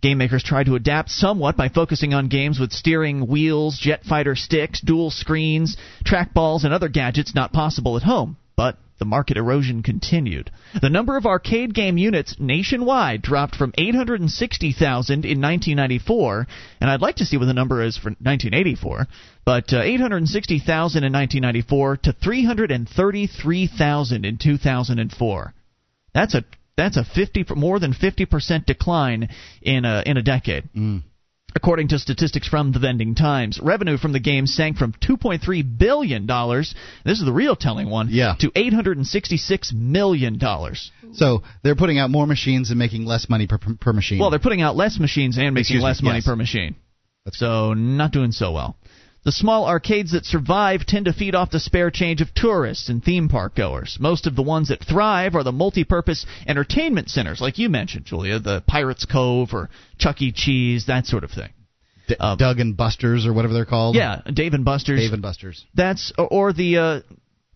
Game 0.00 0.16
makers 0.16 0.42
tried 0.42 0.66
to 0.66 0.74
adapt 0.74 1.10
somewhat 1.10 1.54
by 1.54 1.68
focusing 1.68 2.14
on 2.14 2.28
games 2.28 2.58
with 2.58 2.72
steering 2.72 3.26
wheels, 3.26 3.78
jet 3.78 4.04
fighter 4.04 4.36
sticks, 4.36 4.80
dual 4.80 5.10
screens, 5.10 5.76
trackballs, 6.02 6.64
and 6.64 6.72
other 6.72 6.88
gadgets 6.88 7.34
not 7.34 7.52
possible 7.52 7.98
at 7.98 8.02
home. 8.04 8.38
But 8.56 8.78
the 8.98 9.04
market 9.04 9.36
erosion 9.36 9.82
continued. 9.82 10.50
The 10.80 10.88
number 10.90 11.16
of 11.16 11.26
arcade 11.26 11.74
game 11.74 11.98
units 11.98 12.36
nationwide 12.38 13.22
dropped 13.22 13.56
from 13.56 13.74
860,000 13.76 15.24
in 15.24 15.40
1994, 15.40 16.46
and 16.80 16.88
I'd 16.90 17.00
like 17.00 17.16
to 17.16 17.24
see 17.24 17.36
what 17.36 17.46
the 17.46 17.54
number 17.54 17.82
is 17.82 17.96
for 17.96 18.10
1984, 18.10 19.06
but 19.44 19.72
uh, 19.72 19.82
860,000 19.82 21.04
in 21.04 21.12
1994 21.12 21.96
to 21.98 22.12
333,000 22.12 24.24
in 24.24 24.38
2004. 24.38 25.54
That's 26.14 26.34
a 26.34 26.44
that's 26.76 26.96
a 26.96 27.04
50 27.04 27.44
more 27.56 27.78
than 27.78 27.92
50% 27.92 28.66
decline 28.66 29.28
in 29.62 29.84
a 29.84 30.02
in 30.04 30.16
a 30.16 30.22
decade. 30.22 30.64
Mm. 30.76 31.02
According 31.56 31.88
to 31.88 31.98
statistics 31.98 32.46
from 32.46 32.72
the 32.72 32.78
Vending 32.78 33.14
Times, 33.14 33.58
revenue 33.58 33.96
from 33.96 34.12
the 34.12 34.20
game 34.20 34.46
sank 34.46 34.76
from 34.76 34.92
2.3 34.92 35.78
billion 35.78 36.26
dollars. 36.26 36.74
This 37.02 37.18
is 37.18 37.24
the 37.24 37.32
real 37.32 37.56
telling 37.56 37.88
one. 37.88 38.08
Yeah. 38.10 38.34
To 38.40 38.52
866 38.54 39.72
million 39.72 40.36
dollars. 40.36 40.92
So 41.14 41.42
they're 41.62 41.74
putting 41.74 41.98
out 41.98 42.10
more 42.10 42.26
machines 42.26 42.68
and 42.68 42.78
making 42.78 43.06
less 43.06 43.30
money 43.30 43.46
per, 43.46 43.58
per 43.58 43.94
machine. 43.94 44.18
Well, 44.18 44.28
they're 44.28 44.38
putting 44.38 44.60
out 44.60 44.76
less 44.76 44.98
machines 45.00 45.38
and 45.38 45.54
making 45.54 45.76
Excuse 45.76 45.82
less 45.82 46.02
me, 46.02 46.08
money 46.08 46.18
yes. 46.18 46.26
per 46.26 46.36
machine. 46.36 46.76
so 47.32 47.72
not 47.72 48.12
doing 48.12 48.32
so 48.32 48.52
well. 48.52 48.76
The 49.26 49.32
small 49.32 49.66
arcades 49.66 50.12
that 50.12 50.24
survive 50.24 50.86
tend 50.86 51.06
to 51.06 51.12
feed 51.12 51.34
off 51.34 51.50
the 51.50 51.58
spare 51.58 51.90
change 51.90 52.20
of 52.20 52.32
tourists 52.32 52.88
and 52.88 53.02
theme 53.02 53.28
park 53.28 53.56
goers. 53.56 53.96
Most 53.98 54.24
of 54.28 54.36
the 54.36 54.42
ones 54.42 54.68
that 54.68 54.84
thrive 54.84 55.34
are 55.34 55.42
the 55.42 55.50
multi-purpose 55.50 56.24
entertainment 56.46 57.10
centers, 57.10 57.40
like 57.40 57.58
you 57.58 57.68
mentioned, 57.68 58.04
Julia, 58.04 58.38
the 58.38 58.62
Pirates 58.68 59.04
Cove 59.04 59.52
or 59.52 59.68
Chuck 59.98 60.22
E. 60.22 60.30
Cheese, 60.30 60.86
that 60.86 61.06
sort 61.06 61.24
of 61.24 61.32
thing. 61.32 61.48
D- 62.06 62.14
Doug 62.38 62.60
and 62.60 62.76
Buster's 62.76 63.26
or 63.26 63.32
whatever 63.32 63.52
they're 63.52 63.64
called. 63.64 63.96
Yeah, 63.96 64.20
Dave 64.32 64.54
and 64.54 64.64
Buster's. 64.64 65.00
Dave 65.00 65.12
and 65.12 65.22
Buster's. 65.22 65.64
That's 65.74 66.12
or, 66.16 66.28
or 66.28 66.52
the 66.52 66.78
uh, 66.78 67.00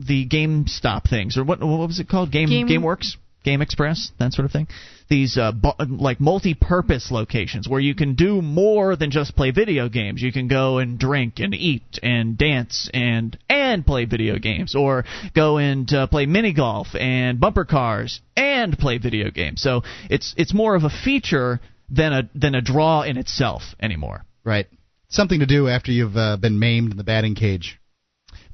the 0.01 0.27
GameStop 0.27 1.09
things 1.09 1.37
or 1.39 1.45
what 1.45 1.61
what 1.61 1.87
was 1.87 2.01
it 2.01 2.09
called? 2.09 2.33
Game 2.33 2.49
Game- 2.49 2.67
GameWorks, 2.67 3.15
Game 3.43 3.63
Express, 3.63 4.11
that 4.19 4.33
sort 4.33 4.45
of 4.45 4.53
thing. 4.53 4.69
These 5.09 5.39
uh, 5.39 5.53
bu- 5.53 5.97
like 5.97 6.21
multi-purpose 6.21 7.11
locations 7.11 7.69
where 7.69 7.81
you 7.81 7.95
can 7.95 8.15
do 8.15 8.43
more 8.43 8.97
than 8.97 9.11
just 9.11 9.35
play 9.35 9.51
video 9.51 9.89
games. 9.89 10.21
You 10.21 10.31
can 10.31 10.47
go 10.47 10.79
and 10.79 10.99
drink 10.99 11.39
and 11.39 11.55
eat 11.55 11.99
and 12.03 12.37
dance 12.37 12.91
and 12.93 13.37
and 13.49 13.85
play 13.85 14.05
video 14.05 14.39
games, 14.39 14.75
or 14.75 15.05
go 15.35 15.57
and 15.57 15.91
uh, 15.93 16.07
play 16.07 16.27
mini 16.27 16.53
golf 16.53 16.89
and 16.95 17.41
bumper 17.41 17.65
cars 17.65 18.21
and 18.37 18.79
play 18.79 18.99
video 18.99 19.31
games. 19.31 19.63
So 19.63 19.83
it's 20.11 20.35
it's 20.37 20.53
more 20.53 20.75
of 20.75 20.85
a 20.85 20.91
feature 20.91 21.61
than 21.89 22.13
a 22.13 22.31
than 22.35 22.55
a 22.55 22.61
draw 22.61 23.03
in 23.03 23.17
itself 23.17 23.63
anymore. 23.81 24.25
Right. 24.45 24.67
Something 25.09 25.41
to 25.41 25.47
do 25.47 25.67
after 25.67 25.91
you've 25.91 26.17
uh, 26.17 26.37
been 26.37 26.59
maimed 26.59 26.93
in 26.93 26.97
the 26.97 27.05
batting 27.05 27.35
cage. 27.35 27.80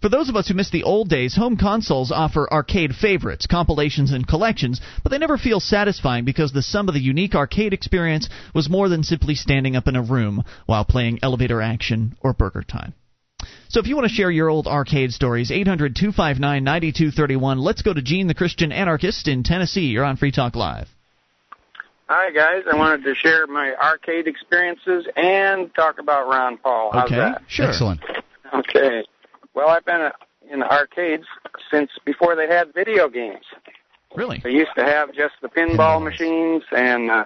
For 0.01 0.11
those 0.11 0.28
of 0.28 0.36
us 0.36 0.49
who 0.49 0.55
miss 0.55 0.70
the 0.70 0.84
old 0.84 1.09
days, 1.09 1.34
home 1.34 1.57
consoles 1.57 2.12
offer 2.12 2.53
arcade 2.53 2.94
favorites, 2.94 3.47
compilations, 3.47 4.12
and 4.12 4.28
collections, 4.28 4.80
but 5.03 5.11
they 5.11 5.18
never 5.18 5.38
feel 5.38 5.59
satisfying 5.59 6.24
because 6.24 6.53
the 6.53 6.62
sum 6.62 6.88
of 6.88 6.94
the 6.94 7.01
unique 7.01 7.34
arcade 7.34 7.72
experience 7.72 8.28
was 8.55 8.68
more 8.68 8.88
than 8.88 9.03
simply 9.03 9.34
standing 9.34 9.74
up 9.74 9.88
in 9.88 9.97
a 9.97 10.03
room 10.03 10.44
while 10.66 10.84
playing 10.84 11.18
elevator 11.22 11.62
action 11.62 12.16
or 12.20 12.34
BurgerTime. 12.34 12.92
So 13.68 13.80
if 13.80 13.86
you 13.86 13.97
want 13.97 14.09
to 14.09 14.14
share 14.14 14.30
your 14.30 14.51
old 14.51 14.66
arcade 14.66 15.12
stories, 15.12 15.51
800 15.51 15.97
259 15.97 16.62
9231. 16.62 17.59
Let's 17.59 17.82
go 17.82 17.94
to 17.94 18.03
Gene 18.03 18.26
the 18.26 18.34
Christian 18.34 18.72
Anarchist 18.72 19.28
in 19.28 19.42
Tennessee. 19.44 19.86
You're 19.86 20.05
on 20.05 20.16
Free 20.16 20.32
Talk 20.32 20.57
Live. 20.57 20.88
Hi 22.09 22.30
guys, 22.30 22.62
I 22.72 22.76
wanted 22.76 23.03
to 23.03 23.14
share 23.16 23.49
my 23.49 23.74
arcade 23.82 24.28
experiences 24.28 25.09
and 25.16 25.74
talk 25.74 25.99
about 25.99 26.28
Ron 26.28 26.57
Paul. 26.59 26.90
How's 26.92 27.07
okay, 27.07 27.16
that? 27.16 27.42
sure. 27.49 27.66
Excellent. 27.66 28.01
Okay. 28.55 29.03
Well, 29.57 29.68
I've 29.70 29.84
been 29.84 30.02
uh, 30.02 30.11
in 30.52 30.62
arcades 30.62 31.24
since 31.72 31.90
before 32.04 32.36
they 32.36 32.46
had 32.46 32.72
video 32.74 33.09
games. 33.09 33.44
Really? 34.14 34.40
They 34.44 34.50
used 34.50 34.70
to 34.76 34.84
have 34.84 35.12
just 35.14 35.34
the 35.42 35.48
pinball 35.48 36.00
machines 36.02 36.62
and 36.76 37.11
uh, 37.11 37.24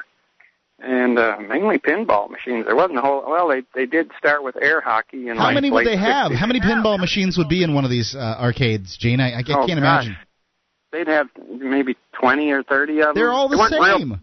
and 0.78 1.18
uh, 1.18 1.36
mainly 1.46 1.78
pinball 1.78 2.30
machines. 2.30 2.64
There 2.66 2.74
wasn't 2.76 2.98
a 2.98 3.02
whole. 3.02 3.24
Well, 3.28 3.48
they 3.48 3.62
they 3.74 3.84
did 3.84 4.10
start 4.16 4.42
with 4.44 4.56
air 4.62 4.80
hockey 4.80 5.28
and 5.28 5.38
How 5.38 5.46
like 5.46 5.54
many 5.56 5.70
would 5.70 5.86
they 5.86 5.96
have? 5.96 6.30
60s. 6.32 6.36
How 6.36 6.46
many 6.46 6.60
pinball 6.60 6.98
machines 6.98 7.36
would 7.36 7.48
be 7.48 7.62
in 7.64 7.74
one 7.74 7.84
of 7.84 7.90
these 7.90 8.14
uh, 8.14 8.36
arcades, 8.40 8.96
Gene? 8.96 9.20
I, 9.20 9.38
I 9.38 9.42
can't 9.42 9.58
Oh, 9.60 9.66
gosh. 9.66 9.76
imagine. 9.76 10.16
They'd 10.92 11.08
have 11.08 11.26
maybe 11.58 11.96
twenty 12.12 12.50
or 12.52 12.62
thirty 12.62 13.00
of 13.00 13.06
them. 13.08 13.14
They're 13.16 13.32
all 13.32 13.48
the 13.48 13.56
They 13.56 13.60
weren't 13.60 13.72
real- 13.74 13.98
same. 13.98 14.20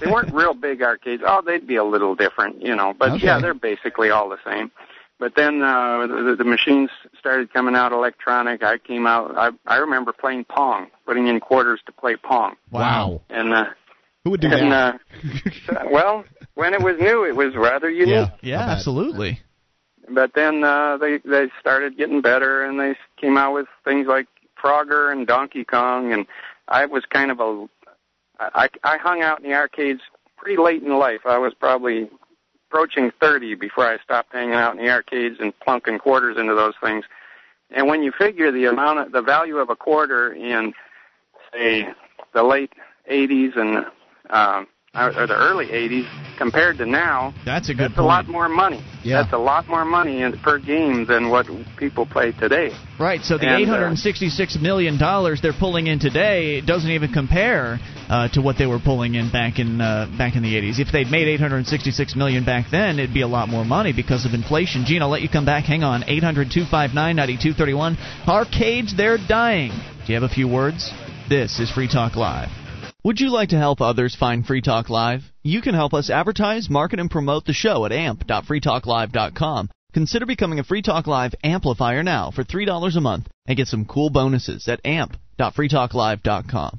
they 0.00 0.10
weren't 0.10 0.32
real 0.34 0.54
big 0.54 0.82
arcades. 0.82 1.22
Oh, 1.26 1.42
they'd 1.44 1.66
be 1.66 1.76
a 1.76 1.84
little 1.84 2.14
different, 2.14 2.62
you 2.62 2.74
know. 2.74 2.94
But 2.98 3.10
Okay. 3.12 3.26
yeah, 3.26 3.38
they're 3.40 3.54
basically 3.54 4.10
all 4.10 4.28
the 4.28 4.38
same. 4.44 4.70
But 5.22 5.36
then 5.36 5.62
uh, 5.62 6.08
the, 6.08 6.34
the 6.36 6.42
machines 6.42 6.90
started 7.16 7.52
coming 7.52 7.76
out 7.76 7.92
electronic. 7.92 8.64
I 8.64 8.78
came 8.78 9.06
out. 9.06 9.38
I 9.38 9.50
I 9.68 9.76
remember 9.76 10.12
playing 10.12 10.46
Pong, 10.46 10.88
putting 11.06 11.28
in 11.28 11.38
quarters 11.38 11.78
to 11.86 11.92
play 11.92 12.16
Pong. 12.16 12.56
Wow. 12.72 13.20
And 13.30 13.54
uh, 13.54 13.66
Who 14.24 14.30
would 14.30 14.40
do 14.40 14.48
and 14.50 14.72
that? 14.72 15.00
uh, 15.68 15.84
well, 15.92 16.24
when 16.54 16.74
it 16.74 16.82
was 16.82 16.98
new, 16.98 17.24
it 17.24 17.36
was 17.36 17.54
rather 17.54 17.88
unique. 17.88 18.30
Yeah, 18.40 18.64
I'll 18.64 18.70
absolutely. 18.70 19.40
But 20.12 20.34
then 20.34 20.64
uh, 20.64 20.96
they 20.96 21.18
they 21.18 21.52
started 21.60 21.96
getting 21.96 22.20
better, 22.20 22.64
and 22.64 22.80
they 22.80 22.96
came 23.16 23.38
out 23.38 23.54
with 23.54 23.68
things 23.84 24.08
like 24.08 24.26
Frogger 24.60 25.12
and 25.12 25.24
Donkey 25.24 25.62
Kong, 25.62 26.12
and 26.12 26.26
I 26.66 26.86
was 26.86 27.04
kind 27.04 27.30
of 27.30 27.38
a 27.38 27.68
I 28.40 28.68
I 28.82 28.96
hung 28.98 29.22
out 29.22 29.40
in 29.40 29.48
the 29.48 29.54
arcades 29.54 30.00
pretty 30.36 30.60
late 30.60 30.82
in 30.82 30.98
life. 30.98 31.20
I 31.26 31.38
was 31.38 31.54
probably 31.54 32.10
approaching 32.72 33.12
30 33.20 33.56
before 33.56 33.84
I 33.84 33.98
stopped 33.98 34.32
hanging 34.32 34.54
out 34.54 34.74
in 34.74 34.82
the 34.82 34.90
arcades 34.90 35.36
and 35.40 35.52
plunking 35.60 35.98
quarters 35.98 36.38
into 36.38 36.54
those 36.54 36.72
things. 36.82 37.04
And 37.70 37.86
when 37.86 38.02
you 38.02 38.12
figure 38.12 38.50
the 38.50 38.64
amount 38.64 38.98
of 38.98 39.12
the 39.12 39.20
value 39.20 39.58
of 39.58 39.68
a 39.68 39.76
quarter 39.76 40.32
in 40.32 40.72
say 41.52 41.86
the 42.32 42.42
late 42.42 42.72
80s 43.10 43.58
and 43.58 43.84
um, 44.30 44.66
or, 44.94 45.08
or 45.18 45.26
the 45.26 45.34
early 45.34 45.66
80s 45.68 46.06
compared 46.36 46.76
to 46.78 46.84
now. 46.84 47.32
That's 47.46 47.70
a 47.70 47.74
good 47.74 47.92
That's 47.92 47.94
point. 47.94 48.04
a 48.04 48.08
lot 48.08 48.28
more 48.28 48.46
money. 48.48 48.84
Yeah. 49.02 49.22
That's 49.22 49.32
a 49.32 49.38
lot 49.38 49.66
more 49.66 49.86
money 49.86 50.20
in, 50.20 50.38
per 50.40 50.58
game 50.58 51.06
than 51.06 51.30
what 51.30 51.46
people 51.78 52.04
play 52.04 52.32
today. 52.32 52.72
Right. 53.00 53.22
So 53.22 53.38
the 53.38 53.46
And, 53.46 53.54
uh, 53.54 53.58
eight 53.58 53.68
hundred 53.68 53.86
and 53.86 53.98
sixty-six 53.98 54.58
million 54.60 54.98
dollars 54.98 55.40
they're 55.40 55.54
pulling 55.58 55.86
in 55.86 55.98
today 55.98 56.60
doesn't 56.60 56.90
even 56.90 57.10
compare 57.10 57.78
uh, 58.10 58.28
to 58.34 58.42
what 58.42 58.58
they 58.58 58.66
were 58.66 58.78
pulling 58.78 59.14
in 59.14 59.30
back 59.32 59.58
in 59.58 59.80
uh, 59.80 60.08
back 60.18 60.36
in 60.36 60.42
the 60.42 60.54
eighties. 60.54 60.78
If 60.78 60.88
they'd 60.92 61.08
made 61.10 61.26
eight 61.26 61.40
hundred 61.40 61.56
and 61.58 61.66
sixty-six 61.66 62.14
million 62.14 62.44
back 62.44 62.66
then, 62.70 62.98
it'd 62.98 63.14
be 63.14 63.22
a 63.22 63.26
lot 63.26 63.48
more 63.48 63.64
money 63.64 63.94
because 63.94 64.26
of 64.26 64.34
inflation. 64.34 64.84
Gene, 64.84 65.00
I'll 65.00 65.08
let 65.08 65.22
you 65.22 65.28
come 65.30 65.46
back. 65.46 65.64
Hang 65.64 65.82
on. 65.82 66.02
800-259-9231. 66.02 67.96
Arcades, 68.28 68.94
they're 68.96 69.16
dying. 69.18 69.70
Do 70.06 70.12
you 70.12 70.20
have 70.20 70.30
a 70.30 70.32
few 70.32 70.46
words? 70.48 70.90
This 71.30 71.58
is 71.60 71.70
Free 71.70 71.88
Talk 71.88 72.14
Live. 72.16 72.48
Would 73.04 73.18
you 73.18 73.30
like 73.30 73.48
to 73.48 73.58
help 73.58 73.80
others 73.80 74.14
find 74.14 74.46
Free 74.46 74.60
Talk 74.60 74.88
Live? 74.88 75.22
You 75.42 75.60
can 75.60 75.74
help 75.74 75.92
us 75.92 76.08
advertise, 76.08 76.70
market, 76.70 77.00
and 77.00 77.10
promote 77.10 77.44
the 77.46 77.52
show 77.52 77.84
at 77.84 77.90
amp.freetalklive.com. 77.90 79.70
Consider 79.92 80.24
becoming 80.24 80.60
a 80.60 80.64
Free 80.64 80.82
Talk 80.82 81.08
Live 81.08 81.34
amplifier 81.42 82.04
now 82.04 82.30
for 82.30 82.44
$3 82.44 82.96
a 82.96 83.00
month 83.00 83.26
and 83.46 83.56
get 83.56 83.66
some 83.66 83.86
cool 83.86 84.08
bonuses 84.08 84.68
at 84.68 84.80
amp.freetalklive.com. 84.84 86.78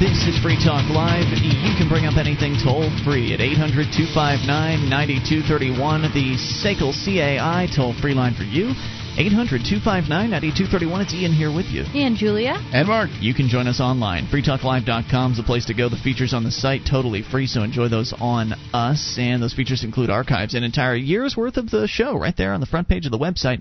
This 0.00 0.26
is 0.26 0.38
Free 0.42 0.56
Talk 0.56 0.88
Live. 0.88 1.26
You 1.36 1.76
can 1.76 1.90
bring 1.90 2.06
up 2.06 2.16
anything 2.16 2.56
toll 2.64 2.88
free 3.04 3.34
at 3.34 3.42
800 3.42 3.92
259 3.92 4.88
9231, 4.88 6.02
the 6.14 6.32
SACL 6.40 6.96
CAI 6.96 7.68
toll 7.76 7.92
free 8.00 8.14
line 8.14 8.32
for 8.32 8.44
you. 8.44 8.72
800 9.18 9.60
259 9.68 10.08
9231. 10.08 11.00
It's 11.02 11.12
Ian 11.12 11.32
here 11.32 11.52
with 11.54 11.66
you. 11.66 11.84
And 11.94 12.16
Julia? 12.16 12.54
And 12.72 12.88
Mark. 12.88 13.10
You 13.20 13.34
can 13.34 13.48
join 13.48 13.66
us 13.66 13.78
online. 13.78 14.26
FreeTalkLive.com 14.26 15.32
is 15.32 15.36
the 15.36 15.42
place 15.42 15.66
to 15.66 15.74
go. 15.74 15.88
The 15.88 15.96
features 15.96 16.32
on 16.32 16.44
the 16.44 16.50
site 16.50 16.82
totally 16.88 17.22
free, 17.22 17.46
so 17.46 17.62
enjoy 17.62 17.88
those 17.88 18.14
on 18.18 18.54
us. 18.72 19.16
And 19.18 19.42
those 19.42 19.52
features 19.52 19.84
include 19.84 20.08
archives, 20.08 20.54
an 20.54 20.64
entire 20.64 20.96
year's 20.96 21.36
worth 21.36 21.58
of 21.58 21.70
the 21.70 21.86
show 21.86 22.16
right 22.16 22.36
there 22.36 22.54
on 22.54 22.60
the 22.60 22.66
front 22.66 22.88
page 22.88 23.04
of 23.04 23.12
the 23.12 23.18
website 23.18 23.60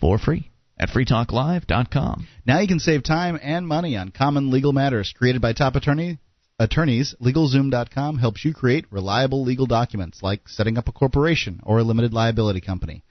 for 0.00 0.18
free 0.18 0.50
at 0.78 0.88
FreeTalkLive.com. 0.88 2.26
Now 2.44 2.58
you 2.58 2.66
can 2.66 2.80
save 2.80 3.04
time 3.04 3.38
and 3.40 3.68
money 3.68 3.96
on 3.96 4.10
common 4.10 4.50
legal 4.50 4.72
matters 4.72 5.14
created 5.16 5.40
by 5.40 5.52
top 5.52 5.76
attorney 5.76 6.18
attorneys. 6.58 7.14
LegalZoom.com 7.22 8.18
helps 8.18 8.44
you 8.44 8.52
create 8.52 8.86
reliable 8.90 9.44
legal 9.44 9.66
documents 9.66 10.22
like 10.22 10.48
setting 10.48 10.76
up 10.76 10.88
a 10.88 10.92
corporation 10.92 11.60
or 11.62 11.78
a 11.78 11.84
limited 11.84 12.12
liability 12.12 12.60
company. 12.60 13.04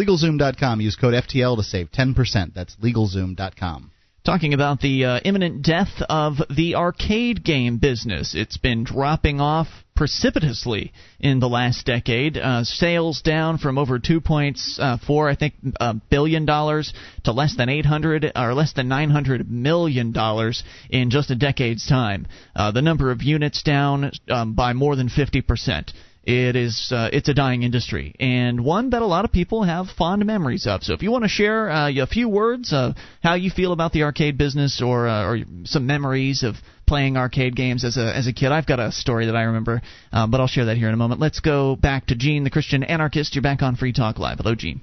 LegalZoom.com. 0.00 0.80
Use 0.80 0.96
code 0.96 1.14
FTL 1.14 1.56
to 1.56 1.62
save 1.62 1.90
10%. 1.92 2.54
That's 2.54 2.76
LegalZoom.com. 2.76 3.90
Talking 4.22 4.52
about 4.52 4.80
the 4.80 5.04
uh, 5.06 5.20
imminent 5.24 5.62
death 5.62 6.02
of 6.08 6.34
the 6.54 6.74
arcade 6.74 7.42
game 7.42 7.78
business. 7.78 8.34
It's 8.34 8.58
been 8.58 8.84
dropping 8.84 9.40
off 9.40 9.68
precipitously 9.96 10.92
in 11.18 11.40
the 11.40 11.48
last 11.48 11.86
decade. 11.86 12.36
Uh, 12.36 12.64
sales 12.64 13.22
down 13.22 13.58
from 13.58 13.78
over 13.78 13.98
2.4, 13.98 15.30
I 15.30 15.34
think, 15.34 15.54
uh, 15.78 15.94
billion 16.10 16.44
dollars 16.44 16.92
to 17.24 17.32
less 17.32 17.56
than 17.56 17.68
800 17.68 18.32
or 18.36 18.54
less 18.54 18.74
than 18.74 18.88
900 18.88 19.50
million 19.50 20.12
dollars 20.12 20.64
in 20.90 21.10
just 21.10 21.30
a 21.30 21.34
decade's 21.34 21.86
time. 21.86 22.26
Uh, 22.54 22.70
the 22.72 22.82
number 22.82 23.10
of 23.10 23.22
units 23.22 23.62
down 23.62 24.10
um, 24.28 24.54
by 24.54 24.74
more 24.74 24.96
than 24.96 25.08
50 25.08 25.40
percent. 25.42 25.92
It 26.22 26.54
is 26.54 26.92
uh, 26.94 27.08
it's 27.12 27.30
a 27.30 27.34
dying 27.34 27.62
industry 27.62 28.14
and 28.20 28.62
one 28.62 28.90
that 28.90 29.00
a 29.00 29.06
lot 29.06 29.24
of 29.24 29.32
people 29.32 29.62
have 29.62 29.86
fond 29.88 30.24
memories 30.26 30.66
of. 30.66 30.82
So 30.82 30.92
if 30.92 31.02
you 31.02 31.10
want 31.10 31.24
to 31.24 31.28
share 31.28 31.70
uh, 31.70 31.90
a 31.90 32.06
few 32.06 32.28
words 32.28 32.74
of 32.74 32.94
how 33.22 33.34
you 33.34 33.50
feel 33.50 33.72
about 33.72 33.92
the 33.92 34.02
arcade 34.02 34.36
business 34.36 34.82
or 34.82 35.08
uh, 35.08 35.24
or 35.24 35.38
some 35.64 35.86
memories 35.86 36.42
of 36.42 36.56
playing 36.86 37.16
arcade 37.16 37.56
games 37.56 37.84
as 37.84 37.96
a 37.96 38.14
as 38.14 38.26
a 38.26 38.34
kid, 38.34 38.52
I've 38.52 38.66
got 38.66 38.80
a 38.80 38.92
story 38.92 39.26
that 39.26 39.36
I 39.36 39.44
remember, 39.44 39.80
uh, 40.12 40.26
but 40.26 40.42
I'll 40.42 40.46
share 40.46 40.66
that 40.66 40.76
here 40.76 40.88
in 40.88 40.94
a 40.94 40.98
moment. 40.98 41.22
Let's 41.22 41.40
go 41.40 41.74
back 41.74 42.06
to 42.08 42.14
Gene, 42.14 42.44
the 42.44 42.50
Christian 42.50 42.82
anarchist. 42.82 43.34
You're 43.34 43.42
back 43.42 43.62
on 43.62 43.76
Free 43.76 43.94
Talk 43.94 44.18
Live. 44.18 44.40
Hello, 44.40 44.54
Gene. 44.54 44.82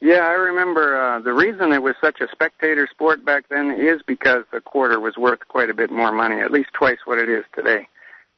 Yeah, 0.00 0.20
I 0.20 0.32
remember 0.32 0.96
uh, 0.96 1.20
the 1.20 1.32
reason 1.32 1.72
it 1.72 1.82
was 1.82 1.94
such 2.00 2.20
a 2.20 2.28
spectator 2.30 2.88
sport 2.90 3.24
back 3.24 3.48
then 3.50 3.72
is 3.72 4.00
because 4.06 4.44
the 4.52 4.60
quarter 4.60 4.98
was 4.98 5.16
worth 5.18 5.40
quite 5.48 5.70
a 5.70 5.74
bit 5.74 5.90
more 5.90 6.12
money, 6.12 6.40
at 6.40 6.52
least 6.52 6.70
twice 6.72 6.98
what 7.04 7.18
it 7.18 7.28
is 7.28 7.44
today. 7.54 7.88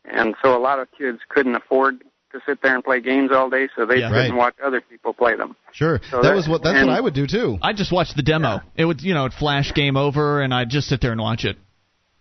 And 0.05 0.35
so 0.43 0.57
a 0.57 0.61
lot 0.61 0.79
of 0.79 0.89
kids 0.97 1.19
couldn't 1.29 1.55
afford 1.55 2.03
to 2.33 2.41
sit 2.47 2.63
there 2.63 2.75
and 2.75 2.85
play 2.85 3.01
games 3.01 3.31
all 3.33 3.51
day, 3.51 3.69
so 3.77 3.85
they 3.85 3.99
Yeah. 3.99 4.09
sit 4.11 4.15
Right. 4.17 4.35
watch 4.35 4.55
other 4.63 4.81
people 4.81 5.13
play 5.13 5.35
them. 5.35 5.57
Sure. 5.73 6.01
So 6.11 6.19
that 6.19 6.29
that- 6.29 6.35
was 6.37 6.49
what 6.49 6.63
that's 6.63 6.85
what 6.87 6.95
I 6.97 7.01
would 7.01 7.15
do 7.15 7.27
too. 7.27 7.59
I 7.61 7.73
just 7.73 7.91
watched 7.93 8.15
the 8.17 8.23
demo. 8.23 8.61
It 8.77 8.85
would 8.85 9.03
you 9.03 9.15
know 9.15 9.25
it 9.27 9.33
flash 9.33 9.75
game 9.75 9.97
over, 9.97 10.41
and 10.41 10.55
I'd 10.55 10.71
just 10.71 10.89
sit 10.89 11.01
there 11.01 11.13
and 11.13 11.21
watch 11.21 11.45
it. 11.45 11.57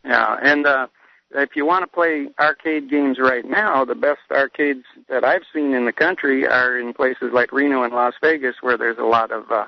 Yeah, 0.04 0.38
and 0.42 0.66
uh, 0.66 0.88
if 1.36 1.56
you 1.56 1.66
want 1.66 1.84
to 1.84 1.88
play 1.88 2.28
arcade 2.40 2.90
games 2.90 3.20
right 3.20 3.46
now, 3.46 3.86
the 3.86 3.94
best 3.96 4.22
arcades 4.32 4.84
that 5.10 5.24
I've 5.24 5.44
seen 5.54 5.74
in 5.76 5.86
the 5.86 5.92
country 5.94 6.48
are 6.48 6.78
in 6.80 6.94
places 6.94 7.32
like 7.32 7.52
Reno 7.52 7.84
and 7.84 7.94
Las 7.94 8.14
Vegas, 8.22 8.56
where 8.62 8.78
there's 8.78 8.98
a 8.98 9.04
lot 9.04 9.32
of 9.32 9.52
uh, 9.52 9.66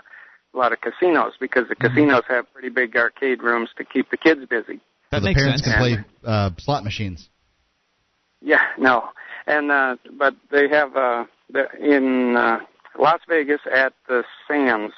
a 0.54 0.58
lot 0.58 0.74
of 0.74 0.80
casinos 0.82 1.34
because 1.40 1.68
the 1.70 1.76
casinos 1.76 2.24
have 2.28 2.52
pretty 2.52 2.70
big 2.70 2.98
arcade 2.98 3.44
rooms 3.44 3.70
to 3.78 3.86
keep 3.86 4.10
the 4.10 4.18
kids 4.18 4.42
busy. 4.50 4.80
That 5.12 5.18
so 5.18 5.20
the 5.20 5.26
makes 5.30 5.40
parents 5.42 5.64
sense. 5.64 5.76
can 5.76 5.80
play 5.82 6.04
uh, 6.26 6.50
slot 6.58 6.84
machines. 6.84 7.30
Yeah, 8.42 8.62
no, 8.78 9.10
and 9.46 9.72
uh, 9.72 9.98
but 10.18 10.36
they 10.50 10.68
have 10.70 10.96
uh, 10.96 11.26
in 11.80 12.36
uh, 12.36 12.60
Las 12.98 13.20
Vegas 13.30 13.62
at 13.72 13.94
the 14.08 14.24
Sands. 14.48 14.94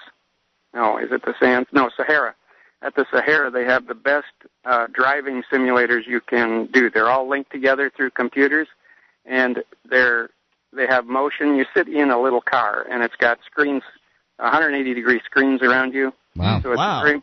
No, 0.73 0.97
is 0.97 1.11
it 1.11 1.23
the 1.25 1.35
Sands? 1.39 1.67
No, 1.71 1.89
Sahara. 1.95 2.35
At 2.81 2.95
the 2.95 3.05
Sahara, 3.11 3.49
they 3.49 3.63
have 3.65 3.87
the 3.87 3.95
best 3.95 4.33
uh, 4.65 4.87
driving 4.91 5.43
simulators 5.51 6.05
you 6.05 6.19
can 6.19 6.67
do. 6.67 6.89
They're 6.89 7.09
all 7.09 7.29
linked 7.29 7.51
together 7.51 7.91
through 7.95 8.11
computers, 8.11 8.67
and 9.25 9.63
they're 9.89 10.29
they 10.75 10.87
have 10.87 11.05
motion. 11.05 11.55
You 11.55 11.65
sit 11.75 11.87
in 11.87 12.11
a 12.11 12.19
little 12.21 12.41
car, 12.41 12.85
and 12.89 13.03
it's 13.03 13.15
got 13.15 13.39
screens, 13.45 13.83
180 14.37 14.93
degree 14.93 15.21
screens 15.25 15.61
around 15.61 15.93
you. 15.93 16.13
Wow. 16.35 16.61
So 16.61 16.71
it's 16.71 16.77
Wow. 16.77 17.03
very, 17.03 17.21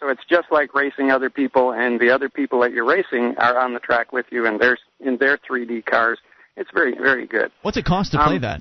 so 0.00 0.08
it's 0.08 0.22
just 0.28 0.48
like 0.50 0.74
racing 0.74 1.10
other 1.10 1.30
people, 1.30 1.72
and 1.72 1.98
the 2.00 2.10
other 2.10 2.28
people 2.28 2.60
that 2.60 2.72
you're 2.72 2.86
racing 2.86 3.34
are 3.38 3.58
on 3.58 3.72
the 3.74 3.80
track 3.80 4.12
with 4.12 4.26
you, 4.30 4.46
and 4.46 4.60
they're 4.60 4.78
in 5.00 5.16
their 5.18 5.38
3D 5.38 5.84
cars. 5.86 6.18
It's 6.56 6.70
very, 6.72 6.94
very 6.94 7.26
good. 7.26 7.50
What's 7.62 7.76
it 7.76 7.84
cost 7.84 8.12
to 8.12 8.18
play 8.18 8.36
Um, 8.36 8.40
that? 8.42 8.60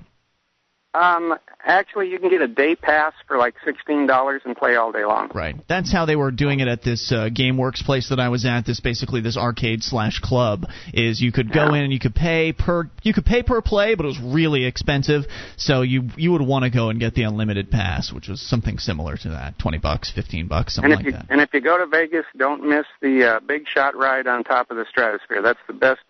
Um, 0.96 1.36
actually, 1.66 2.10
you 2.10 2.20
can 2.20 2.30
get 2.30 2.42
a 2.42 2.48
day 2.48 2.76
pass 2.76 3.14
for 3.28 3.38
like 3.38 3.56
sixteen 3.66 4.08
dollars 4.08 4.42
and 4.46 4.56
play 4.56 4.76
all 4.76 4.92
day 4.92 5.04
long. 5.04 5.30
Right. 5.34 5.56
That's 5.68 5.92
how 5.92 6.06
they 6.06 6.16
were 6.16 6.32
doing 6.32 6.62
it 6.62 6.68
at 6.68 6.84
this 6.84 7.12
uh, 7.12 7.30
GameWorks 7.30 7.84
place 7.84 8.10
that 8.10 8.20
I 8.20 8.30
was 8.30 8.46
at. 8.46 8.66
This 8.66 8.80
basically 8.80 9.20
this 9.22 9.36
arcade 9.36 9.84
slash 9.84 10.20
club 10.20 10.66
is 10.94 11.20
you 11.22 11.32
could 11.32 11.52
go 11.52 11.66
Yeah. 11.66 11.76
in 11.80 11.84
and 11.86 11.94
you 11.94 12.00
could 12.00 12.16
pay 12.16 12.54
per 12.54 12.90
you 13.04 13.14
could 13.14 13.26
pay 13.26 13.44
per 13.44 13.62
play, 13.62 13.96
but 13.96 14.06
it 14.06 14.08
was 14.08 14.20
really 14.22 14.66
expensive. 14.66 15.24
So 15.58 15.82
you 15.82 16.10
you 16.16 16.32
would 16.32 16.42
want 16.42 16.64
to 16.64 16.70
go 16.70 16.90
and 16.90 17.00
get 17.00 17.14
the 17.14 17.24
unlimited 17.24 17.70
pass, 17.72 18.14
which 18.14 18.28
was 18.30 18.40
something 18.42 18.78
similar 18.78 19.18
to 19.18 19.30
that, 19.30 19.60
twenty 19.60 19.80
bucks, 19.80 20.12
fifteen 20.12 20.48
bucks, 20.48 20.76
something 20.76 20.92
And 20.94 21.02
if 21.02 21.06
like 21.06 21.14
you 21.14 21.20
that. 21.20 21.26
and 21.30 21.42
if 21.42 21.54
you 21.54 21.62
go 21.62 21.78
to 21.78 21.86
Vegas, 21.88 22.26
don't 22.38 22.64
miss 22.70 22.86
the 23.02 23.36
uh, 23.36 23.40
Big 23.42 23.68
Shot 23.68 23.96
ride 23.98 24.28
on 24.28 24.44
top 24.44 24.72
of 24.72 24.78
the 24.78 24.86
Stratosphere. 24.90 25.42
That's 25.42 25.60
the 25.68 25.74
best 25.74 26.02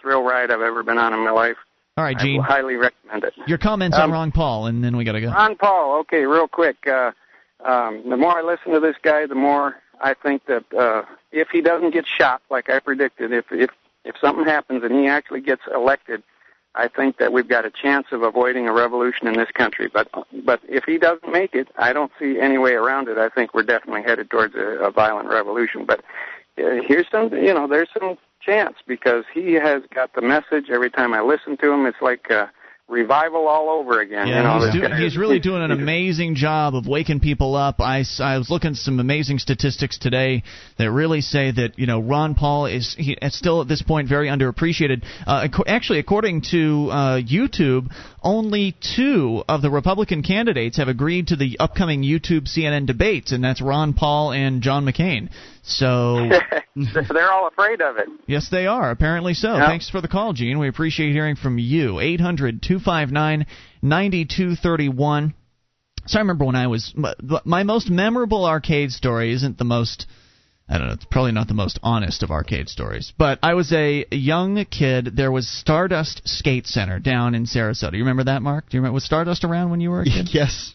thrill 0.00 0.22
ride 0.24 0.50
I've 0.50 0.60
ever 0.62 0.82
been 0.82 0.98
on 0.98 1.12
in 1.12 1.20
my 1.24 1.30
life. 1.30 1.56
All 1.96 2.04
right, 2.04 2.16
I 2.18 2.22
Gene. 2.22 2.36
will 2.36 2.42
highly 2.42 2.76
recommend 2.76 3.24
it. 3.24 3.34
Your 3.46 3.58
comments 3.58 3.96
on 3.96 4.04
Um, 4.04 4.12
Ron 4.12 4.32
Paul, 4.32 4.66
and 4.66 4.82
then 4.82 4.96
we 4.96 5.04
got 5.04 5.12
to 5.12 5.20
go. 5.20 5.28
Ron 5.30 5.56
Paul, 5.56 5.98
okay, 6.00 6.24
real 6.24 6.48
quick. 6.48 6.86
Uh, 6.86 7.12
um, 7.64 8.02
the 8.08 8.16
more 8.16 8.38
I 8.38 8.42
listen 8.42 8.72
to 8.72 8.80
this 8.80 8.96
guy, 9.02 9.26
the 9.26 9.34
more 9.34 9.76
I 10.00 10.14
think 10.14 10.46
that 10.46 10.64
uh, 10.72 11.02
if 11.32 11.48
he 11.50 11.60
doesn't 11.60 11.90
get 11.92 12.06
shot 12.06 12.40
like 12.50 12.70
I 12.70 12.78
predicted, 12.78 13.32
if 13.32 13.44
if 13.52 13.70
if 14.04 14.16
something 14.20 14.44
happens 14.46 14.82
and 14.82 14.92
he 14.98 15.06
actually 15.06 15.42
gets 15.42 15.62
elected, 15.72 16.22
I 16.74 16.88
think 16.88 17.18
that 17.18 17.32
we've 17.32 17.46
got 17.46 17.66
a 17.66 17.70
chance 17.70 18.06
of 18.10 18.22
avoiding 18.22 18.66
a 18.66 18.72
revolution 18.72 19.28
in 19.28 19.34
this 19.34 19.50
country. 19.50 19.88
But 19.92 20.08
but 20.44 20.60
if 20.66 20.84
he 20.84 20.96
doesn't 20.96 21.30
make 21.30 21.54
it, 21.54 21.68
I 21.76 21.92
don't 21.92 22.10
see 22.18 22.40
any 22.40 22.56
way 22.56 22.72
around 22.72 23.08
it. 23.08 23.18
I 23.18 23.28
think 23.28 23.52
we're 23.52 23.62
definitely 23.64 24.02
headed 24.02 24.30
towards 24.30 24.54
a, 24.54 24.78
a 24.82 24.90
violent 24.90 25.28
revolution. 25.28 25.84
But 25.84 26.00
uh, 26.58 26.80
here's 26.88 27.06
some, 27.10 27.32
you 27.34 27.52
know, 27.54 27.66
there's 27.68 27.88
some 27.98 28.16
chance 28.44 28.76
because 28.86 29.24
he 29.32 29.54
has 29.54 29.82
got 29.94 30.14
the 30.14 30.22
message. 30.22 30.70
Every 30.70 30.90
time 30.90 31.14
I 31.14 31.20
listen 31.20 31.56
to 31.58 31.72
him, 31.72 31.86
it's 31.86 32.00
like. 32.00 32.30
Uh, 32.30 32.46
Revival 32.92 33.48
all 33.48 33.70
over 33.70 34.00
again. 34.00 34.26
Yeah, 34.26 34.36
you 34.36 34.42
know, 34.42 34.66
he's, 34.66 34.74
do, 34.74 34.80
guy- 34.86 35.00
he's 35.00 35.16
really 35.16 35.40
doing 35.40 35.62
an 35.62 35.70
amazing 35.70 36.34
job 36.34 36.74
of 36.74 36.86
waking 36.86 37.20
people 37.20 37.54
up. 37.54 37.80
I, 37.80 38.04
I 38.20 38.36
was 38.36 38.50
looking 38.50 38.72
at 38.72 38.76
some 38.76 39.00
amazing 39.00 39.38
statistics 39.38 39.96
today 39.96 40.42
that 40.76 40.90
really 40.90 41.22
say 41.22 41.52
that 41.52 41.78
you 41.78 41.86
know 41.86 42.00
Ron 42.00 42.34
Paul 42.34 42.66
is 42.66 42.94
he, 42.98 43.16
still 43.28 43.62
at 43.62 43.68
this 43.68 43.80
point 43.80 44.10
very 44.10 44.28
underappreciated. 44.28 45.04
Uh, 45.26 45.48
actually, 45.66 46.00
according 46.00 46.42
to 46.50 46.88
uh, 46.90 47.20
YouTube, 47.20 47.90
only 48.22 48.76
two 48.96 49.42
of 49.48 49.62
the 49.62 49.70
Republican 49.70 50.22
candidates 50.22 50.76
have 50.76 50.88
agreed 50.88 51.28
to 51.28 51.36
the 51.36 51.56
upcoming 51.60 52.02
YouTube 52.02 52.46
CNN 52.46 52.86
debates, 52.86 53.32
and 53.32 53.42
that's 53.42 53.62
Ron 53.62 53.94
Paul 53.94 54.32
and 54.32 54.60
John 54.60 54.84
McCain. 54.84 55.30
So 55.62 56.28
They're 56.76 57.30
all 57.30 57.46
afraid 57.46 57.80
of 57.80 57.96
it. 57.98 58.08
Yes, 58.26 58.48
they 58.50 58.66
are. 58.66 58.90
Apparently 58.90 59.34
so. 59.34 59.54
Yeah. 59.54 59.68
Thanks 59.68 59.88
for 59.88 60.00
the 60.00 60.08
call, 60.08 60.32
Gene. 60.32 60.58
We 60.58 60.68
appreciate 60.68 61.12
hearing 61.12 61.36
from 61.36 61.58
you. 61.58 62.00
800 62.00 62.62
259 62.62 63.46
9231. 63.82 65.34
So 66.06 66.18
I 66.18 66.22
remember 66.22 66.44
when 66.44 66.56
I 66.56 66.66
was. 66.66 66.92
My 67.44 67.62
most 67.62 67.90
memorable 67.90 68.44
arcade 68.44 68.90
story 68.90 69.32
isn't 69.32 69.58
the 69.58 69.64
most 69.64 70.06
I 70.68 70.78
don't 70.78 70.86
know. 70.86 70.94
It's 70.94 71.04
probably 71.04 71.32
not 71.32 71.48
the 71.48 71.54
most 71.54 71.78
honest 71.82 72.22
of 72.22 72.30
arcade 72.30 72.68
stories. 72.68 73.12
But 73.18 73.38
I 73.42 73.54
was 73.54 73.72
a 73.72 74.06
young 74.10 74.64
kid. 74.64 75.10
There 75.14 75.30
was 75.30 75.46
Stardust 75.46 76.22
Skate 76.24 76.66
Center 76.66 76.98
down 76.98 77.34
in 77.34 77.44
Sarasota. 77.44 77.92
You 77.92 78.00
remember 78.00 78.24
that, 78.24 78.42
Mark? 78.42 78.70
Do 78.70 78.76
you 78.76 78.80
remember 78.80 78.94
was 78.94 79.04
Stardust 79.04 79.44
around 79.44 79.70
when 79.70 79.80
you 79.80 79.90
were 79.90 80.00
a 80.00 80.04
kid? 80.04 80.28
yes. 80.32 80.74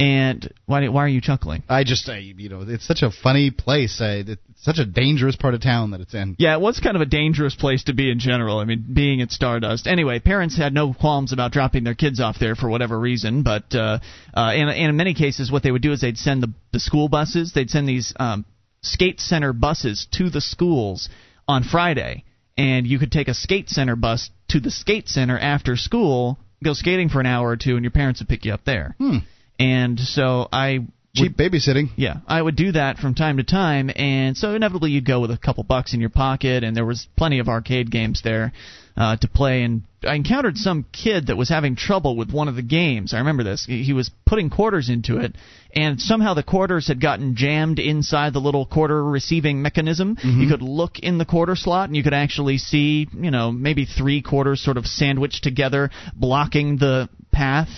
Right. 0.00 0.06
And 0.06 0.52
why 0.66 0.88
why 0.88 1.04
are 1.04 1.08
you 1.08 1.20
chuckling? 1.20 1.62
I 1.68 1.84
just 1.84 2.08
I, 2.08 2.18
you 2.18 2.48
know 2.48 2.64
it's 2.66 2.86
such 2.86 3.02
a 3.02 3.10
funny 3.10 3.50
place. 3.50 4.00
I, 4.00 4.24
it's 4.26 4.42
such 4.56 4.78
a 4.78 4.84
dangerous 4.84 5.36
part 5.36 5.54
of 5.54 5.62
town 5.62 5.92
that 5.92 6.00
it's 6.00 6.14
in. 6.14 6.34
Yeah, 6.38 6.54
it 6.54 6.60
was 6.60 6.80
kind 6.80 6.96
of 6.96 7.02
a 7.02 7.06
dangerous 7.06 7.54
place 7.54 7.84
to 7.84 7.94
be 7.94 8.10
in 8.10 8.18
general. 8.18 8.58
I 8.58 8.64
mean, 8.64 8.84
being 8.92 9.20
at 9.22 9.30
Stardust. 9.30 9.86
Anyway, 9.86 10.18
parents 10.18 10.56
had 10.56 10.74
no 10.74 10.92
qualms 10.94 11.32
about 11.32 11.52
dropping 11.52 11.84
their 11.84 11.94
kids 11.94 12.20
off 12.20 12.38
there 12.40 12.56
for 12.56 12.68
whatever 12.68 12.98
reason, 12.98 13.42
but 13.42 13.72
uh, 13.72 13.98
uh, 14.36 14.52
and, 14.54 14.68
and 14.68 14.90
in 14.90 14.96
many 14.96 15.14
cases, 15.14 15.52
what 15.52 15.62
they 15.62 15.70
would 15.70 15.82
do 15.82 15.92
is 15.92 16.00
they'd 16.00 16.18
send 16.18 16.42
the 16.42 16.52
the 16.72 16.80
school 16.80 17.08
buses. 17.08 17.52
They'd 17.52 17.70
send 17.70 17.88
these 17.88 18.12
um, 18.16 18.44
skate 18.82 19.20
center 19.20 19.52
buses 19.52 20.08
to 20.12 20.28
the 20.28 20.40
schools 20.40 21.08
on 21.46 21.62
Friday, 21.62 22.24
and 22.56 22.86
you 22.86 22.98
could 22.98 23.12
take 23.12 23.28
a 23.28 23.34
skate 23.34 23.68
center 23.68 23.96
bus 23.96 24.30
to 24.48 24.60
the 24.60 24.70
skate 24.70 25.08
center 25.08 25.38
after 25.38 25.76
school, 25.76 26.38
go 26.62 26.72
skating 26.72 27.08
for 27.08 27.20
an 27.20 27.26
hour 27.26 27.48
or 27.48 27.56
two, 27.56 27.76
and 27.76 27.84
your 27.84 27.90
parents 27.90 28.20
would 28.20 28.28
pick 28.28 28.44
you 28.44 28.52
up 28.52 28.64
there. 28.64 28.94
Hmm. 28.98 29.18
And 29.58 29.98
so 29.98 30.48
I 30.52 30.80
cheap 31.14 31.36
babysitting. 31.36 31.90
Yeah, 31.96 32.16
I 32.26 32.40
would 32.42 32.56
do 32.56 32.72
that 32.72 32.98
from 32.98 33.14
time 33.14 33.36
to 33.36 33.44
time, 33.44 33.90
and 33.94 34.36
so 34.36 34.54
inevitably 34.54 34.90
you'd 34.90 35.06
go 35.06 35.20
with 35.20 35.30
a 35.30 35.38
couple 35.38 35.62
bucks 35.62 35.94
in 35.94 36.00
your 36.00 36.10
pocket, 36.10 36.64
and 36.64 36.76
there 36.76 36.84
was 36.84 37.06
plenty 37.16 37.38
of 37.38 37.48
arcade 37.48 37.90
games 37.90 38.22
there 38.22 38.52
uh, 38.96 39.16
to 39.16 39.28
play. 39.28 39.62
And 39.62 39.82
I 40.02 40.14
encountered 40.14 40.56
some 40.56 40.84
kid 40.92 41.28
that 41.28 41.36
was 41.36 41.48
having 41.48 41.76
trouble 41.76 42.16
with 42.16 42.32
one 42.32 42.48
of 42.48 42.56
the 42.56 42.62
games. 42.62 43.14
I 43.14 43.18
remember 43.18 43.44
this. 43.44 43.64
He 43.64 43.92
was 43.92 44.10
putting 44.26 44.50
quarters 44.50 44.90
into 44.90 45.18
it, 45.18 45.36
and 45.74 46.00
somehow 46.00 46.34
the 46.34 46.42
quarters 46.42 46.88
had 46.88 47.00
gotten 47.00 47.36
jammed 47.36 47.78
inside 47.78 48.32
the 48.32 48.40
little 48.40 48.66
quarter 48.66 49.02
receiving 49.02 49.62
mechanism. 49.62 50.16
Mm-hmm. 50.16 50.40
You 50.40 50.48
could 50.48 50.62
look 50.62 50.98
in 50.98 51.18
the 51.18 51.24
quarter 51.24 51.54
slot, 51.54 51.88
and 51.88 51.96
you 51.96 52.02
could 52.02 52.14
actually 52.14 52.58
see, 52.58 53.08
you 53.12 53.30
know, 53.30 53.52
maybe 53.52 53.84
three 53.84 54.20
quarters 54.20 54.62
sort 54.62 54.76
of 54.76 54.86
sandwiched 54.86 55.44
together, 55.44 55.90
blocking 56.16 56.76
the 56.76 57.08
path 57.32 57.68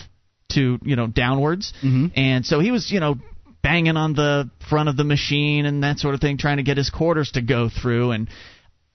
to 0.50 0.78
you 0.82 0.96
know 0.96 1.06
downwards. 1.06 1.72
Mm-hmm. 1.82 2.06
and 2.14 2.44
so 2.44 2.60
he 2.60 2.70
was 2.70 2.90
you 2.90 3.00
know 3.00 3.16
banging 3.62 3.96
on 3.96 4.14
the 4.14 4.50
front 4.70 4.88
of 4.88 4.96
the 4.96 5.04
machine 5.04 5.66
and 5.66 5.82
that 5.82 5.98
sort 5.98 6.14
of 6.14 6.20
thing 6.20 6.38
trying 6.38 6.58
to 6.58 6.62
get 6.62 6.76
his 6.76 6.90
quarters 6.90 7.32
to 7.32 7.42
go 7.42 7.68
through. 7.68 8.12
And 8.12 8.28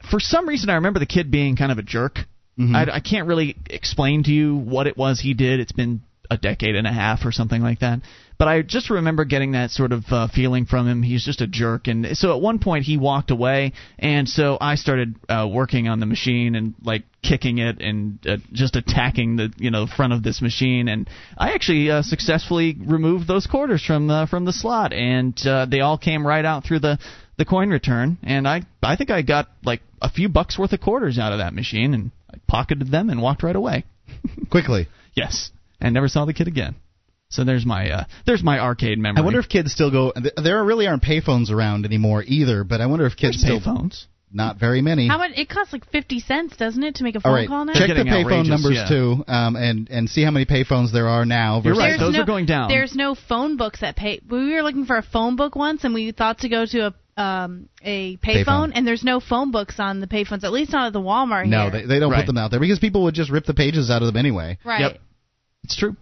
for 0.10 0.20
some 0.20 0.48
reason 0.48 0.70
i 0.70 0.76
remember 0.76 1.00
the 1.00 1.06
kid 1.06 1.32
being 1.32 1.56
kind 1.56 1.72
of 1.72 1.78
a 1.78 1.84
jerk. 1.84 2.20
Mm-hmm. 2.60 2.76
I, 2.76 2.96
I 2.96 3.00
can't 3.00 3.28
really 3.28 3.56
explain 3.70 4.24
to 4.24 4.32
you 4.32 4.56
what 4.56 4.88
it 4.88 4.98
was 4.98 5.20
he 5.20 5.34
did. 5.34 5.60
It's 5.60 5.72
been 5.72 6.02
a 6.30 6.38
decade 6.38 6.76
and 6.76 6.88
a 6.88 6.92
half 6.92 7.26
or 7.26 7.32
something 7.32 7.62
like 7.62 7.80
that 7.80 8.00
but 8.42 8.48
I 8.48 8.64
just 8.64 8.90
remember 8.90 9.24
getting 9.24 9.52
that 9.52 9.70
sort 9.70 9.92
of 9.92 10.04
uh, 10.10 10.28
feeling 10.28 10.66
from 10.66 10.88
him. 10.88 11.04
He's 11.04 11.24
just 11.24 11.42
a 11.42 11.48
jerk, 11.48 11.86
and 11.86 12.18
so 12.18 12.36
at 12.36 12.42
one 12.42 12.58
point 12.58 12.86
he 12.86 12.98
walked 12.98 13.30
away, 13.30 13.74
and 14.00 14.28
so 14.28 14.58
I 14.60 14.78
started 14.78 15.14
uh, 15.30 15.48
working 15.48 15.88
on 15.88 16.00
the 16.00 16.08
machine 16.08 16.56
and 16.56 16.74
like 16.84 17.04
kicking 17.22 17.60
it 17.60 17.80
and 17.82 18.18
uh, 18.28 18.38
just 18.52 18.76
attacking 18.76 19.36
the 19.36 19.54
you 19.58 19.70
know 19.70 19.86
front 19.86 20.14
of 20.14 20.24
this 20.24 20.42
machine, 20.42 20.88
and 20.88 21.08
I 21.38 21.52
actually 21.52 21.92
uh, 21.92 22.02
successfully 22.02 22.76
removed 22.84 23.28
those 23.28 23.46
quarters 23.46 23.86
from 23.86 24.08
the 24.08 24.26
from 24.28 24.46
the 24.46 24.54
slot, 24.54 24.92
and 24.92 25.40
uh, 25.46 25.68
they 25.70 25.82
all 25.82 26.00
came 26.00 26.26
right 26.26 26.44
out 26.44 26.66
through 26.66 26.80
the 26.80 26.98
the 27.38 27.46
coin 27.46 27.70
return, 27.70 28.18
and 28.24 28.48
I 28.48 28.64
I 28.82 28.96
think 28.96 29.12
I 29.12 29.22
got 29.22 29.50
like 29.64 29.82
a 30.02 30.10
few 30.10 30.30
bucks 30.30 30.58
worth 30.58 30.74
of 30.74 30.82
quarters 30.82 31.20
out 31.20 31.32
of 31.32 31.38
that 31.38 31.54
machine, 31.54 31.94
and 31.94 32.10
I 32.28 32.38
pocketed 32.48 32.90
them 32.90 33.12
and 33.12 33.22
walked 33.22 33.44
right 33.44 33.56
away. 33.56 33.86
Quickly. 34.50 34.88
Yes, 35.14 35.52
and 35.80 35.94
never 35.94 36.08
saw 36.08 36.26
the 36.26 36.34
kid 36.34 36.48
again. 36.48 36.74
So 37.32 37.44
there's 37.44 37.66
my 37.66 37.90
uh, 37.90 38.04
there's 38.26 38.44
my 38.44 38.60
arcade 38.60 39.00
memory. 39.00 39.22
I 39.22 39.24
wonder 39.24 39.40
if 39.40 39.50
kids 39.50 39.72
still 39.72 39.90
go. 39.90 40.14
There 40.42 40.64
really 40.64 40.86
aren't 40.86 41.02
payphones 41.02 41.50
around 41.50 41.86
anymore 41.86 42.24
either. 42.28 42.64
But 42.64 42.82
I 42.82 42.86
wonder 42.86 43.06
if 43.06 43.16
kids 43.16 43.42
there's 43.42 43.62
still 43.64 43.74
payphones. 43.74 44.06
Not 44.34 44.58
very 44.58 44.82
many. 44.82 45.08
How 45.10 45.18
much? 45.18 45.32
It 45.36 45.50
costs 45.50 45.74
like 45.74 45.90
fifty 45.90 46.20
cents, 46.22 46.56
doesn't 46.56 46.82
it, 46.84 46.96
to 46.96 47.04
make 47.04 47.16
a 47.16 47.20
phone 47.20 47.32
All 47.32 47.36
right, 47.36 47.48
call 47.48 47.66
now? 47.66 47.74
check 47.74 47.88
the 47.90 48.04
payphone 48.04 48.48
numbers 48.48 48.76
yeah. 48.76 48.88
too, 48.88 49.24
um, 49.28 49.56
and 49.58 49.90
and 49.90 50.10
see 50.10 50.24
how 50.24 50.32
many 50.32 50.46
payphones 50.46 50.94
there 50.94 51.08
are 51.08 51.26
now. 51.26 51.62
You're 51.64 51.76
right; 51.76 51.90
There's 51.90 52.00
those 52.00 52.14
no, 52.16 52.22
are 52.22 52.26
going 52.26 52.46
down. 52.46 52.70
There's 52.70 52.96
no 52.96 53.16
phone 53.16 53.58
books 53.58 53.82
that 53.82 53.98
pay. 53.98 54.22
We 54.30 54.54
were 54.54 54.62
looking 54.62 54.86
for 54.86 54.96
a 54.98 55.02
phone 55.04 55.36
book 55.36 55.56
once, 55.56 55.84
and 55.84 55.94
we 55.94 56.12
thought 56.14 56.40
to 56.40 56.50
go 56.50 56.66
to 56.66 56.88
a 56.88 57.22
um 57.22 57.68
a 57.82 58.16
payphone, 58.18 58.46
Payphone. 58.46 58.72
and 58.74 58.88
there's 58.88 59.04
no 59.04 59.20
phone 59.20 59.52
books 59.52 59.76
on 59.80 60.00
the 60.00 60.08
payphones. 60.08 60.46
At 60.46 60.54
least 60.54 60.72
not 60.72 60.88
at 60.88 60.94
the 60.94 61.02
Walmart 61.02 61.48
No, 61.48 61.64
here. 61.64 61.72
they, 61.72 61.86
they 61.86 62.00
don't 62.00 62.12
Right. 62.12 62.20
put 62.20 62.28
them 62.28 62.38
out 62.38 62.52
there 62.52 62.60
because 62.62 62.80
people 62.80 63.04
would 63.04 63.16
just 63.16 63.30
rip 63.30 63.46
the 63.46 63.54
pages 63.54 63.90
out 63.92 64.02
of 64.02 64.08
them 64.08 64.16
anyway. 64.18 64.58
right. 64.64 64.80
Yep. 64.82 64.98
It's 65.66 65.76
true. 65.76 65.98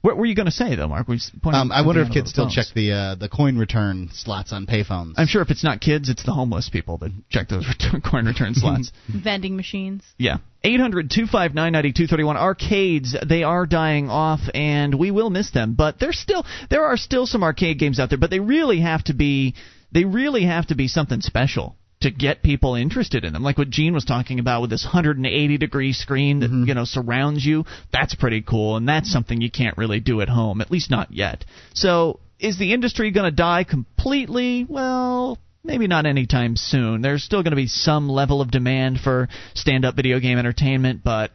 What 0.00 0.16
were 0.16 0.26
you 0.26 0.34
going 0.34 0.46
to 0.46 0.52
say 0.52 0.76
though, 0.76 0.88
Mark? 0.88 1.08
We 1.08 1.16
s- 1.16 1.30
Um, 1.44 1.72
I 1.72 1.82
wonder 1.82 2.02
if 2.02 2.10
kids 2.12 2.30
still 2.30 2.44
phones. 2.44 2.54
check 2.54 2.66
the 2.74 2.92
uh, 2.92 3.14
the 3.16 3.28
coin 3.28 3.58
return 3.58 4.10
slots 4.12 4.52
on 4.52 4.66
payphones. 4.66 5.14
I'm 5.16 5.26
sure 5.26 5.42
if 5.42 5.50
it's 5.50 5.64
not 5.64 5.80
kids, 5.80 6.08
it's 6.08 6.22
the 6.24 6.32
homeless 6.32 6.68
people 6.68 6.98
that 6.98 7.10
check 7.30 7.48
those 7.48 7.66
return, 7.68 8.00
coin 8.00 8.26
return 8.26 8.54
slots. 8.54 8.92
Vending 9.08 9.56
machines. 9.56 10.04
Yeah. 10.18 10.38
800 10.64 11.10
259 11.10 11.54
9231 11.72 12.36
arcades 12.36 13.16
they 13.28 13.42
are 13.44 13.64
dying 13.66 14.08
off 14.10 14.40
and 14.54 14.92
we 14.98 15.10
will 15.12 15.30
miss 15.30 15.52
them 15.52 15.74
but 15.74 16.00
there's 16.00 16.18
still 16.18 16.44
there 16.68 16.84
are 16.84 16.96
still 16.96 17.26
some 17.26 17.44
arcade 17.44 17.78
games 17.78 18.00
out 18.00 18.08
there 18.08 18.18
but 18.18 18.30
they 18.30 18.40
really 18.40 18.80
have 18.80 19.04
to 19.04 19.14
be 19.14 19.54
they 19.92 20.04
really 20.04 20.44
have 20.46 20.66
to 20.66 20.74
be 20.74 20.88
something 20.88 21.20
special 21.20 21.76
to 22.00 22.10
get 22.10 22.42
people 22.42 22.74
interested 22.74 23.24
in 23.24 23.32
them 23.32 23.42
like 23.42 23.58
what 23.58 23.70
Gene 23.70 23.94
was 23.94 24.04
talking 24.04 24.38
about 24.38 24.60
with 24.60 24.70
this 24.70 24.84
180 24.84 25.58
degree 25.58 25.92
screen 25.92 26.40
that 26.40 26.50
mm-hmm. 26.50 26.64
you 26.64 26.74
know 26.74 26.84
surrounds 26.84 27.44
you 27.44 27.64
that's 27.92 28.14
pretty 28.14 28.42
cool 28.42 28.76
and 28.76 28.88
that's 28.88 29.10
something 29.10 29.40
you 29.40 29.50
can't 29.50 29.76
really 29.76 30.00
do 30.00 30.20
at 30.20 30.28
home 30.28 30.60
at 30.60 30.70
least 30.70 30.90
not 30.90 31.12
yet 31.12 31.44
so 31.74 32.20
is 32.38 32.58
the 32.58 32.72
industry 32.72 33.10
going 33.10 33.28
to 33.28 33.34
die 33.34 33.64
completely 33.64 34.64
well 34.68 35.38
maybe 35.68 35.86
not 35.86 36.06
anytime 36.06 36.56
soon. 36.56 37.02
There's 37.02 37.22
still 37.22 37.42
going 37.42 37.52
to 37.52 37.56
be 37.56 37.66
some 37.68 38.08
level 38.08 38.40
of 38.40 38.50
demand 38.50 38.98
for 38.98 39.28
stand 39.54 39.84
up 39.84 39.94
video 39.94 40.18
game 40.18 40.38
entertainment, 40.38 41.02
but 41.04 41.30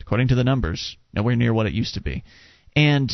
according 0.00 0.28
to 0.28 0.34
the 0.34 0.44
numbers, 0.44 0.96
nowhere 1.12 1.36
near 1.36 1.52
what 1.52 1.66
it 1.66 1.72
used 1.72 1.94
to 1.94 2.00
be. 2.00 2.24
And 2.74 3.10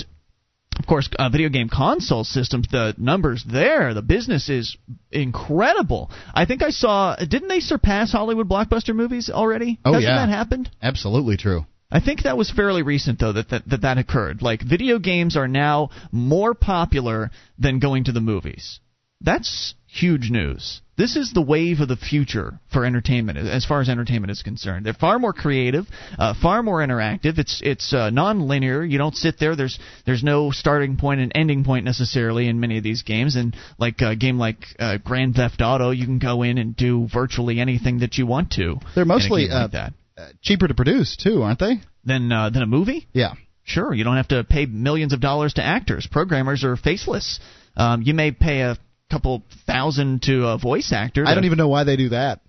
of 0.78 0.86
course, 0.86 1.08
uh, 1.18 1.28
video 1.28 1.48
game 1.48 1.68
console 1.68 2.24
systems, 2.24 2.66
the 2.70 2.94
numbers 2.98 3.44
there, 3.50 3.94
the 3.94 4.02
business 4.02 4.48
is 4.48 4.76
incredible. 5.10 6.10
I 6.34 6.44
think 6.44 6.62
I 6.62 6.70
saw, 6.70 7.16
didn't 7.16 7.48
they 7.48 7.60
surpass 7.60 8.12
Hollywood 8.12 8.48
blockbuster 8.48 8.94
movies 8.94 9.30
already? 9.30 9.78
Oh, 9.84 9.94
Hasn't 9.94 10.08
yeah. 10.08 10.26
that 10.26 10.28
happened? 10.28 10.70
Absolutely 10.82 11.36
true. 11.36 11.66
I 11.90 12.00
think 12.00 12.22
that 12.22 12.36
was 12.36 12.50
fairly 12.50 12.82
recent, 12.82 13.20
though, 13.20 13.32
that 13.32 13.50
that, 13.50 13.68
that 13.68 13.82
that 13.82 13.98
occurred. 13.98 14.42
Like, 14.42 14.60
video 14.62 14.98
games 14.98 15.36
are 15.36 15.48
now 15.48 15.90
more 16.10 16.52
popular 16.52 17.30
than 17.58 17.78
going 17.78 18.04
to 18.04 18.12
the 18.12 18.20
movies. 18.20 18.80
That's 19.20 19.74
huge 19.86 20.30
news. 20.30 20.82
This 20.96 21.14
is 21.16 21.32
the 21.32 21.42
wave 21.42 21.80
of 21.80 21.88
the 21.88 21.96
future 21.96 22.58
for 22.72 22.86
entertainment, 22.86 23.36
as 23.36 23.66
far 23.66 23.82
as 23.82 23.88
entertainment 23.90 24.30
is 24.30 24.42
concerned. 24.42 24.86
They're 24.86 24.94
far 24.94 25.18
more 25.18 25.34
creative, 25.34 25.86
uh, 26.18 26.32
far 26.40 26.62
more 26.62 26.78
interactive. 26.78 27.38
It's 27.38 27.60
it's 27.62 27.92
uh, 27.92 28.08
non-linear. 28.08 28.82
You 28.82 28.96
don't 28.96 29.14
sit 29.14 29.38
there. 29.38 29.54
There's 29.56 29.78
there's 30.06 30.22
no 30.24 30.50
starting 30.52 30.96
point 30.96 31.20
and 31.20 31.32
ending 31.34 31.64
point 31.64 31.84
necessarily 31.84 32.48
in 32.48 32.60
many 32.60 32.78
of 32.78 32.82
these 32.84 33.02
games. 33.02 33.36
And 33.36 33.54
like 33.78 34.00
a 34.00 34.16
game 34.16 34.38
like 34.38 34.64
uh, 34.78 34.96
Grand 35.04 35.34
Theft 35.34 35.60
Auto, 35.60 35.90
you 35.90 36.06
can 36.06 36.18
go 36.18 36.42
in 36.42 36.56
and 36.56 36.74
do 36.74 37.06
virtually 37.12 37.60
anything 37.60 37.98
that 37.98 38.16
you 38.16 38.26
want 38.26 38.52
to. 38.52 38.76
They're 38.94 39.04
mostly 39.04 39.48
like 39.48 39.50
uh, 39.52 39.66
that. 39.68 39.92
uh, 40.16 40.28
cheaper 40.40 40.66
to 40.66 40.74
produce 40.74 41.16
too, 41.16 41.42
aren't 41.42 41.58
they? 41.58 41.80
Than 42.04 42.32
uh, 42.32 42.50
than 42.50 42.62
a 42.62 42.66
movie. 42.66 43.06
Yeah. 43.12 43.34
Sure, 43.64 43.92
you 43.92 44.04
don't 44.04 44.16
have 44.16 44.28
to 44.28 44.44
pay 44.44 44.64
millions 44.64 45.12
of 45.12 45.20
dollars 45.20 45.54
to 45.54 45.62
actors. 45.62 46.06
Programmers 46.10 46.62
are 46.62 46.76
faceless. 46.76 47.40
Um, 47.76 48.00
you 48.02 48.14
may 48.14 48.30
pay 48.30 48.60
a 48.60 48.78
couple 49.10 49.42
thousand 49.66 50.22
to 50.22 50.46
a 50.48 50.58
voice 50.58 50.92
actor. 50.92 51.24
I 51.26 51.34
don't 51.34 51.44
even 51.44 51.58
know 51.58 51.68
why 51.68 51.84
they 51.84 51.96
do 51.96 52.08
that. 52.10 52.40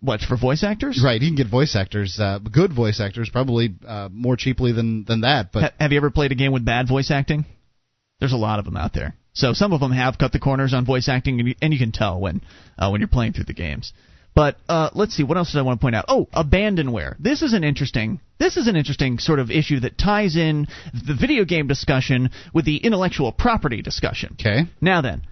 what 0.00 0.20
for 0.20 0.36
voice 0.36 0.64
actors. 0.64 1.00
Right, 1.04 1.20
you 1.20 1.28
can 1.28 1.36
get 1.36 1.46
voice 1.48 1.76
actors, 1.76 2.18
uh, 2.18 2.38
good 2.38 2.72
voice 2.72 3.00
actors, 3.00 3.28
probably 3.30 3.74
uh, 3.86 4.08
more 4.10 4.36
cheaply 4.36 4.72
than 4.72 5.04
than 5.04 5.20
that. 5.22 5.52
But 5.52 5.62
Ha- 5.62 5.70
have 5.78 5.92
you 5.92 5.98
ever 5.98 6.10
played 6.10 6.32
a 6.32 6.34
game 6.34 6.52
with 6.52 6.64
bad 6.64 6.88
voice 6.88 7.10
acting? 7.10 7.44
There's 8.20 8.32
a 8.32 8.36
lot 8.36 8.58
of 8.58 8.64
them 8.64 8.76
out 8.76 8.92
there. 8.92 9.14
So 9.34 9.52
some 9.52 9.72
of 9.72 9.80
them 9.80 9.92
have 9.92 10.18
cut 10.18 10.32
the 10.32 10.38
corners 10.38 10.74
on 10.74 10.84
voice 10.84 11.08
acting, 11.08 11.38
and 11.40 11.48
you, 11.48 11.54
and 11.62 11.72
you 11.72 11.78
can 11.78 11.92
tell 11.92 12.20
when 12.20 12.42
uh, 12.78 12.90
when 12.90 13.00
you're 13.00 13.08
playing 13.08 13.32
through 13.32 13.44
the 13.44 13.54
games. 13.54 13.92
But 14.34 14.56
uh, 14.68 14.88
let's 14.94 15.14
see, 15.14 15.24
what 15.24 15.36
else 15.36 15.52
did 15.52 15.58
I 15.58 15.62
want 15.62 15.78
to 15.78 15.84
point 15.84 15.94
out? 15.94 16.06
Oh, 16.08 16.26
abandonware. 16.34 17.16
This 17.18 17.42
is 17.42 17.52
an 17.52 17.64
interesting. 17.64 18.18
This 18.38 18.56
is 18.56 18.66
an 18.66 18.76
interesting 18.76 19.18
sort 19.18 19.38
of 19.38 19.50
issue 19.50 19.80
that 19.80 19.98
ties 19.98 20.36
in 20.36 20.66
the 20.94 21.14
video 21.14 21.44
game 21.44 21.66
discussion 21.66 22.30
with 22.54 22.64
the 22.64 22.78
intellectual 22.78 23.30
property 23.32 23.82
discussion. 23.82 24.36
okay, 24.40 24.62
Now 24.80 25.00
then, 25.02 25.22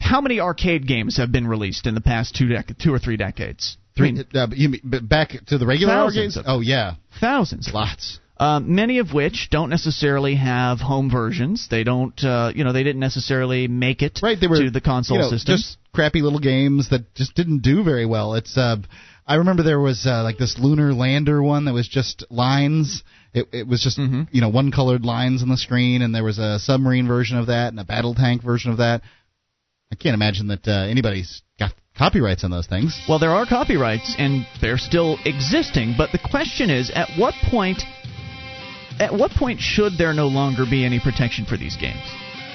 how 0.00 0.20
many 0.20 0.40
arcade 0.40 0.86
games 0.86 1.16
have 1.18 1.30
been 1.30 1.46
released 1.46 1.86
in 1.86 1.94
the 1.94 2.00
past 2.00 2.34
two 2.34 2.46
dec- 2.46 2.78
two 2.78 2.92
or 2.92 2.98
three 2.98 3.16
decades? 3.16 3.76
Three. 3.96 4.24
uh, 4.34 4.46
you 4.52 4.70
mean, 4.70 4.80
back 5.02 5.30
to 5.46 5.58
the 5.58 5.66
regular 5.66 5.92
Thousands 5.92 6.36
arcades? 6.36 6.48
Oh 6.50 6.60
yeah, 6.60 6.94
thousands. 7.20 7.70
lots. 7.72 8.18
Um, 8.38 8.74
many 8.74 9.00
of 9.00 9.12
which 9.12 9.48
don't 9.50 9.68
necessarily 9.68 10.36
have 10.36 10.78
home 10.80 11.10
versions. 11.10 11.68
They 11.70 11.84
don't, 11.84 12.18
uh, 12.24 12.52
you 12.54 12.64
know, 12.64 12.72
they 12.72 12.82
didn't 12.82 13.00
necessarily 13.00 13.68
make 13.68 14.00
it 14.00 14.20
Right, 14.22 14.40
they 14.40 14.46
were 14.46 14.56
to 14.56 14.70
the 14.70 14.80
console 14.80 15.18
you 15.18 15.22
know, 15.24 15.28
system. 15.28 15.56
Just 15.56 15.76
crappy 15.92 16.22
little 16.22 16.38
games 16.38 16.88
that 16.88 17.14
just 17.14 17.34
didn't 17.34 17.58
do 17.58 17.84
very 17.84 18.06
well. 18.06 18.32
It's 18.34 18.56
uh, 18.56 18.76
I 19.26 19.34
remember 19.36 19.62
there 19.62 19.78
was 19.80 20.06
uh, 20.06 20.22
like 20.22 20.38
this 20.38 20.58
lunar 20.58 20.94
lander 20.94 21.42
one 21.42 21.66
that 21.66 21.74
was 21.74 21.86
just 21.86 22.24
lines. 22.30 23.02
It, 23.34 23.46
it 23.52 23.66
was 23.68 23.82
just 23.82 23.98
Mm-hmm. 23.98 24.22
you 24.32 24.40
know 24.40 24.48
one 24.48 24.72
colored 24.72 25.04
lines 25.04 25.42
on 25.42 25.50
the 25.50 25.58
screen, 25.58 26.00
and 26.00 26.14
there 26.14 26.24
was 26.24 26.38
a 26.38 26.58
submarine 26.60 27.06
version 27.06 27.36
of 27.36 27.48
that 27.48 27.68
and 27.68 27.78
a 27.78 27.84
battle 27.84 28.14
tank 28.14 28.42
version 28.42 28.70
of 28.70 28.78
that. 28.78 29.02
I 29.92 29.96
can't 29.96 30.14
imagine 30.14 30.48
that 30.48 30.66
uh, 30.66 30.86
anybody's 30.88 31.42
got 31.58 31.72
copyrights 31.96 32.44
on 32.44 32.50
those 32.50 32.66
things. 32.66 32.98
Well, 33.08 33.18
there 33.18 33.32
are 33.32 33.44
copyrights, 33.44 34.14
and 34.18 34.46
they're 34.60 34.78
still 34.78 35.18
existing. 35.24 35.94
But 35.98 36.12
the 36.12 36.18
question 36.18 36.70
is, 36.70 36.90
at 36.94 37.08
what 37.18 37.34
point, 37.50 37.82
at 38.98 39.12
what 39.12 39.32
point 39.32 39.60
should 39.60 39.98
there 39.98 40.14
no 40.14 40.28
longer 40.28 40.64
be 40.68 40.84
any 40.84 41.00
protection 41.00 41.44
for 41.44 41.56
these 41.56 41.76
games? 41.76 42.02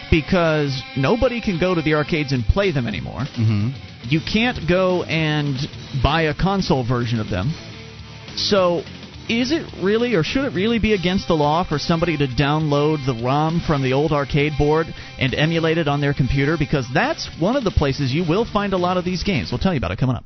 Because 0.09 0.81
nobody 0.95 1.41
can 1.41 1.59
go 1.59 1.75
to 1.75 1.81
the 1.81 1.95
arcades 1.95 2.31
and 2.31 2.43
play 2.45 2.71
them 2.71 2.87
anymore. 2.87 3.21
Mm-hmm. 3.37 3.69
You 4.03 4.21
can't 4.21 4.67
go 4.67 5.03
and 5.03 5.55
buy 6.01 6.23
a 6.23 6.33
console 6.33 6.85
version 6.87 7.19
of 7.19 7.29
them. 7.29 7.53
So 8.35 8.83
is 9.29 9.51
it 9.51 9.65
really 9.81 10.13
or 10.13 10.23
should 10.23 10.45
it 10.45 10.53
really 10.53 10.79
be 10.79 10.93
against 10.93 11.27
the 11.27 11.33
law 11.33 11.63
for 11.63 11.79
somebody 11.79 12.17
to 12.17 12.27
download 12.27 13.05
the 13.05 13.17
ROM 13.23 13.61
from 13.65 13.81
the 13.81 13.93
old 13.93 14.11
arcade 14.11 14.53
board 14.57 14.87
and 15.19 15.33
emulate 15.33 15.77
it 15.77 15.87
on 15.87 16.01
their 16.01 16.13
computer? 16.13 16.57
Because 16.57 16.87
that's 16.93 17.29
one 17.39 17.55
of 17.55 17.63
the 17.63 17.71
places 17.71 18.13
you 18.13 18.23
will 18.27 18.45
find 18.45 18.73
a 18.73 18.77
lot 18.77 18.97
of 18.97 19.05
these 19.05 19.23
games. 19.23 19.51
We'll 19.51 19.59
tell 19.59 19.73
you 19.73 19.79
about 19.79 19.91
it 19.91 19.97
coming 19.97 20.15
up. 20.15 20.25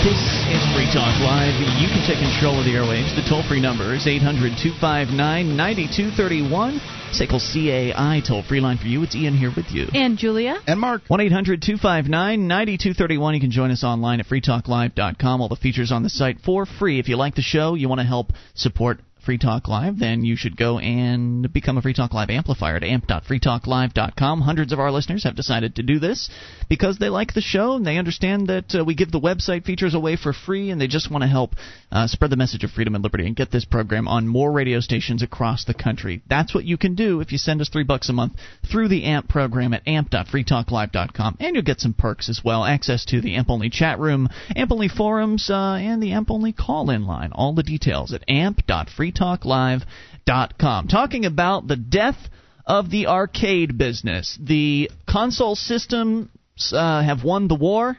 This 0.00 0.22
is 0.48 0.62
Free 0.72 0.88
Talk 0.94 1.12
Live. 1.20 1.52
You 1.76 1.88
can 1.92 2.00
take 2.06 2.18
control 2.22 2.58
of 2.58 2.64
the 2.64 2.72
airwaves. 2.72 3.14
The 3.14 3.26
toll 3.28 3.42
free 3.42 3.60
number 3.60 3.94
is 3.94 4.06
800 4.06 4.56
259 4.56 5.12
9231. 5.56 6.99
SACL 7.12 7.40
CAI 7.40 8.22
toll 8.26 8.42
free 8.42 8.60
line 8.60 8.78
for 8.78 8.86
you. 8.86 9.02
It's 9.02 9.14
Ian 9.14 9.36
here 9.36 9.52
with 9.54 9.66
you. 9.70 9.88
And 9.92 10.16
Julia. 10.16 10.58
And 10.66 10.78
Mark. 10.78 11.02
1 11.08 11.20
800 11.20 11.60
259 11.60 12.46
9231. 12.46 13.34
You 13.34 13.40
can 13.40 13.50
join 13.50 13.70
us 13.70 13.84
online 13.84 14.20
at 14.20 14.26
freetalklive.com. 14.26 15.40
All 15.40 15.48
the 15.48 15.56
features 15.56 15.92
on 15.92 16.02
the 16.02 16.10
site 16.10 16.40
for 16.40 16.66
free. 16.66 16.98
If 16.98 17.08
you 17.08 17.16
like 17.16 17.34
the 17.34 17.42
show, 17.42 17.74
you 17.74 17.88
want 17.88 18.00
to 18.00 18.06
help 18.06 18.32
support 18.54 19.00
Free 19.24 19.38
Talk 19.38 19.68
Live, 19.68 19.98
then 19.98 20.24
you 20.24 20.34
should 20.36 20.56
go 20.56 20.78
and 20.78 21.52
become 21.52 21.76
a 21.76 21.82
Free 21.82 21.92
Talk 21.92 22.14
Live 22.14 22.30
amplifier 22.30 22.76
at 22.76 22.84
amp.freetalklive.com. 22.84 24.40
Hundreds 24.40 24.72
of 24.72 24.80
our 24.80 24.90
listeners 24.90 25.24
have 25.24 25.36
decided 25.36 25.76
to 25.76 25.82
do 25.82 25.98
this 25.98 26.30
because 26.68 26.98
they 26.98 27.08
like 27.08 27.34
the 27.34 27.40
show 27.40 27.74
and 27.74 27.86
they 27.86 27.98
understand 27.98 28.46
that 28.46 28.74
uh, 28.74 28.84
we 28.84 28.94
give 28.94 29.10
the 29.10 29.20
website 29.20 29.64
features 29.64 29.94
away 29.94 30.16
for 30.16 30.32
free 30.32 30.70
and 30.70 30.80
they 30.80 30.86
just 30.86 31.10
want 31.10 31.22
to 31.22 31.28
help 31.28 31.54
uh, 31.92 32.06
spread 32.06 32.30
the 32.30 32.36
message 32.36 32.64
of 32.64 32.70
freedom 32.70 32.94
and 32.94 33.04
liberty 33.04 33.26
and 33.26 33.36
get 33.36 33.50
this 33.50 33.64
program 33.64 34.08
on 34.08 34.26
more 34.26 34.50
radio 34.52 34.80
stations 34.80 35.22
across 35.22 35.64
the 35.64 35.74
country. 35.74 36.22
That's 36.28 36.54
what 36.54 36.64
you 36.64 36.78
can 36.78 36.94
do 36.94 37.20
if 37.20 37.32
you 37.32 37.38
send 37.38 37.60
us 37.60 37.68
three 37.68 37.84
bucks 37.84 38.08
a 38.08 38.12
month 38.12 38.34
through 38.70 38.88
the 38.88 39.04
AMP 39.04 39.28
program 39.28 39.74
at 39.74 39.86
amp.freetalklive.com. 39.86 41.36
And 41.40 41.54
you'll 41.54 41.62
get 41.62 41.80
some 41.80 41.94
perks 41.94 42.28
as 42.28 42.40
well 42.44 42.64
access 42.64 43.04
to 43.06 43.20
the 43.20 43.34
AMP 43.34 43.50
only 43.50 43.70
chat 43.70 43.98
room, 43.98 44.28
AMP 44.56 44.72
only 44.72 44.88
forums, 44.88 45.50
uh, 45.50 45.74
and 45.74 46.02
the 46.02 46.12
AMP 46.12 46.30
only 46.30 46.52
call 46.52 46.90
in 46.90 47.06
line. 47.06 47.32
All 47.32 47.54
the 47.54 47.62
details 47.62 48.12
at 48.12 48.24
amp.freetalklive.com 48.28 49.09
freetalklive.com. 49.10 50.88
Talking 50.88 51.24
about 51.24 51.66
the 51.66 51.76
death 51.76 52.18
of 52.66 52.90
the 52.90 53.06
arcade 53.06 53.76
business. 53.76 54.38
The 54.40 54.90
console 55.08 55.56
systems 55.56 56.28
uh, 56.72 57.02
have 57.02 57.24
won 57.24 57.48
the 57.48 57.54
war. 57.54 57.96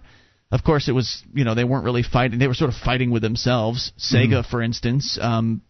Of 0.52 0.64
course, 0.64 0.90
it 0.90 0.94
was, 0.94 1.24
you 1.34 1.46
know, 1.46 1.56
they 1.56 1.64
weren't 1.64 1.86
really 1.86 2.04
fighting. 2.04 2.40
They 2.40 2.48
were 2.48 2.54
sort 2.54 2.70
of 2.70 2.76
fighting 2.76 3.12
with 3.12 3.22
themselves. 3.22 3.94
Sega, 3.98 4.44
mm. 4.44 4.46
for 4.46 4.62
instance, 4.62 5.18
um, 5.22 5.62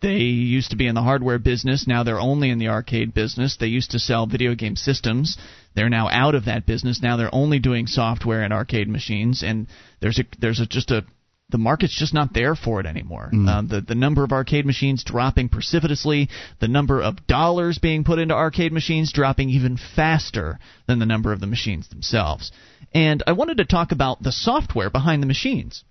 they 0.00 0.16
used 0.16 0.70
to 0.70 0.76
be 0.76 0.86
in 0.86 0.94
the 0.94 1.02
hardware 1.02 1.38
business. 1.38 1.86
Now 1.86 2.04
they're 2.04 2.20
only 2.20 2.48
in 2.48 2.58
the 2.58 2.68
arcade 2.68 3.12
business. 3.12 3.58
They 3.58 3.66
used 3.66 3.90
to 3.90 3.98
sell 3.98 4.26
video 4.26 4.54
game 4.54 4.76
systems. 4.76 5.36
They're 5.74 5.90
now 5.90 6.08
out 6.08 6.34
of 6.34 6.46
that 6.46 6.64
business. 6.64 7.02
Now 7.02 7.18
they're 7.18 7.34
only 7.34 7.58
doing 7.58 7.86
software 7.86 8.42
and 8.42 8.52
arcade 8.52 8.88
machines. 8.88 9.42
And 9.42 9.66
there's 10.00 10.18
a 10.18 10.24
there's 10.38 10.60
a, 10.60 10.66
just 10.66 10.90
a 10.90 11.04
the 11.50 11.58
market's 11.58 11.98
just 11.98 12.14
not 12.14 12.32
there 12.32 12.54
for 12.54 12.80
it 12.80 12.86
anymore. 12.86 13.30
Mm. 13.32 13.48
Uh, 13.48 13.62
the 13.62 13.80
the 13.80 13.94
number 13.94 14.24
of 14.24 14.32
arcade 14.32 14.66
machines 14.66 15.04
dropping 15.04 15.48
precipitously, 15.48 16.28
the 16.60 16.68
number 16.68 17.00
of 17.00 17.26
dollars 17.26 17.78
being 17.78 18.04
put 18.04 18.18
into 18.18 18.34
arcade 18.34 18.72
machines 18.72 19.12
dropping 19.12 19.50
even 19.50 19.76
faster 19.76 20.58
than 20.86 20.98
the 20.98 21.06
number 21.06 21.32
of 21.32 21.40
the 21.40 21.46
machines 21.46 21.88
themselves. 21.88 22.52
And 22.92 23.22
I 23.26 23.32
wanted 23.32 23.58
to 23.58 23.64
talk 23.64 23.92
about 23.92 24.22
the 24.22 24.32
software 24.32 24.90
behind 24.90 25.22
the 25.22 25.26
machines 25.26 25.84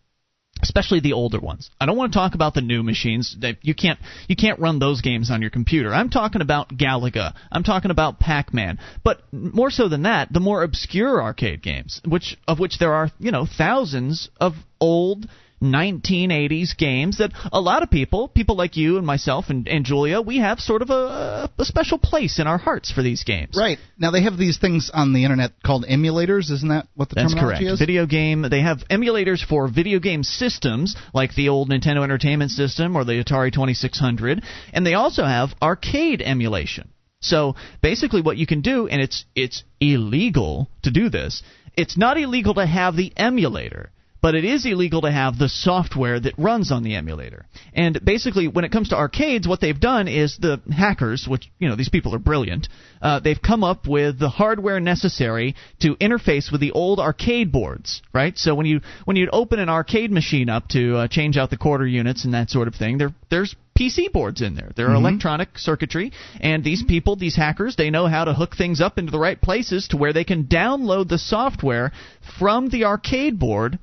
especially 0.62 1.00
the 1.00 1.14
older 1.14 1.40
ones. 1.40 1.70
I 1.80 1.86
don't 1.86 1.98
want 1.98 2.12
to 2.12 2.20
talk 2.20 2.36
about 2.36 2.54
the 2.54 2.62
new 2.62 2.84
machines. 2.84 3.36
You 3.62 3.74
can't 3.74 4.00
you 4.28 4.36
can't 4.36 4.60
run 4.60 4.80
those 4.80 5.02
games 5.02 5.32
on 5.32 5.42
your 5.42 5.50
computer. 5.50 5.94
I'm 5.94 6.10
talking 6.10 6.42
about 6.42 6.70
Galaga. 6.70 7.34
I'm 7.52 7.64
talking 7.64 7.92
about 7.92 8.20
Pac-Man. 8.20 8.80
But 9.04 9.22
more 9.32 9.72
so 9.72 9.88
than 9.88 10.04
that, 10.04 10.32
the 10.32 10.40
more 10.40 10.64
obscure 10.64 11.22
arcade 11.22 11.62
games, 11.62 12.02
which 12.06 12.38
of 12.48 12.60
which 12.60 12.80
there 12.80 12.94
are, 12.94 13.10
you 13.20 13.32
know, 13.32 13.46
thousands 13.46 14.30
of 14.40 14.54
old 14.80 15.28
1980s 15.62 16.78
games 16.78 17.18
that 17.18 17.32
a 17.52 17.60
lot 17.60 17.84
of 17.84 17.90
people, 17.90 18.28
people 18.28 18.56
like 18.56 18.78
you 18.78 18.98
and 18.98 19.06
myself 19.06 19.46
and, 19.50 19.68
and 19.68 19.86
Julia, 19.86 20.22
we 20.22 20.40
have 20.40 20.60
sort 20.60 20.82
of 20.82 20.90
a, 20.90 21.50
a 21.58 21.66
special 21.66 21.98
place 21.98 22.40
in 22.40 22.48
our 22.48 22.58
hearts 22.58 22.92
for 22.92 23.02
these 23.02 23.24
games. 23.24 23.56
Right. 23.58 23.78
Now 23.98 24.12
they 24.12 24.24
have 24.24 24.38
these 24.38 24.58
things 24.58 24.90
on 24.94 25.14
the 25.14 25.24
internet 25.24 25.52
called 25.64 25.86
emulators, 25.86 26.52
isn't 26.52 26.70
that 26.70 26.88
what 26.96 27.10
the 27.10 27.16
term 27.16 27.26
is? 27.26 27.32
That's 27.34 27.42
terminology 27.42 27.66
correct. 27.66 27.74
is? 27.74 27.80
Video 27.80 28.06
game, 28.06 28.46
they 28.50 28.62
have 28.62 28.80
emulators 28.90 29.46
for 29.46 29.68
video 29.68 30.00
game 30.00 30.24
systems 30.24 30.96
like 31.14 31.36
the 31.36 31.50
old 31.50 31.70
Nintendo 31.70 32.04
Entertainment 32.04 32.52
System 32.52 32.96
or 32.96 33.04
the 33.04 33.24
Atari 33.24 33.52
2600, 33.52 34.44
and 34.74 34.86
they 34.86 34.94
also 34.94 35.24
have 35.24 35.50
arcade 35.62 36.22
emulation. 36.22 36.90
So 37.22 37.56
basically 37.82 38.22
what 38.22 38.38
you 38.38 38.48
can 38.48 38.62
do 38.62 38.88
and 38.88 39.02
it's 39.02 39.26
it's 39.36 39.64
illegal 39.82 40.70
to 40.84 40.92
do 40.92 41.10
this. 41.10 41.44
It's 41.76 41.98
not 41.98 42.18
illegal 42.18 42.54
to 42.56 42.66
have 42.66 42.96
the 42.96 43.12
emulator 43.18 43.92
but 44.22 44.36
it 44.36 44.44
is 44.44 44.66
illegal 44.66 45.02
to 45.02 45.12
have 45.12 45.38
the 45.38 45.50
software 45.50 46.20
that 46.20 46.34
runs 46.38 46.72
on 46.72 46.84
the 46.84 46.96
emulator. 46.96 47.46
And 47.74 48.00
basically, 48.04 48.48
when 48.48 48.66
it 48.66 48.72
comes 48.72 48.90
to 48.90 48.98
arcades, 48.98 49.48
what 49.48 49.62
they've 49.62 49.80
done 49.80 50.08
is 50.08 50.38
the 50.38 50.62
hackers, 50.72 51.28
which 51.28 51.50
you 51.60 51.70
know 51.70 51.76
these 51.76 51.90
people 51.90 52.14
are 52.16 52.20
brilliant, 52.20 52.68
uh, 53.02 53.20
they've 53.20 53.42
come 53.42 53.64
up 53.64 53.88
with 53.88 54.20
the 54.20 54.30
hardware 54.30 54.80
necessary 54.80 55.56
to 55.80 55.96
interface 55.96 56.52
with 56.52 56.62
the 56.62 56.72
old 56.72 57.00
arcade 57.00 57.52
boards, 57.52 58.02
right? 58.14 58.38
So 58.38 58.56
when 58.56 58.66
you 58.66 58.82
when 59.06 59.16
you'd 59.16 59.30
open 59.32 59.60
an 59.60 59.70
arcade 59.70 60.12
machine 60.12 60.50
up 60.50 60.68
to 60.70 60.98
uh, 60.98 61.08
change 61.08 61.38
out 61.38 61.50
the 61.50 61.58
quarter 61.58 61.88
units 61.88 62.26
and 62.26 62.34
that 62.34 62.50
sort 62.50 62.68
of 62.68 62.76
thing, 62.76 62.98
there 62.98 63.14
there's 63.30 63.56
PC 63.80 64.12
boards 64.12 64.42
in 64.42 64.56
there. 64.56 64.72
There 64.76 64.88
are 64.88 64.90
mm-hmm. 64.90 65.06
electronic 65.06 65.58
circuitry, 65.58 66.12
and 66.42 66.66
these 66.66 66.84
people, 66.84 67.16
these 67.16 67.38
hackers, 67.38 67.78
they 67.78 67.90
know 67.90 68.08
how 68.08 68.26
to 68.26 68.34
hook 68.34 68.58
things 68.58 68.82
up 68.82 68.98
into 68.98 69.12
the 69.12 69.20
right 69.20 69.42
places 69.42 69.88
to 69.90 69.98
where 69.98 70.12
they 70.12 70.26
can 70.26 70.44
download 70.44 71.08
the 71.08 71.18
software 71.18 71.94
from 72.38 72.68
the 72.68 72.84
arcade 72.84 73.40
board 73.40 73.80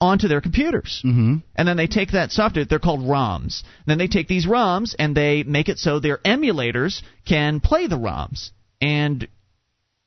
onto 0.00 0.28
their 0.28 0.40
computers. 0.40 1.02
Mm-hmm. 1.04 1.36
And 1.54 1.68
then 1.68 1.76
they 1.76 1.86
take 1.86 2.12
that 2.12 2.30
software, 2.32 2.64
they're 2.64 2.78
called 2.78 3.00
ROMs. 3.00 3.62
then 3.86 3.98
they 3.98 4.08
take 4.08 4.28
these 4.28 4.46
ROMs 4.46 4.94
and 4.98 5.16
they 5.16 5.42
make 5.42 5.68
it 5.68 5.78
so 5.78 6.00
their 6.00 6.18
emulators 6.18 7.02
can 7.26 7.60
play 7.60 7.86
the 7.86 7.96
ROMs. 7.96 8.50
And 8.80 9.26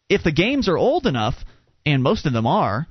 if 0.10 0.24
the 0.24 0.32
games 0.32 0.68
are 0.68 0.78
old 0.78 1.06
enough, 1.06 1.36
and 1.86 2.04
most 2.04 2.26
of 2.26 2.34
them 2.34 2.46
are, 2.46 2.88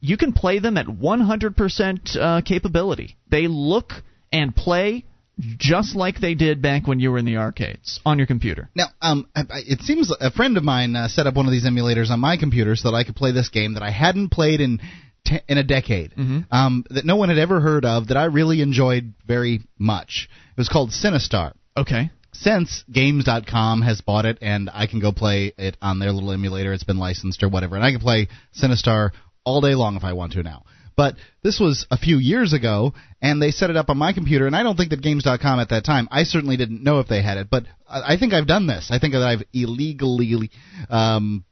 you 0.00 0.16
can 0.16 0.32
play 0.32 0.58
them 0.58 0.76
at 0.76 0.86
100% 0.86 2.16
uh, 2.16 2.40
capability. 2.42 3.16
They 3.30 3.46
look 3.46 3.92
and 4.32 4.54
play 4.54 5.04
just 5.38 5.96
like 5.96 6.20
they 6.20 6.34
did 6.34 6.62
back 6.62 6.86
when 6.86 7.00
you 7.00 7.10
were 7.10 7.18
in 7.18 7.24
the 7.24 7.38
arcades 7.38 8.00
on 8.06 8.18
your 8.18 8.26
computer. 8.26 8.70
Now, 8.74 8.86
um, 9.00 9.28
it 9.34 9.80
seems 9.80 10.12
a 10.20 10.30
friend 10.30 10.56
of 10.56 10.62
mine 10.62 10.94
uh, 10.94 11.08
set 11.08 11.26
up 11.26 11.34
one 11.34 11.46
of 11.46 11.52
these 11.52 11.66
emulators 11.66 12.10
on 12.10 12.20
my 12.20 12.36
computer 12.36 12.76
so 12.76 12.90
that 12.90 12.96
I 12.96 13.04
could 13.04 13.16
play 13.16 13.32
this 13.32 13.48
game 13.48 13.74
that 13.74 13.82
I 13.82 13.90
hadn't 13.90 14.30
played 14.30 14.60
in 14.60 14.80
te- 15.24 15.40
in 15.48 15.58
a 15.58 15.62
decade 15.62 16.12
mm-hmm. 16.12 16.40
um, 16.50 16.84
that 16.90 17.04
no 17.04 17.16
one 17.16 17.28
had 17.28 17.38
ever 17.38 17.60
heard 17.60 17.84
of 17.84 18.08
that 18.08 18.16
I 18.16 18.24
really 18.24 18.60
enjoyed 18.60 19.14
very 19.26 19.62
much. 19.78 20.28
It 20.56 20.60
was 20.60 20.68
called 20.68 20.90
Sinistar. 20.90 21.54
Okay. 21.76 22.10
Since 22.32 22.84
Games.com 22.90 23.82
has 23.82 24.00
bought 24.00 24.24
it 24.24 24.38
and 24.42 24.68
I 24.72 24.86
can 24.86 25.00
go 25.00 25.12
play 25.12 25.52
it 25.56 25.76
on 25.80 25.98
their 25.98 26.12
little 26.12 26.32
emulator, 26.32 26.72
it's 26.72 26.84
been 26.84 26.98
licensed 26.98 27.42
or 27.42 27.48
whatever, 27.48 27.76
and 27.76 27.84
I 27.84 27.92
can 27.92 28.00
play 28.00 28.28
Sinistar 28.60 29.10
all 29.44 29.60
day 29.60 29.74
long 29.74 29.96
if 29.96 30.04
I 30.04 30.14
want 30.14 30.32
to 30.32 30.42
now. 30.42 30.64
But 30.96 31.16
this 31.42 31.58
was 31.58 31.86
a 31.90 31.96
few 31.96 32.18
years 32.18 32.52
ago, 32.52 32.94
and 33.20 33.42
they 33.42 33.50
set 33.50 33.70
it 33.70 33.76
up 33.76 33.90
on 33.90 33.98
my 33.98 34.12
computer, 34.12 34.46
and 34.46 34.54
I 34.54 34.62
don't 34.62 34.76
think 34.76 34.90
that 34.90 35.02
Games.com 35.02 35.58
at 35.58 35.70
that 35.70 35.84
time, 35.84 36.08
I 36.10 36.22
certainly 36.22 36.56
didn't 36.56 36.84
know 36.84 37.00
if 37.00 37.08
they 37.08 37.20
had 37.20 37.36
it, 37.36 37.48
but 37.50 37.64
I 37.88 38.16
think 38.16 38.32
I've 38.32 38.46
done 38.46 38.66
this. 38.66 38.90
I 38.90 38.98
think 39.00 39.14
that 39.14 39.22
I've 39.22 39.42
illegally 39.52 40.50
um, 40.88 41.44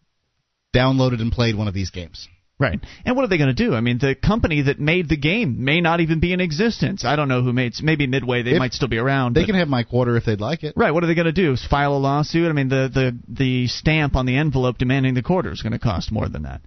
downloaded 0.75 1.21
and 1.21 1.33
played 1.33 1.57
one 1.57 1.69
of 1.69 1.75
these 1.75 1.91
games. 1.91 2.29
Right. 2.59 2.79
And 3.05 3.17
what 3.17 3.25
are 3.25 3.29
they 3.29 3.39
going 3.39 3.55
to 3.55 3.65
do? 3.65 3.75
I 3.75 3.81
mean, 3.81 3.99
the 3.99 4.15
company 4.15 4.63
that 4.63 4.79
made 4.79 5.09
the 5.09 5.17
game 5.17 5.65
may 5.65 5.81
not 5.81 6.01
even 6.01 6.21
be 6.21 6.33
in 6.33 6.41
existence. 6.41 7.05
I 7.05 7.17
don't 7.17 7.29
know 7.29 7.43
who 7.43 7.53
made. 7.53 7.73
Maybe 7.83 8.07
Midway. 8.07 8.43
They 8.43 8.53
if 8.53 8.59
might 8.59 8.73
still 8.73 8.89
be 8.89 8.99
around. 8.99 9.35
They 9.35 9.41
but, 9.41 9.47
can 9.47 9.55
have 9.57 9.69
my 9.69 9.83
quarter 9.83 10.17
if 10.17 10.25
they'd 10.25 10.41
like 10.41 10.63
it. 10.63 10.75
Right. 10.77 10.93
What 10.93 11.03
are 11.03 11.09
they 11.09 11.15
going 11.15 11.27
to 11.27 11.33
do? 11.33 11.53
Is 11.53 11.67
file 11.67 11.95
a 11.95 11.99
lawsuit? 11.99 12.49
I 12.49 12.53
mean, 12.53 12.69
the 12.69 12.89
the 12.93 13.19
the 13.29 13.67
stamp 13.67 14.15
on 14.15 14.27
the 14.27 14.37
envelope 14.37 14.79
demanding 14.79 15.15
the 15.15 15.23
quarter 15.23 15.51
is 15.51 15.63
going 15.63 15.73
to 15.73 15.81
cost 15.81 16.13
more 16.13 16.29
than 16.29 16.45
that. 16.45 16.61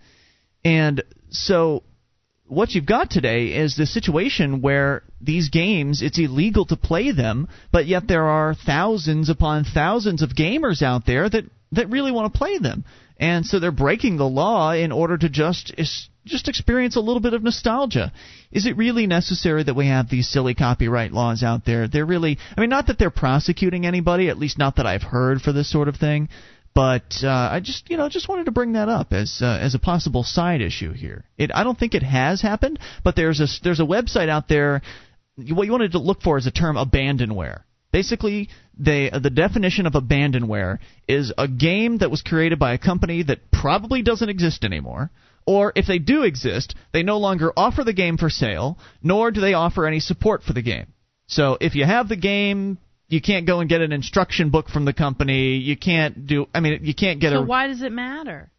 And 0.65 1.03
so 1.29 1.83
what 2.47 2.71
you've 2.71 2.85
got 2.85 3.09
today 3.09 3.47
is 3.47 3.75
the 3.75 3.85
situation 3.85 4.61
where 4.61 5.03
these 5.21 5.49
games, 5.49 6.01
it's 6.01 6.19
illegal 6.19 6.65
to 6.65 6.75
play 6.75 7.11
them, 7.11 7.47
but 7.71 7.87
yet 7.87 8.07
there 8.07 8.25
are 8.25 8.53
thousands 8.53 9.29
upon 9.29 9.63
thousands 9.63 10.21
of 10.21 10.29
gamers 10.31 10.81
out 10.81 11.05
there 11.05 11.29
that, 11.29 11.45
that 11.71 11.89
really 11.89 12.11
want 12.11 12.31
to 12.31 12.37
play 12.37 12.57
them 12.57 12.83
and 13.17 13.45
so 13.45 13.59
they're 13.59 13.71
breaking 13.71 14.17
the 14.17 14.27
law 14.27 14.71
in 14.71 14.91
order 14.91 15.17
to 15.17 15.29
just 15.29 15.73
just 16.25 16.47
experience 16.47 16.95
a 16.95 16.99
little 17.01 17.21
bit 17.21 17.33
of 17.33 17.43
nostalgia. 17.43 18.11
Is 18.51 18.65
it 18.65 18.77
really 18.77 19.07
necessary 19.07 19.63
that 19.63 19.75
we 19.75 19.87
have 19.87 20.09
these 20.09 20.27
silly 20.27 20.55
copyright 20.55 21.11
laws 21.11 21.43
out 21.43 21.65
there? 21.65 21.87
They're 21.87 22.05
really 22.05 22.37
I 22.57 22.61
mean 22.61 22.69
not 22.69 22.87
that 22.87 22.97
they're 22.97 23.09
prosecuting 23.09 23.85
anybody, 23.85 24.29
at 24.29 24.37
least 24.39 24.57
not 24.57 24.77
that 24.77 24.87
I've 24.87 25.03
heard 25.03 25.41
for 25.41 25.53
this 25.53 25.71
sort 25.71 25.87
of 25.87 25.95
thing, 25.97 26.29
But 26.75 27.23
uh, 27.23 27.29
I 27.29 27.61
just 27.61 27.89
you 27.89 27.95
know 27.95 28.09
just 28.09 28.27
wanted 28.27 28.45
to 28.45 28.51
bring 28.51 28.73
that 28.73 28.89
up 28.89 29.13
as 29.13 29.39
uh, 29.41 29.57
as 29.61 29.75
a 29.75 29.79
possible 29.79 30.23
side 30.23 30.59
issue 30.61 30.91
here. 30.91 31.23
It 31.37 31.51
I 31.55 31.63
don't 31.63 31.79
think 31.79 31.95
it 31.95 32.03
has 32.03 32.41
happened, 32.41 32.79
but 33.03 33.15
there's 33.15 33.39
a 33.39 33.47
there's 33.63 33.79
a 33.79 33.85
website 33.85 34.27
out 34.27 34.49
there. 34.49 34.81
What 35.37 35.65
you 35.65 35.71
wanted 35.71 35.93
to 35.93 35.99
look 35.99 36.21
for 36.21 36.37
is 36.37 36.43
the 36.43 36.51
term 36.51 36.75
abandonware. 36.75 37.61
Basically, 37.93 38.49
they 38.77 39.09
uh, 39.09 39.19
the 39.19 39.29
definition 39.29 39.85
of 39.85 39.93
abandonware 39.93 40.79
is 41.07 41.33
a 41.37 41.47
game 41.47 41.99
that 41.99 42.11
was 42.11 42.21
created 42.21 42.59
by 42.59 42.73
a 42.73 42.77
company 42.77 43.23
that 43.23 43.51
probably 43.51 44.01
doesn't 44.01 44.29
exist 44.29 44.63
anymore. 44.63 45.11
Or 45.47 45.71
if 45.75 45.85
they 45.85 45.99
do 45.99 46.23
exist, 46.23 46.75
they 46.91 47.03
no 47.03 47.19
longer 47.19 47.53
offer 47.55 47.83
the 47.83 47.93
game 47.93 48.17
for 48.17 48.29
sale, 48.29 48.79
nor 49.03 49.29
do 49.29 49.41
they 49.41 49.53
offer 49.53 49.85
any 49.85 49.99
support 49.99 50.43
for 50.43 50.53
the 50.53 50.63
game. 50.63 50.87
So 51.27 51.57
if 51.61 51.75
you 51.75 51.85
have 51.85 52.09
the 52.09 52.15
game, 52.15 52.79
you 53.07 53.21
can't 53.21 53.45
go 53.45 53.59
and 53.59 53.69
get 53.69 53.81
an 53.81 53.91
instruction 53.91 54.49
book 54.49 54.69
from 54.69 54.85
the 54.85 54.93
company. 54.93 55.57
You 55.57 55.77
can't 55.77 56.25
do. 56.25 56.47
I 56.53 56.59
mean, 56.59 56.79
you 56.83 56.95
can't 56.95 57.19
get 57.19 57.33
a 57.33 57.37
so 57.37 57.41
a. 57.41 57.45
why 57.45 57.67
does 57.67 57.83
it 57.83 57.91
matter? 57.91 58.49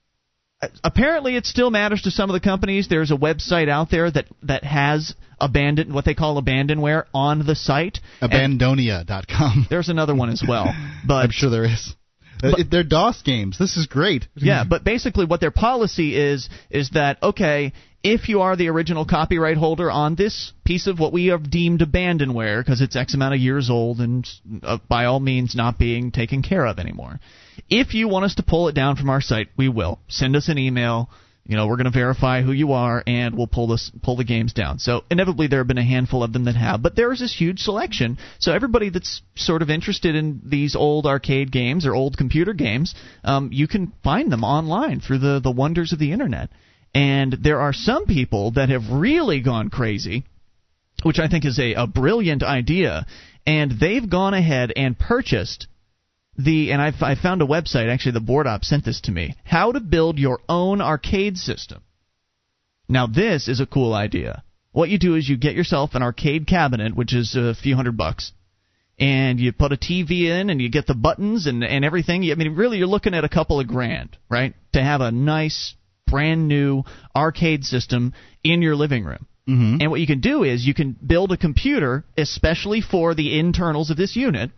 Apparently, 0.83 1.37
it 1.37 1.45
still 1.45 1.71
matters 1.71 2.03
to 2.03 2.11
some 2.11 2.31
of 2.31 2.35
the 2.35 2.41
companies. 2.41 2.89
There's 2.89 3.11
a 3.11 3.17
website 3.17 3.69
out 3.69 3.91
there 3.91 4.11
that 4.11 4.27
that 4.43 4.65
has 4.65 5.15
abandoned 5.39 5.93
what 5.93 6.05
they 6.07 6.15
call 6.15 6.43
abandonware 6.43 7.05
on 7.13 7.45
the 7.45 7.55
site. 7.55 8.01
Abandonia.com. 8.23 9.67
There's 9.69 9.91
another 9.91 10.15
one 10.15 10.31
as 10.31 10.43
well, 10.47 10.75
but 11.07 11.25
I'm 11.25 11.31
sure 11.31 11.51
there 11.51 11.65
is. 11.65 11.95
But, 12.41 12.71
They're 12.71 12.85
DOS 12.85 13.23
games. 13.23 13.59
This 13.59 13.77
is 13.77 13.87
great. 13.87 14.27
Yeah, 14.35 14.65
but 14.69 14.85
basically 14.85 15.25
what 15.25 15.41
their 15.41 15.51
policy 15.51 16.17
is 16.17 16.49
is 16.71 16.91
that 16.91 17.23
okay, 17.23 17.73
if 18.03 18.29
you 18.29 18.43
are 18.43 18.57
the 18.57 18.69
original 18.69 19.05
copyright 19.05 19.57
holder 19.57 19.91
on 19.91 20.15
this 20.15 20.53
piece 20.65 20.87
of 20.87 20.99
what 20.99 21.13
we 21.13 21.27
have 21.27 21.51
deemed 21.51 21.81
abandonware 21.81 22.61
because 22.61 22.81
it's 22.81 22.97
X 22.97 23.15
amount 23.15 23.35
of 23.35 23.41
years 23.41 23.69
old 23.69 24.01
and 24.01 24.27
uh, 24.63 24.79
by 24.89 25.07
all 25.07 25.21
means 25.21 25.55
not 25.55 25.79
being 25.79 26.13
taken 26.13 26.43
care 26.43 26.67
of 26.67 26.79
anymore, 26.79 27.21
if 27.69 27.95
you 27.95 28.09
want 28.09 28.25
us 28.25 28.35
to 28.37 28.43
pull 28.43 28.69
it 28.69 28.75
down 28.75 28.97
from 28.97 29.11
our 29.11 29.21
site, 29.21 29.49
we 29.57 29.69
will. 29.69 29.99
Send 30.09 30.37
us 30.37 30.49
an 30.49 30.59
email. 30.59 31.11
You 31.45 31.57
know, 31.57 31.69
we're 31.69 31.77
going 31.77 31.85
to 31.85 31.91
verify 31.91 32.43
who 32.43 32.51
you 32.51 32.73
are, 32.73 33.05
and 33.07 33.37
we'll 33.37 33.47
pull 33.47 33.69
this 33.69 33.93
pull 34.03 34.17
the 34.17 34.25
games 34.25 34.53
down. 34.53 34.81
So 34.81 35.05
inevitably, 35.11 35.47
there 35.47 35.61
have 35.61 35.69
been 35.69 35.79
a 35.79 35.85
handful 35.85 36.25
of 36.25 36.33
them 36.33 36.45
that 36.47 36.57
have, 36.57 36.83
but 36.83 36.97
there 36.97 37.13
is 37.13 37.21
this 37.21 37.35
huge 37.35 37.61
selection. 37.61 38.19
So 38.41 38.53
everybody 38.53 38.89
that's 38.89 39.23
sort 39.37 39.63
of 39.63 39.71
interested 39.71 40.17
in 40.17 40.41
these 40.45 40.75
old 40.75 41.07
arcade 41.07 41.53
games 41.53 41.87
or 41.87 41.95
old 41.95 42.17
computer 42.17 42.53
games, 42.53 42.97
um, 43.23 43.51
you 43.53 43.69
can 43.69 43.93
find 44.03 44.33
them 44.33 44.43
online 44.43 45.01
through 45.01 45.19
the 45.19 45.41
the 45.41 45.53
wonders 45.53 45.93
of 45.93 46.01
the 46.01 46.11
internet. 46.11 46.51
And 46.95 47.33
there 47.43 47.61
are 47.61 47.73
some 47.73 48.07
people 48.07 48.53
that 48.53 48.71
have 48.71 48.91
really 48.91 49.41
gone 49.41 49.71
crazy, 49.71 50.25
which 51.05 51.21
I 51.21 51.29
think 51.29 51.45
is 51.45 51.61
a, 51.61 51.75
a 51.75 51.87
brilliant 51.87 52.43
idea, 52.43 53.07
and 53.47 53.71
they've 53.71 54.09
gone 54.09 54.35
ahead 54.35 54.73
and 54.75 54.99
purchased 54.99 55.69
the 56.39 56.73
and 56.73 56.83
I've, 56.83 57.03
I 57.03 57.15
found 57.15 57.43
a 57.43 57.47
website 57.47 57.93
actually 57.93 58.13
the 58.13 58.21
board 58.21 58.47
op 58.47 58.65
sent 58.65 58.85
this 58.85 59.01
to 59.03 59.13
me 59.13 59.35
how 59.45 59.73
to 59.73 59.81
build 59.81 60.19
your 60.19 60.41
own 60.49 60.81
arcade 60.81 61.37
system. 61.37 61.83
Now 62.89 63.07
this 63.07 63.49
is 63.49 63.61
a 63.61 63.67
cool 63.67 63.95
idea. 63.95 64.43
What 64.73 64.91
you 64.91 64.99
do 64.99 65.15
is 65.15 65.29
you 65.29 65.37
get 65.37 65.55
yourself 65.55 65.95
an 65.95 66.03
arcade 66.03 66.47
cabinet, 66.47 66.95
which 66.95 67.15
is 67.15 67.35
a 67.35 67.55
few 67.55 67.75
hundred 67.75 67.97
bucks, 67.97 68.33
and 68.99 69.41
you 69.41 69.53
put 69.53 69.73
a 69.73 69.77
TV 69.77 70.25
in 70.25 70.51
and 70.51 70.61
you 70.61 70.69
get 70.69 70.87
the 70.87 70.95
buttons 70.95 71.47
and 71.47 71.65
and 71.65 71.85
everything. 71.85 72.31
I 72.31 72.35
mean, 72.35 72.55
really, 72.55 72.79
you're 72.79 72.87
looking 72.87 73.15
at 73.15 73.25
a 73.25 73.29
couple 73.29 73.59
of 73.59 73.67
grand, 73.67 74.17
right, 74.29 74.55
to 74.75 74.83
have 74.83 75.01
a 75.01 75.11
nice 75.11 75.75
brand 76.07 76.47
new 76.47 76.85
arcade 77.15 77.65
system 77.65 78.13
in 78.45 78.63
your 78.63 78.77
living 78.77 79.05
room. 79.05 79.27
Mm-hmm. 79.49 79.81
And 79.81 79.91
what 79.91 80.01
you 80.01 80.07
can 80.07 80.21
do 80.21 80.43
is 80.43 80.67
you 80.67 80.75
can 80.75 80.93
build 80.93 81.33
a 81.33 81.37
computer 81.37 82.05
especially 82.19 82.81
for 82.81 83.15
the 83.15 83.39
internals 83.39 83.91
of 83.91 83.97
this 83.97 84.17
unit 84.17 84.51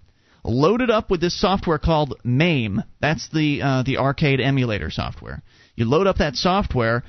load 0.44 0.80
it 0.80 0.90
up 0.90 1.10
with 1.10 1.20
this 1.20 1.38
software 1.38 1.78
called 1.78 2.14
MAME. 2.24 2.82
That's 3.00 3.28
the 3.30 3.62
uh, 3.62 3.82
the 3.82 3.98
arcade 3.98 4.40
emulator 4.40 4.90
software. 4.90 5.42
You 5.76 5.84
load 5.84 6.06
up 6.06 6.18
that 6.18 6.36
software, 6.36 7.04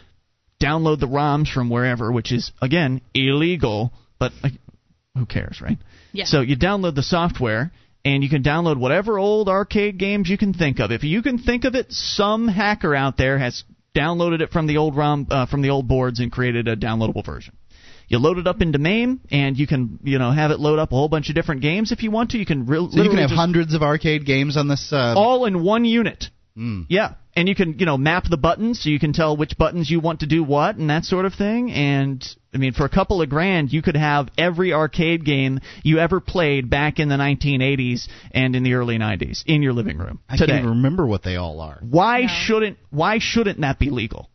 download 0.62 1.00
the 1.00 1.08
ROMs 1.08 1.52
from 1.52 1.70
wherever, 1.70 2.12
which 2.12 2.32
is 2.32 2.52
again 2.62 3.02
illegal, 3.14 3.94
but 4.20 4.32
uh, 4.44 4.50
who 5.16 5.26
cares, 5.26 5.62
right? 5.62 5.78
Yeah. 6.12 6.26
So 6.26 6.42
you 6.42 6.58
download 6.58 6.96
the 6.96 7.04
software. 7.04 7.72
And 8.06 8.24
you 8.24 8.30
can 8.30 8.44
download 8.44 8.78
whatever 8.78 9.20
old 9.20 9.50
arcade 9.50 9.98
games 9.98 10.30
you 10.30 10.38
can 10.38 10.54
think 10.54 10.80
of. 10.80 10.90
If 10.90 11.04
you 11.04 11.22
can 11.22 11.38
think 11.38 11.66
of 11.66 11.76
it, 11.76 11.88
some 11.92 12.48
hacker 12.48 12.96
out 12.96 13.18
there 13.18 13.38
has 13.38 13.66
downloaded 13.94 14.40
it 14.42 14.52
from 14.52 14.68
the 14.68 14.78
old 14.78 14.96
ROM 14.96 15.28
uh, 15.30 15.46
from 15.48 15.62
the 15.62 15.70
old 15.70 15.88
boards 15.88 16.22
and 16.22 16.32
created 16.32 16.70
a 16.70 16.78
downloadable 16.78 17.26
version. 17.26 17.58
You 18.10 18.18
load 18.20 18.40
it 18.40 18.48
up 18.48 18.62
into 18.62 18.80
MAME, 18.80 19.22
and 19.32 19.58
you 19.58 19.68
can 19.68 20.00
you 20.04 20.18
know 20.20 20.32
have 20.32 20.52
it 20.52 20.60
load 20.60 20.80
up 20.80 20.92
a 20.92 20.96
whole 20.96 21.10
bunch 21.10 21.30
of 21.30 21.36
different 21.36 21.62
games 21.62 21.92
if 21.92 22.02
you 22.04 22.12
want 22.12 22.32
to. 22.32 22.38
You 22.40 22.46
can 22.46 22.66
re- 22.66 22.88
So 22.92 23.04
you 23.04 23.10
can 23.10 23.20
have 23.20 23.30
hundreds 23.30 23.74
of 23.76 23.82
arcade 23.84 24.26
games 24.26 24.58
on 24.58 24.68
this. 24.68 24.92
Uh, 24.92 25.14
all 25.16 25.46
in 25.46 25.64
one 25.64 25.86
unit. 25.86 26.26
mm. 26.58 26.86
Yeah, 26.90 27.14
and 27.36 27.48
you 27.48 27.54
can 27.56 27.78
you 27.78 27.86
know 27.86 27.98
map 27.98 28.24
the 28.28 28.36
buttons 28.38 28.82
so 28.82 28.90
you 28.90 29.00
can 29.00 29.14
tell 29.14 29.38
which 29.38 29.58
buttons 29.58 29.90
you 29.92 30.00
want 30.00 30.22
to 30.22 30.26
do 30.26 30.44
what 30.44 30.76
and 30.76 30.90
that 30.90 31.06
sort 31.06 31.26
of 31.26 31.36
thing. 31.36 31.72
And 31.72 32.28
I 32.52 32.58
mean, 32.58 32.74
for 32.74 32.84
a 32.84 32.90
couple 32.90 33.22
of 33.22 33.30
grand, 33.30 33.72
you 33.72 33.84
could 33.84 33.96
have 33.96 34.30
every 34.40 34.74
arcade 34.74 35.24
game 35.24 35.60
you 35.84 36.00
ever 36.00 36.20
played 36.20 36.68
back 36.68 36.98
in 36.98 37.10
the 37.10 37.16
1980s 37.16 38.08
and 38.32 38.56
in 38.56 38.64
the 38.64 38.74
early 38.74 38.98
90s 38.98 39.44
in 39.46 39.62
your 39.62 39.74
living 39.74 40.00
room 40.00 40.20
I 40.28 40.36
today. 40.36 40.54
can't 40.54 40.66
even 40.66 40.78
remember 40.78 41.06
what 41.06 41.22
they 41.22 41.36
all 41.36 41.62
are. 41.62 41.78
Why 41.88 42.22
No. 42.22 42.28
shouldn't 42.28 42.78
Why 42.90 43.20
shouldn't 43.20 43.62
that 43.62 43.78
be 43.78 43.92
legal? 43.92 44.32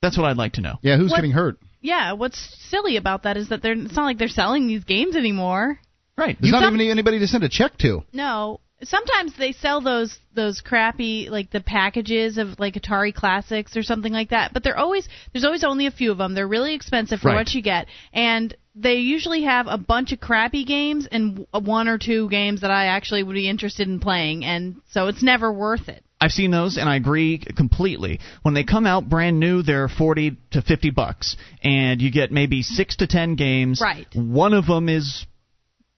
That's 0.00 0.16
what 0.16 0.26
I'd 0.30 0.38
like 0.38 0.54
to 0.54 0.60
know. 0.62 0.76
Yeah, 0.82 0.96
who's 0.96 1.10
What- 1.10 1.16
getting 1.18 1.32
hurt? 1.32 1.58
Yeah, 1.84 2.12
what's 2.12 2.38
silly 2.70 2.96
about 2.96 3.24
that 3.24 3.36
is 3.36 3.50
that 3.50 3.60
they're 3.62 3.74
it's 3.74 3.94
not 3.94 4.06
like 4.06 4.16
they're 4.18 4.28
selling 4.28 4.66
these 4.66 4.84
games 4.84 5.14
anymore. 5.16 5.78
Right. 6.16 6.36
There's 6.40 6.50
not 6.52 6.62
some- 6.62 6.74
even 6.74 6.90
anybody 6.90 7.18
to 7.18 7.26
send 7.26 7.44
a 7.44 7.48
check 7.48 7.76
to. 7.78 8.02
No. 8.12 8.60
Sometimes 8.82 9.34
they 9.38 9.52
sell 9.52 9.80
those 9.80 10.18
those 10.34 10.60
crappy 10.62 11.28
like 11.30 11.50
the 11.50 11.60
packages 11.60 12.38
of 12.38 12.58
like 12.58 12.74
Atari 12.74 13.14
Classics 13.14 13.76
or 13.76 13.82
something 13.82 14.12
like 14.12 14.30
that, 14.30 14.52
but 14.52 14.62
they're 14.64 14.78
always 14.78 15.08
there's 15.32 15.44
always 15.44 15.62
only 15.64 15.86
a 15.86 15.90
few 15.90 16.10
of 16.10 16.18
them. 16.18 16.34
They're 16.34 16.48
really 16.48 16.74
expensive 16.74 17.20
for 17.20 17.28
Right. 17.28 17.36
what 17.36 17.54
you 17.54 17.62
get, 17.62 17.86
and 18.12 18.54
they 18.74 18.94
usually 18.96 19.42
have 19.44 19.66
a 19.68 19.78
bunch 19.78 20.12
of 20.12 20.20
crappy 20.20 20.64
games 20.64 21.06
and 21.10 21.46
one 21.52 21.88
or 21.88 21.98
two 21.98 22.28
games 22.30 22.60
that 22.62 22.70
I 22.70 22.86
actually 22.86 23.22
would 23.22 23.34
be 23.34 23.48
interested 23.48 23.88
in 23.88 24.00
playing, 24.00 24.44
and 24.44 24.76
so 24.90 25.06
it's 25.08 25.22
never 25.22 25.52
worth 25.52 25.88
it. 25.88 26.03
I've 26.20 26.30
seen 26.32 26.50
those, 26.50 26.78
and 26.78 26.88
I 26.88 26.96
agree 26.96 27.38
completely. 27.38 28.20
When 28.42 28.54
they 28.54 28.64
come 28.64 28.86
out 28.86 29.08
brand 29.08 29.38
new, 29.40 29.62
they're 29.62 29.88
forty 29.88 30.38
to 30.52 30.62
fifty 30.62 30.90
bucks, 30.90 31.36
and 31.62 32.00
you 32.00 32.10
get 32.10 32.32
maybe 32.32 32.62
six 32.62 32.96
to 32.96 33.06
ten 33.06 33.34
games. 33.34 33.80
Right. 33.82 34.06
One 34.14 34.54
of 34.54 34.66
them 34.66 34.88
is 34.88 35.26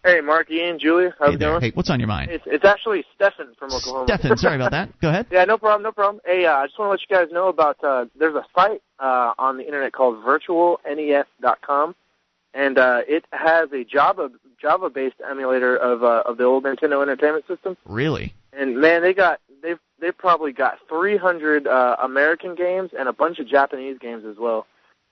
Hey, 0.04 0.20
Mark, 0.22 0.50
Ian, 0.50 0.80
Julia, 0.80 1.14
how's 1.20 1.30
Hey 1.30 1.36
it 1.36 1.40
going? 1.40 1.62
Hey, 1.62 1.72
what's 1.74 1.90
on 1.90 2.00
your 2.00 2.08
mind? 2.08 2.32
It's, 2.32 2.46
it's 2.48 2.64
actually 2.64 3.04
Stefan 3.16 3.54
from 3.60 3.74
Oklahoma. 3.74 4.06
Stefan, 4.08 4.38
sorry 4.38 4.56
about 4.56 4.72
that. 4.72 4.98
Go 5.02 5.10
ahead. 5.10 5.26
yeah, 5.32 5.44
no 5.44 5.58
problem, 5.58 5.84
no 5.84 5.92
problem. 5.92 6.22
Hey, 6.26 6.46
uh, 6.46 6.54
I 6.54 6.68
just 6.68 6.80
want 6.80 6.88
to 6.88 6.92
let 6.92 7.02
you 7.02 7.08
guys 7.14 7.28
know 7.34 7.50
about 7.50 7.84
uh, 7.84 8.06
there's 8.18 8.36
a 8.36 8.46
site 8.56 8.82
uh, 9.00 9.34
on 9.38 9.58
the 9.58 9.66
internet 9.66 9.92
called 9.92 10.24
virtualnes.com, 10.24 11.96
and 12.54 12.78
uh, 12.78 13.02
it 13.08 13.26
has 13.34 13.74
a 13.74 13.84
Java 13.84 14.30
Java 14.62 14.90
based 14.90 15.16
emulator 15.28 15.76
of 15.76 16.04
uh, 16.04 16.24
of 16.26 16.38
the 16.38 16.44
old 16.44 16.64
Nintendo 16.64 17.02
Entertainment 17.02 17.46
System. 17.48 17.78
Really? 17.86 18.34
And 18.54 18.78
man, 18.78 19.02
they 19.02 19.14
got 19.14 19.40
they've 19.62 19.80
they've 20.00 20.18
probably 20.18 20.52
got 20.52 20.80
300 20.88 21.68
uh, 21.68 21.98
American 22.04 22.56
games 22.56 22.92
and 22.98 23.08
a 23.08 23.14
bunch 23.14 23.40
of 23.40 23.48
Japanese 23.48 23.98
games 24.00 24.26
as 24.26 24.38
well. 24.38 24.66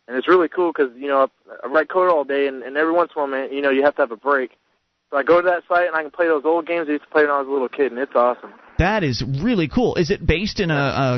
And 0.08 0.16
it's 0.16 0.28
really 0.28 0.48
cool 0.48 0.72
because 0.72 0.92
you 0.96 1.08
know 1.08 1.28
I 1.64 1.68
write 1.68 1.90
code 1.90 2.10
all 2.10 2.24
day, 2.24 2.48
and, 2.48 2.64
and 2.64 2.78
every 2.78 2.94
once 2.94 3.12
in 3.16 3.20
a 3.20 3.24
while, 3.24 3.32
man, 3.32 3.52
you 3.52 3.62
know 3.62 3.70
you 3.70 3.84
have 3.84 3.96
to 3.96 4.02
have 4.02 4.12
a 4.12 4.18
break. 4.18 4.52
So 5.10 5.18
I 5.18 5.24
go 5.24 5.42
to 5.42 5.48
that 5.48 5.64
site 5.68 5.88
and 5.88 5.96
I 5.96 6.02
can 6.02 6.12
play 6.12 6.28
those 6.28 6.44
old 6.44 6.68
games 6.68 6.88
I 6.90 6.94
used 6.94 7.06
to 7.06 7.10
play 7.10 7.24
when 7.24 7.32
I 7.32 7.40
was 7.40 7.48
a 7.48 7.52
little 7.52 7.70
kid, 7.70 7.92
and 7.92 8.00
it's 8.00 8.16
awesome. 8.16 8.54
That 8.78 9.04
is 9.04 9.24
really 9.42 9.68
cool. 9.68 9.96
Is 9.96 10.12
it 10.12 10.26
based 10.26 10.60
in 10.60 10.70
a, 10.70 10.76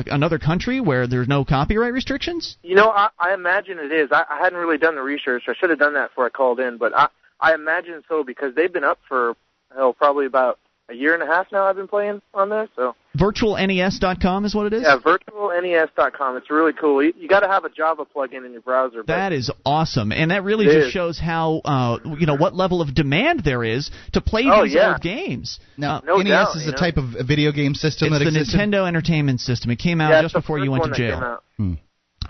a 0.08 0.14
another 0.14 0.38
country 0.38 0.80
where 0.80 1.06
there's 1.06 1.28
no 1.28 1.44
copyright 1.44 1.92
restrictions? 1.92 2.56
You 2.62 2.74
know, 2.74 2.90
I, 2.90 3.10
I 3.18 3.34
imagine 3.34 3.78
it 3.78 3.92
is. 3.92 4.08
I, 4.12 4.24
I 4.30 4.38
hadn't 4.38 4.58
really 4.58 4.78
done 4.78 4.94
the 4.94 5.02
research. 5.02 5.44
I 5.46 5.54
should 5.54 5.70
have 5.70 5.78
done 5.78 5.94
that 5.94 6.10
before 6.10 6.26
I 6.26 6.30
called 6.30 6.58
in, 6.58 6.78
but 6.78 6.96
I 6.96 7.08
I 7.40 7.54
imagine 7.54 8.02
so 8.08 8.22
because 8.24 8.54
they've 8.54 8.72
been 8.72 8.84
up 8.84 8.98
for 9.08 9.34
hell 9.74 9.92
probably 9.92 10.26
about 10.26 10.58
a 10.88 10.94
year 10.94 11.14
and 11.14 11.22
a 11.22 11.26
half 11.26 11.46
now. 11.52 11.64
I've 11.66 11.76
been 11.76 11.86
playing 11.88 12.20
on 12.34 12.48
there, 12.48 12.68
so 12.74 12.96
VirtualNES.com 13.16 14.44
is 14.44 14.54
what 14.54 14.66
it 14.66 14.72
is. 14.72 14.82
yeah, 14.82 14.96
virtualnes.com. 14.98 16.36
It's 16.36 16.50
really 16.50 16.72
cool. 16.72 17.02
You, 17.02 17.12
you 17.16 17.28
got 17.28 17.40
to 17.40 17.48
have 17.48 17.64
a 17.64 17.68
Java 17.70 18.04
plugin 18.04 18.44
in 18.44 18.52
your 18.52 18.60
browser. 18.60 19.02
That 19.04 19.32
is 19.32 19.50
awesome, 19.64 20.12
and 20.12 20.30
that 20.30 20.42
really 20.44 20.64
just 20.66 20.88
is. 20.88 20.92
shows 20.92 21.18
how 21.18 21.60
uh, 21.64 21.98
you 22.18 22.26
know 22.26 22.36
what 22.36 22.54
level 22.54 22.82
of 22.82 22.94
demand 22.94 23.44
there 23.44 23.62
is 23.64 23.90
to 24.12 24.20
play 24.20 24.42
Oh, 24.46 24.64
these 24.64 24.74
yeah. 24.74 24.92
old 24.92 25.00
games. 25.00 25.60
Now, 25.76 25.98
Uh, 25.98 26.00
No 26.06 26.16
NES 26.18 26.28
doubt, 26.28 26.56
is 26.56 26.66
a 26.66 26.70
know. 26.72 26.76
type 26.76 26.96
of 26.96 27.26
video 27.26 27.52
game 27.52 27.74
system 27.74 28.08
it's 28.12 28.18
that 28.24 28.30
the 28.30 28.38
existed. 28.40 28.58
Nintendo 28.60 28.86
Entertainment 28.88 29.40
System. 29.40 29.70
It 29.70 29.78
came 29.78 30.00
out 30.00 30.10
yeah, 30.10 30.22
just 30.22 30.34
before 30.34 30.58
you 30.58 30.70
went 30.70 30.80
one 30.82 30.88
to 30.90 30.94
that 30.94 31.10
came 31.10 31.20
jail. 31.20 31.78
out. 31.78 31.78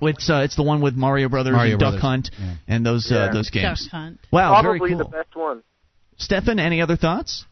It's 0.02 0.31
uh, 0.31 0.43
it's 0.44 0.56
the 0.56 0.62
one 0.62 0.81
with 0.81 0.94
Mario 0.94 1.28
Brothers 1.28 1.52
Mario 1.52 1.72
and 1.72 1.78
Brothers, 1.78 2.01
Duck 2.01 2.02
Hunt 2.02 2.31
yeah. 2.39 2.55
and 2.68 2.86
those 2.86 3.10
uh, 3.10 3.31
those 3.32 3.51
games. 3.51 3.85
Duck 3.85 3.90
Hunt. 3.93 4.18
Wow, 4.32 4.60
Probably 4.60 4.78
very 4.78 4.94
the 4.94 5.05
cool. 5.05 5.10
best 5.12 5.36
one. 5.36 5.62
Stefan, 6.16 6.59
any 6.59 6.82
other 6.82 6.97
thoughts? 6.97 7.47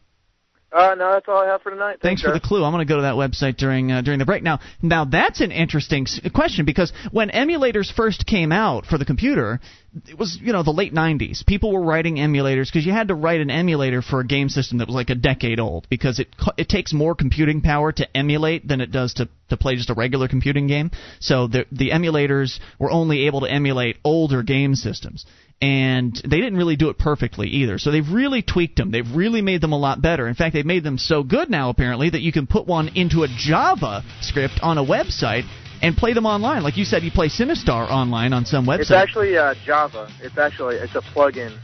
Uh, 0.71 0.93
no, 0.95 1.13
that's 1.13 1.25
all 1.27 1.37
I 1.37 1.47
have 1.47 1.63
for 1.63 1.71
tonight. 1.71 1.97
Thanks 2.01 2.21
for 2.21 2.31
the 2.31 2.39
clue. 2.39 2.63
I'm 2.63 2.71
going 2.71 2.85
to 2.85 2.91
go 2.91 2.97
to 2.97 3.01
that 3.03 3.15
website 3.15 3.57
during 3.57 3.91
uh, 3.91 4.01
during 4.01 4.19
the 4.19 4.25
break. 4.25 4.43
Now, 4.43 4.59
now 4.83 5.03
that's 5.03 5.41
an 5.41 5.51
interesting 5.51 6.05
s- 6.07 6.19
question 6.33 6.65
because 6.65 6.93
when 7.11 7.29
emulators 7.29 7.91
first 7.91 8.27
came 8.27 8.51
out 8.51 8.85
for 8.85 8.99
the 8.99 9.05
computer, 9.05 9.59
it 10.07 10.17
was 10.17 10.37
you 10.39 10.53
know 10.53 10.61
the 10.61 10.71
late 10.71 10.93
90s. 10.93 11.43
People 11.43 11.73
were 11.73 11.81
writing 11.81 12.17
emulators 12.17 12.65
because 12.65 12.85
you 12.85 12.91
had 12.91 13.07
to 13.07 13.15
write 13.15 13.41
an 13.41 13.49
emulator 13.49 14.03
for 14.03 14.19
a 14.19 14.25
game 14.25 14.47
system 14.47 14.77
that 14.77 14.87
was 14.87 14.93
like 14.93 15.09
a 15.09 15.15
decade 15.15 15.59
old 15.59 15.87
because 15.89 16.19
it 16.19 16.27
it 16.55 16.69
takes 16.69 16.93
more 16.93 17.15
computing 17.15 17.61
power 17.61 17.91
to 17.91 18.17
emulate 18.17 18.67
than 18.67 18.79
it 18.79 18.91
does 18.91 19.15
to 19.15 19.27
to 19.49 19.57
play 19.57 19.75
just 19.75 19.89
a 19.89 19.95
regular 19.95 20.27
computing 20.27 20.67
game. 20.67 20.91
So 21.19 21.47
the 21.47 21.65
the 21.71 21.89
emulators 21.89 22.59
were 22.77 22.91
only 22.91 23.25
able 23.25 23.41
to 23.41 23.51
emulate 23.51 23.97
older 24.03 24.43
game 24.43 24.75
systems 24.75 25.25
and 25.61 26.15
they 26.25 26.37
didn't 26.37 26.57
really 26.57 26.77
do 26.77 26.89
it 26.89 26.97
perfectly 26.97 27.47
either. 27.49 27.77
So 27.77 27.91
they've 27.91 28.09
really 28.09 28.41
tweaked 28.41 28.77
them. 28.77 28.91
They've 28.91 29.09
really 29.13 29.41
made 29.41 29.61
them 29.61 29.73
a 29.73 29.77
lot 29.77 30.01
better. 30.01 30.27
In 30.27 30.35
fact, 30.35 30.53
they've 30.53 30.65
made 30.65 30.83
them 30.83 30.97
so 30.97 31.23
good 31.23 31.49
now 31.49 31.69
apparently 31.69 32.09
that 32.09 32.21
you 32.21 32.31
can 32.31 32.47
put 32.47 32.65
one 32.65 32.89
into 32.95 33.23
a 33.23 33.27
Java 33.27 34.03
script 34.21 34.59
on 34.61 34.77
a 34.77 34.83
website 34.83 35.43
and 35.81 35.97
play 35.97 36.13
them 36.13 36.25
online. 36.25 36.63
Like 36.63 36.77
you 36.77 36.85
said, 36.85 37.03
you 37.03 37.11
play 37.11 37.27
Sinistar 37.27 37.89
online 37.89 38.31
on 38.33 38.45
some 38.45 38.65
website. 38.65 38.79
It's 38.81 38.91
actually 38.91 39.37
uh, 39.37 39.55
Java. 39.65 40.09
It's 40.21 40.37
actually 40.37 40.75
it's 40.75 40.95
a 40.95 41.01
plugin. 41.01 41.57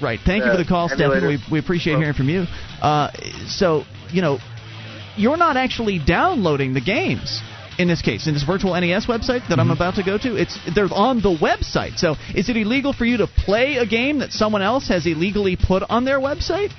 Right. 0.00 0.20
Thank 0.24 0.44
you 0.44 0.52
for 0.52 0.56
the 0.56 0.64
call, 0.64 0.88
Stephen. 0.88 1.26
We, 1.26 1.38
we 1.50 1.58
appreciate 1.58 1.98
hearing 1.98 2.14
from 2.14 2.28
you. 2.28 2.44
Uh, 2.80 3.10
so, 3.48 3.82
you 4.10 4.22
know, 4.22 4.38
you're 5.16 5.36
not 5.36 5.56
actually 5.56 5.98
downloading 5.98 6.74
the 6.74 6.80
games. 6.80 7.42
In 7.78 7.86
this 7.86 8.02
case, 8.02 8.26
in 8.26 8.34
this 8.34 8.42
virtual 8.42 8.78
NES 8.78 9.06
website 9.06 9.48
that 9.48 9.60
I'm 9.60 9.66
mm-hmm. 9.66 9.70
about 9.70 9.94
to 9.94 10.02
go 10.02 10.18
to, 10.18 10.34
it's 10.34 10.58
they're 10.74 10.92
on 10.92 11.22
the 11.22 11.36
website. 11.40 11.96
So, 11.96 12.16
is 12.34 12.48
it 12.48 12.56
illegal 12.56 12.92
for 12.92 13.04
you 13.04 13.18
to 13.18 13.28
play 13.28 13.76
a 13.76 13.86
game 13.86 14.18
that 14.18 14.32
someone 14.32 14.62
else 14.62 14.88
has 14.88 15.06
illegally 15.06 15.56
put 15.56 15.84
on 15.88 16.04
their 16.04 16.18
website? 16.18 16.72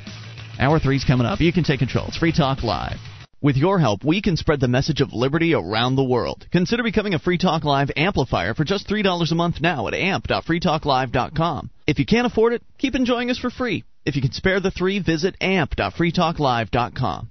Hour 0.59 0.77
three's 0.77 1.05
coming 1.05 1.26
up. 1.26 1.39
You 1.39 1.53
can 1.53 1.63
take 1.63 1.80
control. 1.80 2.07
It's 2.09 2.17
Free 2.17 2.34
Talk 2.34 2.63
Live. 2.63 2.99
With 3.41 3.55
your 3.55 3.80
help, 3.80 4.03
we 4.03 4.21
can 4.21 4.35
spread 4.35 4.59
the 4.59 4.67
message 4.67 4.99
of 4.99 5.13
liberty 5.13 5.53
around 5.53 5.95
the 5.95 6.03
world. 6.03 6.45
Consider 6.51 6.84
becoming 6.84 7.13
a 7.13 7.19
Free 7.19 7.38
Talk 7.38 7.63
Live 7.63 7.89
amplifier 7.95 8.53
for 8.53 8.65
just 8.65 8.89
$3 8.89 9.31
a 9.31 9.35
month 9.35 9.61
now 9.61 9.88
at 9.88 9.93
amp.freetalklive.com. 9.93 11.69
If 11.88 11.99
you 11.99 12.05
can't 12.05 12.27
afford 12.27 12.51
it, 12.51 12.61
keep 12.77 12.95
enjoying 12.95 13.31
us 13.31 13.38
for 13.38 13.49
free. 13.49 13.85
If 14.05 14.17
you 14.17 14.21
can 14.21 14.34
spare 14.34 14.59
the 14.59 14.71
three, 14.71 14.99
visit 14.99 15.35
amp.freetalklive.com. 15.39 17.30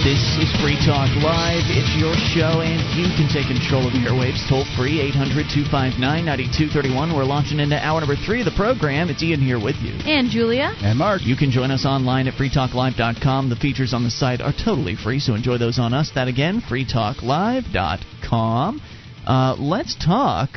This 0.00 0.40
is 0.40 0.48
Free 0.64 0.80
Talk 0.80 1.12
Live. 1.20 1.68
It's 1.68 1.92
your 2.00 2.16
show, 2.32 2.64
and 2.64 2.80
you 2.96 3.04
can 3.20 3.28
take 3.28 3.52
control 3.52 3.84
of 3.86 3.92
the 3.92 4.08
airwaves 4.08 4.40
toll 4.48 4.64
free 4.72 4.96
800 4.96 5.52
259 5.52 6.00
9231. 6.00 7.12
We're 7.12 7.28
launching 7.28 7.60
into 7.60 7.76
hour 7.76 8.00
number 8.00 8.16
three 8.16 8.40
of 8.40 8.46
the 8.46 8.56
program. 8.56 9.10
It's 9.10 9.22
Ian 9.22 9.42
here 9.44 9.60
with 9.60 9.76
you. 9.84 9.92
And 10.08 10.30
Julia. 10.30 10.72
And 10.80 10.96
Mark. 10.96 11.20
You 11.22 11.36
can 11.36 11.50
join 11.50 11.70
us 11.70 11.84
online 11.84 12.28
at 12.28 12.34
freetalklive.com. 12.40 13.50
The 13.50 13.60
features 13.60 13.92
on 13.92 14.02
the 14.02 14.10
site 14.10 14.40
are 14.40 14.54
totally 14.56 14.96
free, 14.96 15.20
so 15.20 15.34
enjoy 15.34 15.58
those 15.58 15.78
on 15.78 15.92
us. 15.92 16.10
That 16.14 16.28
again, 16.28 16.62
freetalklive.com. 16.64 18.80
Uh, 19.26 19.54
let's 19.58 20.02
talk 20.02 20.48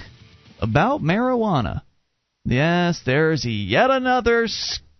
about 0.62 1.02
marijuana. 1.02 1.82
Yes, 2.46 3.02
there's 3.06 3.44
yet 3.44 3.92
another 3.92 4.48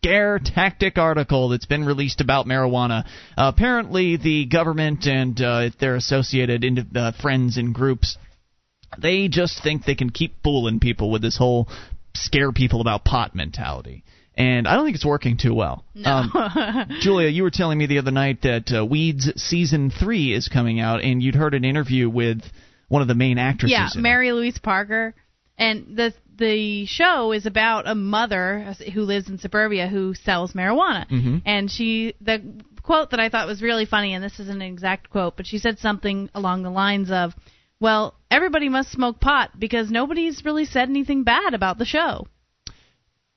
scare 0.04 0.40
tactic 0.40 0.98
article 0.98 1.50
that's 1.50 1.66
been 1.66 1.86
released 1.86 2.22
about 2.22 2.46
marijuana. 2.46 3.06
Uh, 3.38 3.52
apparently, 3.56 4.18
the 4.18 4.46
government 4.46 5.06
and 5.06 5.40
uh, 5.42 5.70
their 5.80 5.96
associated 5.96 6.66
uh, 6.96 7.12
friends 7.22 7.58
and 7.58 7.74
groups 7.74 8.18
they 9.02 9.28
just 9.28 9.62
think 9.64 9.86
they 9.86 9.96
can 9.96 10.10
keep 10.10 10.36
fooling 10.44 10.80
people 10.80 11.12
with 11.12 11.22
this 11.22 11.38
whole 11.38 11.68
scare 12.16 12.52
people 12.52 12.82
about 12.82 13.04
pot 13.04 13.36
mentality. 13.36 14.04
And 14.36 14.68
I 14.68 14.76
don't 14.76 14.86
think 14.86 14.96
it's 14.96 15.06
working 15.06 15.38
too 15.38 15.54
well. 15.54 15.86
Um, 16.04 16.32
Julia, 17.02 17.30
you 17.30 17.44
were 17.44 17.52
telling 17.52 17.78
me 17.78 17.86
the 17.86 18.00
other 18.00 18.12
night 18.12 18.42
that 18.42 18.72
uh, 18.76 18.86
Weeds 18.86 19.32
season 19.36 19.92
three 19.92 20.34
is 20.34 20.48
coming 20.48 20.80
out, 20.80 21.02
and 21.02 21.22
you'd 21.22 21.36
heard 21.36 21.54
an 21.54 21.64
interview 21.64 22.10
with 22.10 22.42
one 22.88 23.04
of 23.04 23.08
the 23.08 23.16
main 23.16 23.38
actresses. 23.38 23.94
Yeah. 23.96 24.02
Mary 24.02 24.32
Louise 24.32 24.58
Parker, 24.58 25.14
and 25.58 25.96
the 25.96 26.16
the 26.38 26.86
show 26.86 27.32
is 27.32 27.46
about 27.46 27.88
a 27.88 27.96
mother 27.96 28.76
who 28.94 29.02
lives 29.04 29.30
in 29.30 29.38
suburbia 29.38 29.88
who 29.88 30.14
sells 30.14 30.54
marijuana, 30.54 31.08
Mhm. 31.10 31.42
and 31.46 31.72
she 31.72 32.14
the 32.22 32.42
quote 32.82 33.12
that 33.12 33.20
I 33.20 33.30
thought 33.30 33.48
was 33.48 33.62
really 33.62 33.86
funny, 33.86 34.14
and 34.14 34.24
this 34.24 34.40
isn't 34.40 34.62
an 34.62 34.62
exact 34.62 35.10
quote, 35.10 35.38
but 35.38 35.48
she 35.48 35.58
said 35.58 35.80
something 35.80 36.30
along 36.36 36.64
the 36.64 36.70
lines 36.70 37.12
of, 37.12 37.34
"Well, 37.80 38.16
everybody 38.30 38.68
must 38.68 38.92
smoke 38.92 39.20
pot 39.20 39.52
because 39.58 39.90
nobody's 39.90 40.44
really 40.44 40.66
said 40.66 40.90
anything 40.90 41.24
bad 41.24 41.54
about 41.54 41.78
the 41.78 41.86
show." 41.86 42.28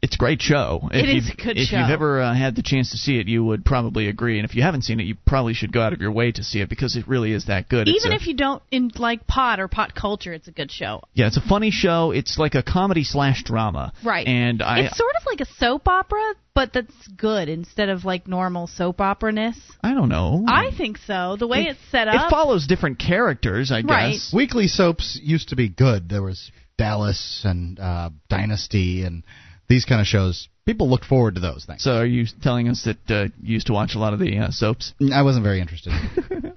It's 0.07 0.15
a 0.15 0.19
great 0.19 0.41
show. 0.41 0.89
It 0.93 0.99
if 1.09 1.17
is 1.17 1.29
you've- 1.29 1.43
a 1.43 1.45
good 1.45 1.59
if 1.59 1.69
show. 1.69 1.79
you've 1.81 1.91
ever 1.91 2.23
uh, 2.23 2.33
had 2.33 2.55
the 2.55 2.63
chance 2.63 2.93
to 2.93 2.97
see 2.97 3.19
it, 3.19 3.27
you 3.27 3.45
would 3.45 3.65
probably 3.65 4.07
agree. 4.07 4.39
And 4.39 4.49
if 4.49 4.55
you 4.55 4.63
haven't 4.63 4.83
seen 4.83 5.01
it, 5.01 5.03
you 5.03 5.17
probably 5.27 5.53
should 5.53 5.73
go 5.73 5.81
out 5.83 5.93
of 5.93 6.01
your 6.01 6.13
way 6.13 6.31
to 6.31 6.45
see 6.45 6.61
it 6.61 6.69
because 6.69 6.95
it 6.95 7.09
really 7.09 7.33
is 7.33 7.47
that 7.47 7.69
good. 7.69 7.89
It's 7.89 8.05
Even 8.05 8.13
a- 8.13 8.15
if 8.15 8.29
you 8.29 8.35
don't 8.35 8.63
in 8.71 8.93
like 8.97 9.27
pot 9.27 9.59
or 9.59 9.67
pot 9.67 9.97
culture, 9.97 10.33
it's 10.33 10.47
a 10.47 10.53
good 10.53 10.71
show. 10.71 11.03
yeah, 11.13 11.27
it's 11.27 11.37
a 11.37 11.41
funny 11.41 11.73
show. 11.73 12.13
It's 12.13 12.39
like 12.39 12.55
a 12.55 12.63
comedy 12.63 13.03
slash 13.03 13.43
drama. 13.43 13.93
Right. 14.05 14.29
And 14.29 14.63
I 14.63 14.83
it's 14.83 14.97
sort 14.97 15.17
of 15.21 15.27
like 15.27 15.41
a 15.41 15.53
soap 15.59 15.89
opera, 15.89 16.35
but 16.55 16.73
that's 16.73 17.09
good 17.17 17.49
instead 17.49 17.89
of 17.89 18.05
like 18.05 18.29
normal 18.29 18.69
soap 18.69 19.01
opera 19.01 19.33
ness. 19.33 19.59
I 19.83 19.93
don't 19.93 20.09
know. 20.09 20.45
I 20.47 20.71
think 20.71 20.99
so. 20.99 21.35
The 21.37 21.49
way 21.49 21.63
It- 21.63 21.71
it's 21.71 21.81
set 21.91 22.07
up, 22.07 22.29
It 22.29 22.31
follows 22.31 22.69
different 22.69 23.01
characters, 23.01 23.73
I 23.73 23.81
Right. 23.81 24.13
guess. 24.13 24.33
Weekly 24.33 24.69
soaps 24.69 25.19
used 25.21 25.49
to 25.49 25.57
be 25.57 25.69
good. 25.69 26.09
There 26.09 26.23
was 26.23 26.53
Dallas 26.79 27.41
and 27.45 27.81
uh, 27.81 28.11
Dynasty 28.29 29.03
and 29.03 29.25
these 29.69 29.85
kind 29.85 30.01
of 30.01 30.07
shows. 30.07 30.49
People 30.65 30.91
looked 30.91 31.05
forward 31.05 31.37
to 31.37 31.41
those 31.41 31.65
things. 31.65 31.83
So 31.85 31.93
are 31.99 32.07
you 32.07 32.27
telling 32.43 32.69
us 32.69 32.85
that 32.85 32.99
uh, 33.15 33.25
you 33.41 33.55
used 33.55 33.69
to 33.69 33.73
watch 33.73 33.95
a 33.95 33.99
lot 34.01 34.13
of 34.15 34.19
the 34.19 34.37
uh, 34.39 34.51
soaps? 34.51 34.95
I 35.13 35.23
wasn't 35.23 35.45
very 35.45 35.61
interested. 35.61 35.93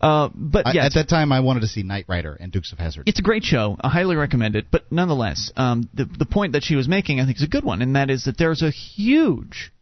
Uh, 0.00 0.28
but 0.32 0.64
I- 0.66 0.76
at 0.86 0.94
that 0.94 1.08
time, 1.08 1.32
I 1.32 1.40
wanted 1.40 1.60
to 1.60 1.66
see 1.66 1.82
Knight 1.82 2.04
Rider 2.08 2.36
and 2.38 2.52
Dukes 2.52 2.72
of 2.72 2.78
Hazzard. 2.78 3.08
It's 3.08 3.18
a 3.18 3.22
great 3.22 3.42
show. 3.42 3.76
I 3.80 3.88
highly 3.88 4.14
recommend 4.14 4.54
it. 4.54 4.66
But 4.70 4.84
nonetheless, 4.92 5.50
um, 5.56 5.88
the 5.92 6.04
the 6.04 6.24
point 6.26 6.52
that 6.52 6.62
she 6.62 6.76
was 6.76 6.86
making, 6.86 7.18
I 7.20 7.24
think, 7.24 7.36
is 7.38 7.42
a 7.42 7.48
good 7.48 7.64
one, 7.64 7.82
and 7.82 7.96
that 7.96 8.08
is 8.08 8.24
that 8.24 8.38
there's 8.38 8.62
a 8.62 8.70
huge, 8.70 9.72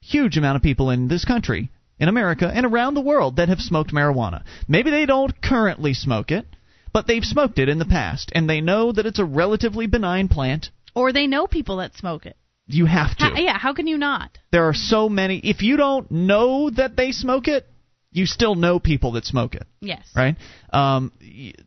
huge 0.00 0.38
amount 0.38 0.56
of 0.56 0.62
people 0.62 0.88
in 0.90 1.08
this 1.08 1.26
country, 1.26 1.68
in 1.98 2.08
America, 2.08 2.50
and 2.52 2.64
around 2.64 2.94
the 2.94 3.02
world 3.02 3.36
that 3.36 3.50
have 3.50 3.60
smoked 3.60 3.92
marijuana. 3.92 4.44
Maybe 4.66 4.90
they 4.90 5.04
don't 5.04 5.42
currently 5.42 5.92
smoke 5.92 6.30
it, 6.30 6.46
but 6.92 7.06
they've 7.06 7.24
smoked 7.24 7.58
it 7.58 7.68
in 7.68 7.78
the 7.78 7.84
past, 7.84 8.32
and 8.34 8.48
they 8.48 8.62
know 8.62 8.92
that 8.92 9.04
it's 9.04 9.18
a 9.18 9.24
relatively 9.26 9.86
benign 9.86 10.28
plant. 10.28 10.70
Or 10.96 11.12
they 11.12 11.28
know 11.28 11.46
people 11.46 11.76
that 11.76 11.94
smoke 11.94 12.26
it. 12.26 12.36
You 12.66 12.86
have 12.86 13.16
to. 13.18 13.24
How, 13.24 13.36
yeah, 13.36 13.56
how 13.56 13.74
can 13.74 13.86
you 13.86 13.98
not? 13.98 14.36
There 14.50 14.64
are 14.64 14.74
so 14.74 15.08
many. 15.08 15.38
If 15.38 15.62
you 15.62 15.76
don't 15.76 16.10
know 16.10 16.70
that 16.70 16.96
they 16.96 17.12
smoke 17.12 17.46
it, 17.46 17.64
you 18.10 18.26
still 18.26 18.54
know 18.54 18.80
people 18.80 19.12
that 19.12 19.24
smoke 19.24 19.54
it. 19.54 19.64
Yes. 19.80 20.08
right? 20.16 20.36
Um, 20.72 21.12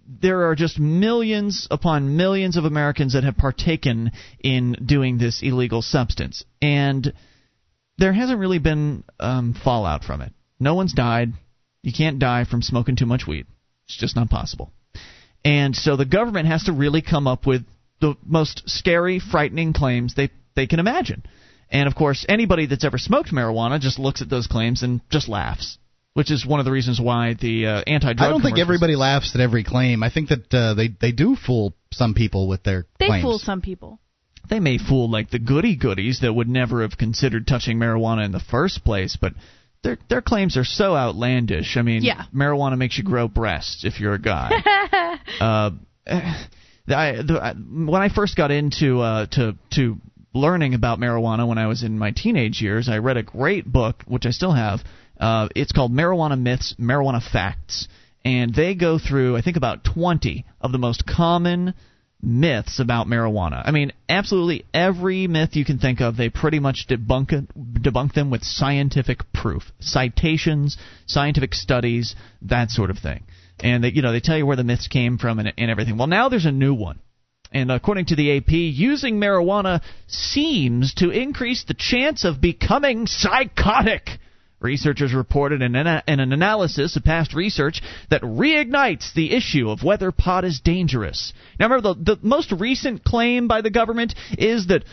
there 0.05 0.49
are 0.49 0.55
just 0.55 0.79
millions 0.79 1.67
upon 1.69 2.17
millions 2.17 2.57
of 2.57 2.65
Americans 2.65 3.13
that 3.13 3.23
have 3.23 3.37
partaken 3.37 4.11
in 4.43 4.75
doing 4.85 5.19
this 5.19 5.41
illegal 5.43 5.81
substance, 5.81 6.43
and 6.61 7.13
there 7.97 8.11
hasn't 8.11 8.39
really 8.39 8.59
been 8.59 9.03
um, 9.19 9.53
fallout 9.53 10.03
from 10.03 10.21
it. 10.21 10.33
No 10.59 10.73
one's 10.73 10.93
died. 10.93 11.33
You 11.83 11.93
can't 11.93 12.19
die 12.19 12.43
from 12.43 12.61
smoking 12.61 12.95
too 12.95 13.05
much 13.05 13.27
weed. 13.27 13.45
It's 13.87 13.97
just 13.97 14.15
not 14.15 14.29
possible. 14.29 14.71
And 15.45 15.75
so 15.75 15.95
the 15.95 16.05
government 16.05 16.47
has 16.47 16.63
to 16.63 16.73
really 16.73 17.01
come 17.01 17.27
up 17.27 17.45
with 17.45 17.61
the 18.01 18.15
most 18.25 18.63
scary, 18.69 19.19
frightening 19.19 19.73
claims 19.73 20.15
they 20.15 20.29
they 20.55 20.67
can 20.67 20.79
imagine. 20.79 21.23
And 21.71 21.87
of 21.87 21.95
course, 21.95 22.25
anybody 22.27 22.65
that's 22.65 22.83
ever 22.83 22.97
smoked 22.97 23.31
marijuana 23.31 23.79
just 23.79 23.99
looks 23.99 24.21
at 24.21 24.29
those 24.29 24.47
claims 24.47 24.81
and 24.83 25.01
just 25.11 25.29
laughs, 25.29 25.77
which 26.13 26.31
is 26.31 26.45
one 26.45 26.59
of 26.59 26.65
the 26.65 26.71
reasons 26.71 26.99
why 26.99 27.35
the 27.39 27.67
uh, 27.67 27.83
anti-drug. 27.85 28.25
I 28.27 28.29
don't 28.29 28.41
think 28.41 28.57
everybody 28.59 28.95
laughs 28.95 29.35
at 29.35 29.41
every 29.41 29.63
claim. 29.63 30.01
I 30.01 30.09
think 30.09 30.29
that 30.29 30.53
uh, 30.53 30.73
they 30.73 30.87
they 30.87 31.11
do 31.11 31.35
fool 31.35 31.75
some 31.93 32.13
people 32.13 32.47
with 32.47 32.63
their 32.63 32.85
They 32.99 33.07
claims. 33.07 33.23
fool 33.23 33.37
some 33.39 33.61
people. 33.61 33.99
they 34.49 34.59
may 34.59 34.77
fool 34.79 35.09
like 35.11 35.29
the 35.29 35.37
goody 35.39 35.75
goodies 35.75 36.21
that 36.21 36.33
would 36.33 36.49
never 36.49 36.81
have 36.81 36.97
considered 36.97 37.45
touching 37.45 37.77
marijuana 37.77 38.25
in 38.25 38.31
the 38.31 38.39
first 38.39 38.83
place, 38.83 39.15
but 39.19 39.33
their 39.83 39.97
their 40.09 40.21
claims 40.23 40.57
are 40.57 40.63
so 40.65 40.95
outlandish. 40.95 41.77
I 41.77 41.83
mean, 41.83 42.01
Yeah. 42.01 42.23
marijuana 42.33 42.77
makes 42.77 42.97
you 42.97 43.03
grow 43.03 43.27
breasts 43.27 43.85
if 43.85 43.99
you're 43.99 44.15
a 44.15 44.19
guy. 44.21 44.49
uh, 45.39 45.69
The, 46.89 47.39
I, 47.41 47.53
when 47.53 48.01
I 48.01 48.09
first 48.09 48.35
got 48.35 48.51
into 48.51 48.99
uh, 48.99 49.25
to 49.33 49.55
to 49.71 49.97
learning 50.33 50.73
about 50.73 50.99
marijuana 50.99 51.47
when 51.47 51.57
I 51.57 51.67
was 51.67 51.83
in 51.83 51.97
my 51.97 52.11
teenage 52.11 52.61
years, 52.61 52.89
I 52.89 52.97
read 52.97 53.17
a 53.17 53.23
great 53.23 53.65
book, 53.65 54.03
which 54.07 54.25
I 54.25 54.31
still 54.31 54.53
have. 54.53 54.81
Uh, 55.19 55.49
it's 55.55 55.71
called 55.71 55.91
Marijuana 55.91 56.39
Myths, 56.39 56.75
Marijuana 56.79 57.21
Facts, 57.21 57.87
and 58.23 58.53
they 58.53 58.75
go 58.75 58.97
through 58.99 59.37
I 59.37 59.41
think 59.41 59.57
about 59.57 59.83
20 59.83 60.45
of 60.61 60.71
the 60.71 60.77
most 60.77 61.05
common 61.05 61.73
myths 62.21 62.79
about 62.79 63.07
marijuana. 63.07 63.61
I 63.63 63.71
mean, 63.71 63.93
absolutely 64.09 64.65
every 64.73 65.27
myth 65.27 65.55
you 65.55 65.65
can 65.65 65.77
think 65.77 66.01
of, 66.01 66.17
they 66.17 66.29
pretty 66.29 66.59
much 66.59 66.85
debunk 66.89 67.31
it, 67.31 67.47
debunk 67.81 68.13
them 68.13 68.29
with 68.29 68.43
scientific 68.43 69.31
proof, 69.33 69.71
citations, 69.79 70.77
scientific 71.05 71.53
studies, 71.53 72.15
that 72.41 72.71
sort 72.71 72.89
of 72.89 72.97
thing. 72.99 73.23
And 73.61 73.83
they, 73.83 73.91
you 73.91 74.01
know, 74.01 74.11
they 74.11 74.19
tell 74.19 74.37
you 74.37 74.45
where 74.45 74.55
the 74.55 74.63
myths 74.63 74.87
came 74.87 75.17
from 75.17 75.39
and, 75.39 75.53
and 75.57 75.71
everything. 75.71 75.97
Well, 75.97 76.07
now 76.07 76.29
there's 76.29 76.45
a 76.45 76.51
new 76.51 76.73
one. 76.73 76.99
And 77.51 77.71
according 77.71 78.05
to 78.07 78.15
the 78.15 78.37
AP, 78.37 78.51
using 78.51 79.19
marijuana 79.19 79.81
seems 80.07 80.93
to 80.95 81.09
increase 81.09 81.63
the 81.63 81.73
chance 81.73 82.23
of 82.23 82.39
becoming 82.39 83.07
psychotic. 83.07 84.19
Researchers 84.59 85.13
reported 85.13 85.61
in 85.61 85.75
an, 85.75 86.03
in 86.05 86.19
an, 86.19 86.33
analysis 86.33 86.95
of 86.97 87.03
past 87.03 87.33
research 87.33 87.81
that 88.09 88.21
reignites 88.21 89.13
the 89.13 89.33
issue 89.33 89.69
of 89.69 89.83
whether 89.83 90.11
pot 90.11 90.43
is 90.43 90.59
dangerous. 90.59 91.31
Now, 91.57 91.67
remember, 91.67 91.93
the, 91.93 92.15
the 92.15 92.19
most 92.21 92.51
recent 92.51 93.03
claim 93.03 93.47
by 93.47 93.61
the 93.61 93.69
government 93.69 94.15
is 94.37 94.67
that, 94.67 94.83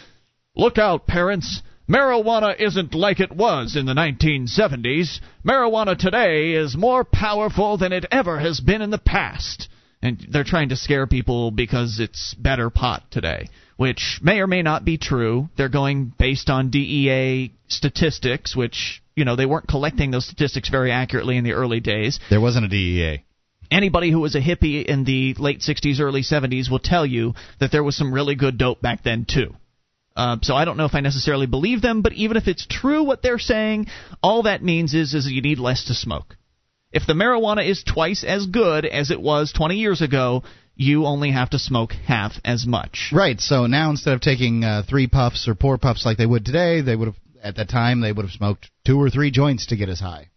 look 0.55 0.79
out, 0.79 1.09
parents, 1.09 1.63
marijuana 1.89 2.59
isn't 2.59 2.95
like 2.95 3.21
it 3.21 3.33
was 3.33 3.77
in 3.77 3.87
the 3.87 3.95
1970s. 3.95 5.21
Marijuana 5.45 5.97
today 5.97 6.53
is 6.53 6.77
more 6.77 7.05
powerful 7.05 7.79
than 7.79 7.93
it 7.93 8.07
ever 8.11 8.39
has 8.39 8.61
been 8.61 8.83
in 8.83 8.91
the 8.91 8.99
past. 8.99 9.69
And 10.03 10.27
they're 10.31 10.45
trying 10.45 10.69
to 10.71 10.77
scare 10.77 11.07
people 11.07 11.51
because 11.51 12.01
it's 12.01 12.35
better 12.35 12.71
pot 12.71 13.05
today 13.11 13.49
which 13.77 14.21
may 14.23 14.41
or 14.41 14.47
may 14.47 14.63
not 14.63 14.85
be 14.85 14.99
true. 14.99 15.49
They're 15.57 15.69
going 15.69 16.13
based 16.19 16.51
on 16.51 16.71
DEA 16.71 17.53
statistics, 17.69 18.57
which 18.57 19.03
you 19.15 19.25
know 19.25 19.37
they 19.37 19.47
weren't 19.47 19.69
collecting 19.69 20.11
those 20.11 20.27
statistics 20.27 20.69
very 20.69 20.91
accurately 20.91 21.37
in 21.37 21.45
the 21.45 21.53
early 21.53 21.81
days. 21.81 22.19
There 22.31 22.41
wasn't 22.41 22.67
a 22.67 22.69
DEA. 22.69 23.25
Anybody 23.71 24.11
who 24.11 24.21
was 24.21 24.35
a 24.35 24.41
hippie 24.41 24.85
in 24.85 25.05
the 25.05 25.35
late 25.39 25.61
60s, 25.61 26.01
early 26.01 26.23
70s 26.23 26.71
will 26.71 26.79
tell 26.79 27.05
you 27.05 27.35
that 27.59 27.73
there 27.73 27.83
was 27.83 27.97
some 27.97 28.15
really 28.15 28.37
good 28.37 28.59
dope 28.59 28.81
back 28.81 29.03
then 29.03 29.27
too. 29.29 29.55
Uh, 30.17 30.39
so 30.43 30.55
I 30.55 30.65
don't 30.65 30.79
know 30.79 30.87
if 30.87 30.95
I 30.95 31.01
necessarily 31.01 31.47
believe 31.47 31.83
them, 31.83 32.03
but 32.03 32.15
even 32.15 32.37
if 32.37 32.49
it's 32.49 32.67
true 32.67 33.05
what 33.05 33.23
they're 33.23 33.39
saying, 33.39 33.87
all 34.23 34.45
that 34.45 34.63
means 34.63 34.95
is 34.95 35.15
is 35.15 35.31
you 35.31 35.43
need 35.43 35.59
less 35.59 35.85
to 35.85 35.95
smoke. 35.95 36.37
If 36.91 37.07
the 37.07 37.13
marijuana 37.13 37.69
is 37.69 37.83
twice 37.83 38.25
as 38.25 38.47
good 38.47 38.87
as 38.87 39.11
it 39.11 39.21
was 39.21 39.53
20 39.53 39.77
years 39.77 40.01
ago, 40.01 40.45
you 40.75 41.05
only 41.05 41.33
have 41.33 41.51
to 41.51 41.59
smoke 41.59 41.93
half 41.93 42.33
as 42.45 42.67
much. 42.67 43.11
Right. 43.13 43.41
So 43.41 43.67
now 43.67 43.91
instead 43.91 44.15
of 44.15 44.21
taking 44.21 44.65
uh, 44.65 44.83
three 44.89 45.07
puffs 45.07 45.49
or 45.49 45.55
four 45.55 45.79
puffs 45.79 46.07
like 46.07 46.17
they 46.17 46.27
would 46.27 46.45
today, 46.45 46.81
they 46.81 46.97
would 46.97 47.09
have 47.09 47.17
at 47.43 47.57
that 47.57 47.69
time 47.69 48.01
they 48.01 48.13
would 48.13 48.25
have 48.25 48.33
smoked 48.33 48.71
two 48.85 49.01
or 49.01 49.11
three 49.11 49.31
joints 49.31 49.67
to 49.67 49.77
get 49.77 49.89
as 49.89 50.01
high. 50.01 50.31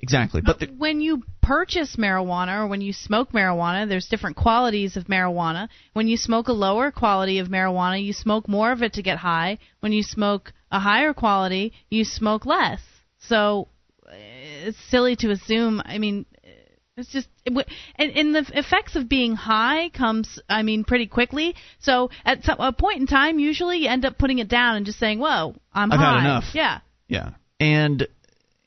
Exactly. 0.00 0.40
But 0.44 0.60
the, 0.60 0.66
when 0.66 1.00
you 1.00 1.22
purchase 1.42 1.96
marijuana 1.96 2.60
or 2.60 2.66
when 2.68 2.80
you 2.80 2.92
smoke 2.92 3.32
marijuana, 3.32 3.88
there's 3.88 4.06
different 4.06 4.36
qualities 4.36 4.96
of 4.96 5.04
marijuana. 5.04 5.68
When 5.92 6.06
you 6.06 6.16
smoke 6.16 6.48
a 6.48 6.52
lower 6.52 6.92
quality 6.92 7.40
of 7.40 7.48
marijuana, 7.48 8.02
you 8.02 8.12
smoke 8.12 8.48
more 8.48 8.70
of 8.70 8.82
it 8.82 8.94
to 8.94 9.02
get 9.02 9.18
high. 9.18 9.58
When 9.80 9.92
you 9.92 10.02
smoke 10.02 10.52
a 10.70 10.78
higher 10.78 11.14
quality, 11.14 11.72
you 11.90 12.04
smoke 12.04 12.46
less. 12.46 12.80
So 13.18 13.68
eh, 14.08 14.68
it's 14.68 14.78
silly 14.88 15.16
to 15.16 15.30
assume. 15.30 15.82
I 15.84 15.98
mean, 15.98 16.26
eh, 16.44 16.48
it's 16.96 17.10
just 17.10 17.28
and, 17.46 17.64
and 17.98 18.34
the 18.34 18.50
effects 18.54 18.94
of 18.94 19.08
being 19.08 19.34
high 19.34 19.88
comes, 19.88 20.38
I 20.48 20.62
mean, 20.62 20.84
pretty 20.84 21.08
quickly. 21.08 21.56
So 21.80 22.10
at 22.24 22.44
some, 22.44 22.60
a 22.60 22.72
point 22.72 23.00
in 23.00 23.06
time, 23.08 23.40
usually 23.40 23.78
you 23.78 23.88
end 23.88 24.04
up 24.04 24.16
putting 24.16 24.38
it 24.38 24.48
down 24.48 24.76
and 24.76 24.86
just 24.86 25.00
saying, 25.00 25.18
"Whoa, 25.18 25.56
I'm 25.72 25.90
I've 25.90 25.98
high." 25.98 26.14
had 26.14 26.20
enough. 26.20 26.44
Yeah. 26.54 26.80
Yeah. 27.08 27.30
And 27.58 28.06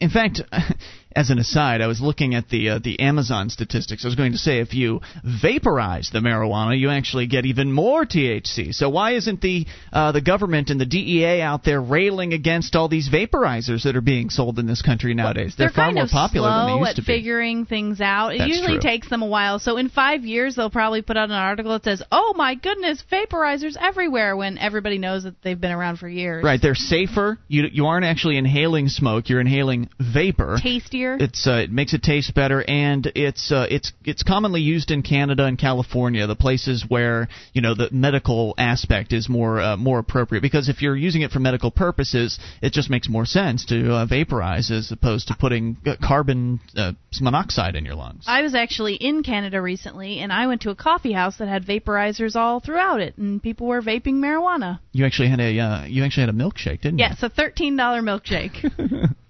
in 0.02 0.10
fact, 0.10 0.42
as 1.16 1.30
an 1.30 1.40
aside, 1.40 1.82
I 1.82 1.88
was 1.88 2.02
looking 2.02 2.36
at 2.36 2.50
the 2.50 2.70
uh, 2.70 2.80
the 2.80 3.00
Amazon 3.00 3.50
statistics. 3.50 4.06
I 4.06 4.08
was 4.08 4.16
going 4.16 4.32
to 4.32 4.38
say 4.38 4.60
if 4.60 4.74
you 4.74 5.02
vaporize 5.24 6.10
the 6.12 6.20
marijuana, 6.20 6.78
you 6.80 6.90
actually 6.90 7.28
get 7.28 7.46
even 7.46 7.72
more 7.72 8.06
THC. 8.06 8.74
So 8.74 8.90
why 8.90 9.16
isn't 9.16 9.42
the 9.42 9.66
uh, 9.92 10.12
the 10.14 10.22
government 10.22 10.70
and 10.70 10.80
the 10.80 10.86
DEA 10.86 11.42
out 11.42 11.64
there 11.64 11.82
railing 11.82 12.34
against 12.34 12.76
all 12.76 12.88
these 12.88 13.10
vaporizers 13.10 13.84
that 13.84 13.96
are 13.96 14.02
being 14.02 14.30
sold 14.30 14.58
in 14.60 14.68
this 14.68 14.82
country 14.82 15.14
nowadays? 15.14 15.56
They're, 15.58 15.70
far 15.70 15.86
kind 15.86 15.96
more 15.96 16.08
popular 16.08 16.50
than 16.50 16.68
they 16.68 16.80
used 16.80 16.90
at 16.92 16.96
to 16.98 17.02
be. 17.02 17.06
figuring 17.06 17.66
things 17.66 18.00
out. 18.00 18.34
It 18.34 18.40
That's 18.40 18.50
usually 18.50 18.80
true. 18.80 18.90
takes 18.90 19.10
them 19.10 19.22
a 19.22 19.28
while. 19.28 19.60
So 19.60 19.78
in 19.78 19.90
five 19.90 20.24
years, 20.24 20.56
they'll 20.56 20.70
probably 20.70 21.02
put 21.02 21.18
out 21.18 21.30
an 21.30 21.36
article 21.36 21.74
that 21.74 21.84
says, 21.84 22.02
"Oh 22.12 22.34
my 22.36 22.56
goodness, 22.56 23.04
vaporizers 23.12 23.76
everywhere," 23.80 24.38
when 24.38 24.58
everybody 24.58 24.98
knows 24.98 25.24
that 25.24 25.42
they've 25.42 25.60
been 25.60 25.72
around 25.72 25.98
for 25.98 26.08
years. 26.08 26.44
Right, 26.44 26.62
they're 26.62 26.76
safer. 26.76 27.38
You 27.50 27.68
you 27.72 27.88
aren't 27.88 28.06
actually 28.06 28.38
inhaling 28.38 28.88
smoke; 28.88 29.30
you're 29.30 29.42
inhaling 29.42 29.90
vapor. 30.00 30.58
Tastier. 30.62 31.01
It's 31.20 31.48
uh, 31.48 31.64
it 31.64 31.72
makes 31.72 31.94
it 31.94 32.04
taste 32.04 32.34
better, 32.34 32.64
and 32.68 33.12
it's 33.16 33.52
uh, 33.52 33.68
it's 33.70 33.92
it's 34.04 34.24
commonly 34.24 34.62
used 34.62 34.92
in 34.92 35.02
Canada 35.02 35.46
and 35.46 35.58
California, 35.58 36.28
the 36.28 36.36
places 36.36 36.86
where 36.88 37.28
you 37.54 37.62
know 37.62 37.76
the 37.76 37.90
medical 37.92 38.54
aspect 38.58 39.14
is 39.14 39.28
more 39.30 39.60
uh, 39.60 39.78
more 39.78 40.00
appropriate. 40.00 40.42
Because 40.42 40.70
if 40.70 40.82
you're 40.82 40.96
using 40.96 41.22
it 41.22 41.32
for 41.32 41.40
medical 41.40 41.72
purposes, 41.72 42.40
it 42.62 42.74
just 42.74 42.90
makes 42.90 43.10
more 43.10 43.26
sense 43.26 43.66
to 43.66 43.94
uh, 43.94 44.06
vaporize 44.06 44.72
as 44.72 44.92
opposed 44.92 45.28
to 45.28 45.36
putting 45.36 45.78
uh, 45.86 45.96
carbon 46.02 46.60
uh, 46.76 46.94
monoxide 47.20 47.76
in 47.76 47.86
your 47.86 47.96
lungs. 47.96 48.26
I 48.28 48.42
was 48.42 48.56
actually 48.56 48.96
in 48.96 49.24
Canada 49.24 49.62
recently, 49.62 50.20
and 50.20 50.32
I 50.32 50.48
went 50.48 50.62
to 50.62 50.70
a 50.70 50.76
coffee 50.76 51.14
house 51.14 51.38
that 51.38 51.48
had 51.48 51.66
vaporizers 51.66 52.36
all 52.36 52.60
throughout 52.60 53.02
it, 53.02 53.18
and 53.18 53.42
people 53.42 53.68
were 53.68 53.82
vaping 53.82 54.16
marijuana. 54.16 54.80
You 54.92 55.06
actually 55.06 55.30
had 55.30 55.40
a 55.40 55.60
uh, 55.60 55.86
you 55.86 56.04
actually 56.04 56.28
had 56.28 56.30
a 56.30 56.38
milkshake, 56.38 56.82
didn't 56.82 57.00
you? 57.00 57.06
Yes, 57.06 57.24
a 57.24 57.30
thirteen 57.30 57.76
dollar 57.76 58.02
milkshake. 58.02 59.12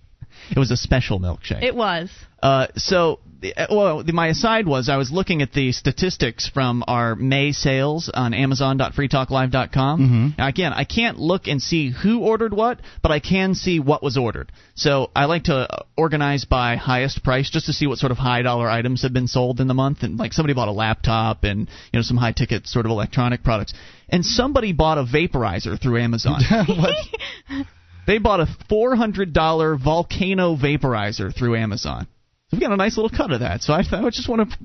you? 0.49 0.55
It 0.55 0.59
was 0.59 0.71
a 0.71 0.77
special 0.77 1.19
milkshake. 1.19 1.63
it 1.63 1.75
was. 1.75 2.09
Uh, 2.41 2.65
so, 2.75 3.19
uh, 3.55 3.67
well, 3.69 4.03
the, 4.03 4.13
my 4.13 4.27
aside 4.29 4.65
was 4.65 4.89
I 4.89 4.97
was 4.97 5.11
looking 5.11 5.43
at 5.43 5.53
the 5.53 5.71
statistics 5.73 6.49
from 6.49 6.83
our 6.87 7.15
May 7.15 7.51
sales 7.51 8.09
on 8.11 8.33
Amazon.freetalklive.com. 8.33 9.99
Mhm. 10.33 10.37
Now, 10.39 10.47
again, 10.47 10.73
I 10.73 10.83
can't 10.83 11.19
look 11.19 11.47
and 11.47 11.61
see 11.61 11.91
who 11.91 12.19
ordered 12.21 12.51
what, 12.53 12.79
but 13.03 13.11
I 13.11 13.19
can 13.19 13.53
see 13.53 13.79
what 13.79 14.01
was 14.01 14.17
ordered. 14.17 14.51
So 14.73 15.11
I 15.15 15.25
like 15.25 15.43
to 15.43 15.55
uh, 15.71 15.83
organize 15.95 16.45
by 16.45 16.77
highest 16.77 17.23
price 17.23 17.49
just 17.49 17.67
to 17.67 17.73
see 17.73 17.85
what 17.85 17.99
sort 17.99 18.11
of 18.11 18.17
high 18.17 18.41
dollar 18.41 18.67
items 18.67 19.03
have 19.03 19.13
been 19.13 19.27
sold 19.27 19.59
in 19.59 19.67
the 19.67 19.75
month. 19.75 20.01
And 20.01 20.17
like 20.17 20.33
somebody 20.33 20.53
bought 20.55 20.67
a 20.67 20.71
laptop 20.71 21.43
and 21.43 21.59
you 21.91 21.97
know 21.99 22.01
some 22.01 22.17
high 22.17 22.31
ticket 22.31 22.67
sort 22.67 22.85
of 22.87 22.91
electronic 22.91 23.43
products, 23.43 23.73
and 24.09 24.25
somebody 24.25 24.73
bought 24.73 24.97
a 24.97 25.03
vaporizer 25.03 25.79
through 25.79 25.99
Amazon. 26.01 26.41
They 28.07 28.17
bought 28.17 28.39
a 28.39 28.47
four 28.69 28.95
hundred 28.95 29.33
dollar 29.33 29.77
volcano 29.77 30.55
vaporizer 30.55 31.35
through 31.35 31.55
Amazon. 31.55 32.07
So 32.49 32.57
we 32.57 32.61
got 32.61 32.71
a 32.71 32.77
nice 32.77 32.97
little 32.97 33.15
cut 33.15 33.31
of 33.31 33.39
that. 33.39 33.61
So 33.61 33.73
I, 33.73 33.79
I 33.79 34.09
just 34.09 34.27
want 34.27 34.49
to 34.49 34.57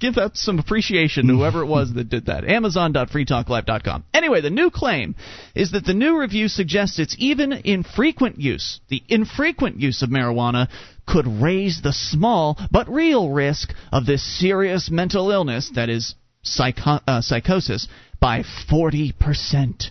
give 0.00 0.14
that 0.14 0.36
some 0.36 0.58
appreciation 0.58 1.26
to 1.26 1.34
whoever 1.34 1.62
it 1.62 1.66
was 1.78 1.92
that 1.94 2.08
did 2.08 2.26
that. 2.26 2.44
Amazon.freetalklive.com. 2.44 4.04
Anyway, 4.14 4.40
the 4.40 4.50
new 4.50 4.70
claim 4.70 5.14
is 5.54 5.72
that 5.72 5.84
the 5.84 5.94
new 5.94 6.18
review 6.18 6.48
suggests 6.48 6.98
it's 6.98 7.16
even 7.18 7.52
infrequent 7.52 8.38
use. 8.38 8.80
The 8.88 9.02
infrequent 9.08 9.80
use 9.80 10.02
of 10.02 10.10
marijuana 10.10 10.68
could 11.06 11.26
raise 11.26 11.80
the 11.82 11.92
small 11.92 12.58
but 12.70 12.88
real 12.88 13.30
risk 13.30 13.70
of 13.92 14.06
this 14.06 14.22
serious 14.22 14.90
mental 14.90 15.30
illness 15.30 15.70
that 15.74 15.88
is 15.88 16.14
psycho- 16.42 17.00
uh, 17.06 17.20
psychosis 17.20 17.88
by 18.20 18.44
forty 18.68 19.12
percent. 19.12 19.90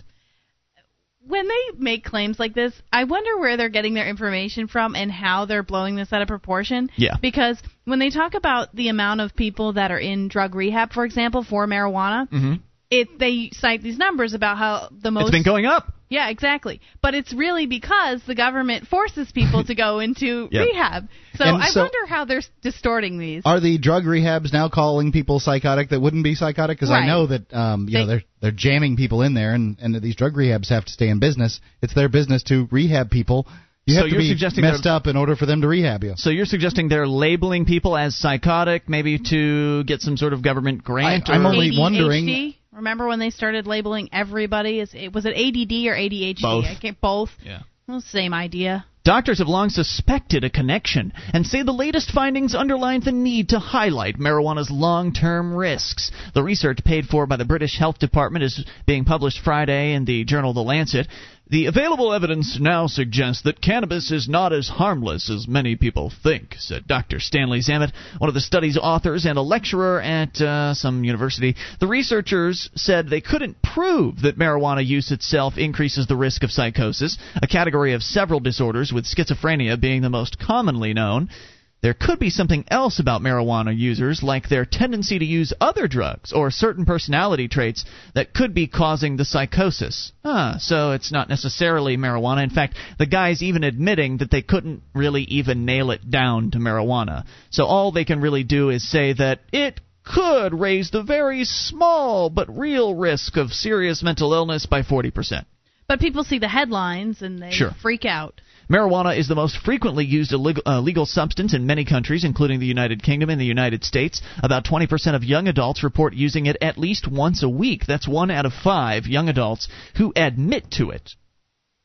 When 1.28 1.46
they 1.46 1.78
make 1.78 2.04
claims 2.04 2.38
like 2.38 2.54
this, 2.54 2.72
I 2.92 3.04
wonder 3.04 3.38
where 3.38 3.56
they're 3.56 3.68
getting 3.68 3.94
their 3.94 4.08
information 4.08 4.66
from 4.66 4.94
and 4.94 5.12
how 5.12 5.44
they're 5.44 5.62
blowing 5.62 5.94
this 5.96 6.12
out 6.12 6.22
of 6.22 6.28
proportion. 6.28 6.90
Yeah. 6.96 7.16
Because 7.20 7.58
when 7.84 7.98
they 7.98 8.10
talk 8.10 8.34
about 8.34 8.74
the 8.74 8.88
amount 8.88 9.20
of 9.20 9.36
people 9.36 9.74
that 9.74 9.90
are 9.90 9.98
in 9.98 10.28
drug 10.28 10.54
rehab, 10.54 10.92
for 10.92 11.04
example, 11.04 11.44
for 11.44 11.66
marijuana, 11.66 12.28
Mm-hmm. 12.30 12.54
It 12.90 13.18
they 13.18 13.50
cite 13.52 13.82
these 13.82 13.98
numbers 13.98 14.34
about 14.34 14.58
how 14.58 14.88
the 15.02 15.10
most 15.10 15.24
It's 15.28 15.30
been 15.32 15.42
going 15.42 15.66
up. 15.66 15.92
Yeah, 16.10 16.30
exactly. 16.30 16.80
But 17.02 17.14
it's 17.14 17.34
really 17.34 17.66
because 17.66 18.22
the 18.26 18.34
government 18.34 18.86
forces 18.86 19.30
people 19.30 19.62
to 19.64 19.74
go 19.74 19.98
into 20.06 20.48
Yep. 20.50 20.66
rehab. 20.66 21.08
So 21.34 21.44
And 21.44 21.62
I 21.62 21.68
so- 21.68 21.82
wonder 21.82 22.06
how 22.08 22.24
they're 22.24 22.40
distorting 22.62 23.18
these. 23.18 23.42
Are 23.44 23.60
the 23.60 23.76
drug 23.76 24.04
rehabs 24.04 24.50
now 24.52 24.70
calling 24.70 25.12
people 25.12 25.38
psychotic 25.38 25.90
that 25.90 26.00
wouldn't 26.00 26.24
be 26.24 26.34
psychotic? 26.34 26.78
Because 26.78 26.90
I 26.90 27.06
know 27.06 27.26
that 27.26 27.52
um, 27.52 27.88
you 27.88 27.98
know 27.98 28.06
They- 28.06 28.12
they're 28.12 28.22
they're 28.40 28.50
jamming 28.52 28.96
people 28.96 29.20
in 29.22 29.34
there, 29.34 29.52
and 29.52 29.76
and 29.80 30.00
these 30.00 30.16
drug 30.16 30.34
rehabs 30.34 30.70
have 30.70 30.84
to 30.86 30.92
stay 30.92 31.08
in 31.08 31.18
business. 31.18 31.60
It's 31.82 31.92
their 31.94 32.08
business 32.08 32.42
to 32.44 32.68
rehab 32.70 33.10
people. 33.10 33.46
You 33.84 33.94
So 33.94 34.00
have 34.00 34.08
to 34.08 34.12
you're 34.12 34.20
be 34.22 34.28
suggesting 34.28 34.62
messed 34.62 34.86
up 34.86 35.06
in 35.06 35.16
order 35.16 35.34
for 35.34 35.44
them 35.46 35.60
to 35.62 35.68
rehab 35.68 36.04
you. 36.04 36.12
So 36.16 36.28
you're 36.30 36.44
suggesting 36.46 36.88
they're 36.88 37.06
labeling 37.08 37.64
people 37.64 37.96
as 37.96 38.14
psychotic, 38.16 38.86
maybe 38.88 39.18
to 39.30 39.82
get 39.84 40.02
some 40.02 40.16
sort 40.18 40.32
of 40.34 40.42
government 40.42 40.84
grant? 40.84 41.28
I- 41.30 41.34
I'm 41.34 41.46
only 41.46 41.70
ADHD. 41.70 41.78
wondering- 41.80 42.54
Remember 42.78 43.08
when 43.08 43.18
they 43.18 43.30
started 43.30 43.66
labeling 43.66 44.08
everybody 44.12 44.78
as 44.78 44.94
it 44.94 45.12
was 45.12 45.26
it 45.26 45.30
ADD 45.30 45.72
or 45.88 45.96
ADHD? 45.96 46.40
Both. 46.40 46.64
I 46.64 46.78
can't 46.80 47.00
both. 47.00 47.30
Yeah. 47.42 47.62
Well, 47.88 48.00
same 48.00 48.32
idea. 48.32 48.86
Doctors 49.02 49.38
have 49.38 49.48
long 49.48 49.70
suspected 49.70 50.44
a 50.44 50.50
connection 50.50 51.12
and 51.32 51.44
say 51.44 51.64
the 51.64 51.72
latest 51.72 52.12
findings 52.12 52.54
underline 52.54 53.00
the 53.00 53.10
need 53.10 53.48
to 53.48 53.58
highlight 53.58 54.18
marijuana's 54.18 54.70
long 54.70 55.12
term 55.12 55.52
risks. 55.52 56.12
The 56.34 56.42
research 56.44 56.84
paid 56.84 57.06
for 57.06 57.26
by 57.26 57.36
the 57.36 57.44
British 57.44 57.76
Health 57.76 57.98
Department 57.98 58.44
is 58.44 58.64
being 58.86 59.04
published 59.04 59.40
Friday 59.42 59.94
in 59.94 60.04
the 60.04 60.24
journal 60.24 60.52
The 60.52 60.60
Lancet. 60.60 61.08
The 61.50 61.64
available 61.64 62.12
evidence 62.12 62.58
now 62.60 62.88
suggests 62.88 63.42
that 63.42 63.62
cannabis 63.62 64.10
is 64.10 64.28
not 64.28 64.52
as 64.52 64.68
harmless 64.68 65.30
as 65.30 65.48
many 65.48 65.76
people 65.76 66.12
think, 66.22 66.56
said 66.58 66.86
Dr. 66.86 67.20
Stanley 67.20 67.60
Zammit, 67.60 67.90
one 68.18 68.28
of 68.28 68.34
the 68.34 68.40
study's 68.42 68.76
authors 68.76 69.24
and 69.24 69.38
a 69.38 69.42
lecturer 69.42 69.98
at 70.02 70.38
uh, 70.42 70.74
some 70.74 71.04
university. 71.04 71.56
The 71.80 71.86
researchers 71.86 72.68
said 72.74 73.08
they 73.08 73.22
couldn't 73.22 73.62
prove 73.62 74.20
that 74.22 74.38
marijuana 74.38 74.84
use 74.84 75.10
itself 75.10 75.56
increases 75.56 76.06
the 76.06 76.16
risk 76.16 76.42
of 76.42 76.50
psychosis, 76.50 77.16
a 77.42 77.46
category 77.46 77.94
of 77.94 78.02
several 78.02 78.40
disorders, 78.40 78.92
with 78.92 79.06
schizophrenia 79.06 79.80
being 79.80 80.02
the 80.02 80.10
most 80.10 80.38
commonly 80.38 80.92
known. 80.92 81.30
There 81.80 81.94
could 81.94 82.18
be 82.18 82.30
something 82.30 82.64
else 82.68 82.98
about 82.98 83.22
marijuana 83.22 83.76
users, 83.76 84.22
like 84.22 84.48
their 84.48 84.64
tendency 84.64 85.18
to 85.18 85.24
use 85.24 85.52
other 85.60 85.86
drugs 85.86 86.32
or 86.32 86.50
certain 86.50 86.84
personality 86.84 87.46
traits 87.46 87.84
that 88.14 88.34
could 88.34 88.52
be 88.52 88.66
causing 88.66 89.16
the 89.16 89.24
psychosis. 89.24 90.10
Ah, 90.24 90.56
so 90.58 90.90
it's 90.90 91.12
not 91.12 91.28
necessarily 91.28 91.96
marijuana. 91.96 92.42
In 92.42 92.50
fact, 92.50 92.76
the 92.98 93.06
guy's 93.06 93.42
even 93.42 93.62
admitting 93.62 94.16
that 94.18 94.30
they 94.30 94.42
couldn't 94.42 94.82
really 94.92 95.22
even 95.22 95.64
nail 95.64 95.92
it 95.92 96.10
down 96.10 96.50
to 96.50 96.58
marijuana. 96.58 97.24
So 97.50 97.64
all 97.64 97.92
they 97.92 98.04
can 98.04 98.20
really 98.20 98.42
do 98.44 98.70
is 98.70 98.90
say 98.90 99.12
that 99.12 99.40
it 99.52 99.80
could 100.04 100.58
raise 100.58 100.90
the 100.90 101.02
very 101.04 101.44
small 101.44 102.28
but 102.28 102.56
real 102.58 102.94
risk 102.94 103.36
of 103.36 103.52
serious 103.52 104.02
mental 104.02 104.32
illness 104.32 104.66
by 104.66 104.82
40%. 104.82 105.44
But 105.86 106.00
people 106.00 106.24
see 106.24 106.38
the 106.38 106.48
headlines 106.48 107.22
and 107.22 107.40
they 107.40 107.50
Sure. 107.52 107.70
freak 107.80 108.04
out. 108.04 108.40
Marijuana 108.70 109.16
is 109.16 109.28
the 109.28 109.34
most 109.34 109.56
frequently 109.56 110.04
used 110.04 110.32
illegal, 110.32 110.62
uh, 110.66 110.80
legal 110.80 111.06
substance 111.06 111.54
in 111.54 111.66
many 111.66 111.86
countries, 111.86 112.22
including 112.22 112.60
the 112.60 112.66
United 112.66 113.02
Kingdom 113.02 113.30
and 113.30 113.40
the 113.40 113.46
United 113.46 113.82
States. 113.82 114.20
About 114.42 114.66
20% 114.66 115.14
of 115.14 115.24
young 115.24 115.48
adults 115.48 115.82
report 115.82 116.12
using 116.12 116.44
it 116.44 116.58
at 116.60 116.76
least 116.76 117.08
once 117.08 117.42
a 117.42 117.48
week. 117.48 117.86
That's 117.86 118.06
one 118.06 118.30
out 118.30 118.44
of 118.44 118.52
five 118.52 119.06
young 119.06 119.30
adults 119.30 119.68
who 119.96 120.12
admit 120.14 120.70
to 120.72 120.90
it, 120.90 121.12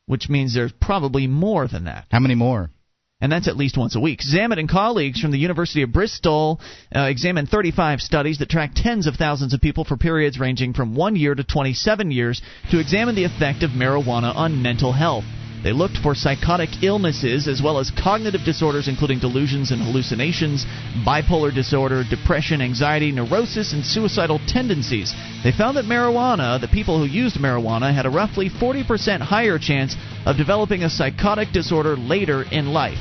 which 0.04 0.28
means 0.28 0.52
there's 0.52 0.72
probably 0.72 1.26
more 1.26 1.66
than 1.66 1.84
that. 1.84 2.04
How 2.10 2.20
many 2.20 2.34
more? 2.34 2.70
And 3.18 3.32
that's 3.32 3.48
at 3.48 3.56
least 3.56 3.78
once 3.78 3.96
a 3.96 4.00
week. 4.00 4.20
Zammit 4.20 4.58
and 4.58 4.68
colleagues 4.68 5.20
from 5.20 5.30
the 5.30 5.38
University 5.38 5.80
of 5.80 5.92
Bristol 5.92 6.60
uh, 6.94 7.04
examined 7.04 7.48
35 7.48 8.02
studies 8.02 8.38
that 8.38 8.50
tracked 8.50 8.76
tens 8.76 9.06
of 9.06 9.14
thousands 9.14 9.54
of 9.54 9.62
people 9.62 9.84
for 9.84 9.96
periods 9.96 10.38
ranging 10.38 10.74
from 10.74 10.94
one 10.94 11.16
year 11.16 11.34
to 11.34 11.44
27 11.44 12.10
years 12.10 12.42
to 12.70 12.78
examine 12.78 13.14
the 13.14 13.24
effect 13.24 13.62
of 13.62 13.70
marijuana 13.70 14.36
on 14.36 14.60
mental 14.60 14.92
health. 14.92 15.24
They 15.64 15.72
looked 15.72 15.96
for 15.96 16.14
psychotic 16.14 16.82
illnesses 16.82 17.48
as 17.48 17.62
well 17.62 17.78
as 17.78 17.90
cognitive 17.90 18.42
disorders, 18.44 18.86
including 18.86 19.18
delusions 19.18 19.70
and 19.70 19.80
hallucinations, 19.80 20.66
bipolar 21.06 21.52
disorder, 21.52 22.04
depression, 22.04 22.60
anxiety, 22.60 23.10
neurosis, 23.10 23.72
and 23.72 23.82
suicidal 23.82 24.40
tendencies. 24.46 25.14
They 25.42 25.52
found 25.52 25.78
that 25.78 25.86
marijuana, 25.86 26.60
the 26.60 26.68
people 26.68 26.98
who 26.98 27.06
used 27.06 27.36
marijuana, 27.36 27.94
had 27.94 28.04
a 28.04 28.10
roughly 28.10 28.50
40% 28.50 29.22
higher 29.22 29.58
chance 29.58 29.96
of 30.26 30.36
developing 30.36 30.82
a 30.82 30.90
psychotic 30.90 31.48
disorder 31.50 31.96
later 31.96 32.42
in 32.42 32.74
life. 32.74 32.98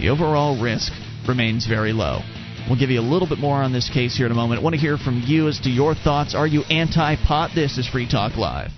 The 0.00 0.08
overall 0.08 0.58
risk 0.58 0.94
remains 1.28 1.66
very 1.66 1.92
low. 1.92 2.22
We'll 2.66 2.78
give 2.78 2.90
you 2.90 3.00
a 3.00 3.02
little 3.02 3.28
bit 3.28 3.38
more 3.38 3.62
on 3.62 3.74
this 3.74 3.90
case 3.90 4.16
here 4.16 4.24
in 4.24 4.32
a 4.32 4.34
moment. 4.34 4.60
I 4.60 4.64
want 4.64 4.74
to 4.74 4.80
hear 4.80 4.96
from 4.96 5.22
you 5.26 5.48
as 5.48 5.60
to 5.60 5.70
your 5.70 5.94
thoughts. 5.94 6.34
Are 6.34 6.46
you 6.46 6.62
anti 6.70 7.16
pot? 7.16 7.50
This 7.54 7.76
is 7.76 7.86
Free 7.86 8.08
Talk 8.08 8.36
Live. 8.38 8.70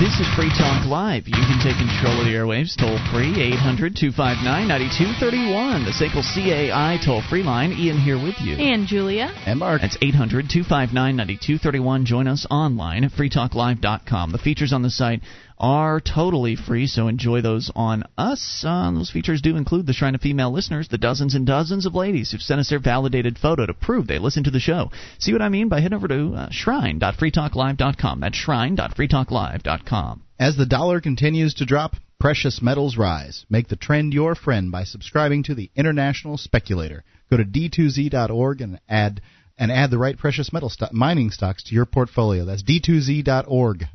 This 0.00 0.18
is 0.18 0.26
Free 0.34 0.50
Talk 0.50 0.86
Live. 0.86 1.28
You 1.28 1.34
can 1.34 1.62
take 1.62 1.78
control 1.78 2.18
of 2.18 2.26
the 2.26 2.34
airwaves 2.34 2.74
toll 2.74 2.98
free, 3.14 3.30
800 3.54 3.94
259 3.94 4.66
9231. 4.66 5.84
The 5.84 5.94
SACL 5.94 6.26
CAI 6.34 6.98
toll 6.98 7.22
free 7.30 7.44
line. 7.44 7.70
Ian 7.70 8.00
here 8.00 8.20
with 8.20 8.34
you. 8.40 8.56
And 8.56 8.88
Julia. 8.88 9.30
And 9.46 9.60
Mark. 9.60 9.82
That's 9.82 9.96
800 10.02 10.50
259 10.50 10.90
9231. 11.14 12.06
Join 12.06 12.26
us 12.26 12.44
online 12.50 13.04
at 13.04 13.12
freetalklive.com. 13.12 14.32
The 14.32 14.38
features 14.38 14.72
on 14.72 14.82
the 14.82 14.90
site 14.90 15.22
are 15.58 16.00
totally 16.00 16.56
free, 16.56 16.86
so 16.86 17.08
enjoy 17.08 17.40
those 17.40 17.70
on 17.74 18.04
us. 18.18 18.64
Uh, 18.66 18.90
those 18.92 19.10
features 19.10 19.40
do 19.40 19.56
include 19.56 19.86
the 19.86 19.92
Shrine 19.92 20.14
of 20.14 20.20
Female 20.20 20.50
listeners, 20.50 20.88
the 20.88 20.98
dozens 20.98 21.34
and 21.34 21.46
dozens 21.46 21.86
of 21.86 21.94
ladies 21.94 22.30
who've 22.30 22.42
sent 22.42 22.60
us 22.60 22.70
their 22.70 22.78
validated 22.78 23.38
photo 23.38 23.66
to 23.66 23.74
prove 23.74 24.06
they 24.06 24.18
listen 24.18 24.44
to 24.44 24.50
the 24.50 24.60
show. 24.60 24.90
See 25.18 25.32
what 25.32 25.42
I 25.42 25.48
mean 25.48 25.68
by 25.68 25.80
heading 25.80 25.96
over 25.96 26.08
to 26.08 26.34
uh, 26.34 26.48
shrine.freetalklive.com. 26.50 28.20
That's 28.20 28.36
shrine.freetalklive.com. 28.36 30.22
As 30.38 30.56
the 30.56 30.66
dollar 30.66 31.00
continues 31.00 31.54
to 31.54 31.66
drop, 31.66 31.96
precious 32.18 32.60
metals 32.60 32.96
rise. 32.96 33.46
Make 33.48 33.68
the 33.68 33.76
trend 33.76 34.12
your 34.12 34.34
friend 34.34 34.72
by 34.72 34.84
subscribing 34.84 35.44
to 35.44 35.54
the 35.54 35.70
International 35.76 36.36
Speculator. 36.36 37.04
Go 37.30 37.36
to 37.36 37.44
d2z.org 37.44 38.60
and 38.60 38.80
add 38.88 39.20
and 39.56 39.70
add 39.70 39.90
the 39.90 39.98
right 39.98 40.18
precious 40.18 40.52
metal 40.52 40.68
sto- 40.68 40.88
mining 40.90 41.30
stocks 41.30 41.62
to 41.64 41.74
your 41.74 41.86
portfolio. 41.86 42.44
That's 42.44 42.64
d2z.org. 42.64 43.86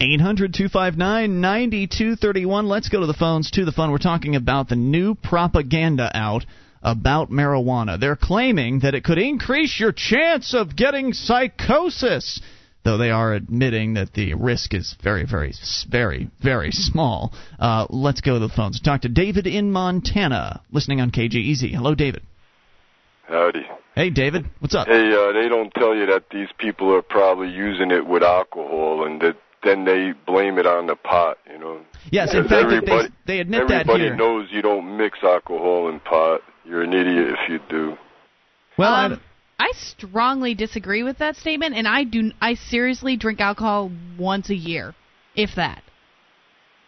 800 0.00 0.54
259 0.54 1.40
9231. 1.40 2.66
Let's 2.66 2.88
go 2.88 3.00
to 3.00 3.06
the 3.06 3.12
phones. 3.12 3.50
To 3.50 3.66
the 3.66 3.72
phone. 3.72 3.90
We're 3.90 3.98
talking 3.98 4.34
about 4.34 4.68
the 4.68 4.76
new 4.76 5.14
propaganda 5.14 6.10
out 6.14 6.46
about 6.82 7.30
marijuana. 7.30 8.00
They're 8.00 8.16
claiming 8.16 8.80
that 8.80 8.94
it 8.94 9.04
could 9.04 9.18
increase 9.18 9.78
your 9.78 9.92
chance 9.92 10.54
of 10.54 10.74
getting 10.74 11.12
psychosis. 11.12 12.40
Though 12.82 12.96
they 12.96 13.10
are 13.10 13.34
admitting 13.34 13.94
that 13.94 14.14
the 14.14 14.32
risk 14.32 14.72
is 14.72 14.96
very, 15.04 15.26
very, 15.26 15.52
very, 15.90 16.30
very 16.42 16.70
small. 16.72 17.34
Uh, 17.58 17.86
let's 17.90 18.22
go 18.22 18.34
to 18.34 18.38
the 18.38 18.48
phones. 18.48 18.80
Talk 18.80 19.02
to 19.02 19.10
David 19.10 19.46
in 19.46 19.70
Montana, 19.70 20.62
listening 20.72 21.02
on 21.02 21.10
KGEZ. 21.10 21.74
Hello, 21.74 21.94
David. 21.94 22.22
Howdy. 23.28 23.66
Hey, 23.94 24.08
David. 24.08 24.46
What's 24.60 24.74
up? 24.74 24.86
Hey, 24.88 25.12
uh, 25.12 25.32
they 25.32 25.50
don't 25.50 25.70
tell 25.74 25.94
you 25.94 26.06
that 26.06 26.30
these 26.32 26.48
people 26.56 26.90
are 26.94 27.02
probably 27.02 27.50
using 27.50 27.90
it 27.90 28.06
with 28.06 28.22
alcohol, 28.22 29.04
and 29.04 29.20
that 29.20 29.36
then 29.62 29.84
they 29.84 30.12
blame 30.26 30.58
it 30.58 30.66
on 30.66 30.86
the 30.86 30.96
pot. 30.96 31.38
You 31.50 31.58
know. 31.58 31.80
Yes, 32.10 32.34
in 32.34 32.42
fact, 32.48 32.50
they, 32.70 32.76
everybody, 32.76 33.08
they 33.26 33.40
admit 33.40 33.68
that 33.68 33.88
everybody 33.88 34.16
knows 34.16 34.48
you 34.50 34.62
don't 34.62 34.96
mix 34.96 35.18
alcohol 35.22 35.88
and 35.88 36.02
pot. 36.04 36.40
You're 36.64 36.82
an 36.82 36.92
idiot 36.92 37.28
if 37.38 37.48
you 37.50 37.58
do. 37.68 37.96
Well, 38.76 38.92
I- 38.92 39.04
Um, 39.06 39.20
I 39.58 39.72
strongly 39.74 40.54
disagree 40.54 41.02
with 41.02 41.18
that 41.18 41.36
statement, 41.36 41.74
and 41.74 41.86
I 41.86 42.04
do. 42.04 42.32
I 42.40 42.54
seriously 42.54 43.16
drink 43.16 43.40
alcohol 43.42 43.90
once 44.18 44.48
a 44.48 44.54
year, 44.54 44.94
if 45.36 45.54
that. 45.56 45.82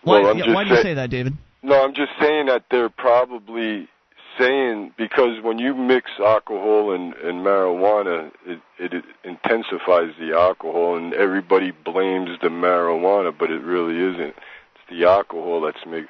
why, 0.04 0.20
Well, 0.20 0.30
I'm 0.30 0.38
yeah, 0.38 0.44
just 0.44 0.54
why 0.54 0.64
do 0.64 0.70
you 0.70 0.76
say- 0.76 0.82
say 0.82 0.94
that, 0.94 1.10
David? 1.10 1.34
No, 1.62 1.84
I'm 1.84 1.94
just 1.94 2.10
saying 2.18 2.46
that 2.46 2.64
they're 2.70 2.88
probably 2.88 3.88
saying 4.38 4.92
because 4.96 5.42
when 5.42 5.58
you 5.58 5.74
mix 5.74 6.10
alcohol 6.18 6.92
and, 6.94 7.14
and 7.14 7.44
marijuana, 7.44 8.30
it, 8.46 8.60
it 8.78 9.04
intensifies 9.24 10.12
the 10.18 10.34
alcohol, 10.36 10.96
and 10.96 11.14
everybody 11.14 11.72
blames 11.84 12.30
the 12.40 12.48
marijuana, 12.48 13.32
but 13.36 13.50
it 13.50 13.62
really 13.62 13.96
isn't. 14.14 14.34
It's 14.34 14.90
the 14.90 15.04
alcohol 15.08 15.60
that's 15.62 15.84
make. 15.86 16.06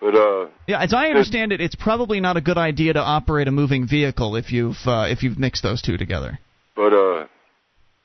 But 0.00 0.14
uh, 0.14 0.48
Yeah, 0.66 0.82
as 0.82 0.92
I 0.92 1.06
understand 1.06 1.52
it, 1.52 1.60
it's 1.60 1.74
probably 1.74 2.20
not 2.20 2.36
a 2.36 2.40
good 2.40 2.58
idea 2.58 2.92
to 2.92 3.00
operate 3.00 3.48
a 3.48 3.52
moving 3.52 3.88
vehicle 3.88 4.36
if 4.36 4.52
you've 4.52 4.76
uh, 4.86 5.06
if 5.08 5.22
you've 5.22 5.38
mixed 5.38 5.62
those 5.62 5.80
two 5.80 5.96
together. 5.96 6.38
but 6.74 6.92
uh, 6.92 7.26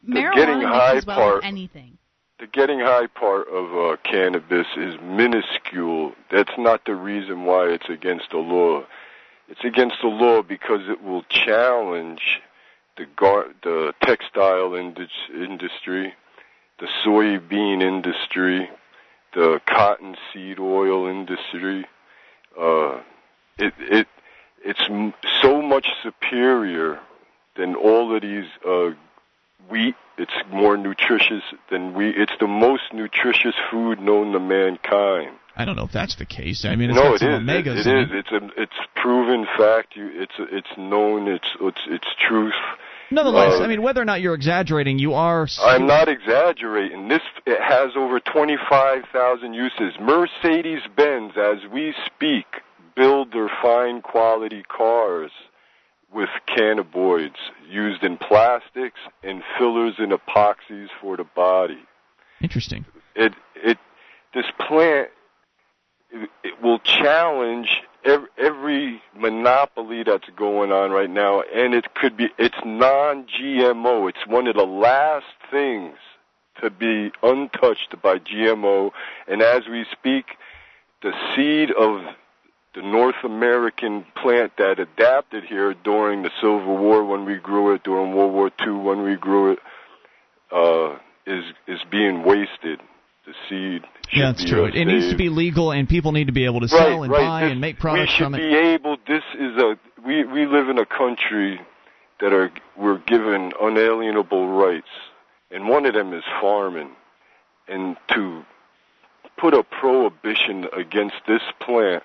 the 0.08 0.14
Marijuana 0.16 0.36
getting 0.36 0.62
high 0.62 0.94
mixes 0.94 1.08
well 1.08 1.18
part, 1.18 1.44
anything. 1.44 1.98
the 2.40 2.48
getting 2.48 2.80
high 2.80 3.08
part 3.08 3.48
of 3.50 3.66
uh, 3.76 3.98
cannabis 4.10 4.68
is 4.78 4.96
minuscule. 5.04 6.14
That's 6.32 6.54
not 6.58 6.86
the 6.86 6.96
reason 6.96 7.44
why 7.44 7.66
it's 7.68 7.90
against 7.90 8.32
the 8.32 8.38
law. 8.38 8.84
It's 9.52 9.66
against 9.66 9.98
the 10.02 10.08
law 10.08 10.42
because 10.42 10.88
it 10.88 11.04
will 11.04 11.24
challenge 11.24 12.42
the 12.96 13.06
gar- 13.18 13.54
the 13.64 13.94
textile 14.02 14.76
indus- 14.76 15.30
industry, 15.30 16.14
the 16.80 16.88
soybean 17.04 17.82
industry, 17.82 18.70
the 19.34 19.60
cottonseed 19.66 20.58
oil 20.58 21.06
industry. 21.06 21.86
Uh, 22.58 23.02
it 23.58 23.74
it 23.78 24.08
it's 24.64 24.84
m- 24.90 25.14
so 25.42 25.62
much 25.62 25.88
superior 26.02 27.02
than 27.58 27.76
all 27.76 28.16
of 28.16 28.22
these 28.22 28.48
uh, 28.66 28.92
wheat. 29.68 29.96
It's 30.18 30.32
more 30.50 30.78
nutritious 30.78 31.44
than 31.70 31.94
wheat. 31.94 32.16
It's 32.18 32.38
the 32.40 32.48
most 32.48 32.94
nutritious 32.94 33.56
food 33.70 34.00
known 34.00 34.32
to 34.32 34.40
mankind. 34.40 35.36
I 35.56 35.66
don't 35.66 35.76
know 35.76 35.84
if 35.86 35.92
that's 35.92 36.16
the 36.16 36.26
case. 36.26 36.66
I 36.66 36.76
mean, 36.76 36.92
it's 36.92 36.98
no, 36.98 37.04
got 37.04 37.16
it 37.16 37.20
some 37.20 37.34
is. 37.34 37.40
omegas 37.42 37.80
It, 37.80 37.88
it 37.88 38.04
is. 38.04 38.10
It's 38.12 38.32
a 38.32 38.62
it's 38.62 38.76
proven 38.96 39.46
fact. 39.58 39.96
You, 39.96 40.10
it's 40.14 40.34
it's 40.38 40.70
known. 40.78 41.28
It's 41.28 41.48
it's 41.60 41.82
it's 41.88 42.08
truth. 42.28 42.54
Nonetheless, 43.14 43.60
Uh, 43.60 43.64
I 43.64 43.68
mean, 43.68 43.82
whether 43.82 44.02
or 44.02 44.06
not 44.06 44.22
you're 44.22 44.34
exaggerating, 44.36 44.98
you 44.98 45.14
are. 45.14 45.46
I'm 45.62 45.86
not 45.86 46.08
exaggerating. 46.08 47.10
This 47.10 47.22
it 47.46 47.60
has 47.62 47.92
over 47.98 48.22
25,000 48.22 49.54
uses. 49.54 49.94
Mercedes-Benz, 50.00 51.34
as 51.36 51.70
we 51.74 51.94
speak, 52.06 52.46
build 52.96 53.34
their 53.34 53.50
fine 53.62 54.02
quality 54.02 54.64
cars 54.64 55.32
with 56.14 56.30
cannabinoids 56.48 57.36
used 57.70 58.04
in 58.04 58.18
plastics 58.18 59.00
and 59.24 59.44
fillers 59.58 59.96
and 59.98 60.14
epoxies 60.14 60.88
for 61.02 61.18
the 61.18 61.26
body. 61.36 61.84
Interesting. 62.42 62.86
It 63.16 63.34
it 63.56 63.78
this 64.34 64.46
plant 64.68 65.10
it, 66.12 66.62
will 66.62 66.80
challenge 66.80 67.82
every, 68.04 68.28
every 68.38 69.02
monopoly 69.16 70.04
that's 70.04 70.30
going 70.36 70.72
on 70.72 70.92
right 70.92 71.10
now, 71.10 71.42
and 71.42 71.74
it 71.74 71.94
could 71.94 72.18
be 72.18 72.30
it's 72.38 72.58
non-GMO. 72.66 74.10
It's 74.10 74.28
one 74.28 74.48
of 74.48 74.56
the 74.56 74.66
last 74.66 75.26
things 75.50 75.96
to 76.62 76.70
be 76.70 77.12
untouched 77.24 78.02
by 78.02 78.20
GMO, 78.20 78.92
and 79.28 79.42
as 79.42 79.68
we 79.68 79.86
speak, 79.92 80.38
the 81.02 81.14
seed 81.36 81.72
of 81.72 82.04
the 82.74 82.82
North 82.82 83.24
American 83.24 84.06
plant 84.16 84.54
that 84.58 84.80
adapted 84.80 85.44
here 85.44 85.74
during 85.74 86.24
the 86.24 86.32
Civil 86.40 86.78
War 86.78 87.04
when 87.04 87.26
we 87.26 87.36
grew 87.36 87.74
it, 87.74 87.84
during 87.84 88.14
World 88.14 88.34
War 88.34 88.52
II 88.66 88.74
when 88.74 89.02
we 89.04 89.16
grew 89.16 89.54
it, 89.54 89.60
uh, 90.52 90.98
is 91.26 91.44
is 91.68 91.80
being 91.90 92.24
wasted. 92.24 92.80
The 93.26 93.34
seed. 93.48 93.84
Yeah, 94.12 94.32
that's 94.32 94.44
true. 94.44 94.66
It, 94.66 94.76
it 94.76 94.86
needs 94.86 95.10
to 95.12 95.16
be 95.16 95.30
legal, 95.30 95.72
and 95.72 95.88
people 95.88 96.12
need 96.12 96.26
to 96.28 96.34
be 96.34 96.46
able 96.46 96.62
to 96.62 96.66
right, 96.76 96.88
sell 96.88 97.04
and 97.04 97.12
right. 97.12 97.22
buy 97.26 97.42
this, 97.44 97.52
and 97.52 97.62
make 97.62 97.78
products 97.80 98.14
we 98.20 98.26
should 98.26 98.34
be 98.34 98.56
able. 98.56 98.98
This 99.08 99.24
is 99.38 99.58
a 99.58 99.78
we 100.04 100.24
we 100.26 100.46
live 100.48 100.70
in 100.70 100.80
a 100.80 100.86
country 100.86 101.62
that 102.20 102.34
are 102.34 102.52
we're 102.76 102.98
given 102.98 103.52
unalienable 103.62 104.48
rights, 104.50 104.88
and 105.52 105.70
one 105.70 105.86
of 105.86 105.94
them 105.94 106.14
is 106.14 106.24
farming, 106.42 106.90
and 107.68 107.96
to 108.10 108.44
put 109.38 109.54
a 109.54 109.64
prohibition 109.64 110.68
against 110.76 111.16
this 111.28 111.42
plant 111.60 112.04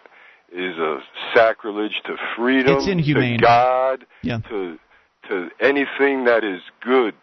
is 0.52 0.76
a 0.78 1.00
sacrilege 1.34 2.02
to 2.04 2.16
freedom, 2.36 2.76
It's 2.76 2.86
inhumane. 2.86 3.38
to 3.38 3.44
God, 3.44 4.06
Yeah. 4.22 4.40
to 4.50 4.78
to 5.28 5.50
anything 5.60 6.24
that 6.24 6.44
is 6.44 6.60
good. 6.80 7.14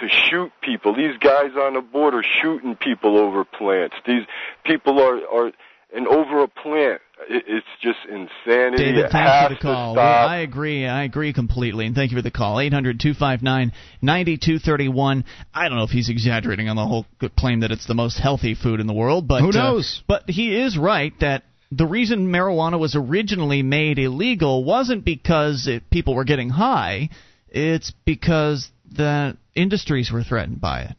To 0.00 0.08
shoot 0.08 0.50
people, 0.62 0.94
these 0.96 1.16
guys 1.18 1.50
on 1.56 1.74
the 1.74 1.80
border 1.82 2.22
shooting 2.42 2.74
people 2.76 3.18
over 3.18 3.44
plants. 3.44 3.94
These 4.06 4.22
people 4.64 4.98
are 5.00 5.18
are 5.26 5.52
and 5.94 6.08
over 6.08 6.42
a 6.42 6.48
plant. 6.48 7.02
It, 7.28 7.44
it's 7.46 7.66
just 7.80 7.98
insanity. 8.08 8.82
David, 8.82 9.04
It 9.04 9.12
thank 9.12 9.50
you 9.50 9.56
for 9.56 9.62
the 9.62 9.74
call. 9.74 9.94
stop. 9.94 10.30
I 10.30 10.38
agree. 10.38 10.86
I 10.86 11.04
agree 11.04 11.32
completely, 11.32 11.86
and 11.86 11.94
thank 11.94 12.10
you 12.10 12.16
for 12.18 12.22
the 12.22 12.30
call. 12.30 12.58
Eight 12.58 12.72
hundred 12.72 12.98
two 13.00 13.14
five 13.14 13.42
nine 13.42 13.72
ninety 14.00 14.38
two 14.38 14.58
thirty 14.58 14.88
one. 14.88 15.24
I 15.54 15.68
don't 15.68 15.76
know 15.76 15.84
if 15.84 15.90
he's 15.90 16.08
exaggerating 16.08 16.68
on 16.68 16.76
the 16.76 16.86
whole 16.86 17.06
claim 17.38 17.60
that 17.60 17.70
it's 17.70 17.86
the 17.86 17.94
most 17.94 18.18
healthy 18.18 18.54
food 18.54 18.80
in 18.80 18.86
the 18.86 18.94
world, 18.94 19.28
but 19.28 19.40
Who 19.42 19.50
uh, 19.50 19.52
knows? 19.52 20.02
but 20.08 20.28
he 20.28 20.58
is 20.58 20.76
right 20.78 21.12
that 21.20 21.44
the 21.70 21.86
reason 21.86 22.32
marijuana 22.32 22.78
was 22.78 22.96
originally 22.96 23.62
made 23.62 23.98
illegal 23.98 24.64
wasn't 24.64 25.04
because 25.04 25.66
it, 25.66 25.88
people 25.90 26.14
were 26.14 26.24
getting 26.24 26.48
high. 26.48 27.10
It's 27.48 27.92
because 28.06 28.70
the 28.94 29.36
industries 29.54 30.10
were 30.10 30.22
threatened 30.22 30.60
by 30.60 30.82
it. 30.82 30.96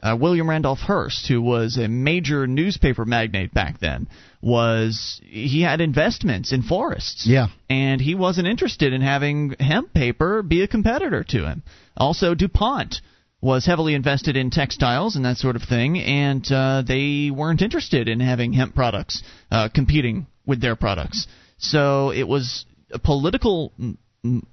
Uh, 0.00 0.16
William 0.18 0.48
Randolph 0.48 0.78
Hearst, 0.78 1.26
who 1.26 1.42
was 1.42 1.76
a 1.76 1.88
major 1.88 2.46
newspaper 2.46 3.04
magnate 3.04 3.52
back 3.52 3.80
then, 3.80 4.08
was 4.40 5.20
he 5.24 5.62
had 5.62 5.80
investments 5.80 6.52
in 6.52 6.62
forests. 6.62 7.26
Yeah. 7.26 7.48
And 7.68 8.00
he 8.00 8.14
wasn't 8.14 8.46
interested 8.46 8.92
in 8.92 9.00
having 9.00 9.56
hemp 9.58 9.92
paper 9.92 10.42
be 10.42 10.62
a 10.62 10.68
competitor 10.68 11.24
to 11.30 11.46
him. 11.46 11.64
Also, 11.96 12.36
DuPont 12.36 13.00
was 13.40 13.66
heavily 13.66 13.94
invested 13.94 14.36
in 14.36 14.50
textiles 14.50 15.16
and 15.16 15.24
that 15.24 15.36
sort 15.36 15.56
of 15.56 15.62
thing, 15.62 15.98
and 15.98 16.46
uh, 16.50 16.82
they 16.86 17.30
weren't 17.32 17.62
interested 17.62 18.08
in 18.08 18.20
having 18.20 18.52
hemp 18.52 18.76
products 18.76 19.22
uh, 19.50 19.68
competing 19.72 20.26
with 20.46 20.60
their 20.60 20.76
products. 20.76 21.26
So 21.58 22.12
it 22.12 22.26
was 22.26 22.66
a 22.92 23.00
political 23.00 23.72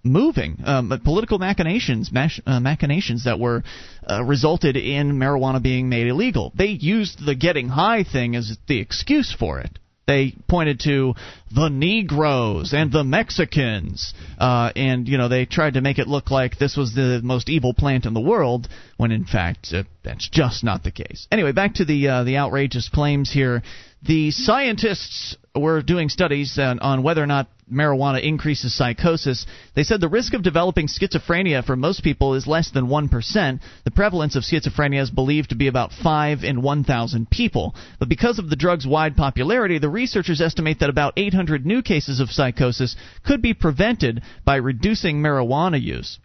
moving, 0.03 0.59
um, 0.63 1.01
political 1.03 1.39
machinations, 1.39 2.11
mach- 2.11 2.39
uh, 2.45 2.59
machinations 2.59 3.25
that 3.25 3.39
were 3.39 3.63
uh, 4.09 4.23
resulted 4.23 4.77
in 4.77 5.13
marijuana 5.13 5.61
being 5.61 5.89
made 5.89 6.07
illegal. 6.07 6.51
They 6.55 6.67
used 6.67 7.25
the 7.25 7.35
getting 7.35 7.69
high 7.69 8.03
thing 8.03 8.35
as 8.35 8.57
the 8.67 8.79
excuse 8.79 9.33
for 9.33 9.59
it. 9.59 9.79
They 10.07 10.35
pointed 10.47 10.81
to 10.81 11.15
the 11.51 11.69
Negroes 11.69 12.73
and 12.73 12.91
the 12.91 13.03
Mexicans, 13.03 14.13
uh, 14.37 14.71
and 14.75 15.07
you 15.07 15.17
know 15.17 15.29
they 15.29 15.45
tried 15.45 15.73
to 15.73 15.81
make 15.81 15.97
it 15.97 16.07
look 16.07 16.29
like 16.29 16.59
this 16.59 16.77
was 16.77 16.93
the 16.93 17.21
most 17.23 17.49
evil 17.49 17.73
plant 17.73 18.05
in 18.05 18.13
the 18.13 18.21
world, 18.21 18.67
when 18.97 19.11
in 19.11 19.25
fact 19.25 19.69
uh, 19.73 19.83
that's 20.03 20.29
just 20.29 20.63
not 20.63 20.83
the 20.83 20.91
case. 20.91 21.27
Anyway, 21.31 21.53
back 21.53 21.75
to 21.75 21.85
the 21.85 22.07
uh, 22.07 22.23
the 22.23 22.37
outrageous 22.37 22.87
claims 22.87 23.31
here. 23.31 23.63
The 24.03 24.29
scientists 24.29 25.35
were 25.55 25.81
doing 25.81 26.09
studies 26.09 26.57
on, 26.59 26.79
on 26.79 27.03
whether 27.03 27.23
or 27.23 27.27
not 27.27 27.47
marijuana 27.71 28.21
increases 28.21 28.75
psychosis. 28.75 29.45
They 29.75 29.83
said 29.83 30.01
the 30.01 30.07
risk 30.07 30.33
of 30.33 30.43
developing 30.43 30.87
schizophrenia 30.87 31.65
for 31.65 31.75
most 31.75 32.03
people 32.03 32.35
is 32.35 32.45
less 32.45 32.69
than 32.71 32.87
1%. 32.87 33.59
The 33.83 33.91
prevalence 33.91 34.35
of 34.35 34.43
schizophrenia 34.43 35.01
is 35.01 35.11
believed 35.11 35.49
to 35.49 35.55
be 35.55 35.67
about 35.67 35.91
5 35.91 36.43
in 36.43 36.61
1,000 36.61 37.29
people. 37.29 37.75
But 37.99 38.09
because 38.09 38.39
of 38.39 38.49
the 38.49 38.55
drug's 38.55 38.85
wide 38.85 39.15
popularity, 39.15 39.79
the 39.79 39.89
researchers 39.89 40.41
estimate 40.41 40.79
that 40.79 40.89
about 40.89 41.13
800 41.17 41.65
new 41.65 41.81
cases 41.81 42.19
of 42.19 42.31
psychosis 42.31 42.95
could 43.25 43.41
be 43.41 43.53
prevented 43.53 44.21
by 44.43 44.57
reducing 44.57 45.21
marijuana 45.21 45.81
use. 45.81 46.19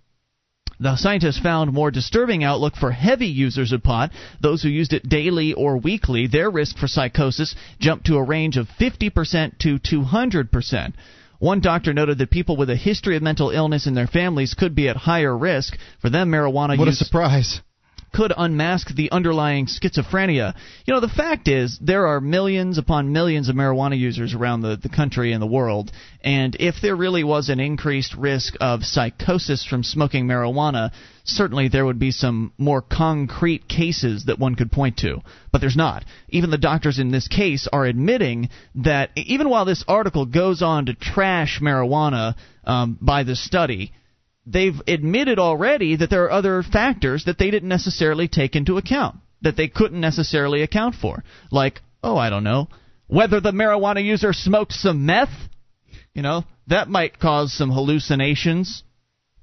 The 0.80 0.96
scientists 0.96 1.38
found 1.38 1.74
more 1.74 1.90
disturbing 1.90 2.42
outlook 2.42 2.74
for 2.74 2.90
heavy 2.90 3.26
users 3.26 3.70
of 3.72 3.82
pot, 3.82 4.12
those 4.40 4.62
who 4.62 4.70
used 4.70 4.94
it 4.94 5.06
daily 5.06 5.52
or 5.52 5.76
weekly. 5.76 6.26
Their 6.26 6.50
risk 6.50 6.78
for 6.78 6.88
psychosis 6.88 7.54
jumped 7.78 8.06
to 8.06 8.16
a 8.16 8.22
range 8.22 8.56
of 8.56 8.66
50% 8.80 9.58
to 9.58 9.78
200%. 9.78 10.92
One 11.38 11.60
doctor 11.60 11.92
noted 11.92 12.16
that 12.18 12.30
people 12.30 12.56
with 12.56 12.70
a 12.70 12.76
history 12.76 13.16
of 13.16 13.22
mental 13.22 13.50
illness 13.50 13.86
in 13.86 13.94
their 13.94 14.06
families 14.06 14.54
could 14.54 14.74
be 14.74 14.88
at 14.88 14.96
higher 14.96 15.36
risk. 15.36 15.76
For 16.00 16.08
them, 16.08 16.30
marijuana 16.30 16.72
use. 16.72 16.78
What 16.78 16.88
a 16.88 16.92
surprise. 16.92 17.60
Could 18.12 18.32
unmask 18.36 18.94
the 18.94 19.10
underlying 19.10 19.66
schizophrenia. 19.66 20.54
You 20.84 20.94
know, 20.94 21.00
the 21.00 21.08
fact 21.08 21.48
is, 21.48 21.78
there 21.80 22.06
are 22.06 22.20
millions 22.20 22.78
upon 22.78 23.12
millions 23.12 23.48
of 23.48 23.56
marijuana 23.56 23.98
users 23.98 24.34
around 24.34 24.62
the, 24.62 24.76
the 24.76 24.88
country 24.88 25.32
and 25.32 25.42
the 25.42 25.46
world, 25.46 25.92
and 26.22 26.56
if 26.58 26.76
there 26.82 26.96
really 26.96 27.24
was 27.24 27.48
an 27.48 27.60
increased 27.60 28.14
risk 28.14 28.54
of 28.60 28.82
psychosis 28.82 29.64
from 29.64 29.82
smoking 29.82 30.26
marijuana, 30.26 30.90
certainly 31.24 31.68
there 31.68 31.84
would 31.84 31.98
be 31.98 32.10
some 32.10 32.52
more 32.58 32.82
concrete 32.82 33.68
cases 33.68 34.24
that 34.26 34.38
one 34.38 34.54
could 34.54 34.72
point 34.72 34.98
to. 34.98 35.20
But 35.52 35.60
there's 35.60 35.76
not. 35.76 36.04
Even 36.28 36.50
the 36.50 36.58
doctors 36.58 36.98
in 36.98 37.10
this 37.10 37.28
case 37.28 37.68
are 37.72 37.86
admitting 37.86 38.50
that 38.76 39.10
even 39.16 39.48
while 39.48 39.64
this 39.64 39.84
article 39.86 40.26
goes 40.26 40.62
on 40.62 40.86
to 40.86 40.94
trash 40.94 41.60
marijuana 41.62 42.34
um, 42.64 42.98
by 43.00 43.22
the 43.22 43.36
study, 43.36 43.92
they've 44.46 44.80
admitted 44.86 45.38
already 45.38 45.96
that 45.96 46.10
there 46.10 46.24
are 46.24 46.30
other 46.30 46.62
factors 46.62 47.24
that 47.24 47.38
they 47.38 47.50
didn't 47.50 47.68
necessarily 47.68 48.28
take 48.28 48.56
into 48.56 48.76
account, 48.78 49.16
that 49.42 49.56
they 49.56 49.68
couldn't 49.68 50.00
necessarily 50.00 50.62
account 50.62 50.94
for. 50.94 51.22
Like, 51.50 51.80
oh, 52.02 52.16
I 52.16 52.30
don't 52.30 52.44
know, 52.44 52.68
whether 53.06 53.40
the 53.40 53.52
marijuana 53.52 54.04
user 54.04 54.32
smoked 54.32 54.72
some 54.72 55.06
meth, 55.06 55.30
you 56.14 56.22
know, 56.22 56.44
that 56.68 56.88
might 56.88 57.18
cause 57.18 57.52
some 57.52 57.70
hallucinations. 57.70 58.82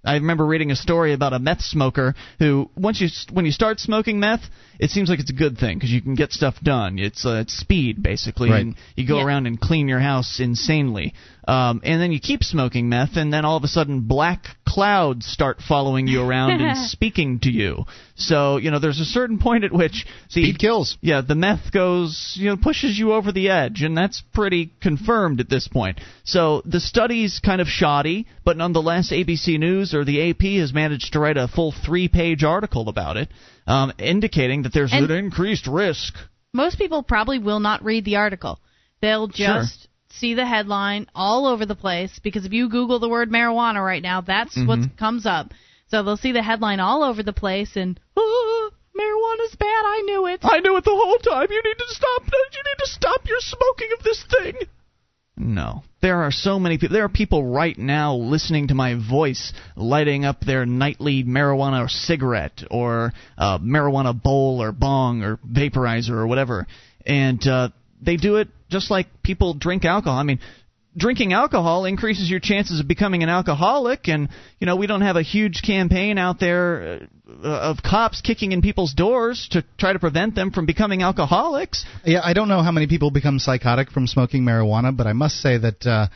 I 0.06 0.14
remember 0.15 0.45
reading 0.45 0.72
a 0.72 0.76
story 0.76 1.11
about 1.11 1.34
a 1.34 1.40
meth 1.40 1.61
smoker 1.61 2.15
who, 2.40 2.69
once 2.78 3.02
you 3.02 3.10
when 3.34 3.45
you 3.45 3.52
start 3.52 3.80
smoking 3.80 4.19
meth, 4.22 4.41
it 4.80 4.90
seems 4.91 5.10
like 5.10 5.19
it's 5.19 5.32
a 5.32 5.36
good 5.36 5.57
thing 5.57 5.78
because 5.78 5.91
you 5.91 6.02
can 6.02 6.15
get 6.15 6.32
stuff 6.32 6.56
done. 6.64 6.98
It's 6.98 7.26
uh, 7.26 7.40
it's 7.41 7.57
speed 7.57 8.02
basically, 8.02 8.49
Right. 8.49 8.61
and 8.61 8.76
you 8.95 9.06
go 9.06 9.18
Yeah. 9.18 9.26
around 9.26 9.48
and 9.48 9.60
clean 9.60 9.90
your 9.90 9.99
house 9.99 10.40
insanely. 10.40 11.14
Um, 11.48 11.80
and 11.86 12.02
then 12.02 12.11
you 12.11 12.19
keep 12.19 12.44
smoking 12.44 12.90
meth, 12.90 13.15
and 13.15 13.32
then 13.32 13.45
all 13.45 13.56
of 13.56 13.64
a 13.64 13.69
sudden 13.69 14.02
black 14.02 14.48
clouds 14.68 15.26
start 15.26 15.60
following 15.65 16.06
you 16.06 16.22
around 16.22 16.60
and 16.61 16.78
speaking 16.90 17.40
to 17.40 17.49
you. 17.49 17.86
So 18.15 18.57
you 18.57 18.69
know 18.69 18.80
there's 18.80 18.99
a 18.99 19.06
certain 19.06 19.40
point 19.40 19.64
at 19.64 19.72
which 19.72 20.06
see, 20.28 20.44
Speed 20.44 20.60
kills. 20.60 20.98
yeah, 20.99 21.22
the 21.22 21.36
meth 21.36 21.72
goes, 21.72 22.34
you 22.38 22.49
know, 22.49 22.57
pushes 22.57 22.99
you 22.99 23.14
over 23.14 23.32
the 23.32 23.48
edge, 23.49 23.82
and 23.82 23.98
that's 23.98 24.22
pretty 24.34 24.72
confirmed 24.82 25.40
at 25.40 25.49
this 25.49 25.69
point. 25.69 26.02
So 26.26 26.61
the 26.65 26.82
study's 26.82 27.40
kind 27.40 27.61
of 27.61 27.68
shoddy, 27.68 28.28
but 28.44 28.57
nonetheless, 28.57 29.11
ABC 29.14 29.57
News 29.57 29.94
or 29.94 30.03
the 30.03 30.30
AP 30.30 30.60
has 30.60 30.74
managed 30.74 31.14
to 31.14 31.19
write 31.22 31.38
a 31.38 31.48
full 31.48 31.72
three-page 31.72 32.44
article 32.44 32.90
about 32.90 33.15
it, 33.15 33.30
um, 33.65 33.94
indicating 33.99 34.64
that 34.64 34.74
there's 34.74 34.91
And- 34.91 35.10
an 35.10 35.18
increased 35.18 35.65
risk. 35.65 36.14
Most 36.53 36.78
people 36.78 37.03
probably 37.03 37.40
will 37.40 37.61
not 37.61 37.86
read 37.86 38.03
the 38.03 38.18
article. 38.18 38.60
They'll 38.99 39.30
Sure. 39.32 39.64
See 40.19 40.34
the 40.34 40.45
headline 40.45 41.07
all 41.15 41.48
over 41.48 41.65
the 41.65 41.76
place 41.76 42.19
because 42.23 42.45
if 42.45 42.53
you 42.53 42.69
Google 42.69 42.99
the 42.99 43.10
word 43.10 43.30
marijuana 43.31 43.84
right 43.85 44.02
now, 44.03 44.22
that's 44.22 44.56
Mm-hmm. 44.57 44.68
what 44.68 44.98
comes 44.98 45.26
up. 45.26 45.52
So 45.89 46.03
they'll 46.03 46.18
see 46.18 46.31
the 46.34 46.44
headline 46.44 46.80
all 46.80 47.03
over 47.03 47.23
the 47.23 47.34
place 47.34 47.76
and 47.76 47.99
oh, 48.15 48.69
marijuana's 48.98 49.56
bad. 49.56 49.68
I 49.85 50.02
knew 50.06 50.27
it. 50.27 50.39
I 50.44 50.60
knew 50.60 50.76
it 50.76 50.84
the 50.84 50.91
whole 50.91 51.18
time. 51.19 51.48
You 51.49 51.61
need 51.64 51.77
to 51.77 51.85
stop. 51.88 52.23
You 52.26 52.61
need 52.65 52.80
to 52.80 52.88
stop 52.91 53.22
your 53.27 53.39
smoking 53.39 53.89
of 53.98 54.03
this 54.03 54.26
thing. 54.30 54.53
No. 55.39 55.84
There 56.02 56.23
are 56.23 56.31
so 56.31 56.60
many 56.60 56.77
people. 56.77 56.95
There 56.95 57.03
are 57.06 57.10
people 57.10 57.45
right 57.45 57.77
now 57.77 58.15
listening 58.15 58.69
to 58.69 58.73
my 58.73 58.95
voice, 58.95 59.53
lighting 59.76 60.26
up 60.26 60.41
their 60.41 60.65
nightly 60.65 61.23
marijuana 61.23 61.85
or 61.85 61.89
cigarette 61.89 62.64
or 62.72 63.14
uh, 63.38 63.60
marijuana 63.60 64.19
bowl 64.19 64.61
or 64.61 64.72
bong 64.72 65.22
or 65.23 65.38
vaporizer 65.38 66.11
or 66.11 66.27
whatever. 66.27 66.65
And 67.06 67.45
uh, 67.48 67.69
they 68.02 68.18
do 68.18 68.38
it 68.38 68.49
just 68.69 68.91
like 68.91 69.07
people 69.23 69.53
drink 69.53 69.85
alcohol. 69.85 70.18
I 70.18 70.23
mean, 70.23 70.39
drinking 70.95 71.34
alcohol 71.34 71.85
increases 71.85 72.30
your 72.30 72.39
chances 72.39 72.80
of 72.80 72.88
becoming 72.88 73.23
an 73.23 73.30
alcoholic 73.30 74.07
and 74.07 74.30
you 74.60 74.65
know 74.65 74.76
we 74.76 74.88
don't 74.88 75.02
have 75.02 75.15
a 75.15 75.22
huge 75.22 75.61
campaign 75.61 76.18
out 76.18 76.39
there 76.39 77.02
uh, 77.44 77.48
of 77.48 77.77
cops 77.84 78.22
kicking 78.22 78.52
in 78.52 78.61
people's 78.61 78.94
doors 78.94 79.48
to 79.52 79.64
try 79.77 79.94
to 79.94 79.99
prevent 79.99 80.34
them 80.34 80.49
from 80.52 80.65
becoming 80.65 81.03
alcoholics 81.03 81.85
Yeah, 82.03 82.22
I 82.23 82.34
don't 82.34 82.48
know 82.48 82.64
how 82.64 82.72
many 82.72 82.88
people 82.88 83.11
become 83.11 83.38
psychotic 83.38 83.91
from 83.91 84.07
smoking 84.07 84.44
marijuana, 84.44 84.95
but 84.95 85.06
I 85.06 85.14
must 85.14 85.35
say 85.39 85.60
that 85.60 85.85
uh, 85.85 86.07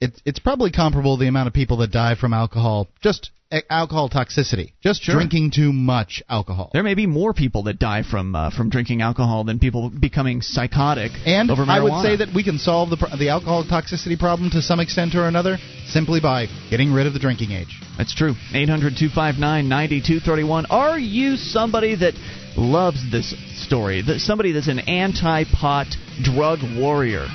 it, 0.00 0.20
it's 0.24 0.38
probably 0.38 0.72
comparable 0.72 1.16
to 1.16 1.20
the 1.20 1.28
amount 1.28 1.46
of 1.46 1.54
people 1.54 1.78
that 1.78 1.92
die 1.92 2.14
from 2.14 2.32
alcohol, 2.32 2.88
just 3.02 3.30
uh, 3.30 3.39
alcohol 3.68 4.08
toxicity, 4.08 4.72
just 4.80 5.02
Sure. 5.02 5.14
drinking 5.14 5.50
too 5.50 5.72
much 5.72 6.22
alcohol. 6.28 6.70
there 6.72 6.82
may 6.82 6.94
be 6.94 7.06
more 7.06 7.32
people 7.34 7.64
that 7.64 7.78
die 7.78 8.02
from 8.02 8.34
uh, 8.34 8.50
from 8.50 8.70
drinking 8.70 9.02
alcohol 9.02 9.44
than 9.44 9.58
people 9.58 9.90
becoming 9.90 10.40
psychotic 10.40 11.10
And 11.26 11.50
over 11.50 11.64
marijuana. 11.64 11.68
I 11.68 11.80
would 11.80 12.02
say 12.02 12.16
that 12.16 12.32
we 12.34 12.42
can 12.44 12.58
solve 12.58 12.90
the 12.90 12.96
the 13.18 13.28
alcohol 13.30 13.64
toxicity 13.64 14.18
problem 14.18 14.50
to 14.50 14.62
some 14.62 14.78
extent 14.80 15.14
or 15.14 15.26
another 15.26 15.58
simply 15.88 16.20
by 16.20 16.46
getting 16.70 16.92
rid 16.92 17.06
of 17.06 17.12
the 17.12 17.18
drinking 17.18 17.50
age. 17.50 17.80
That's 17.98 18.14
true. 18.14 18.34
800 18.52 18.96
259 18.96 19.68
9231. 19.68 20.66
Are 20.66 20.98
you 20.98 21.36
somebody 21.36 21.96
that 21.96 22.14
loves 22.56 23.10
this 23.10 23.34
story? 23.64 24.02
That 24.02 24.20
somebody 24.20 24.52
that's 24.52 24.68
an 24.68 24.78
anti 24.80 25.44
pot 25.44 25.88
drug 26.22 26.60
warrior? 26.76 27.26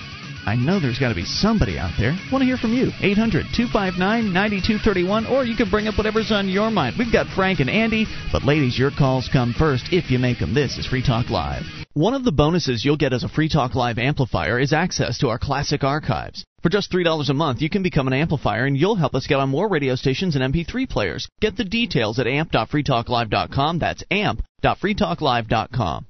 I 0.45 0.55
know 0.55 0.79
there's 0.79 0.99
got 0.99 1.09
to 1.09 1.15
be 1.15 1.25
somebody 1.25 1.79
out 1.79 1.93
there. 1.97 2.15
want 2.31 2.43
to 2.43 2.45
hear 2.45 2.57
from 2.57 2.73
you. 2.73 2.91
800 3.01 3.47
259 3.55 4.31
9231, 4.31 5.25
or 5.25 5.43
you 5.43 5.55
can 5.55 5.71
bring 5.71 5.87
up 5.87 5.97
whatever's 5.97 6.31
on 6.31 6.47
your 6.47 6.69
mind. 6.69 6.95
We've 6.99 7.11
got 7.11 7.27
Frank 7.35 7.59
and 7.59 7.69
Andy, 7.69 8.05
but 8.31 8.43
ladies, 8.43 8.77
your 8.77 8.91
calls 8.91 9.27
come 9.31 9.53
first 9.57 9.91
if 9.91 10.11
you 10.11 10.19
make 10.19 10.39
them. 10.39 10.53
This 10.53 10.77
is 10.77 10.85
Free 10.85 11.03
Talk 11.03 11.31
Live. 11.31 11.63
One 11.93 12.13
of 12.13 12.23
the 12.23 12.31
bonuses 12.31 12.85
you'll 12.85 12.97
get 12.97 13.13
as 13.13 13.23
a 13.23 13.29
Free 13.29 13.49
Talk 13.49 13.73
Live 13.73 13.97
amplifier 13.97 14.59
is 14.59 14.71
access 14.71 15.17
to 15.19 15.29
our 15.29 15.39
classic 15.39 15.83
archives. 15.83 16.45
For 16.61 16.69
just 16.69 16.91
$3 16.91 17.29
a 17.29 17.33
month, 17.33 17.61
you 17.61 17.69
can 17.69 17.83
become 17.83 18.07
an 18.07 18.13
amplifier 18.13 18.65
and 18.65 18.77
you'll 18.77 18.95
help 18.95 19.15
us 19.15 19.27
get 19.27 19.39
on 19.39 19.49
more 19.49 19.69
radio 19.69 19.95
stations 19.95 20.35
and 20.35 20.53
MP3 20.53 20.89
players. 20.89 21.27
Get 21.39 21.57
the 21.57 21.63
details 21.63 22.19
at 22.19 22.27
amp.freetalklive.com. 22.27 23.79
That's 23.79 24.03
amp.freetalklive.com. 24.11 26.05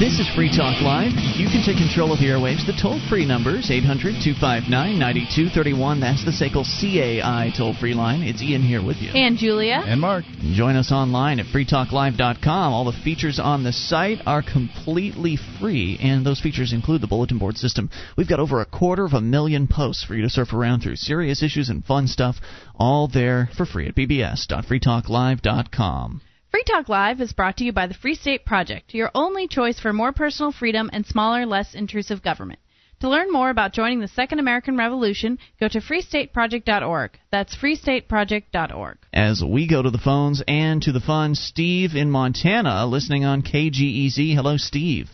This 0.00 0.18
is 0.18 0.26
Free 0.34 0.50
Talk 0.50 0.82
Live. 0.82 1.12
You 1.38 1.46
can 1.46 1.62
take 1.64 1.76
control 1.76 2.12
of 2.12 2.18
the 2.18 2.26
airwaves. 2.26 2.66
The 2.66 2.76
toll 2.82 2.98
free 3.08 3.24
numbers 3.24 3.70
800 3.70 4.16
259 4.24 4.98
9231. 4.98 6.00
That's 6.00 6.24
the 6.24 6.32
SACL 6.32 6.66
CAI 6.66 7.52
toll 7.56 7.76
free 7.78 7.94
line. 7.94 8.24
It's 8.24 8.42
Ian 8.42 8.62
here 8.62 8.84
with 8.84 8.96
you. 8.96 9.10
And 9.14 9.38
Julia. 9.38 9.84
And 9.86 10.00
Mark. 10.00 10.24
Join 10.54 10.74
us 10.74 10.90
online 10.90 11.38
at 11.38 11.46
freetalklive.com. 11.46 12.72
All 12.72 12.84
the 12.84 12.98
features 13.04 13.38
on 13.38 13.62
the 13.62 13.72
site 13.72 14.18
are 14.26 14.42
completely 14.42 15.38
free, 15.60 15.96
and 16.02 16.26
those 16.26 16.40
features 16.40 16.72
include 16.72 17.00
the 17.00 17.06
bulletin 17.06 17.38
board 17.38 17.56
system. 17.56 17.88
We've 18.16 18.28
got 18.28 18.40
over 18.40 18.60
a 18.60 18.66
quarter 18.66 19.04
of 19.04 19.12
a 19.12 19.20
million 19.20 19.68
posts 19.68 20.02
for 20.02 20.16
you 20.16 20.22
to 20.22 20.28
surf 20.28 20.52
around 20.52 20.80
through. 20.80 20.96
Serious 20.96 21.40
issues 21.40 21.68
and 21.68 21.84
fun 21.84 22.08
stuff, 22.08 22.40
all 22.74 23.06
there 23.06 23.48
for 23.56 23.64
free 23.64 23.86
at 23.86 23.94
bbs.freetalklive.com. 23.94 26.20
Free 26.54 26.62
Talk 26.62 26.88
Live 26.88 27.20
is 27.20 27.32
brought 27.32 27.56
to 27.56 27.64
you 27.64 27.72
by 27.72 27.88
the 27.88 27.94
Free 27.94 28.14
State 28.14 28.44
Project, 28.44 28.94
your 28.94 29.10
only 29.12 29.48
choice 29.48 29.80
for 29.80 29.92
more 29.92 30.12
personal 30.12 30.52
freedom 30.52 30.88
and 30.92 31.04
smaller, 31.04 31.46
less 31.46 31.74
intrusive 31.74 32.22
government. 32.22 32.60
To 33.00 33.08
learn 33.08 33.32
more 33.32 33.50
about 33.50 33.72
joining 33.72 33.98
the 33.98 34.06
Second 34.06 34.38
American 34.38 34.76
Revolution, 34.76 35.40
go 35.58 35.66
to 35.66 35.80
freestateproject.org. 35.80 37.18
That's 37.32 37.56
freestateproject.org. 37.56 38.98
As 39.12 39.42
we 39.42 39.66
go 39.66 39.82
to 39.82 39.90
the 39.90 39.98
phones 39.98 40.44
and 40.46 40.80
to 40.82 40.92
the 40.92 41.00
fun, 41.00 41.34
Steve 41.34 41.96
in 41.96 42.12
Montana, 42.12 42.86
listening 42.86 43.24
on 43.24 43.42
KGEZ. 43.42 44.36
Hello, 44.36 44.56
Steve. 44.56 45.10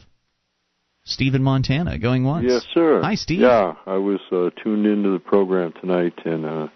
Steve 1.05 1.35
in 1.35 1.43
Montana, 1.43 1.97
going 1.97 2.23
once. 2.23 2.45
Yes, 2.51 2.67
sir. 2.75 3.01
Hi, 3.03 3.15
Steve. 3.15 3.41
Yeah, 3.41 3.77
I 3.87 3.97
was 3.97 4.21
uh, 4.31 4.51
tuned 4.63 4.85
into 4.85 5.15
the 5.15 5.19
program 5.19 5.73
tonight 5.81 6.19
and 6.27 6.45
uh, 6.45 6.67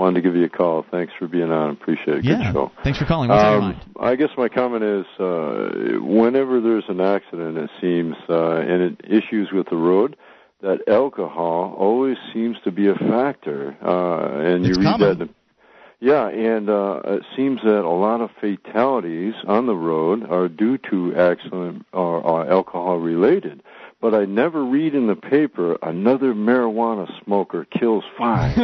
wanted 0.00 0.14
to 0.14 0.22
give 0.22 0.34
you 0.34 0.44
a 0.44 0.48
call. 0.48 0.84
Thanks 0.90 1.12
for 1.18 1.28
being 1.28 1.52
on. 1.52 1.70
Appreciate 1.70 2.18
it. 2.18 2.22
Good 2.22 2.30
Yeah. 2.40 2.52
show. 2.52 2.72
Thanks 2.82 2.98
for 2.98 3.04
calling. 3.04 3.28
What's 3.28 3.42
on 3.44 3.50
your 3.52 3.58
Um, 3.60 3.64
mind? 3.66 3.76
I 4.00 4.16
guess 4.16 4.30
my 4.36 4.48
comment 4.48 4.82
is, 4.82 5.06
uh, 5.20 5.98
whenever 6.00 6.60
there's 6.60 6.88
an 6.88 7.00
accident, 7.00 7.58
it 7.58 7.70
seems, 7.80 8.16
uh, 8.28 8.54
and 8.66 8.82
it, 8.82 9.00
issues 9.06 9.52
with 9.52 9.68
the 9.68 9.76
road, 9.76 10.16
that 10.62 10.88
alcohol 10.88 11.74
always 11.78 12.16
seems 12.32 12.58
to 12.64 12.70
be 12.72 12.88
a 12.88 12.94
factor. 12.94 13.76
Uh, 13.84 14.40
and 14.40 14.66
It's 14.66 14.76
you 14.78 14.82
read 14.84 14.90
common. 14.92 15.18
that. 15.18 15.20
in- 15.24 15.34
Yeah, 16.02 16.28
and 16.28 16.70
uh, 16.70 17.00
it 17.04 17.22
seems 17.36 17.60
that 17.62 17.84
a 17.84 17.88
lot 17.90 18.22
of 18.22 18.30
fatalities 18.40 19.34
on 19.46 19.66
the 19.66 19.76
road 19.76 20.26
are 20.30 20.48
due 20.48 20.78
to 20.90 21.14
accident 21.14 21.84
or, 21.92 22.20
or 22.22 22.46
alcohol 22.50 22.96
related. 22.98 23.62
But 24.00 24.14
I 24.14 24.24
never 24.24 24.64
read 24.64 24.94
in 24.94 25.06
the 25.08 25.14
paper 25.14 25.76
another 25.82 26.32
marijuana 26.32 27.06
smoker 27.22 27.66
kills 27.66 28.02
five. 28.16 28.56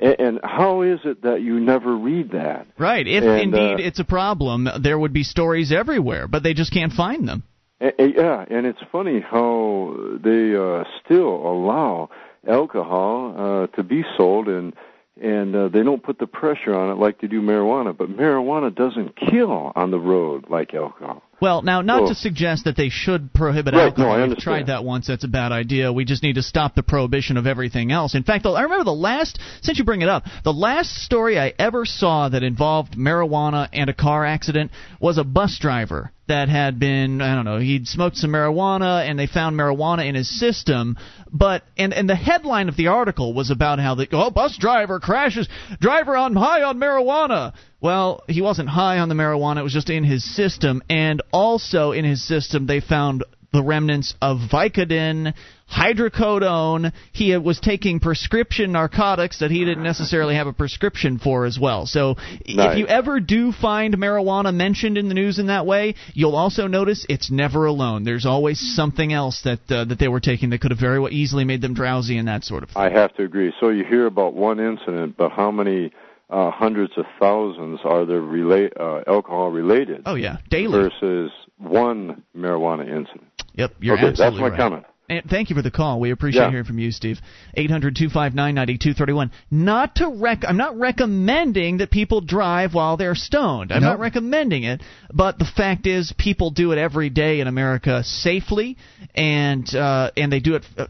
and, 0.00 0.16
and 0.18 0.40
how 0.42 0.82
is 0.82 0.98
it 1.04 1.22
that 1.22 1.42
you 1.42 1.60
never 1.60 1.96
read 1.96 2.32
that? 2.32 2.66
Right. 2.76 3.06
If 3.06 3.22
And, 3.22 3.54
indeed 3.54 3.74
uh, 3.74 3.86
it's 3.86 4.00
a 4.00 4.04
problem, 4.04 4.68
there 4.82 4.98
would 4.98 5.12
be 5.12 5.22
stories 5.22 5.70
everywhere, 5.72 6.26
but 6.26 6.42
they 6.42 6.54
just 6.54 6.72
can't 6.72 6.92
find 6.92 7.28
them. 7.28 7.44
A- 7.80 8.02
a- 8.02 8.14
Yeah, 8.16 8.44
and 8.50 8.66
it's 8.66 8.80
funny 8.90 9.20
how 9.20 9.96
they 10.22 10.56
uh, 10.56 10.82
still 11.04 11.28
allow 11.46 12.10
alcohol 12.48 13.34
uh, 13.36 13.66
to 13.76 13.82
be 13.82 14.04
sold, 14.16 14.48
and 14.48 14.74
and 15.20 15.56
uh, 15.56 15.68
they 15.68 15.82
don't 15.82 16.02
put 16.02 16.18
the 16.18 16.26
pressure 16.26 16.74
on 16.74 16.90
it 16.90 16.98
like 16.98 17.20
they 17.20 17.26
do 17.26 17.40
marijuana. 17.40 17.96
But 17.96 18.10
marijuana 18.10 18.74
doesn't 18.74 19.16
kill 19.16 19.72
on 19.74 19.90
the 19.90 19.98
road 19.98 20.46
like 20.50 20.74
alcohol. 20.74 21.22
Well, 21.38 21.60
now, 21.60 21.82
not 21.82 22.02
Well- 22.02 22.08
to 22.10 22.14
suggest 22.14 22.64
that 22.64 22.76
they 22.76 22.88
should 22.88 23.32
prohibit 23.34 23.74
Right, 23.74 23.84
alcohol. 23.84 24.16
no, 24.16 24.24
I 24.24 24.26
We've 24.26 24.38
tried 24.38 24.66
that 24.68 24.84
once. 24.84 25.06
That's 25.06 25.24
a 25.24 25.28
bad 25.28 25.52
idea. 25.52 25.92
We 25.92 26.04
just 26.06 26.22
need 26.22 26.36
to 26.36 26.42
stop 26.42 26.74
the 26.74 26.82
prohibition 26.82 27.36
of 27.36 27.46
everything 27.46 27.92
else. 27.92 28.14
In 28.14 28.22
fact, 28.22 28.46
I 28.46 28.62
remember 28.62 28.84
the 28.84 28.92
last, 28.94 29.38
since 29.60 29.78
you 29.78 29.84
bring 29.84 30.00
it 30.02 30.08
up, 30.08 30.24
the 30.44 30.52
last 30.52 30.94
story 31.02 31.38
I 31.38 31.52
ever 31.58 31.84
saw 31.84 32.28
that 32.30 32.42
involved 32.42 32.94
marijuana 32.96 33.68
and 33.72 33.90
a 33.90 33.94
car 33.94 34.24
accident 34.24 34.70
was 34.98 35.18
a 35.18 35.24
bus 35.24 35.58
driver 35.58 36.10
that 36.28 36.48
had 36.48 36.80
been, 36.80 37.20
I 37.20 37.34
don't 37.34 37.44
know, 37.44 37.58
he'd 37.58 37.86
smoked 37.86 38.16
some 38.16 38.32
marijuana 38.32 39.08
and 39.08 39.18
they 39.18 39.26
found 39.26 39.56
marijuana 39.56 40.06
in 40.06 40.14
his 40.14 40.28
system. 40.40 40.96
But, 41.30 41.62
and, 41.76 41.92
and 41.92 42.08
the 42.08 42.16
headline 42.16 42.68
of 42.68 42.76
the 42.76 42.88
article 42.88 43.32
was 43.34 43.50
about 43.50 43.78
how 43.78 43.94
the, 43.94 44.08
oh, 44.12 44.30
bus 44.30 44.56
driver 44.56 44.98
crashes, 45.00 45.48
driver 45.80 46.16
on 46.16 46.34
high 46.34 46.62
on 46.62 46.78
marijuana. 46.78 47.52
Well, 47.80 48.22
he 48.26 48.40
wasn't 48.40 48.68
high 48.68 48.98
on 48.98 49.08
the 49.08 49.14
marijuana, 49.14 49.58
it 49.58 49.62
was 49.62 49.72
just 49.72 49.90
in 49.90 50.04
his 50.04 50.24
system. 50.24 50.82
And 50.88 51.22
also 51.32 51.92
in 51.92 52.04
his 52.04 52.26
system, 52.26 52.66
they 52.66 52.80
found 52.80 53.24
the 53.52 53.62
remnants 53.62 54.14
of 54.20 54.38
Vicodin, 54.52 55.32
hydrocodone. 55.70 56.92
He 57.12 57.36
was 57.36 57.58
taking 57.58 58.00
prescription 58.00 58.72
narcotics 58.72 59.40
that 59.40 59.50
he 59.50 59.64
didn't 59.64 59.82
necessarily 59.82 60.34
have 60.34 60.46
a 60.46 60.52
prescription 60.52 61.18
for 61.18 61.46
as 61.46 61.58
well. 61.58 61.86
So 61.86 62.16
if 62.44 62.78
you 62.78 62.86
ever 62.86 63.18
do 63.20 63.52
find 63.52 63.94
marijuana 63.94 64.54
mentioned 64.54 64.98
in 64.98 65.08
the 65.08 65.14
news 65.14 65.38
in 65.38 65.46
that 65.46 65.66
way, 65.66 65.94
you'll 66.12 66.36
also 66.36 66.66
notice 66.66 67.06
it's 67.08 67.30
never 67.30 67.66
alone. 67.66 68.04
There's 68.04 68.26
always 68.26 68.60
something 68.60 69.12
else 69.12 69.42
that 69.42 69.60
uh, 69.70 69.84
that 69.86 69.98
they 69.98 70.08
were 70.08 70.20
taking 70.20 70.50
that 70.50 70.60
could 70.60 70.70
have 70.70 70.80
very 70.80 71.04
easily 71.12 71.44
made 71.44 71.62
them 71.62 71.74
drowsy 71.74 72.18
and 72.18 72.28
that 72.28 72.44
sort 72.44 72.62
of 72.62 72.70
thing. 72.70 72.82
I 72.82 72.90
have 72.90 73.14
to 73.16 73.22
agree. 73.22 73.52
So 73.58 73.70
you 73.70 73.84
hear 73.84 74.06
about 74.06 74.34
one 74.34 74.60
incident, 74.60 75.16
but 75.16 75.32
how 75.32 75.50
many 75.50 75.92
uh, 76.30 76.50
hundreds 76.50 76.92
of 76.96 77.04
thousands 77.20 77.80
are 77.84 78.04
there 78.04 78.20
relate 78.20 78.72
uh, 78.78 79.02
alcohol 79.06 79.50
related? 79.50 80.02
Oh 80.06 80.14
yeah, 80.16 80.38
daily. 80.50 80.72
versus 80.78 81.30
one 81.58 82.22
marijuana 82.36 82.82
incident. 82.88 83.26
Yep, 83.54 83.74
you're 83.80 83.96
okay, 83.96 84.08
absolutely 84.08 84.38
that's 84.38 84.40
my 84.42 84.48
right. 84.48 84.58
comment. 84.58 84.84
And 85.08 85.22
thank 85.30 85.50
you 85.50 85.56
for 85.56 85.62
the 85.62 85.70
call. 85.70 86.00
We 86.00 86.10
appreciate 86.10 86.42
Yeah. 86.42 86.50
hearing 86.50 86.64
from 86.64 86.80
you, 86.80 86.90
Steve. 86.90 87.20
800-259-9231. 87.56 89.30
Not 89.50 89.96
to 89.96 90.08
rec- 90.08 90.44
I'm 90.46 90.56
not 90.56 90.76
recommending 90.78 91.78
that 91.78 91.90
people 91.90 92.20
drive 92.20 92.74
while 92.74 92.96
they're 92.96 93.14
stoned. 93.14 93.72
I'm 93.72 93.82
No. 93.82 93.90
not 93.90 94.00
recommending 94.00 94.64
it, 94.64 94.82
but 95.12 95.38
the 95.38 95.44
fact 95.44 95.86
is 95.86 96.12
people 96.18 96.50
do 96.50 96.72
it 96.72 96.78
every 96.78 97.08
day 97.10 97.40
in 97.40 97.46
America 97.46 98.02
safely 98.04 98.76
and 99.14 99.72
uh 99.74 100.10
and 100.16 100.32
they 100.32 100.40
do 100.40 100.56
it 100.56 100.64
uh, 100.76 100.86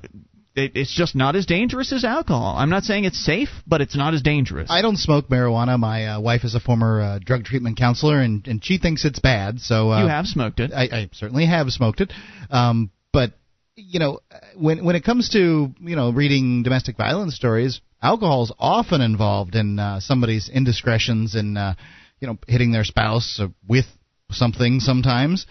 it, 0.56 0.72
it's 0.74 0.94
just 0.94 1.14
not 1.14 1.36
as 1.36 1.46
dangerous 1.46 1.92
as 1.92 2.04
alcohol. 2.04 2.56
I'm 2.56 2.70
not 2.70 2.84
saying 2.84 3.04
it's 3.04 3.22
safe, 3.22 3.50
but 3.66 3.80
it's 3.80 3.94
not 3.94 4.14
as 4.14 4.22
dangerous. 4.22 4.68
I 4.70 4.82
don't 4.82 4.96
smoke 4.96 5.28
marijuana. 5.28 5.78
My 5.78 6.06
uh, 6.06 6.20
wife 6.20 6.44
is 6.44 6.54
a 6.54 6.60
former 6.60 7.00
uh, 7.00 7.18
drug 7.22 7.44
treatment 7.44 7.76
counselor, 7.76 8.20
and, 8.20 8.46
and 8.46 8.64
she 8.64 8.78
thinks 8.78 9.04
it's 9.04 9.18
bad. 9.18 9.60
So 9.60 9.92
uh, 9.92 10.02
you 10.02 10.08
have 10.08 10.26
smoked 10.26 10.60
it. 10.60 10.72
I, 10.72 10.84
I 10.84 11.10
certainly 11.12 11.46
have 11.46 11.68
smoked 11.70 12.00
it. 12.00 12.12
Um, 12.50 12.90
but 13.12 13.32
you 13.76 14.00
know, 14.00 14.20
when 14.56 14.84
when 14.84 14.96
it 14.96 15.04
comes 15.04 15.28
to 15.30 15.72
you 15.78 15.96
know 15.96 16.10
reading 16.10 16.62
domestic 16.62 16.96
violence 16.96 17.36
stories, 17.36 17.80
alcohol 18.02 18.44
is 18.44 18.52
often 18.58 19.02
involved 19.02 19.54
in 19.54 19.78
uh, 19.78 20.00
somebody's 20.00 20.48
indiscretions 20.48 21.34
and 21.34 21.58
uh, 21.58 21.74
you 22.18 22.26
know 22.26 22.38
hitting 22.48 22.72
their 22.72 22.84
spouse 22.84 23.40
with 23.68 23.84
something 24.30 24.80
sometimes. 24.80 25.46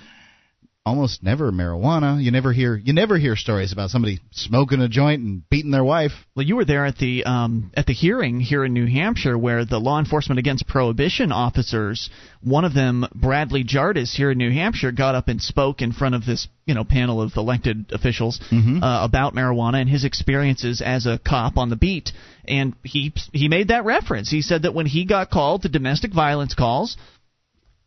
Almost 0.86 1.24
never 1.24 1.52
marijuana. 1.52 2.24
You 2.24 2.32
never 2.32 2.54
hear 2.54 2.76
you 2.76 2.94
never 2.94 3.18
hear 3.18 3.36
stories 3.36 3.74
about 3.74 3.90
somebody 3.90 4.20
smoking 4.32 4.82
a 4.82 4.88
joint 4.88 5.22
and 5.22 5.50
beating 5.50 5.72
their 5.72 5.84
wife. 5.84 6.12
Well, 6.36 6.46
you 6.46 6.56
were 6.56 6.66
there 6.66 6.86
at 6.86 6.98
the 6.98 7.24
um, 7.26 7.72
at 7.76 7.86
the 7.88 7.94
hearing 7.94 8.40
here 8.40 8.64
in 8.64 8.74
New 8.74 8.86
Hampshire 8.86 9.38
where 9.38 9.66
the 9.66 9.80
law 9.80 10.00
enforcement 10.00 10.40
against 10.40 10.68
prohibition 10.68 11.32
officers, 11.32 12.10
one 12.42 12.66
of 12.66 12.74
them, 12.74 13.08
Bradley 13.16 13.64
Jardis, 13.64 14.16
here 14.16 14.32
in 14.32 14.38
New 14.38 14.52
Hampshire, 14.52 14.92
got 14.92 15.16
up 15.16 15.28
and 15.28 15.42
spoke 15.42 15.82
in 15.82 15.92
front 15.92 16.16
of 16.16 16.26
this 16.26 16.48
you 16.66 16.76
know 16.76 16.84
panel 16.84 17.22
of 17.22 17.34
elected 17.36 17.92
officials 17.92 18.40
Mm-hmm. 18.52 18.84
uh, 18.84 19.04
about 19.04 19.34
marijuana 19.34 19.82
and 19.82 19.90
his 19.90 20.06
experiences 20.06 20.82
as 20.82 21.06
a 21.06 21.20
cop 21.20 21.58
on 21.58 21.70
the 21.70 21.76
beat. 21.76 22.12
And 22.48 22.74
he 22.84 23.12
he 23.34 23.48
made 23.50 23.70
that 23.70 23.86
reference. 23.86 24.30
He 24.30 24.42
said 24.42 24.64
that 24.64 24.74
when 24.74 24.86
he 24.86 25.06
got 25.06 25.32
called 25.32 25.64
to 25.64 25.70
domestic 25.70 26.14
violence 26.14 26.54
calls, 26.54 26.96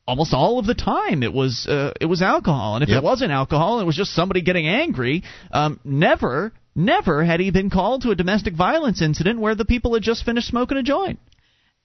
almost 0.09 0.32
all 0.35 0.59
of 0.59 0.66
the 0.66 0.74
time 0.74 1.22
it 1.22 1.32
was 1.32 1.66
uh, 1.68 1.93
it 2.01 2.06
was 2.06 2.22
alcohol, 2.22 2.74
and 2.76 2.82
if 2.82 2.89
Yep. 2.89 2.98
it 2.98 3.05
wasn't 3.05 3.30
alcohol, 3.30 3.80
it 3.80 3.85
was 3.85 3.94
just 3.94 4.12
somebody 4.14 4.40
getting 4.40 4.66
angry. 4.66 5.22
Um, 5.52 5.78
never, 5.85 6.52
never 6.74 7.22
had 7.24 7.39
he 7.40 7.51
been 7.51 7.70
called 7.70 8.02
to 8.02 8.10
a 8.10 8.14
domestic 8.16 8.55
violence 8.55 9.02
incident 9.02 9.39
where 9.39 9.55
the 9.55 9.64
people 9.66 9.94
had 9.94 10.02
just 10.02 10.24
finished 10.24 10.48
smoking 10.48 10.78
a 10.78 10.82
joint. 10.82 11.18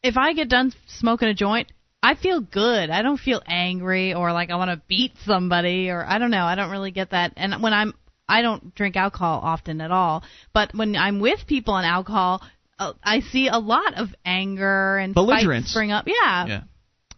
If 0.01 0.17
I 0.17 0.33
get 0.33 0.49
done 0.49 0.73
smoking 0.87 1.27
a 1.27 1.33
joint, 1.33 1.67
I 2.01 2.15
feel 2.15 2.39
good. 2.41 2.89
I 2.89 3.01
don't 3.01 3.19
feel 3.19 3.41
angry 3.45 4.13
or 4.13 4.31
like 4.33 4.49
I 4.49 4.55
want 4.55 4.71
to 4.71 4.81
beat 4.87 5.13
somebody 5.25 5.89
or 5.89 6.03
I 6.05 6.17
don't 6.17 6.31
know. 6.31 6.43
I 6.45 6.55
don't 6.55 6.71
really 6.71 6.91
get 6.91 7.11
that. 7.11 7.33
And 7.37 7.61
when 7.61 7.73
I'm 7.73 7.93
I 8.27 8.41
don't 8.41 8.73
drink 8.73 8.95
alcohol 8.95 9.41
often 9.43 9.81
at 9.81 9.91
all, 9.91 10.23
but 10.53 10.73
when 10.73 10.95
I'm 10.95 11.19
with 11.19 11.45
people 11.45 11.73
on 11.73 11.83
alcohol, 11.85 12.41
uh, 12.79 12.93
I 13.03 13.19
see 13.19 13.47
a 13.49 13.59
lot 13.59 13.93
of 13.97 14.07
anger 14.25 14.97
and 14.97 15.13
Belligerence. 15.13 15.65
fights 15.65 15.71
spring 15.71 15.91
up. 15.91 16.05
Yeah. 16.07 16.45
Yeah. 16.47 16.61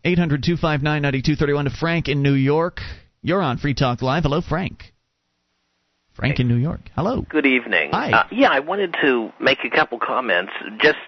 800 0.05 0.43
259 0.43 1.01
9231 1.01 1.65
to 1.65 1.71
Frank 1.71 2.07
in 2.07 2.21
New 2.21 2.33
York. 2.33 2.79
You're 3.23 3.41
on 3.41 3.57
Free 3.57 3.73
Talk 3.73 4.03
Live. 4.03 4.21
Hello, 4.21 4.39
Frank. 4.39 4.93
Frank 6.13 6.39
in 6.39 6.47
New 6.47 6.57
York. 6.57 6.81
Hello. 6.95 7.25
Good 7.27 7.47
evening. 7.47 7.89
Hi. 7.91 8.11
Uh, 8.11 8.27
yeah, 8.31 8.49
I 8.49 8.59
wanted 8.59 8.95
to 9.01 9.31
make 9.39 9.65
a 9.65 9.69
couple 9.75 9.97
comments. 9.99 10.53
Just 10.77 10.99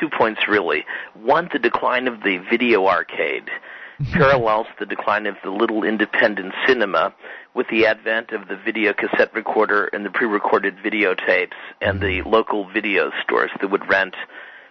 two 0.00 0.08
points, 0.08 0.48
really. 0.48 0.86
One, 1.14 1.50
the 1.52 1.58
decline 1.58 2.08
of 2.08 2.20
the 2.22 2.38
video 2.50 2.86
arcade 2.86 3.50
parallels 4.12 4.66
the 4.80 4.86
decline 4.86 5.26
of 5.26 5.36
the 5.44 5.50
little 5.50 5.84
independent 5.84 6.54
cinema 6.66 7.14
with 7.54 7.68
the 7.68 7.84
advent 7.84 8.30
of 8.30 8.48
the 8.48 8.56
video 8.56 8.94
cassette 8.94 9.34
recorder 9.34 9.90
and 9.92 10.06
the 10.06 10.10
pre-recorded 10.10 10.76
videotapes 10.78 11.52
and 11.82 12.00
the 12.00 12.22
local 12.24 12.66
video 12.70 13.10
stores 13.22 13.50
that 13.60 13.70
would 13.70 13.86
rent 13.90 14.14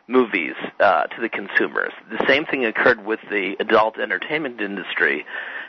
movies 0.07 0.55
uh, 0.79 1.03
to 1.07 1.21
the 1.21 1.29
consumers. 1.29 1.91
The 2.09 2.23
same 2.27 2.45
thing 2.45 2.65
occurred 2.65 3.05
with 3.05 3.19
the 3.29 3.55
adult 3.59 3.99
entertainment 3.99 4.61
industry 4.61 5.25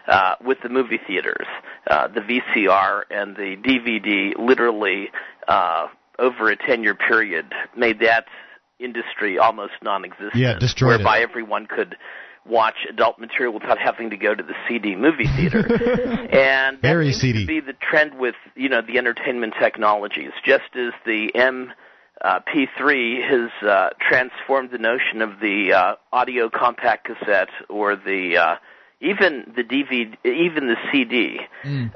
uh, 0.06 0.36
with 0.44 0.58
the 0.62 0.68
movie 0.68 1.00
theaters. 1.06 1.46
Uh, 1.88 2.08
the 2.08 2.20
VCR 2.20 3.02
and 3.10 3.36
the 3.36 3.56
DVD 3.56 4.32
literally 4.38 5.08
uh, 5.48 5.88
over 6.18 6.50
a 6.50 6.56
10-year 6.56 6.94
period 6.94 7.46
made 7.76 8.00
that 8.00 8.26
industry 8.78 9.38
almost 9.38 9.72
non-existent. 9.82 10.36
Yeah, 10.36 10.58
destroyed 10.58 10.94
it. 10.94 10.96
whereby 10.98 11.20
everyone 11.20 11.66
could 11.66 11.96
watch 12.46 12.76
adult 12.88 13.18
material 13.18 13.52
without 13.52 13.78
having 13.78 14.10
to 14.10 14.16
go 14.16 14.34
to 14.34 14.42
the 14.42 14.54
CD 14.66 14.96
movie 14.96 15.26
theater. 15.36 15.58
and 16.32 16.76
that 16.76 16.82
Very 16.82 17.12
seems 17.12 17.20
seedy. 17.20 17.40
to 17.42 17.46
be 17.46 17.60
the 17.60 17.74
trend 17.74 18.18
with 18.18 18.36
you 18.54 18.68
know 18.68 18.80
the 18.80 18.98
entertainment 18.98 19.54
technologies. 19.60 20.30
Just 20.44 20.74
as 20.74 20.92
the 21.04 21.30
M 21.34 21.72
uh, 22.20 22.40
P3 22.40 23.22
has 23.28 23.68
uh, 23.68 23.90
transformed 24.00 24.70
the 24.70 24.78
notion 24.78 25.22
of 25.22 25.40
the 25.40 25.72
uh, 25.72 25.94
audio 26.12 26.50
compact 26.50 27.06
cassette 27.06 27.50
or 27.68 27.96
the 27.96 28.36
uh, 28.36 28.56
even 29.00 29.52
the 29.54 29.62
DVD, 29.62 30.16
even 30.24 30.66
the 30.66 30.76
CD 30.90 31.38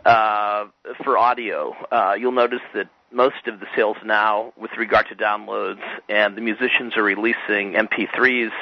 uh, 0.05 0.67
for 1.03 1.19
audio. 1.19 1.75
Uh, 1.91 2.15
you'll 2.19 2.31
notice 2.31 2.61
that 2.75 2.89
most 3.11 3.47
of 3.47 3.61
the 3.61 3.67
sales 3.77 3.97
now, 4.05 4.53
with 4.57 4.71
regard 4.79 5.07
to 5.09 5.15
downloads, 5.17 5.83
and 6.09 6.37
the 6.37 6.41
musicians 6.41 6.97
are 6.97 7.03
releasing 7.03 7.75
MP3s 7.75 8.53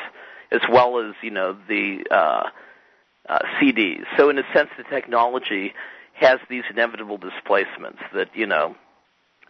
as 0.53 0.61
well 0.71 0.99
as 0.99 1.15
you 1.23 1.31
know 1.31 1.57
the 1.69 2.05
uh, 2.11 2.49
uh, 3.29 3.39
CDs. 3.61 4.05
So 4.17 4.31
in 4.31 4.39
a 4.39 4.45
sense, 4.55 4.71
the 4.77 4.85
technology 4.85 5.75
has 6.15 6.39
these 6.49 6.65
inevitable 6.71 7.19
displacements 7.19 8.01
that 8.15 8.29
you 8.35 8.47
know 8.47 8.75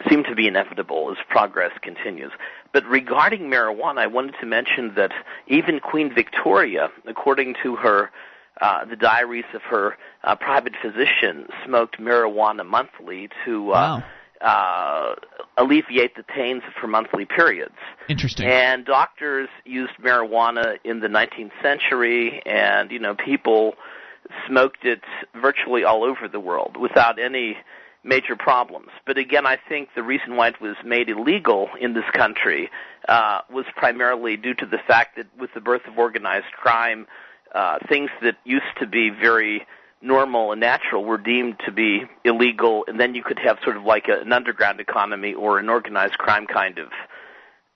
seem 0.09 0.25
to 0.25 0.35
be 0.35 0.47
inevitable 0.47 1.11
as 1.11 1.19
progress 1.29 1.73
continues. 1.83 2.33
But 2.73 2.85
regarding 2.87 3.43
marijuana, 3.43 3.99
I 3.99 4.07
wanted 4.07 4.35
to 4.41 4.47
mention 4.47 4.95
that 4.97 5.13
even 5.47 5.81
Queen 5.81 6.13
Victoria, 6.15 6.89
according 7.07 7.57
to 7.63 7.77
her 7.77 8.11
uh, 8.61 8.85
the 8.85 8.97
diaries 8.97 9.47
of 9.55 9.63
her 9.63 9.97
uh, 10.23 10.37
private 10.37 10.75
physician, 10.83 11.47
smoked 11.65 11.99
marijuana 11.99 12.67
monthly 12.67 13.31
to 13.45 13.73
uh, 13.73 14.03
uh, 14.43 15.15
alleviate 15.57 16.15
the 16.17 16.23
pains 16.23 16.63
of 16.67 16.75
her 16.75 16.87
monthly 16.87 17.25
periods. 17.25 17.75
Interesting. 18.09 18.47
And 18.47 18.85
doctors 18.85 19.49
used 19.65 19.93
marijuana 20.03 20.77
in 20.85 21.01
the 21.01 21.09
19th 21.09 21.53
century, 21.63 22.43
and 22.45 22.91
you 22.91 22.99
know 22.99 23.15
people 23.15 23.75
smoked 24.47 24.85
it 24.85 25.01
virtually 25.41 25.85
all 25.85 26.05
over 26.05 26.29
the 26.29 26.41
world 26.41 26.77
without 26.77 27.19
any 27.19 27.57
major 28.05 28.37
problems. 28.37 28.89
But 29.07 29.19
again, 29.19 29.47
I 29.47 29.59
think 29.69 29.91
the 29.95 30.03
reason 30.03 30.37
why 30.37 30.49
it 30.49 30.61
was 30.61 30.77
made 30.85 31.09
illegal 31.09 31.69
in 31.81 31.95
this 31.95 32.05
country 32.13 32.71
uh, 33.09 33.41
was 33.53 33.67
primarily 33.77 34.37
due 34.37 34.55
to 34.55 34.67
the 34.67 34.79
fact 34.87 35.17
that 35.17 35.27
with 35.39 35.51
the 35.55 35.61
birth 35.61 35.83
of 35.87 35.99
organized 35.99 36.53
crime, 36.53 37.07
uh, 37.55 37.79
things 37.89 38.11
that 38.23 38.37
used 38.45 38.65
to 38.79 38.87
be 38.87 39.11
very 39.11 39.67
normal 40.03 40.53
and 40.53 40.61
natural 40.61 41.05
were 41.05 41.19
deemed 41.19 41.57
to 41.67 41.73
be 41.73 42.03
illegal, 42.25 42.85
and 42.89 42.99
then 42.99 43.15
you 43.15 43.23
could 43.23 43.39
have 43.39 43.59
sort 43.63 43.77
of 43.77 43.85
like 43.85 44.09
a, 44.09 44.21
an 44.21 44.33
underground 44.33 44.81
economy 44.81 45.35
or 45.35 45.59
an 45.59 45.69
organized 45.69 46.17
crime 46.17 46.47
kind 46.47 46.79
of. 46.79 46.89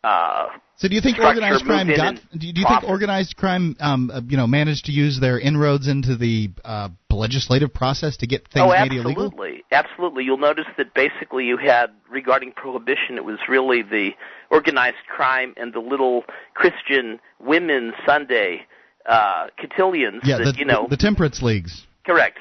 Uh, 0.03 0.49
So 0.77 0.89
do 0.89 0.95
you 0.95 1.01
think 1.01 1.19
organized 1.19 1.65
crime 1.65 1.89
got? 1.89 2.17
Do 2.37 2.47
you, 2.47 2.53
do 2.53 2.61
you 2.61 2.67
think 2.67 2.85
organized 2.85 3.37
crime, 3.37 3.77
um, 3.81 4.11
uh, 4.11 4.21
you 4.27 4.37
know, 4.37 4.47
managed 4.47 4.87
to 4.87 4.93
use 4.93 5.19
their 5.21 5.39
inroads 5.39 5.89
into 5.89 6.17
the 6.17 6.51
uh, 6.65 6.89
legislative 7.15 7.73
process 7.73 8.17
to 8.19 8.27
get 8.27 8.49
things 8.49 8.65
oh, 8.67 8.71
made 8.71 8.93
illegal? 8.93 9.27
absolutely, 9.27 9.65
absolutely. 9.73 10.25
You'll 10.25 10.39
notice 10.39 10.67
that 10.77 10.95
basically 10.95 11.47
you 11.47 11.57
had 11.57 11.91
regarding 12.11 12.53
prohibition, 12.53 13.17
it 13.17 13.25
was 13.25 13.39
really 13.49 13.83
the 13.83 14.11
organized 14.51 15.07
crime 15.09 15.55
and 15.57 15.73
the 15.73 15.81
little 15.81 16.25
Christian 16.55 17.21
women 17.41 17.93
Sunday 18.07 18.67
uh, 19.07 19.49
cotillions 19.61 20.23
Yeah, 20.25 20.39
that 20.39 20.55
the, 20.55 20.59
you 20.59 20.65
know 20.65 20.87
the 20.89 20.97
temperance 20.97 21.43
leagues. 21.43 21.87
Correct. 22.07 22.39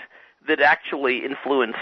That 0.48 0.60
actually 0.60 1.24
influenced 1.24 1.78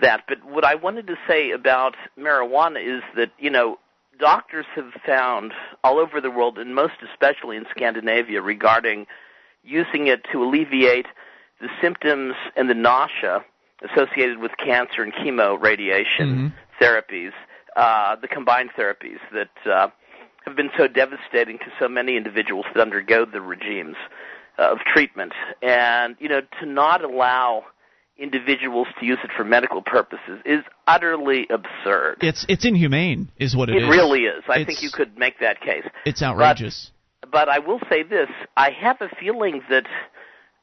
that. 0.00 0.24
But 0.28 0.44
what 0.44 0.64
I 0.64 0.74
wanted 0.74 1.06
to 1.06 1.16
say 1.26 1.50
about 1.50 1.96
marijuana 2.18 2.96
is 2.96 3.02
that, 3.16 3.30
you 3.38 3.50
know, 3.50 3.78
doctors 4.18 4.66
have 4.74 4.92
found 5.06 5.52
all 5.82 5.98
over 5.98 6.20
the 6.20 6.30
world, 6.30 6.58
and 6.58 6.74
most 6.74 6.94
especially 7.10 7.56
in 7.56 7.64
Scandinavia, 7.70 8.42
regarding 8.42 9.06
using 9.64 10.08
it 10.08 10.22
to 10.32 10.42
alleviate 10.42 11.06
the 11.62 11.68
symptoms 11.80 12.34
and 12.56 12.68
the 12.68 12.74
nausea 12.74 13.42
associated 13.90 14.38
with 14.38 14.52
cancer 14.58 15.02
and 15.02 15.12
chemo 15.14 15.60
radiation 15.60 16.52
therapies, 16.80 17.32
uh, 17.76 18.16
the 18.16 18.28
combined 18.28 18.70
therapies 18.76 19.18
that 19.32 19.50
uh, 19.70 19.88
have 20.44 20.56
been 20.56 20.70
so 20.76 20.86
devastating 20.88 21.58
to 21.58 21.66
so 21.78 21.88
many 21.88 22.16
individuals 22.16 22.66
that 22.74 22.80
undergo 22.80 23.24
the 23.24 23.40
regimes 23.40 23.96
uh, 24.58 24.72
of 24.72 24.78
treatment. 24.80 25.32
And, 25.62 26.16
you 26.18 26.28
know, 26.28 26.42
to 26.60 26.66
not 26.66 27.02
allow 27.02 27.64
individuals 28.18 28.88
to 29.00 29.06
use 29.06 29.18
it 29.24 29.30
for 29.36 29.44
medical 29.44 29.82
purposes 29.82 30.40
is 30.44 30.60
utterly 30.86 31.46
absurd. 31.48 32.18
It's 32.20 32.44
it's 32.48 32.64
inhumane, 32.64 33.30
is 33.38 33.56
what 33.56 33.68
it 33.70 33.76
it 33.76 33.82
is. 33.82 33.88
It 33.88 33.90
really 33.90 34.24
is. 34.24 34.44
I 34.48 34.60
It's- 34.60 34.66
think 34.66 34.82
you 34.82 34.90
could 34.90 35.16
make 35.16 35.38
that 35.40 35.60
case. 35.60 35.84
It's 36.04 36.22
outrageous. 36.22 36.90
But 37.30 37.48
I 37.48 37.60
will 37.60 37.80
say 37.88 38.02
this: 38.02 38.28
I 38.56 38.70
have 38.70 39.00
a 39.00 39.08
feeling 39.20 39.62
that 39.70 39.86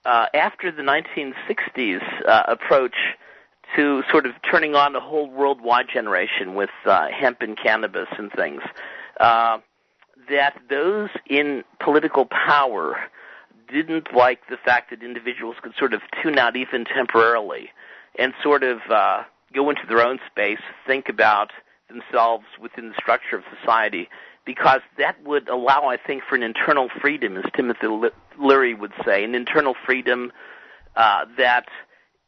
uh, 0.05 0.25
after 0.33 0.71
the 0.71 0.81
1960s 0.81 2.01
uh, 2.27 2.43
approach 2.47 2.95
to 3.75 4.03
sort 4.09 4.25
of 4.25 4.33
turning 4.49 4.75
on 4.75 4.95
a 4.95 4.99
whole 4.99 5.29
worldwide 5.29 5.87
generation 5.91 6.55
with 6.55 6.69
uh, 6.85 7.07
hemp 7.09 7.41
and 7.41 7.57
cannabis 7.57 8.07
and 8.17 8.31
things, 8.31 8.61
uh, 9.19 9.59
that 10.29 10.53
those 10.69 11.09
in 11.27 11.63
political 11.79 12.25
power 12.25 12.97
didn't 13.71 14.13
like 14.15 14.39
the 14.49 14.57
fact 14.57 14.89
that 14.89 15.03
individuals 15.03 15.55
could 15.61 15.73
sort 15.77 15.93
of 15.93 16.01
tune 16.21 16.39
out 16.39 16.55
even 16.55 16.85
temporarily 16.85 17.69
and 18.17 18.33
sort 18.41 18.63
of 18.63 18.79
uh, 18.89 19.23
go 19.53 19.69
into 19.69 19.83
their 19.87 20.01
own 20.01 20.19
space, 20.29 20.59
think 20.87 21.09
about 21.09 21.51
themselves 21.87 22.45
within 22.59 22.89
the 22.89 22.95
structure 22.95 23.35
of 23.35 23.43
society, 23.59 24.09
because 24.49 24.81
that 24.97 25.23
would 25.23 25.47
allow, 25.47 25.89
I 25.89 25.97
think, 25.97 26.23
for 26.27 26.33
an 26.33 26.41
internal 26.41 26.89
freedom, 27.01 27.37
as 27.37 27.43
Timothy 27.55 27.85
Leary 28.39 28.73
would 28.73 28.93
say, 29.05 29.23
an 29.23 29.35
internal 29.35 29.75
freedom 29.85 30.31
uh, 30.95 31.25
that 31.37 31.67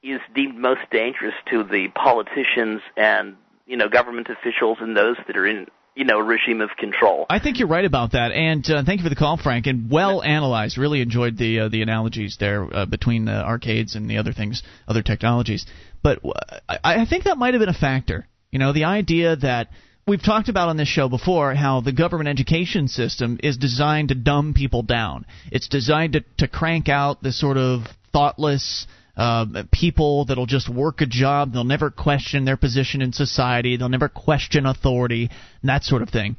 is 0.03 0.19
deemed 0.35 0.55
most 0.55 0.81
dangerous 0.91 1.33
to 1.49 1.63
the 1.63 1.87
politicians 1.95 2.81
and 2.95 3.37
you 3.65 3.75
know 3.75 3.89
government 3.89 4.27
officials 4.29 4.77
and 4.81 4.95
those 4.95 5.15
that 5.25 5.35
are 5.35 5.47
in 5.47 5.65
you 5.95 6.05
know 6.05 6.19
regime 6.19 6.61
of 6.61 6.69
control. 6.77 7.25
I 7.27 7.39
think 7.39 7.57
you're 7.57 7.67
right 7.67 7.85
about 7.85 8.11
that, 8.11 8.31
and 8.31 8.63
uh, 8.69 8.83
thank 8.85 8.99
you 8.99 9.03
for 9.03 9.09
the 9.09 9.15
call, 9.15 9.37
Frank. 9.37 9.65
And 9.65 9.89
well 9.89 10.21
analyzed. 10.21 10.77
Really 10.77 11.01
enjoyed 11.01 11.39
the 11.39 11.61
uh, 11.61 11.69
the 11.69 11.81
analogies 11.81 12.37
there 12.39 12.71
uh, 12.71 12.85
between 12.85 13.25
the 13.25 13.43
arcades 13.43 13.95
and 13.95 14.07
the 14.07 14.19
other 14.19 14.31
things, 14.31 14.61
other 14.87 15.01
technologies. 15.01 15.65
But 16.03 16.19
uh, 16.23 16.59
I, 16.69 17.01
I 17.01 17.05
think 17.07 17.23
that 17.23 17.39
might 17.39 17.55
have 17.55 17.61
been 17.61 17.67
a 17.67 17.73
factor. 17.73 18.27
You 18.51 18.59
know, 18.59 18.73
the 18.73 18.83
idea 18.83 19.37
that 19.37 19.69
we've 20.11 20.21
talked 20.21 20.49
about 20.49 20.67
on 20.67 20.75
this 20.75 20.89
show 20.89 21.07
before 21.07 21.55
how 21.55 21.79
the 21.79 21.93
government 21.93 22.27
education 22.27 22.89
system 22.89 23.39
is 23.41 23.55
designed 23.55 24.09
to 24.09 24.15
dumb 24.15 24.53
people 24.53 24.83
down. 24.83 25.25
It's 25.53 25.69
designed 25.69 26.13
to, 26.13 26.25
to 26.39 26.49
crank 26.49 26.89
out 26.89 27.23
this 27.23 27.39
sort 27.39 27.55
of 27.55 27.83
thoughtless 28.11 28.87
uh, 29.15 29.45
people 29.71 30.25
that'll 30.25 30.47
just 30.47 30.67
work 30.67 30.99
a 30.99 31.05
job. 31.05 31.53
They'll 31.53 31.63
never 31.63 31.89
question 31.89 32.43
their 32.43 32.57
position 32.57 33.01
in 33.01 33.13
society. 33.13 33.77
They'll 33.77 33.87
never 33.87 34.09
question 34.09 34.65
authority, 34.65 35.29
and 35.61 35.69
that 35.69 35.85
sort 35.85 36.01
of 36.01 36.09
thing. 36.09 36.35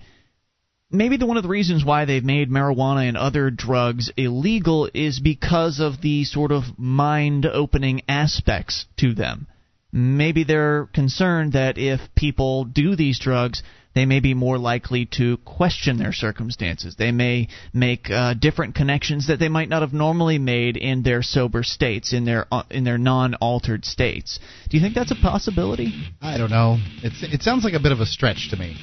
Maybe 0.91 1.17
the, 1.17 1.25
one 1.25 1.39
of 1.39 1.43
the 1.43 1.49
reasons 1.49 1.83
why 1.83 2.05
they've 2.05 2.23
made 2.23 2.51
marijuana 2.51 3.09
and 3.09 3.17
other 3.17 3.51
drugs 3.51 4.13
illegal 4.19 4.91
is 4.93 5.19
because 5.19 5.81
of 5.81 6.03
the 6.03 6.25
sort 6.25 6.53
of 6.53 6.79
mind 6.79 7.47
opening 7.47 8.03
aspects 8.07 8.85
to 8.99 9.15
them. 9.15 9.47
Maybe 9.93 10.45
they're 10.45 10.89
concerned 10.95 11.53
that 11.53 11.77
if 11.77 12.01
people 12.15 12.65
do 12.65 12.97
these 12.97 13.19
drugs, 13.19 13.63
they 13.95 14.07
may 14.07 14.21
be 14.21 14.33
more 14.33 14.57
likely 14.57 15.05
to 15.17 15.37
question 15.39 15.99
their 15.99 16.15
circumstances. 16.15 16.97
They 16.97 17.13
may 17.13 17.49
make 17.75 18.11
uh, 18.11 18.33
different 18.33 18.75
connections 18.75 19.27
that 19.27 19.39
they 19.39 19.51
might 19.51 19.69
not 19.69 19.83
have 19.83 19.93
normally 19.93 20.39
made 20.39 20.79
in 20.79 21.03
their 21.03 21.23
sober 21.23 21.63
states, 21.63 22.15
in 22.15 22.25
their 22.25 22.47
uh, 22.51 22.63
in 22.71 22.85
their 22.85 22.97
non-altered 22.97 23.85
states. 23.85 24.41
Do 24.71 24.79
you 24.79 24.83
think 24.83 24.95
that's 24.95 25.11
a 25.11 25.21
possibility? 25.21 25.93
I 26.23 26.39
don't 26.39 26.51
know. 26.51 26.79
It's 27.03 27.23
it 27.23 27.43
sounds 27.43 27.65
like 27.65 27.75
a 27.75 27.81
bit 27.81 27.93
of 27.93 28.01
a 28.01 28.07
stretch 28.07 28.49
to 28.51 28.57
me. 28.57 28.77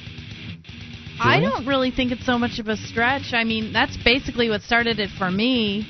I 1.22 1.40
don't 1.40 1.66
really 1.66 1.90
think 1.90 2.12
it's 2.12 2.24
so 2.24 2.38
much 2.38 2.58
of 2.58 2.68
a 2.68 2.76
stretch. 2.76 3.34
I 3.34 3.44
mean, 3.44 3.74
that's 3.74 3.96
basically 4.02 4.48
what 4.48 4.62
started 4.62 4.98
it 4.98 5.10
for 5.18 5.30
me 5.30 5.86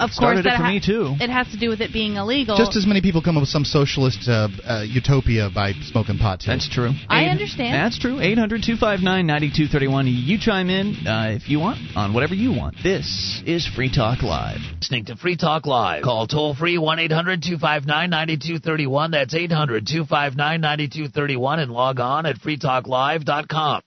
of 0.00 0.10
Started 0.10 0.44
course, 0.44 0.54
it 0.54 0.58
for 0.58 0.64
ha- 0.64 0.70
me 0.70 0.80
too. 0.80 1.14
It 1.20 1.30
has 1.30 1.48
to 1.52 1.58
do 1.58 1.68
with 1.68 1.80
it 1.80 1.92
being 1.92 2.16
illegal. 2.16 2.56
Just 2.56 2.76
as 2.76 2.86
many 2.86 3.00
people 3.00 3.22
come 3.22 3.36
up 3.36 3.42
with 3.42 3.48
some 3.50 3.64
socialist 3.64 4.28
uh, 4.28 4.48
uh, 4.66 4.82
utopia 4.86 5.50
by 5.54 5.72
smoking 5.90 6.18
pot 6.18 6.40
too. 6.40 6.50
That's 6.50 6.68
true. 6.68 6.90
I 7.08 7.24
Eight- 7.24 7.28
understand. 7.30 7.74
That's 7.74 7.98
true. 7.98 8.20
800 8.20 8.62
259 8.62 9.26
9231. 9.26 10.06
You 10.06 10.38
chime 10.38 10.70
in 10.70 11.06
uh, 11.06 11.36
if 11.36 11.48
you 11.48 11.58
want 11.60 11.78
on 11.96 12.12
whatever 12.14 12.34
you 12.34 12.52
want. 12.52 12.76
This 12.82 13.42
is 13.46 13.66
Free 13.66 13.90
Talk 13.92 14.22
Live. 14.22 14.58
Listening 14.80 15.04
to 15.06 15.16
Free 15.16 15.36
Talk 15.36 15.66
Live. 15.66 16.02
Call 16.02 16.26
toll 16.26 16.54
free 16.54 16.78
1 16.78 16.98
800 16.98 17.42
259 17.42 18.10
9231. 18.10 19.10
That's 19.10 19.34
800 19.34 19.86
259 19.86 20.60
9231 20.60 21.58
and 21.60 21.70
log 21.72 22.00
on 22.00 22.26
at 22.26 22.36
freetalklive.com. 22.36 23.82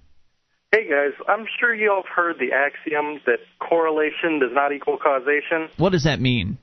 Hey 0.72 0.86
guys, 0.88 1.18
I'm 1.26 1.46
sure 1.58 1.74
you 1.74 1.90
all 1.90 2.02
have 2.06 2.14
heard 2.14 2.36
the 2.38 2.54
axiom 2.54 3.18
that 3.26 3.40
correlation 3.58 4.38
does 4.38 4.52
not 4.52 4.72
equal 4.72 4.98
causation. 5.02 5.68
What 5.78 5.90
does 5.90 6.04
that 6.04 6.20
mean? 6.20 6.58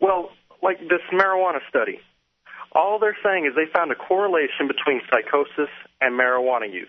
Well, 0.00 0.30
like 0.62 0.78
this 0.80 1.04
marijuana 1.12 1.58
study, 1.68 2.00
all 2.72 2.98
they're 2.98 3.16
saying 3.22 3.44
is 3.44 3.52
they 3.54 3.70
found 3.70 3.92
a 3.92 3.94
correlation 3.94 4.68
between 4.68 5.02
psychosis 5.10 5.68
and 6.00 6.18
marijuana 6.18 6.72
use. 6.72 6.88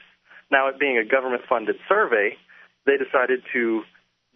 Now, 0.49 0.69
it 0.69 0.79
being 0.79 0.97
a 0.97 1.03
government 1.03 1.43
funded 1.49 1.75
survey, 1.89 2.37
they 2.85 2.95
decided 2.95 3.43
to 3.51 3.83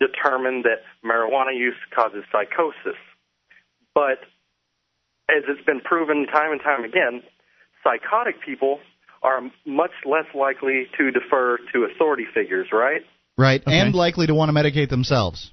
determine 0.01 0.63
that 0.63 0.83
marijuana 0.99 1.55
use 1.57 1.79
causes 1.95 2.25
psychosis. 2.29 2.99
But 3.95 4.19
as 5.31 5.47
it's 5.47 5.63
been 5.65 5.79
proven 5.79 6.27
time 6.27 6.51
and 6.51 6.61
time 6.61 6.83
again, 6.83 7.23
psychotic 7.85 8.41
people 8.43 8.79
are 9.23 9.41
much 9.65 9.91
less 10.05 10.25
likely 10.35 10.87
to 10.97 11.11
defer 11.11 11.57
to 11.73 11.87
authority 11.93 12.25
figures, 12.33 12.67
right? 12.71 13.01
Right, 13.37 13.63
and 13.65 13.95
likely 13.95 14.27
to 14.27 14.35
want 14.35 14.49
to 14.49 14.53
medicate 14.53 14.89
themselves. 14.89 15.51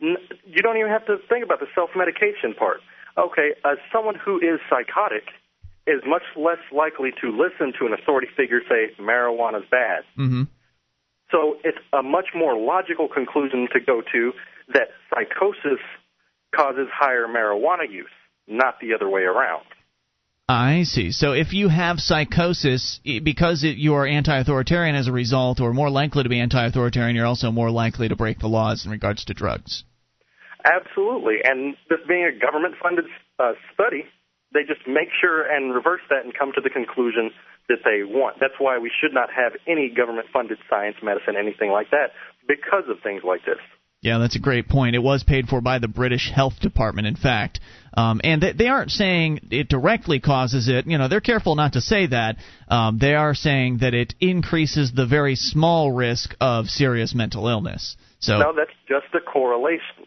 N- 0.00 0.16
You 0.46 0.62
don't 0.62 0.78
even 0.78 0.90
have 0.90 1.04
to 1.06 1.16
think 1.28 1.44
about 1.44 1.60
the 1.60 1.66
self 1.74 1.90
medication 1.96 2.54
part. 2.58 2.80
Okay, 3.18 3.50
uh, 3.64 3.74
someone 3.92 4.14
who 4.14 4.38
is 4.38 4.60
psychotic 4.70 5.24
is 5.86 6.00
much 6.06 6.22
less 6.36 6.62
likely 6.72 7.10
to 7.20 7.30
listen 7.30 7.72
to 7.80 7.86
an 7.86 7.92
authority 7.92 8.28
figure 8.36 8.60
say 8.68 8.94
marijuana's 9.02 9.66
bad. 9.70 10.04
Mm-hmm. 10.16 10.42
So 11.30 11.56
it's 11.64 11.78
a 11.92 12.02
much 12.02 12.28
more 12.34 12.56
logical 12.56 13.08
conclusion 13.08 13.68
to 13.72 13.80
go 13.80 14.02
to 14.12 14.32
that 14.72 14.88
psychosis 15.10 15.80
causes 16.54 16.88
higher 16.92 17.26
marijuana 17.26 17.90
use, 17.90 18.06
not 18.46 18.80
the 18.80 18.94
other 18.94 19.08
way 19.08 19.22
around. 19.22 19.64
I 20.48 20.84
see. 20.84 21.12
So 21.12 21.32
if 21.32 21.52
you 21.52 21.68
have 21.68 22.00
psychosis, 22.00 23.00
because 23.04 23.64
it, 23.64 23.76
you 23.76 23.94
are 23.94 24.06
anti-authoritarian 24.06 24.96
as 24.96 25.06
a 25.06 25.12
result, 25.12 25.60
or 25.60 25.74
more 25.74 25.90
likely 25.90 26.22
to 26.22 26.28
be 26.30 26.40
anti-authoritarian, 26.40 27.14
you're 27.14 27.26
also 27.26 27.50
more 27.50 27.70
likely 27.70 28.08
to 28.08 28.16
break 28.16 28.38
the 28.38 28.48
laws 28.48 28.86
in 28.86 28.90
regards 28.90 29.26
to 29.26 29.34
drugs. 29.34 29.84
Absolutely. 30.64 31.36
And 31.44 31.76
this 31.90 31.98
being 32.08 32.24
a 32.24 32.32
government 32.32 32.76
funded 32.82 33.04
uh, 33.38 33.52
study, 33.74 34.04
they 34.54 34.60
just 34.66 34.88
make 34.88 35.08
sure 35.20 35.44
and 35.44 35.74
reverse 35.74 36.00
that 36.08 36.24
and 36.24 36.32
come 36.32 36.52
to 36.54 36.62
the 36.62 36.70
conclusion 36.70 37.30
that 37.68 37.84
they 37.84 38.02
want. 38.02 38.40
That's 38.40 38.56
why 38.58 38.78
we 38.78 38.90
should 38.90 39.12
not 39.12 39.28
have 39.28 39.52
any 39.66 39.92
government 39.94 40.28
funded 40.32 40.56
science, 40.70 40.96
medicine, 41.02 41.36
anything 41.38 41.70
like 41.70 41.90
that, 41.90 42.16
because 42.48 42.84
of 42.88 43.02
things 43.02 43.20
like 43.22 43.44
this. 43.44 43.60
Yeah, 44.00 44.18
that's 44.18 44.36
a 44.36 44.40
great 44.40 44.68
point. 44.68 44.94
It 44.94 45.00
was 45.00 45.24
paid 45.24 45.48
for 45.48 45.60
by 45.60 45.80
the 45.80 45.88
British 45.88 46.30
Health 46.32 46.60
Department, 46.60 47.08
in 47.08 47.16
fact. 47.16 47.58
Um, 47.94 48.20
and 48.22 48.40
they, 48.40 48.52
they 48.52 48.68
aren't 48.68 48.92
saying 48.92 49.48
it 49.50 49.68
directly 49.68 50.20
causes 50.20 50.68
it. 50.68 50.86
You 50.86 50.98
know, 50.98 51.08
they're 51.08 51.20
careful 51.20 51.56
not 51.56 51.72
to 51.72 51.80
say 51.80 52.06
that. 52.06 52.36
Um, 52.68 52.98
they 52.98 53.14
are 53.14 53.34
saying 53.34 53.78
that 53.78 53.94
it 53.94 54.14
increases 54.20 54.92
the 54.92 55.06
very 55.06 55.34
small 55.34 55.90
risk 55.90 56.36
of 56.40 56.66
serious 56.66 57.12
mental 57.12 57.48
illness. 57.48 57.96
So 58.20 58.38
No, 58.38 58.52
that's 58.56 58.70
just 58.88 59.12
a 59.14 59.20
correlation. 59.20 60.06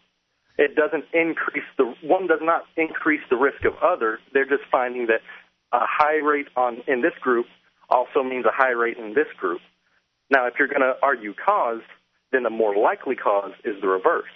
It 0.57 0.75
doesn't 0.75 1.05
increase 1.13 1.63
the 1.77 1.93
one 2.01 2.27
does 2.27 2.39
not 2.41 2.63
increase 2.77 3.21
the 3.29 3.35
risk 3.35 3.65
of 3.65 3.73
others. 3.83 4.19
They're 4.33 4.45
just 4.45 4.63
finding 4.71 5.07
that 5.07 5.21
a 5.73 5.79
high 5.81 6.19
rate 6.23 6.47
on 6.55 6.81
in 6.87 7.01
this 7.01 7.13
group 7.19 7.45
also 7.89 8.23
means 8.23 8.45
a 8.45 8.51
high 8.53 8.71
rate 8.71 8.97
in 8.97 9.13
this 9.13 9.27
group. 9.37 9.59
Now, 10.29 10.47
if 10.47 10.53
you're 10.59 10.67
going 10.67 10.81
to 10.81 10.93
argue 11.01 11.33
cause, 11.33 11.81
then 12.31 12.43
the 12.43 12.49
more 12.49 12.75
likely 12.75 13.15
cause 13.15 13.51
is 13.63 13.75
the 13.81 13.87
reverse. 13.87 14.29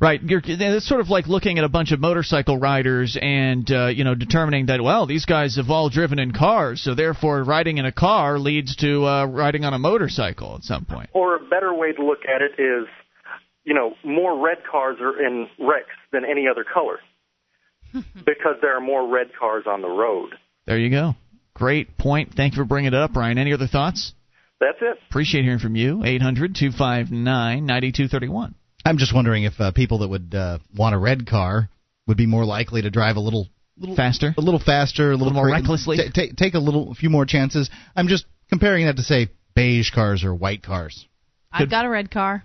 Right, 0.00 0.22
you're, 0.22 0.40
it's 0.44 0.88
sort 0.88 1.00
of 1.00 1.08
like 1.08 1.26
looking 1.26 1.58
at 1.58 1.64
a 1.64 1.68
bunch 1.68 1.90
of 1.90 1.98
motorcycle 1.98 2.56
riders 2.56 3.18
and 3.20 3.68
uh, 3.70 3.88
you 3.88 4.04
know 4.04 4.14
determining 4.14 4.66
that 4.66 4.80
well 4.80 5.04
these 5.06 5.24
guys 5.24 5.56
have 5.56 5.68
all 5.68 5.88
driven 5.88 6.20
in 6.20 6.32
cars, 6.32 6.80
so 6.82 6.94
therefore 6.94 7.42
riding 7.42 7.78
in 7.78 7.84
a 7.84 7.92
car 7.92 8.38
leads 8.38 8.76
to 8.76 9.04
uh, 9.04 9.26
riding 9.26 9.64
on 9.64 9.74
a 9.74 9.78
motorcycle 9.78 10.54
at 10.54 10.62
some 10.62 10.84
point. 10.84 11.10
Or 11.12 11.36
a 11.36 11.40
better 11.40 11.74
way 11.74 11.92
to 11.92 12.04
look 12.04 12.20
at 12.24 12.40
it 12.40 12.62
is, 12.62 12.86
you 13.64 13.74
know, 13.74 13.94
more 14.04 14.38
red 14.38 14.58
cars 14.70 14.98
are 15.00 15.20
in 15.20 15.48
wrecks 15.58 15.88
than 16.12 16.24
any 16.24 16.46
other 16.48 16.64
color 16.64 17.00
because 17.92 18.56
there 18.62 18.76
are 18.76 18.80
more 18.80 19.12
red 19.12 19.32
cars 19.36 19.64
on 19.66 19.82
the 19.82 19.88
road. 19.88 20.30
There 20.66 20.78
you 20.78 20.90
go. 20.90 21.14
Great 21.54 21.98
point. 21.98 22.34
Thank 22.36 22.54
you 22.54 22.62
for 22.62 22.64
bringing 22.64 22.92
it 22.92 22.96
up, 22.96 23.16
Ryan. 23.16 23.38
Any 23.38 23.52
other 23.52 23.66
thoughts? 23.66 24.14
That's 24.60 24.78
it. 24.80 24.98
Appreciate 25.08 25.42
hearing 25.44 25.58
from 25.58 25.74
you. 25.76 26.04
800 26.04 26.54
259 26.54 27.66
9231. 27.66 28.54
I'm 28.84 28.98
just 28.98 29.14
wondering 29.14 29.44
if 29.44 29.60
uh, 29.60 29.72
people 29.72 29.98
that 29.98 30.08
would 30.08 30.34
uh, 30.34 30.58
want 30.76 30.94
a 30.94 30.98
red 30.98 31.26
car 31.26 31.68
would 32.06 32.16
be 32.16 32.26
more 32.26 32.44
likely 32.44 32.82
to 32.82 32.90
drive 32.90 33.16
a 33.16 33.20
little, 33.20 33.48
little 33.78 33.96
faster, 33.96 34.34
a 34.36 34.40
little 34.40 34.60
faster, 34.60 35.12
a 35.12 35.16
little, 35.16 35.32
more 35.32 35.44
cra- 35.44 35.52
recklessly? 35.60 35.96
ta- 35.96 36.10
ta- 36.14 36.32
take 36.36 36.54
a 36.54 36.58
little, 36.58 36.90
a 36.90 36.94
few 36.94 37.10
more 37.10 37.24
chances. 37.26 37.70
I'm 37.96 38.08
just 38.08 38.24
comparing 38.48 38.86
that 38.86 38.96
to 38.96 39.02
say 39.02 39.28
beige 39.54 39.90
cars 39.92 40.24
or 40.24 40.34
white 40.34 40.62
cars. 40.62 41.06
I've 41.52 41.70
got 41.70 41.84
a 41.84 41.88
red 41.90 42.10
car. 42.10 42.44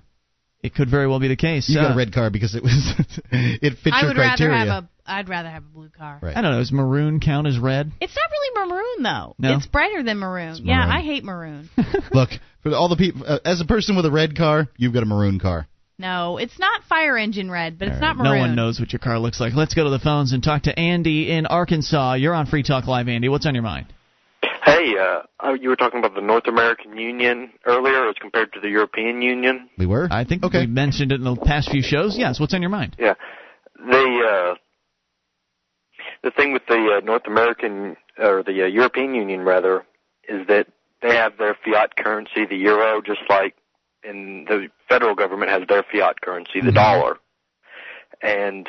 It 0.63 0.73
could 0.73 0.89
very 0.89 1.07
well 1.07 1.19
be 1.19 1.27
the 1.27 1.35
case. 1.35 1.69
You 1.69 1.75
got 1.75 1.91
Uh, 1.91 1.93
a 1.93 1.97
red 1.97 2.11
car 2.13 2.29
because 2.31 2.55
it 2.55 2.63
was 2.63 2.93
it 3.31 3.77
fits 3.83 3.95
I 3.95 4.01
your 4.01 4.09
would 4.09 4.17
criteria. 4.17 4.51
rather 4.53 4.71
have 4.71 4.85
I'd 5.05 5.29
rather 5.29 5.49
have 5.49 5.63
a 5.63 5.67
blue 5.73 5.89
car. 5.89 6.19
Right. 6.21 6.35
I 6.35 6.41
don't 6.41 6.51
know. 6.51 6.59
Does 6.59 6.71
maroon 6.71 7.19
count 7.19 7.47
as 7.47 7.59
red? 7.59 7.91
It's 8.01 8.15
not 8.15 8.29
really 8.31 8.69
maroon 8.71 9.03
though. 9.03 9.35
No? 9.37 9.57
It's 9.57 9.67
brighter 9.67 10.03
than 10.03 10.17
maroon. 10.17 10.61
Yeah. 10.63 10.85
I 10.87 11.01
hate 11.01 11.23
maroon. 11.23 11.69
Look, 12.11 12.29
for 12.63 12.73
all 12.73 12.89
the 12.89 12.95
people, 12.95 13.23
uh, 13.27 13.39
as 13.45 13.61
a 13.61 13.65
person 13.65 13.95
with 13.95 14.05
a 14.05 14.11
red 14.11 14.35
car, 14.35 14.67
you've 14.77 14.93
got 14.93 15.03
a 15.03 15.05
maroon 15.05 15.39
car. 15.39 15.67
no, 15.99 16.37
it's 16.37 16.57
not 16.59 16.83
fire 16.89 17.17
engine 17.17 17.49
red, 17.51 17.77
but 17.77 17.87
it's 17.87 18.01
not 18.01 18.17
maroon. 18.17 18.33
No 18.33 18.39
one 18.39 18.55
knows 18.55 18.79
what 18.79 18.91
your 18.91 18.99
car 18.99 19.19
looks 19.19 19.39
like. 19.39 19.53
Let's 19.53 19.73
go 19.75 19.83
to 19.83 19.89
the 19.91 19.99
phones 19.99 20.33
and 20.33 20.43
talk 20.43 20.63
to 20.63 20.77
Andy 20.77 21.31
in 21.31 21.45
Arkansas. 21.45 22.13
You're 22.15 22.33
on 22.33 22.47
Free 22.47 22.63
Talk 22.63 22.87
Live, 22.87 23.07
Andy. 23.07 23.29
What's 23.29 23.45
on 23.45 23.53
your 23.53 23.63
mind? 23.63 23.87
Hey, 24.65 24.93
uh, 24.99 25.53
you 25.53 25.69
were 25.69 25.75
talking 25.75 25.99
about 25.99 26.15
the 26.15 26.21
North 26.21 26.47
American 26.47 26.97
Union 26.97 27.51
earlier 27.65 28.09
as 28.09 28.15
compared 28.19 28.51
to 28.53 28.59
the 28.59 28.67
European 28.69 29.21
Union. 29.21 29.69
We 29.77 29.85
were? 29.85 30.07
I 30.09 30.23
think 30.25 30.43
we 30.43 30.65
mentioned 30.65 31.11
it 31.11 31.15
in 31.15 31.23
the 31.23 31.35
past 31.35 31.69
few 31.69 31.83
shows. 31.83 32.17
Yes. 32.17 32.39
What's 32.39 32.53
on 32.55 32.61
your 32.61 32.71
mind? 32.71 32.95
Yeah, 32.97 33.13
the 33.77 34.53
uh, 34.53 34.55
the 36.25 36.31
thing 36.31 36.51
with 36.51 36.65
the 36.67 36.97
uh, 36.97 37.05
North 37.05 37.27
American 37.27 37.95
or 38.17 38.43
the 38.43 38.63
uh, 38.63 38.65
European 38.65 39.13
Union 39.13 39.41
rather 39.41 39.85
is 40.27 40.45
that 40.47 40.67
they 41.01 41.15
have 41.15 41.37
their 41.37 41.55
fiat 41.63 41.95
currency, 41.95 42.45
the 42.49 42.57
euro, 42.57 42.99
just 42.99 43.21
like 43.29 43.55
in 44.03 44.45
the 44.49 44.67
federal 44.89 45.13
government 45.13 45.51
has 45.51 45.61
their 45.69 45.83
fiat 45.83 46.19
currency, 46.21 46.61
the 46.61 46.71
dollar, 46.71 47.17
and 48.21 48.67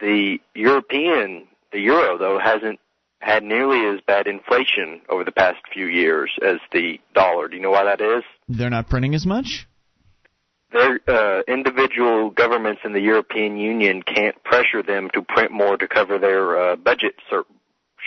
the 0.00 0.38
European, 0.54 1.48
the 1.72 1.80
euro 1.80 2.18
though 2.18 2.38
hasn't 2.38 2.78
had 3.20 3.42
nearly 3.42 3.86
as 3.86 4.00
bad 4.06 4.26
inflation 4.26 5.00
over 5.08 5.24
the 5.24 5.32
past 5.32 5.58
few 5.72 5.86
years 5.86 6.30
as 6.46 6.58
the 6.72 7.00
dollar. 7.14 7.48
Do 7.48 7.56
you 7.56 7.62
know 7.62 7.70
why 7.70 7.84
that 7.84 8.00
is? 8.02 8.22
They're 8.48 8.70
not 8.70 8.88
printing 8.88 9.14
as 9.14 9.24
much. 9.24 9.66
Their 10.72 11.00
uh, 11.08 11.42
individual 11.48 12.30
governments 12.30 12.82
in 12.84 12.92
the 12.92 13.00
European 13.00 13.56
Union 13.56 14.02
can't 14.02 14.42
pressure 14.44 14.82
them 14.82 15.08
to 15.14 15.22
print 15.22 15.50
more 15.52 15.76
to 15.76 15.88
cover 15.88 16.18
their 16.18 16.58
uh, 16.72 16.76
budget 16.76 17.14
sur- 17.30 17.44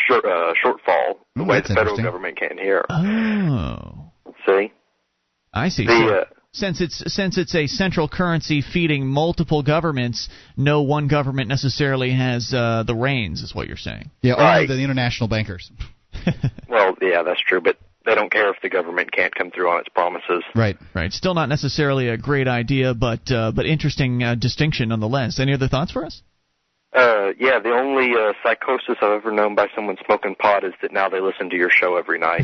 short, 0.07 0.25
uh, 0.25 0.53
shortfall 0.63 1.17
the 1.35 1.41
Ooh, 1.41 1.45
way 1.45 1.61
the 1.61 1.73
federal 1.73 1.97
government 1.97 2.37
can 2.37 2.57
here. 2.57 2.85
Oh. 2.89 4.11
See? 4.45 4.71
I 5.53 5.69
see. 5.69 5.85
The, 5.85 5.91
So, 5.93 6.15
uh, 6.15 6.25
since 6.53 6.81
it's 6.81 7.13
since 7.13 7.37
it's 7.37 7.55
a 7.55 7.65
central 7.67 8.09
currency 8.09 8.61
feeding 8.61 9.07
multiple 9.07 9.63
governments, 9.63 10.27
no 10.57 10.81
one 10.81 11.07
government 11.07 11.47
necessarily 11.47 12.11
has 12.11 12.53
uh, 12.53 12.83
the 12.85 12.93
reins. 12.95 13.41
Is 13.41 13.55
what 13.55 13.67
you're 13.67 13.77
saying? 13.77 14.11
Yeah, 14.21 14.33
only 14.33 14.43
Right. 14.45 14.67
the 14.67 14.81
international 14.81 15.29
bankers. 15.29 15.71
Well, 16.69 16.95
yeah, 17.01 17.23
that's 17.23 17.41
true, 17.41 17.59
but 17.59 17.77
they 18.05 18.15
don't 18.15 18.31
care 18.31 18.49
if 18.49 18.61
the 18.61 18.69
government 18.69 19.11
can't 19.11 19.33
come 19.33 19.51
through 19.51 19.69
on 19.69 19.79
its 19.79 19.89
promises. 19.89 20.43
Right. 20.55 20.77
Right. 20.93 21.11
Still 21.11 21.33
not 21.33 21.49
necessarily 21.49 22.09
a 22.09 22.17
great 22.17 22.47
idea, 22.47 22.93
but 22.93 23.31
uh, 23.31 23.51
but 23.51 23.65
interesting 23.65 24.23
uh, 24.23 24.35
distinction 24.35 24.89
nonetheless. 24.89 25.39
Any 25.39 25.53
other 25.53 25.67
thoughts 25.67 25.91
for 25.91 26.05
us? 26.05 26.21
Uh, 26.93 27.31
yeah, 27.39 27.57
the 27.59 27.69
only 27.69 28.11
uh, 28.19 28.33
psychosis 28.43 28.97
I've 29.01 29.13
ever 29.13 29.31
known 29.31 29.55
by 29.55 29.67
someone 29.73 29.95
smoking 30.05 30.35
pot 30.35 30.65
is 30.65 30.73
that 30.81 30.91
now 30.91 31.07
they 31.07 31.21
listen 31.21 31.49
to 31.49 31.55
your 31.55 31.69
show 31.69 31.95
every 31.95 32.19
night. 32.19 32.41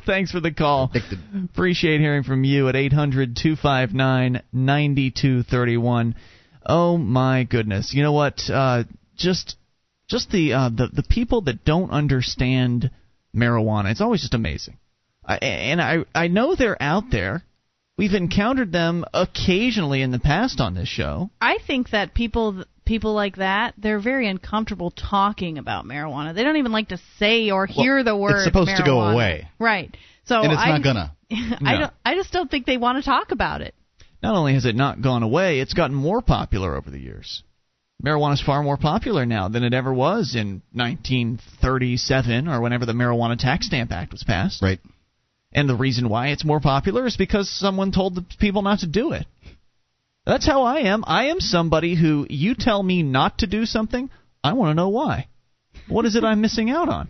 Thanks 0.06 0.30
for 0.30 0.38
the 0.38 0.52
call. 0.52 0.92
Appreciate 1.52 2.00
hearing 2.00 2.22
from 2.22 2.44
you 2.44 2.68
at 2.68 2.76
800 2.76 3.34
259 3.34 4.42
9231. 4.52 6.14
Oh 6.64 6.96
my 6.96 7.42
goodness. 7.42 7.92
You 7.92 8.04
know 8.04 8.12
what? 8.12 8.40
Uh, 8.48 8.84
just 9.16 9.56
just 10.06 10.30
the, 10.30 10.52
uh, 10.52 10.68
the 10.68 10.88
the 10.92 11.02
people 11.02 11.40
that 11.42 11.64
don't 11.64 11.90
understand 11.90 12.90
marijuana. 13.34 13.90
It's 13.90 14.00
always 14.00 14.20
just 14.20 14.34
amazing. 14.34 14.78
I, 15.26 15.36
and 15.36 15.80
I 15.80 16.04
I 16.14 16.28
know 16.28 16.54
they're 16.54 16.80
out 16.82 17.04
there. 17.10 17.42
We've 17.96 18.12
encountered 18.14 18.72
them 18.72 19.04
occasionally 19.14 20.02
in 20.02 20.10
the 20.10 20.18
past 20.18 20.60
on 20.60 20.74
this 20.74 20.88
show. 20.88 21.30
I 21.40 21.58
think 21.66 21.90
that 21.90 22.12
people 22.14 22.64
people 22.84 23.14
like 23.14 23.36
that 23.36 23.74
they're 23.78 24.00
very 24.00 24.28
uncomfortable 24.28 24.90
talking 24.90 25.58
about 25.58 25.86
marijuana. 25.86 26.34
They 26.34 26.42
don't 26.44 26.56
even 26.56 26.72
like 26.72 26.88
to 26.88 26.98
say 27.18 27.50
or 27.50 27.66
hear 27.66 28.02
the 28.02 28.16
word. 28.16 28.36
it's 28.36 28.44
supposed 28.44 28.76
to 28.76 28.82
go 28.84 29.00
away. 29.00 29.48
right? 29.58 29.96
So 30.24 30.42
and 30.42 30.52
it's 30.52 30.60
I 30.60 30.68
not 30.70 30.82
gonna. 30.82 31.12
I 31.30 31.72
No. 31.74 31.78
don't. 31.80 31.92
I 32.04 32.14
just 32.16 32.32
don't 32.32 32.50
think 32.50 32.66
they 32.66 32.76
want 32.76 32.98
to 32.98 33.04
talk 33.08 33.30
about 33.30 33.60
it. 33.62 33.74
Not 34.22 34.34
only 34.36 34.54
has 34.54 34.64
it 34.64 34.74
not 34.74 35.02
gone 35.02 35.22
away, 35.22 35.60
it's 35.60 35.74
gotten 35.74 35.94
more 35.94 36.22
popular 36.22 36.76
over 36.76 36.90
the 36.90 36.98
years. 36.98 37.42
Marijuana 38.02 38.34
is 38.34 38.42
far 38.42 38.62
more 38.62 38.76
popular 38.76 39.24
now 39.24 39.48
than 39.48 39.64
it 39.64 39.72
ever 39.72 39.92
was 39.92 40.34
in 40.34 40.62
1937 40.72 42.48
or 42.48 42.60
whenever 42.60 42.86
the 42.86 42.92
Marijuana 42.92 43.38
Tax 43.38 43.66
Stamp 43.66 43.92
Act 43.92 44.12
was 44.12 44.24
passed. 44.24 44.62
Right. 44.62 44.80
And 45.52 45.68
the 45.68 45.76
reason 45.76 46.08
why 46.08 46.28
it's 46.28 46.44
more 46.44 46.60
popular 46.60 47.06
is 47.06 47.16
because 47.16 47.48
someone 47.48 47.92
told 47.92 48.14
the 48.14 48.24
people 48.38 48.62
not 48.62 48.80
to 48.80 48.86
do 48.86 49.12
it. 49.12 49.26
That's 50.26 50.46
how 50.46 50.62
I 50.62 50.80
am. 50.80 51.04
I 51.06 51.26
am 51.26 51.38
somebody 51.40 51.94
who 51.94 52.26
you 52.28 52.54
tell 52.54 52.82
me 52.82 53.02
not 53.02 53.38
to 53.38 53.46
do 53.46 53.66
something, 53.66 54.10
I 54.42 54.54
want 54.54 54.70
to 54.70 54.74
know 54.74 54.88
why. 54.88 55.28
What 55.88 56.06
is 56.06 56.16
it 56.16 56.24
I'm 56.24 56.40
missing 56.40 56.70
out 56.70 56.88
on? 56.88 57.08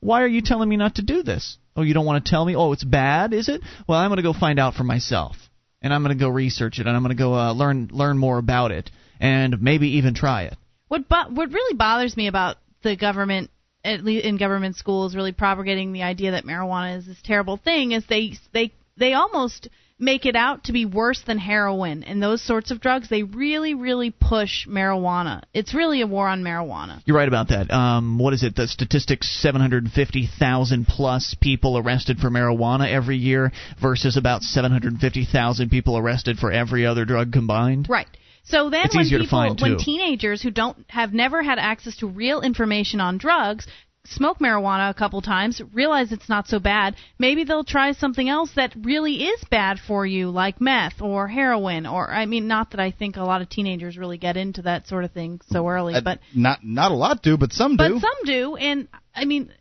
Why 0.00 0.22
are 0.22 0.28
you 0.28 0.40
telling 0.40 0.68
me 0.68 0.76
not 0.76 0.96
to 0.96 1.02
do 1.02 1.22
this? 1.22 1.58
Oh, 1.74 1.82
you 1.82 1.94
don't 1.94 2.06
want 2.06 2.24
to 2.24 2.30
tell 2.30 2.44
me? 2.44 2.54
Oh, 2.54 2.72
it's 2.72 2.84
bad, 2.84 3.32
is 3.32 3.48
it? 3.48 3.62
Well, 3.86 3.98
I'm 3.98 4.10
going 4.10 4.16
to 4.16 4.22
go 4.22 4.32
find 4.32 4.58
out 4.58 4.74
for 4.74 4.84
myself. 4.84 5.36
And 5.82 5.92
I'm 5.92 6.02
going 6.02 6.16
to 6.16 6.22
go 6.22 6.28
research 6.28 6.78
it 6.78 6.86
and 6.86 6.94
I'm 6.94 7.02
going 7.02 7.16
to 7.16 7.22
go 7.22 7.34
uh, 7.34 7.52
learn 7.54 7.88
learn 7.90 8.18
more 8.18 8.36
about 8.36 8.70
it 8.70 8.90
and 9.20 9.60
maybe 9.60 9.98
even 9.98 10.14
try 10.14 10.44
it. 10.44 10.56
What 10.88 11.08
but 11.08 11.30
what 11.30 11.52
really 11.52 11.76
bothers 11.76 12.16
me 12.16 12.26
about 12.26 12.56
the 12.82 12.96
government 12.96 13.50
at 13.84 14.04
least 14.04 14.24
in 14.24 14.36
government 14.36 14.76
schools 14.76 15.14
really 15.14 15.32
propagating 15.32 15.92
the 15.92 16.02
idea 16.02 16.32
that 16.32 16.44
marijuana 16.44 16.98
is 16.98 17.06
this 17.06 17.20
terrible 17.22 17.56
thing 17.56 17.92
is 17.92 18.04
they 18.08 18.32
they 18.52 18.72
they 18.96 19.12
almost 19.14 19.68
make 19.98 20.24
it 20.24 20.34
out 20.34 20.64
to 20.64 20.72
be 20.72 20.86
worse 20.86 21.22
than 21.26 21.38
heroin 21.38 22.02
and 22.04 22.22
those 22.22 22.42
sorts 22.42 22.70
of 22.70 22.80
drugs 22.80 23.08
they 23.08 23.22
really 23.22 23.74
really 23.74 24.10
push 24.10 24.66
marijuana 24.66 25.42
it's 25.54 25.74
really 25.74 26.00
a 26.00 26.06
war 26.06 26.26
on 26.26 26.42
marijuana 26.42 27.00
You're 27.04 27.16
right 27.16 27.28
about 27.28 27.48
that. 27.48 27.70
Um, 27.70 28.18
what 28.18 28.32
is 28.34 28.42
it? 28.42 28.56
The 28.56 28.66
statistics: 28.66 29.28
750,000 29.42 30.86
plus 30.86 31.36
people 31.40 31.78
arrested 31.78 32.18
for 32.18 32.30
marijuana 32.30 32.90
every 32.90 33.16
year 33.16 33.52
versus 33.80 34.16
about 34.16 34.42
750,000 34.42 35.70
people 35.70 35.96
arrested 35.96 36.38
for 36.38 36.50
every 36.50 36.86
other 36.86 37.04
drug 37.04 37.32
combined. 37.32 37.88
Right. 37.88 38.08
So 38.50 38.70
then 38.70 38.82
It's 38.84 38.94
when 38.94 39.04
easier 39.06 39.18
to 39.18 39.24
people 39.24 39.38
find, 39.38 39.60
when 39.60 39.78
teenagers 39.78 40.42
who 40.42 40.50
don't 40.50 40.76
have 40.88 41.12
never 41.12 41.42
had 41.42 41.58
access 41.58 41.96
to 41.98 42.06
real 42.06 42.40
information 42.42 43.00
on 43.00 43.18
drugs 43.18 43.66
smoke 44.06 44.38
marijuana 44.38 44.90
a 44.90 44.94
couple 44.94 45.20
times, 45.20 45.60
realize 45.72 46.10
it's 46.10 46.28
not 46.28 46.48
so 46.48 46.58
bad, 46.58 46.96
maybe 47.18 47.44
they'll 47.44 47.64
try 47.64 47.92
something 47.92 48.28
else 48.28 48.50
that 48.56 48.74
really 48.82 49.24
is 49.24 49.44
bad 49.50 49.78
for 49.78 50.06
you 50.06 50.30
like 50.30 50.60
meth 50.60 51.00
or 51.00 51.28
heroin 51.28 51.86
or 51.86 52.10
I 52.10 52.26
mean 52.26 52.48
not 52.48 52.70
that 52.70 52.80
I 52.80 52.90
think 52.90 53.16
a 53.16 53.22
lot 53.22 53.42
of 53.42 53.48
teenagers 53.48 53.98
really 53.98 54.18
get 54.18 54.36
into 54.36 54.62
that 54.62 54.88
sort 54.88 55.04
of 55.04 55.12
thing 55.12 55.40
so 55.48 55.68
early, 55.68 55.94
Uh, 55.94 56.00
but 56.00 56.20
not 56.34 56.60
not 56.64 56.92
a 56.92 56.94
lot 56.94 57.22
do, 57.22 57.36
but 57.36 57.52
some 57.52 57.76
do. 57.76 57.94
but 57.94 58.00
some 58.00 58.24
do 58.24 58.56
and 58.56 58.88
I 59.14 59.24
mean 59.26 59.52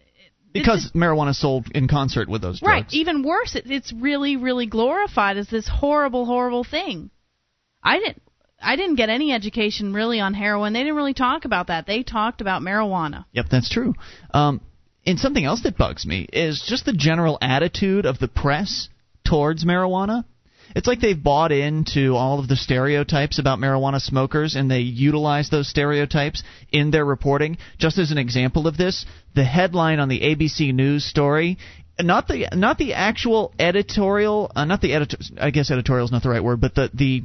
Because 0.54 0.92
marijuana 0.96 1.32
is 1.32 1.40
sold 1.40 1.68
in 1.76 1.88
concert 1.88 2.28
with 2.30 2.42
those 2.42 2.60
drugs. 2.60 2.72
Right. 2.72 2.86
Even 2.92 3.24
worse, 3.24 3.56
it, 3.56 3.70
it's 3.70 3.94
really, 3.94 4.36
really 4.38 4.66
glorified 4.66 5.38
as 5.38 5.48
this 5.48 5.68
horrible, 5.68 6.26
horrible 6.26 6.64
thing. 6.64 7.12
I 7.84 8.00
didn't. 8.00 8.22
I 8.62 8.76
didn't 8.76 8.96
get 8.96 9.10
any 9.10 9.32
education 9.32 9.94
really 9.94 10.20
on 10.20 10.34
heroin. 10.34 10.74
They 10.74 10.80
didn't 10.80 10.96
really 10.96 11.14
talk 11.14 11.46
about 11.46 11.68
that. 11.68 11.88
They 11.88 12.04
talked 12.04 12.42
about 12.42 12.62
marijuana. 12.62 13.26
Yep, 13.32 13.46
that's 13.50 13.70
true. 13.70 13.94
Um, 14.34 14.62
and 15.06 15.20
something 15.20 15.44
else 15.44 15.64
that 15.64 15.78
bugs 15.78 16.06
me 16.06 16.28
is 16.32 16.64
just 16.68 16.86
the 16.86 16.94
general 16.94 17.38
attitude 17.42 18.06
of 18.06 18.20
the 18.20 18.28
press 18.28 18.90
towards 19.26 19.66
marijuana. 19.66 20.26
It's 20.76 20.88
like 20.88 21.00
they've 21.00 21.22
bought 21.22 21.52
into 21.52 22.16
all 22.16 22.40
of 22.40 22.48
the 22.48 22.56
stereotypes 22.56 23.40
about 23.40 23.58
marijuana 23.58 24.00
smokers 24.00 24.56
and 24.56 24.70
they 24.70 24.82
utilize 24.82 25.50
those 25.50 25.68
stereotypes 25.68 26.44
in 26.72 26.92
their 26.92 27.06
reporting. 27.06 27.58
Just 27.80 27.98
as 27.98 28.12
an 28.12 28.20
example 28.20 28.68
of 28.68 28.78
this, 28.78 29.06
the 29.34 29.44
headline 29.44 30.00
on 30.00 30.10
the 30.10 30.20
ABC 30.20 30.74
News 30.74 31.04
story 31.04 31.58
not 32.02 32.28
the 32.28 32.48
not 32.54 32.78
the 32.78 32.94
actual 32.94 33.54
editorial, 33.60 34.52
uh, 34.56 34.66
not 34.66 34.82
the 34.82 34.94
editor. 34.94 35.18
I 35.40 35.52
guess 35.52 35.70
editorial 35.70 36.06
is 36.06 36.12
not 36.12 36.24
the 36.24 36.30
right 36.30 36.44
word, 36.44 36.62
but 36.62 36.76
the 36.76 36.90
the 36.94 37.24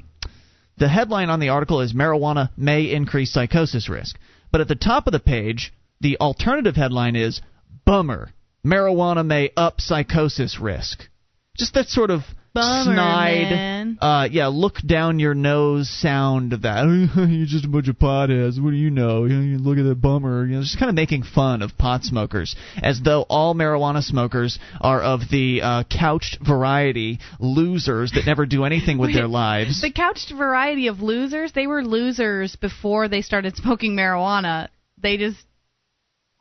the 0.77 0.89
headline 0.89 1.31
on 1.31 1.41
the 1.41 1.51
article 1.51 1.81
is 1.81 1.93
marijuana 1.93 2.51
may 2.57 2.93
increase 2.93 3.33
psychosis 3.33 3.89
risk. 3.89 4.17
But 4.51 4.61
at 4.61 4.69
the 4.69 4.75
top 4.75 5.07
of 5.07 5.13
the 5.13 5.21
page, 5.21 5.73
the 6.01 6.19
alternative 6.21 6.77
headline 6.77 7.17
is 7.17 7.41
bummer. 7.85 8.31
Marijuana 8.67 9.25
may 9.25 9.51
up 9.57 9.81
psychosis 9.81 10.59
risk. 10.61 11.09
Just 11.57 11.75
that 11.75 11.89
sort 11.89 12.11
of 12.11 12.23
Bummer, 12.55 12.95
snide, 12.95 13.51
man. 13.51 13.99
uh, 14.01 14.29
yeah, 14.31 14.47
look 14.47 14.77
down 14.87 15.19
your 15.19 15.35
nose 15.35 15.91
sound 15.91 16.53
of 16.53 16.63
that. 16.63 16.85
You're 17.29 17.47
just 17.47 17.65
a 17.65 17.69
bunch 17.69 17.89
of 17.89 17.99
potheads. 17.99 18.63
What 18.63 18.71
do 18.71 18.77
you 18.77 18.91
know? 18.91 19.25
You 19.25 19.35
know, 19.35 19.43
you 19.43 19.59
look 19.59 19.77
at 19.77 19.83
that 19.83 20.01
bummer. 20.01 20.47
You 20.47 20.55
know, 20.57 20.61
just 20.63 20.79
kind 20.79 20.89
of 20.89 20.95
making 20.95 21.25
fun 21.25 21.63
of 21.63 21.77
pot 21.77 22.05
smokers, 22.05 22.55
as 22.81 23.01
though 23.03 23.23
all 23.29 23.57
marijuana 23.57 24.03
smokers 24.03 24.61
are 24.81 25.03
of 25.03 25.23
the 25.33 25.63
uh, 25.63 25.83
couched 25.91 26.39
variety, 26.47 27.19
losers 27.41 28.13
that 28.13 28.25
never 28.25 28.47
do 28.47 28.65
anything 28.65 28.99
with 28.99 29.13
their 29.15 29.27
lives. 29.27 29.81
The 29.81 29.91
couched 29.93 30.33
variety 30.33 30.87
of 30.87 31.01
losers, 31.01 31.53
they 31.53 31.67
were 31.67 31.83
losers 31.83 32.55
before 32.55 33.09
they 33.09 33.23
started 33.23 33.57
smoking 33.57 33.97
marijuana. 33.97 34.69
They 35.03 35.17
just 35.17 35.39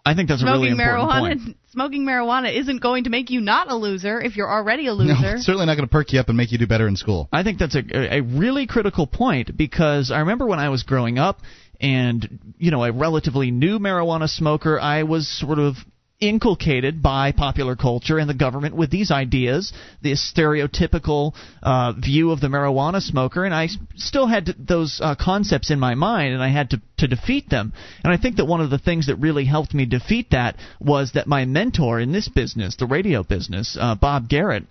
I 0.05 0.15
think 0.15 0.27
that's 0.27 0.41
a 0.43 0.45
really 0.45 0.69
smoking 0.69 0.79
important 0.79 1.09
marijuana 1.09 1.45
point. 1.45 1.57
smoking 1.71 2.05
marijuana 2.05 2.53
isn't 2.59 2.81
going 2.81 3.05
to 3.05 3.09
make 3.09 3.29
you 3.29 3.39
not 3.39 3.71
a 3.71 3.75
loser 3.75 4.19
if 4.19 4.35
you're 4.35 4.51
already 4.51 4.87
a 4.87 4.91
No, 4.91 4.95
loser. 4.95 5.35
it's 5.35 5.45
certainly 5.45 5.65
not 5.65 5.75
going 5.75 5.87
to 5.87 5.91
perk 5.91 6.11
you 6.11 6.19
up 6.19 6.27
and 6.27 6.37
make 6.37 6.51
you 6.51 6.57
do 6.57 6.67
better 6.67 6.87
in 6.87 6.95
school. 6.97 7.29
I 7.31 7.43
think 7.43 7.57
that's 7.57 7.75
a, 7.75 8.15
a 8.17 8.21
really 8.21 8.67
critical 8.67 9.07
point 9.07 9.55
because 9.55 10.11
I 10.11 10.19
remember 10.19 10.45
when 10.45 10.59
I 10.59 10.69
was 10.69 10.83
growing 10.83 11.19
up, 11.19 11.39
and 11.79 12.53
you 12.57 12.71
know 12.71 12.83
a 12.83 12.91
relatively 12.91 13.51
new 13.51 13.79
marijuana 13.79 14.29
smoker, 14.29 14.79
I 14.79 15.03
was 15.03 15.27
sort 15.27 15.59
of 15.59 15.75
inculcated 16.23 17.03
by 17.03 17.33
popular 17.33 17.75
culture 17.75 18.17
and 18.17 18.29
the 18.29 18.33
government 18.33 18.75
with 18.75 18.89
these 18.89 19.11
ideas, 19.11 19.73
this 20.01 20.31
stereotypical 20.33 21.33
uh, 21.61 21.91
view 21.93 22.31
of 22.31 22.39
the 22.39 22.47
marijuana 22.47 23.01
smoker, 23.01 23.43
and 23.43 23.53
I 23.53 23.67
still 23.95 24.27
had 24.27 24.45
to, 24.45 24.55
those 24.57 25.01
uh, 25.03 25.15
concepts 25.19 25.69
in 25.69 25.79
my 25.79 25.95
mind, 25.95 26.33
and 26.33 26.41
I 26.41 26.49
had 26.49 26.69
to, 26.71 26.81
to 26.99 27.07
defeat 27.07 27.49
them. 27.49 27.73
And 28.03 28.13
I 28.13 28.17
think 28.17 28.37
that 28.37 28.45
one 28.45 28.61
of 28.61 28.69
the 28.69 28.77
things 28.77 29.07
that 29.07 29.17
really 29.17 29.43
helped 29.43 29.73
me 29.73 29.85
defeat 29.85 30.29
that 30.31 30.55
was 30.79 31.11
that 31.13 31.27
my 31.27 31.43
mentor 31.43 31.99
in 31.99 32.13
this 32.13 32.29
business, 32.29 32.77
the 32.77 32.85
radio 32.85 33.23
business, 33.23 33.77
uh, 33.79 33.95
Bob 33.95 34.29
Garrett, 34.29 34.63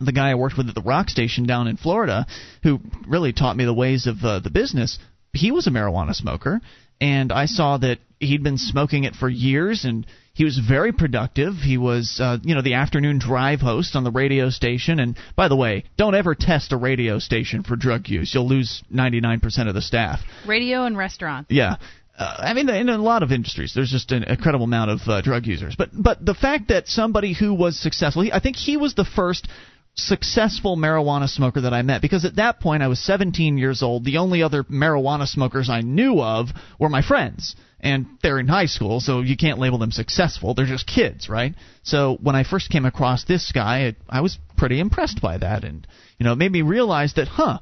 the 0.00 0.12
guy 0.12 0.30
I 0.30 0.34
worked 0.34 0.56
with 0.56 0.68
at 0.70 0.74
the 0.74 0.80
rock 0.80 1.10
station 1.10 1.46
down 1.46 1.68
in 1.68 1.76
Florida, 1.76 2.26
who 2.62 2.80
really 3.06 3.34
taught 3.34 3.56
me 3.56 3.66
the 3.66 3.74
ways 3.74 4.06
of 4.06 4.16
uh, 4.24 4.40
the 4.40 4.50
business, 4.50 4.98
he 5.34 5.50
was 5.50 5.66
a 5.66 5.70
marijuana 5.70 6.14
smoker, 6.14 6.60
and 7.00 7.32
I 7.32 7.44
saw 7.44 7.76
that 7.78 7.98
he'd 8.18 8.42
been 8.42 8.58
smoking 8.58 9.04
it 9.04 9.14
for 9.14 9.28
years 9.28 9.84
and 9.84 10.06
he 10.40 10.44
was 10.44 10.56
very 10.58 10.90
productive. 10.90 11.56
He 11.56 11.76
was, 11.76 12.18
uh, 12.18 12.38
you 12.42 12.54
know, 12.54 12.62
the 12.62 12.72
afternoon 12.72 13.18
drive 13.18 13.60
host 13.60 13.94
on 13.94 14.04
the 14.04 14.10
radio 14.10 14.48
station. 14.48 14.98
And 14.98 15.18
by 15.36 15.48
the 15.48 15.54
way, 15.54 15.84
don't 15.98 16.14
ever 16.14 16.34
test 16.34 16.72
a 16.72 16.78
radio 16.78 17.18
station 17.18 17.62
for 17.62 17.76
drug 17.76 18.08
use. 18.08 18.34
You'll 18.34 18.48
lose 18.48 18.82
99% 18.90 19.68
of 19.68 19.74
the 19.74 19.82
staff. 19.82 20.20
Radio 20.46 20.84
and 20.84 20.96
restaurant. 20.96 21.48
Yeah. 21.50 21.76
Uh, 22.18 22.36
I 22.38 22.54
mean, 22.54 22.70
in 22.70 22.88
a 22.88 22.96
lot 22.96 23.22
of 23.22 23.32
industries, 23.32 23.74
there's 23.74 23.90
just 23.90 24.12
an 24.12 24.22
incredible 24.24 24.64
amount 24.64 24.90
of 24.92 25.00
uh, 25.06 25.20
drug 25.20 25.44
users. 25.44 25.74
But 25.76 25.90
but 25.92 26.24
the 26.24 26.32
fact 26.32 26.68
that 26.68 26.88
somebody 26.88 27.34
who 27.34 27.52
was 27.52 27.78
successful, 27.78 28.26
I 28.32 28.40
think 28.40 28.56
he 28.56 28.78
was 28.78 28.94
the 28.94 29.04
first 29.04 29.46
successful 30.00 30.76
marijuana 30.76 31.28
smoker 31.28 31.62
that 31.62 31.74
I 31.74 31.82
met 31.82 32.02
because 32.02 32.24
at 32.24 32.36
that 32.36 32.60
point 32.60 32.82
I 32.82 32.88
was 32.88 32.98
17 32.98 33.58
years 33.58 33.82
old. 33.82 34.04
The 34.04 34.18
only 34.18 34.42
other 34.42 34.64
marijuana 34.64 35.26
smokers 35.26 35.68
I 35.70 35.80
knew 35.80 36.20
of 36.20 36.48
were 36.78 36.88
my 36.88 37.02
friends. 37.02 37.56
And 37.82 38.06
they're 38.22 38.38
in 38.38 38.48
high 38.48 38.66
school, 38.66 39.00
so 39.00 39.20
you 39.22 39.38
can't 39.38 39.58
label 39.58 39.78
them 39.78 39.90
successful. 39.90 40.52
They're 40.52 40.66
just 40.66 40.86
kids, 40.86 41.30
right? 41.30 41.54
So 41.82 42.18
when 42.20 42.36
I 42.36 42.44
first 42.44 42.68
came 42.68 42.84
across 42.84 43.24
this 43.24 43.52
guy, 43.52 43.80
it, 43.84 43.96
I 44.06 44.20
was 44.20 44.38
pretty 44.58 44.80
impressed 44.80 45.22
by 45.22 45.38
that. 45.38 45.64
And, 45.64 45.86
you 46.18 46.24
know, 46.24 46.32
it 46.32 46.36
made 46.36 46.52
me 46.52 46.60
realize 46.60 47.14
that, 47.14 47.26
huh, 47.26 47.60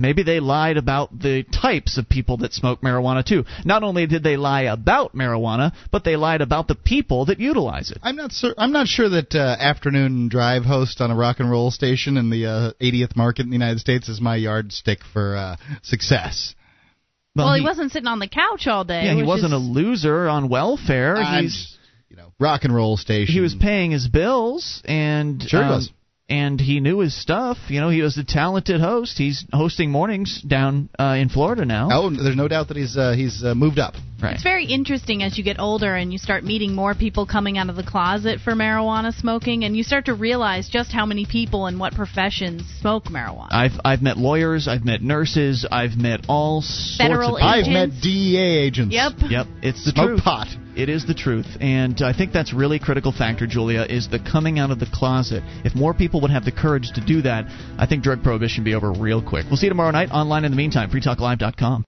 Maybe 0.00 0.22
they 0.22 0.38
lied 0.38 0.76
about 0.76 1.18
the 1.18 1.42
types 1.42 1.98
of 1.98 2.08
people 2.08 2.36
that 2.38 2.52
smoke 2.52 2.82
marijuana 2.82 3.24
too. 3.24 3.44
Not 3.64 3.82
only 3.82 4.06
did 4.06 4.22
they 4.22 4.36
lie 4.36 4.62
about 4.62 5.12
marijuana, 5.12 5.72
but 5.90 6.04
they 6.04 6.14
lied 6.14 6.40
about 6.40 6.68
the 6.68 6.76
people 6.76 7.24
that 7.24 7.40
utilize 7.40 7.90
it. 7.90 7.98
I'm 8.00 8.14
not 8.14 8.30
sur- 8.30 8.54
I'm 8.56 8.70
not 8.70 8.86
sure 8.86 9.08
that 9.08 9.34
uh, 9.34 9.56
afternoon 9.58 10.28
drive 10.28 10.64
host 10.64 11.00
on 11.00 11.10
a 11.10 11.16
rock 11.16 11.40
and 11.40 11.50
roll 11.50 11.72
station 11.72 12.16
in 12.16 12.30
the 12.30 12.46
uh, 12.46 12.72
80th 12.80 13.16
market 13.16 13.42
in 13.42 13.50
the 13.50 13.56
United 13.56 13.80
States 13.80 14.08
is 14.08 14.20
my 14.20 14.36
yardstick 14.36 15.00
for 15.12 15.36
uh, 15.36 15.56
success. 15.82 16.54
Well, 17.34 17.46
well 17.46 17.54
he, 17.54 17.62
he, 17.62 17.66
wasn't 17.66 17.90
sitting 17.90 18.06
on 18.06 18.20
the 18.20 18.28
couch 18.28 18.68
all 18.68 18.84
day. 18.84 19.06
Yeah, 19.06 19.16
he 19.16 19.24
wasn't 19.24 19.52
is... 19.52 19.60
a 19.60 19.62
loser 19.62 20.28
on 20.28 20.48
welfare. 20.48 21.16
I'm, 21.16 21.42
He's 21.42 21.76
you 22.08 22.16
know 22.16 22.32
rock 22.38 22.62
and 22.62 22.72
roll 22.72 22.96
station. 22.96 23.34
He 23.34 23.40
was 23.40 23.56
paying 23.56 23.90
his 23.90 24.06
bills 24.06 24.80
and 24.84 25.42
sure 25.42 25.64
um, 25.64 25.70
was 25.70 25.90
and 26.28 26.60
he 26.60 26.80
knew 26.80 26.98
his 26.98 27.18
stuff. 27.18 27.56
You 27.68 27.80
know, 27.80 27.88
he 27.88 28.02
was 28.02 28.18
a 28.18 28.24
talented 28.24 28.80
host. 28.80 29.16
He's 29.16 29.44
hosting 29.52 29.90
mornings 29.90 30.42
down 30.42 30.90
uh, 30.98 31.16
in 31.18 31.28
Florida 31.30 31.64
now. 31.64 31.88
Oh, 31.90 32.10
there's 32.10 32.36
no 32.36 32.48
doubt 32.48 32.68
that 32.68 32.76
he's 32.76 32.96
uh, 32.96 33.12
he's 33.12 33.42
uh, 33.42 33.54
moved 33.54 33.78
up. 33.78 33.94
Right. 34.22 34.34
It's 34.34 34.42
very 34.42 34.66
interesting 34.66 35.22
as 35.22 35.38
you 35.38 35.44
get 35.44 35.60
older 35.60 35.94
and 35.94 36.12
you 36.12 36.18
start 36.18 36.42
meeting 36.42 36.74
more 36.74 36.94
people 36.94 37.24
coming 37.24 37.56
out 37.56 37.70
of 37.70 37.76
the 37.76 37.84
closet 37.84 38.40
for 38.40 38.52
marijuana 38.52 39.12
smoking, 39.12 39.64
and 39.64 39.76
you 39.76 39.82
start 39.82 40.06
to 40.06 40.14
realize 40.14 40.68
just 40.68 40.92
how 40.92 41.06
many 41.06 41.24
people 41.24 41.66
in 41.68 41.78
what 41.78 41.94
professions 41.94 42.62
smoke 42.80 43.04
marijuana. 43.04 43.48
I've 43.50 43.80
I've 43.84 44.02
met 44.02 44.18
lawyers, 44.18 44.68
I've 44.68 44.84
met 44.84 45.02
nurses, 45.02 45.66
I've 45.70 45.96
met 45.96 46.26
all 46.28 46.62
Federal 46.98 47.38
sorts 47.38 47.44
of. 47.44 47.48
Agents. 47.48 47.68
I've 47.68 47.88
met 47.90 48.02
DEA 48.02 48.58
agents. 48.66 48.94
Yep. 48.94 49.12
Yep. 49.30 49.46
It's 49.62 49.84
the 49.84 49.92
Smoke 49.92 50.08
truth. 50.08 50.24
pot. 50.24 50.48
It 50.78 50.88
is 50.88 51.04
the 51.04 51.14
truth, 51.14 51.56
and 51.60 52.00
I 52.02 52.12
think 52.12 52.32
that's 52.32 52.54
really 52.54 52.78
critical 52.78 53.10
factor, 53.10 53.48
Julia, 53.48 53.82
is 53.82 54.08
the 54.08 54.20
coming 54.20 54.60
out 54.60 54.70
of 54.70 54.78
the 54.78 54.86
closet. 54.86 55.42
If 55.64 55.74
more 55.74 55.92
people 55.92 56.20
would 56.20 56.30
have 56.30 56.44
the 56.44 56.52
courage 56.52 56.92
to 56.94 57.04
do 57.04 57.20
that, 57.22 57.46
I 57.76 57.86
think 57.86 58.04
drug 58.04 58.22
prohibition 58.22 58.62
would 58.62 58.70
be 58.70 58.76
over 58.76 58.92
real 58.92 59.20
quick. 59.20 59.46
We'll 59.48 59.56
see 59.56 59.66
you 59.66 59.70
tomorrow 59.70 59.90
night 59.90 60.10
online. 60.12 60.44
In 60.44 60.52
the 60.52 60.56
meantime, 60.56 60.88
freetalklive.com. 60.88 61.87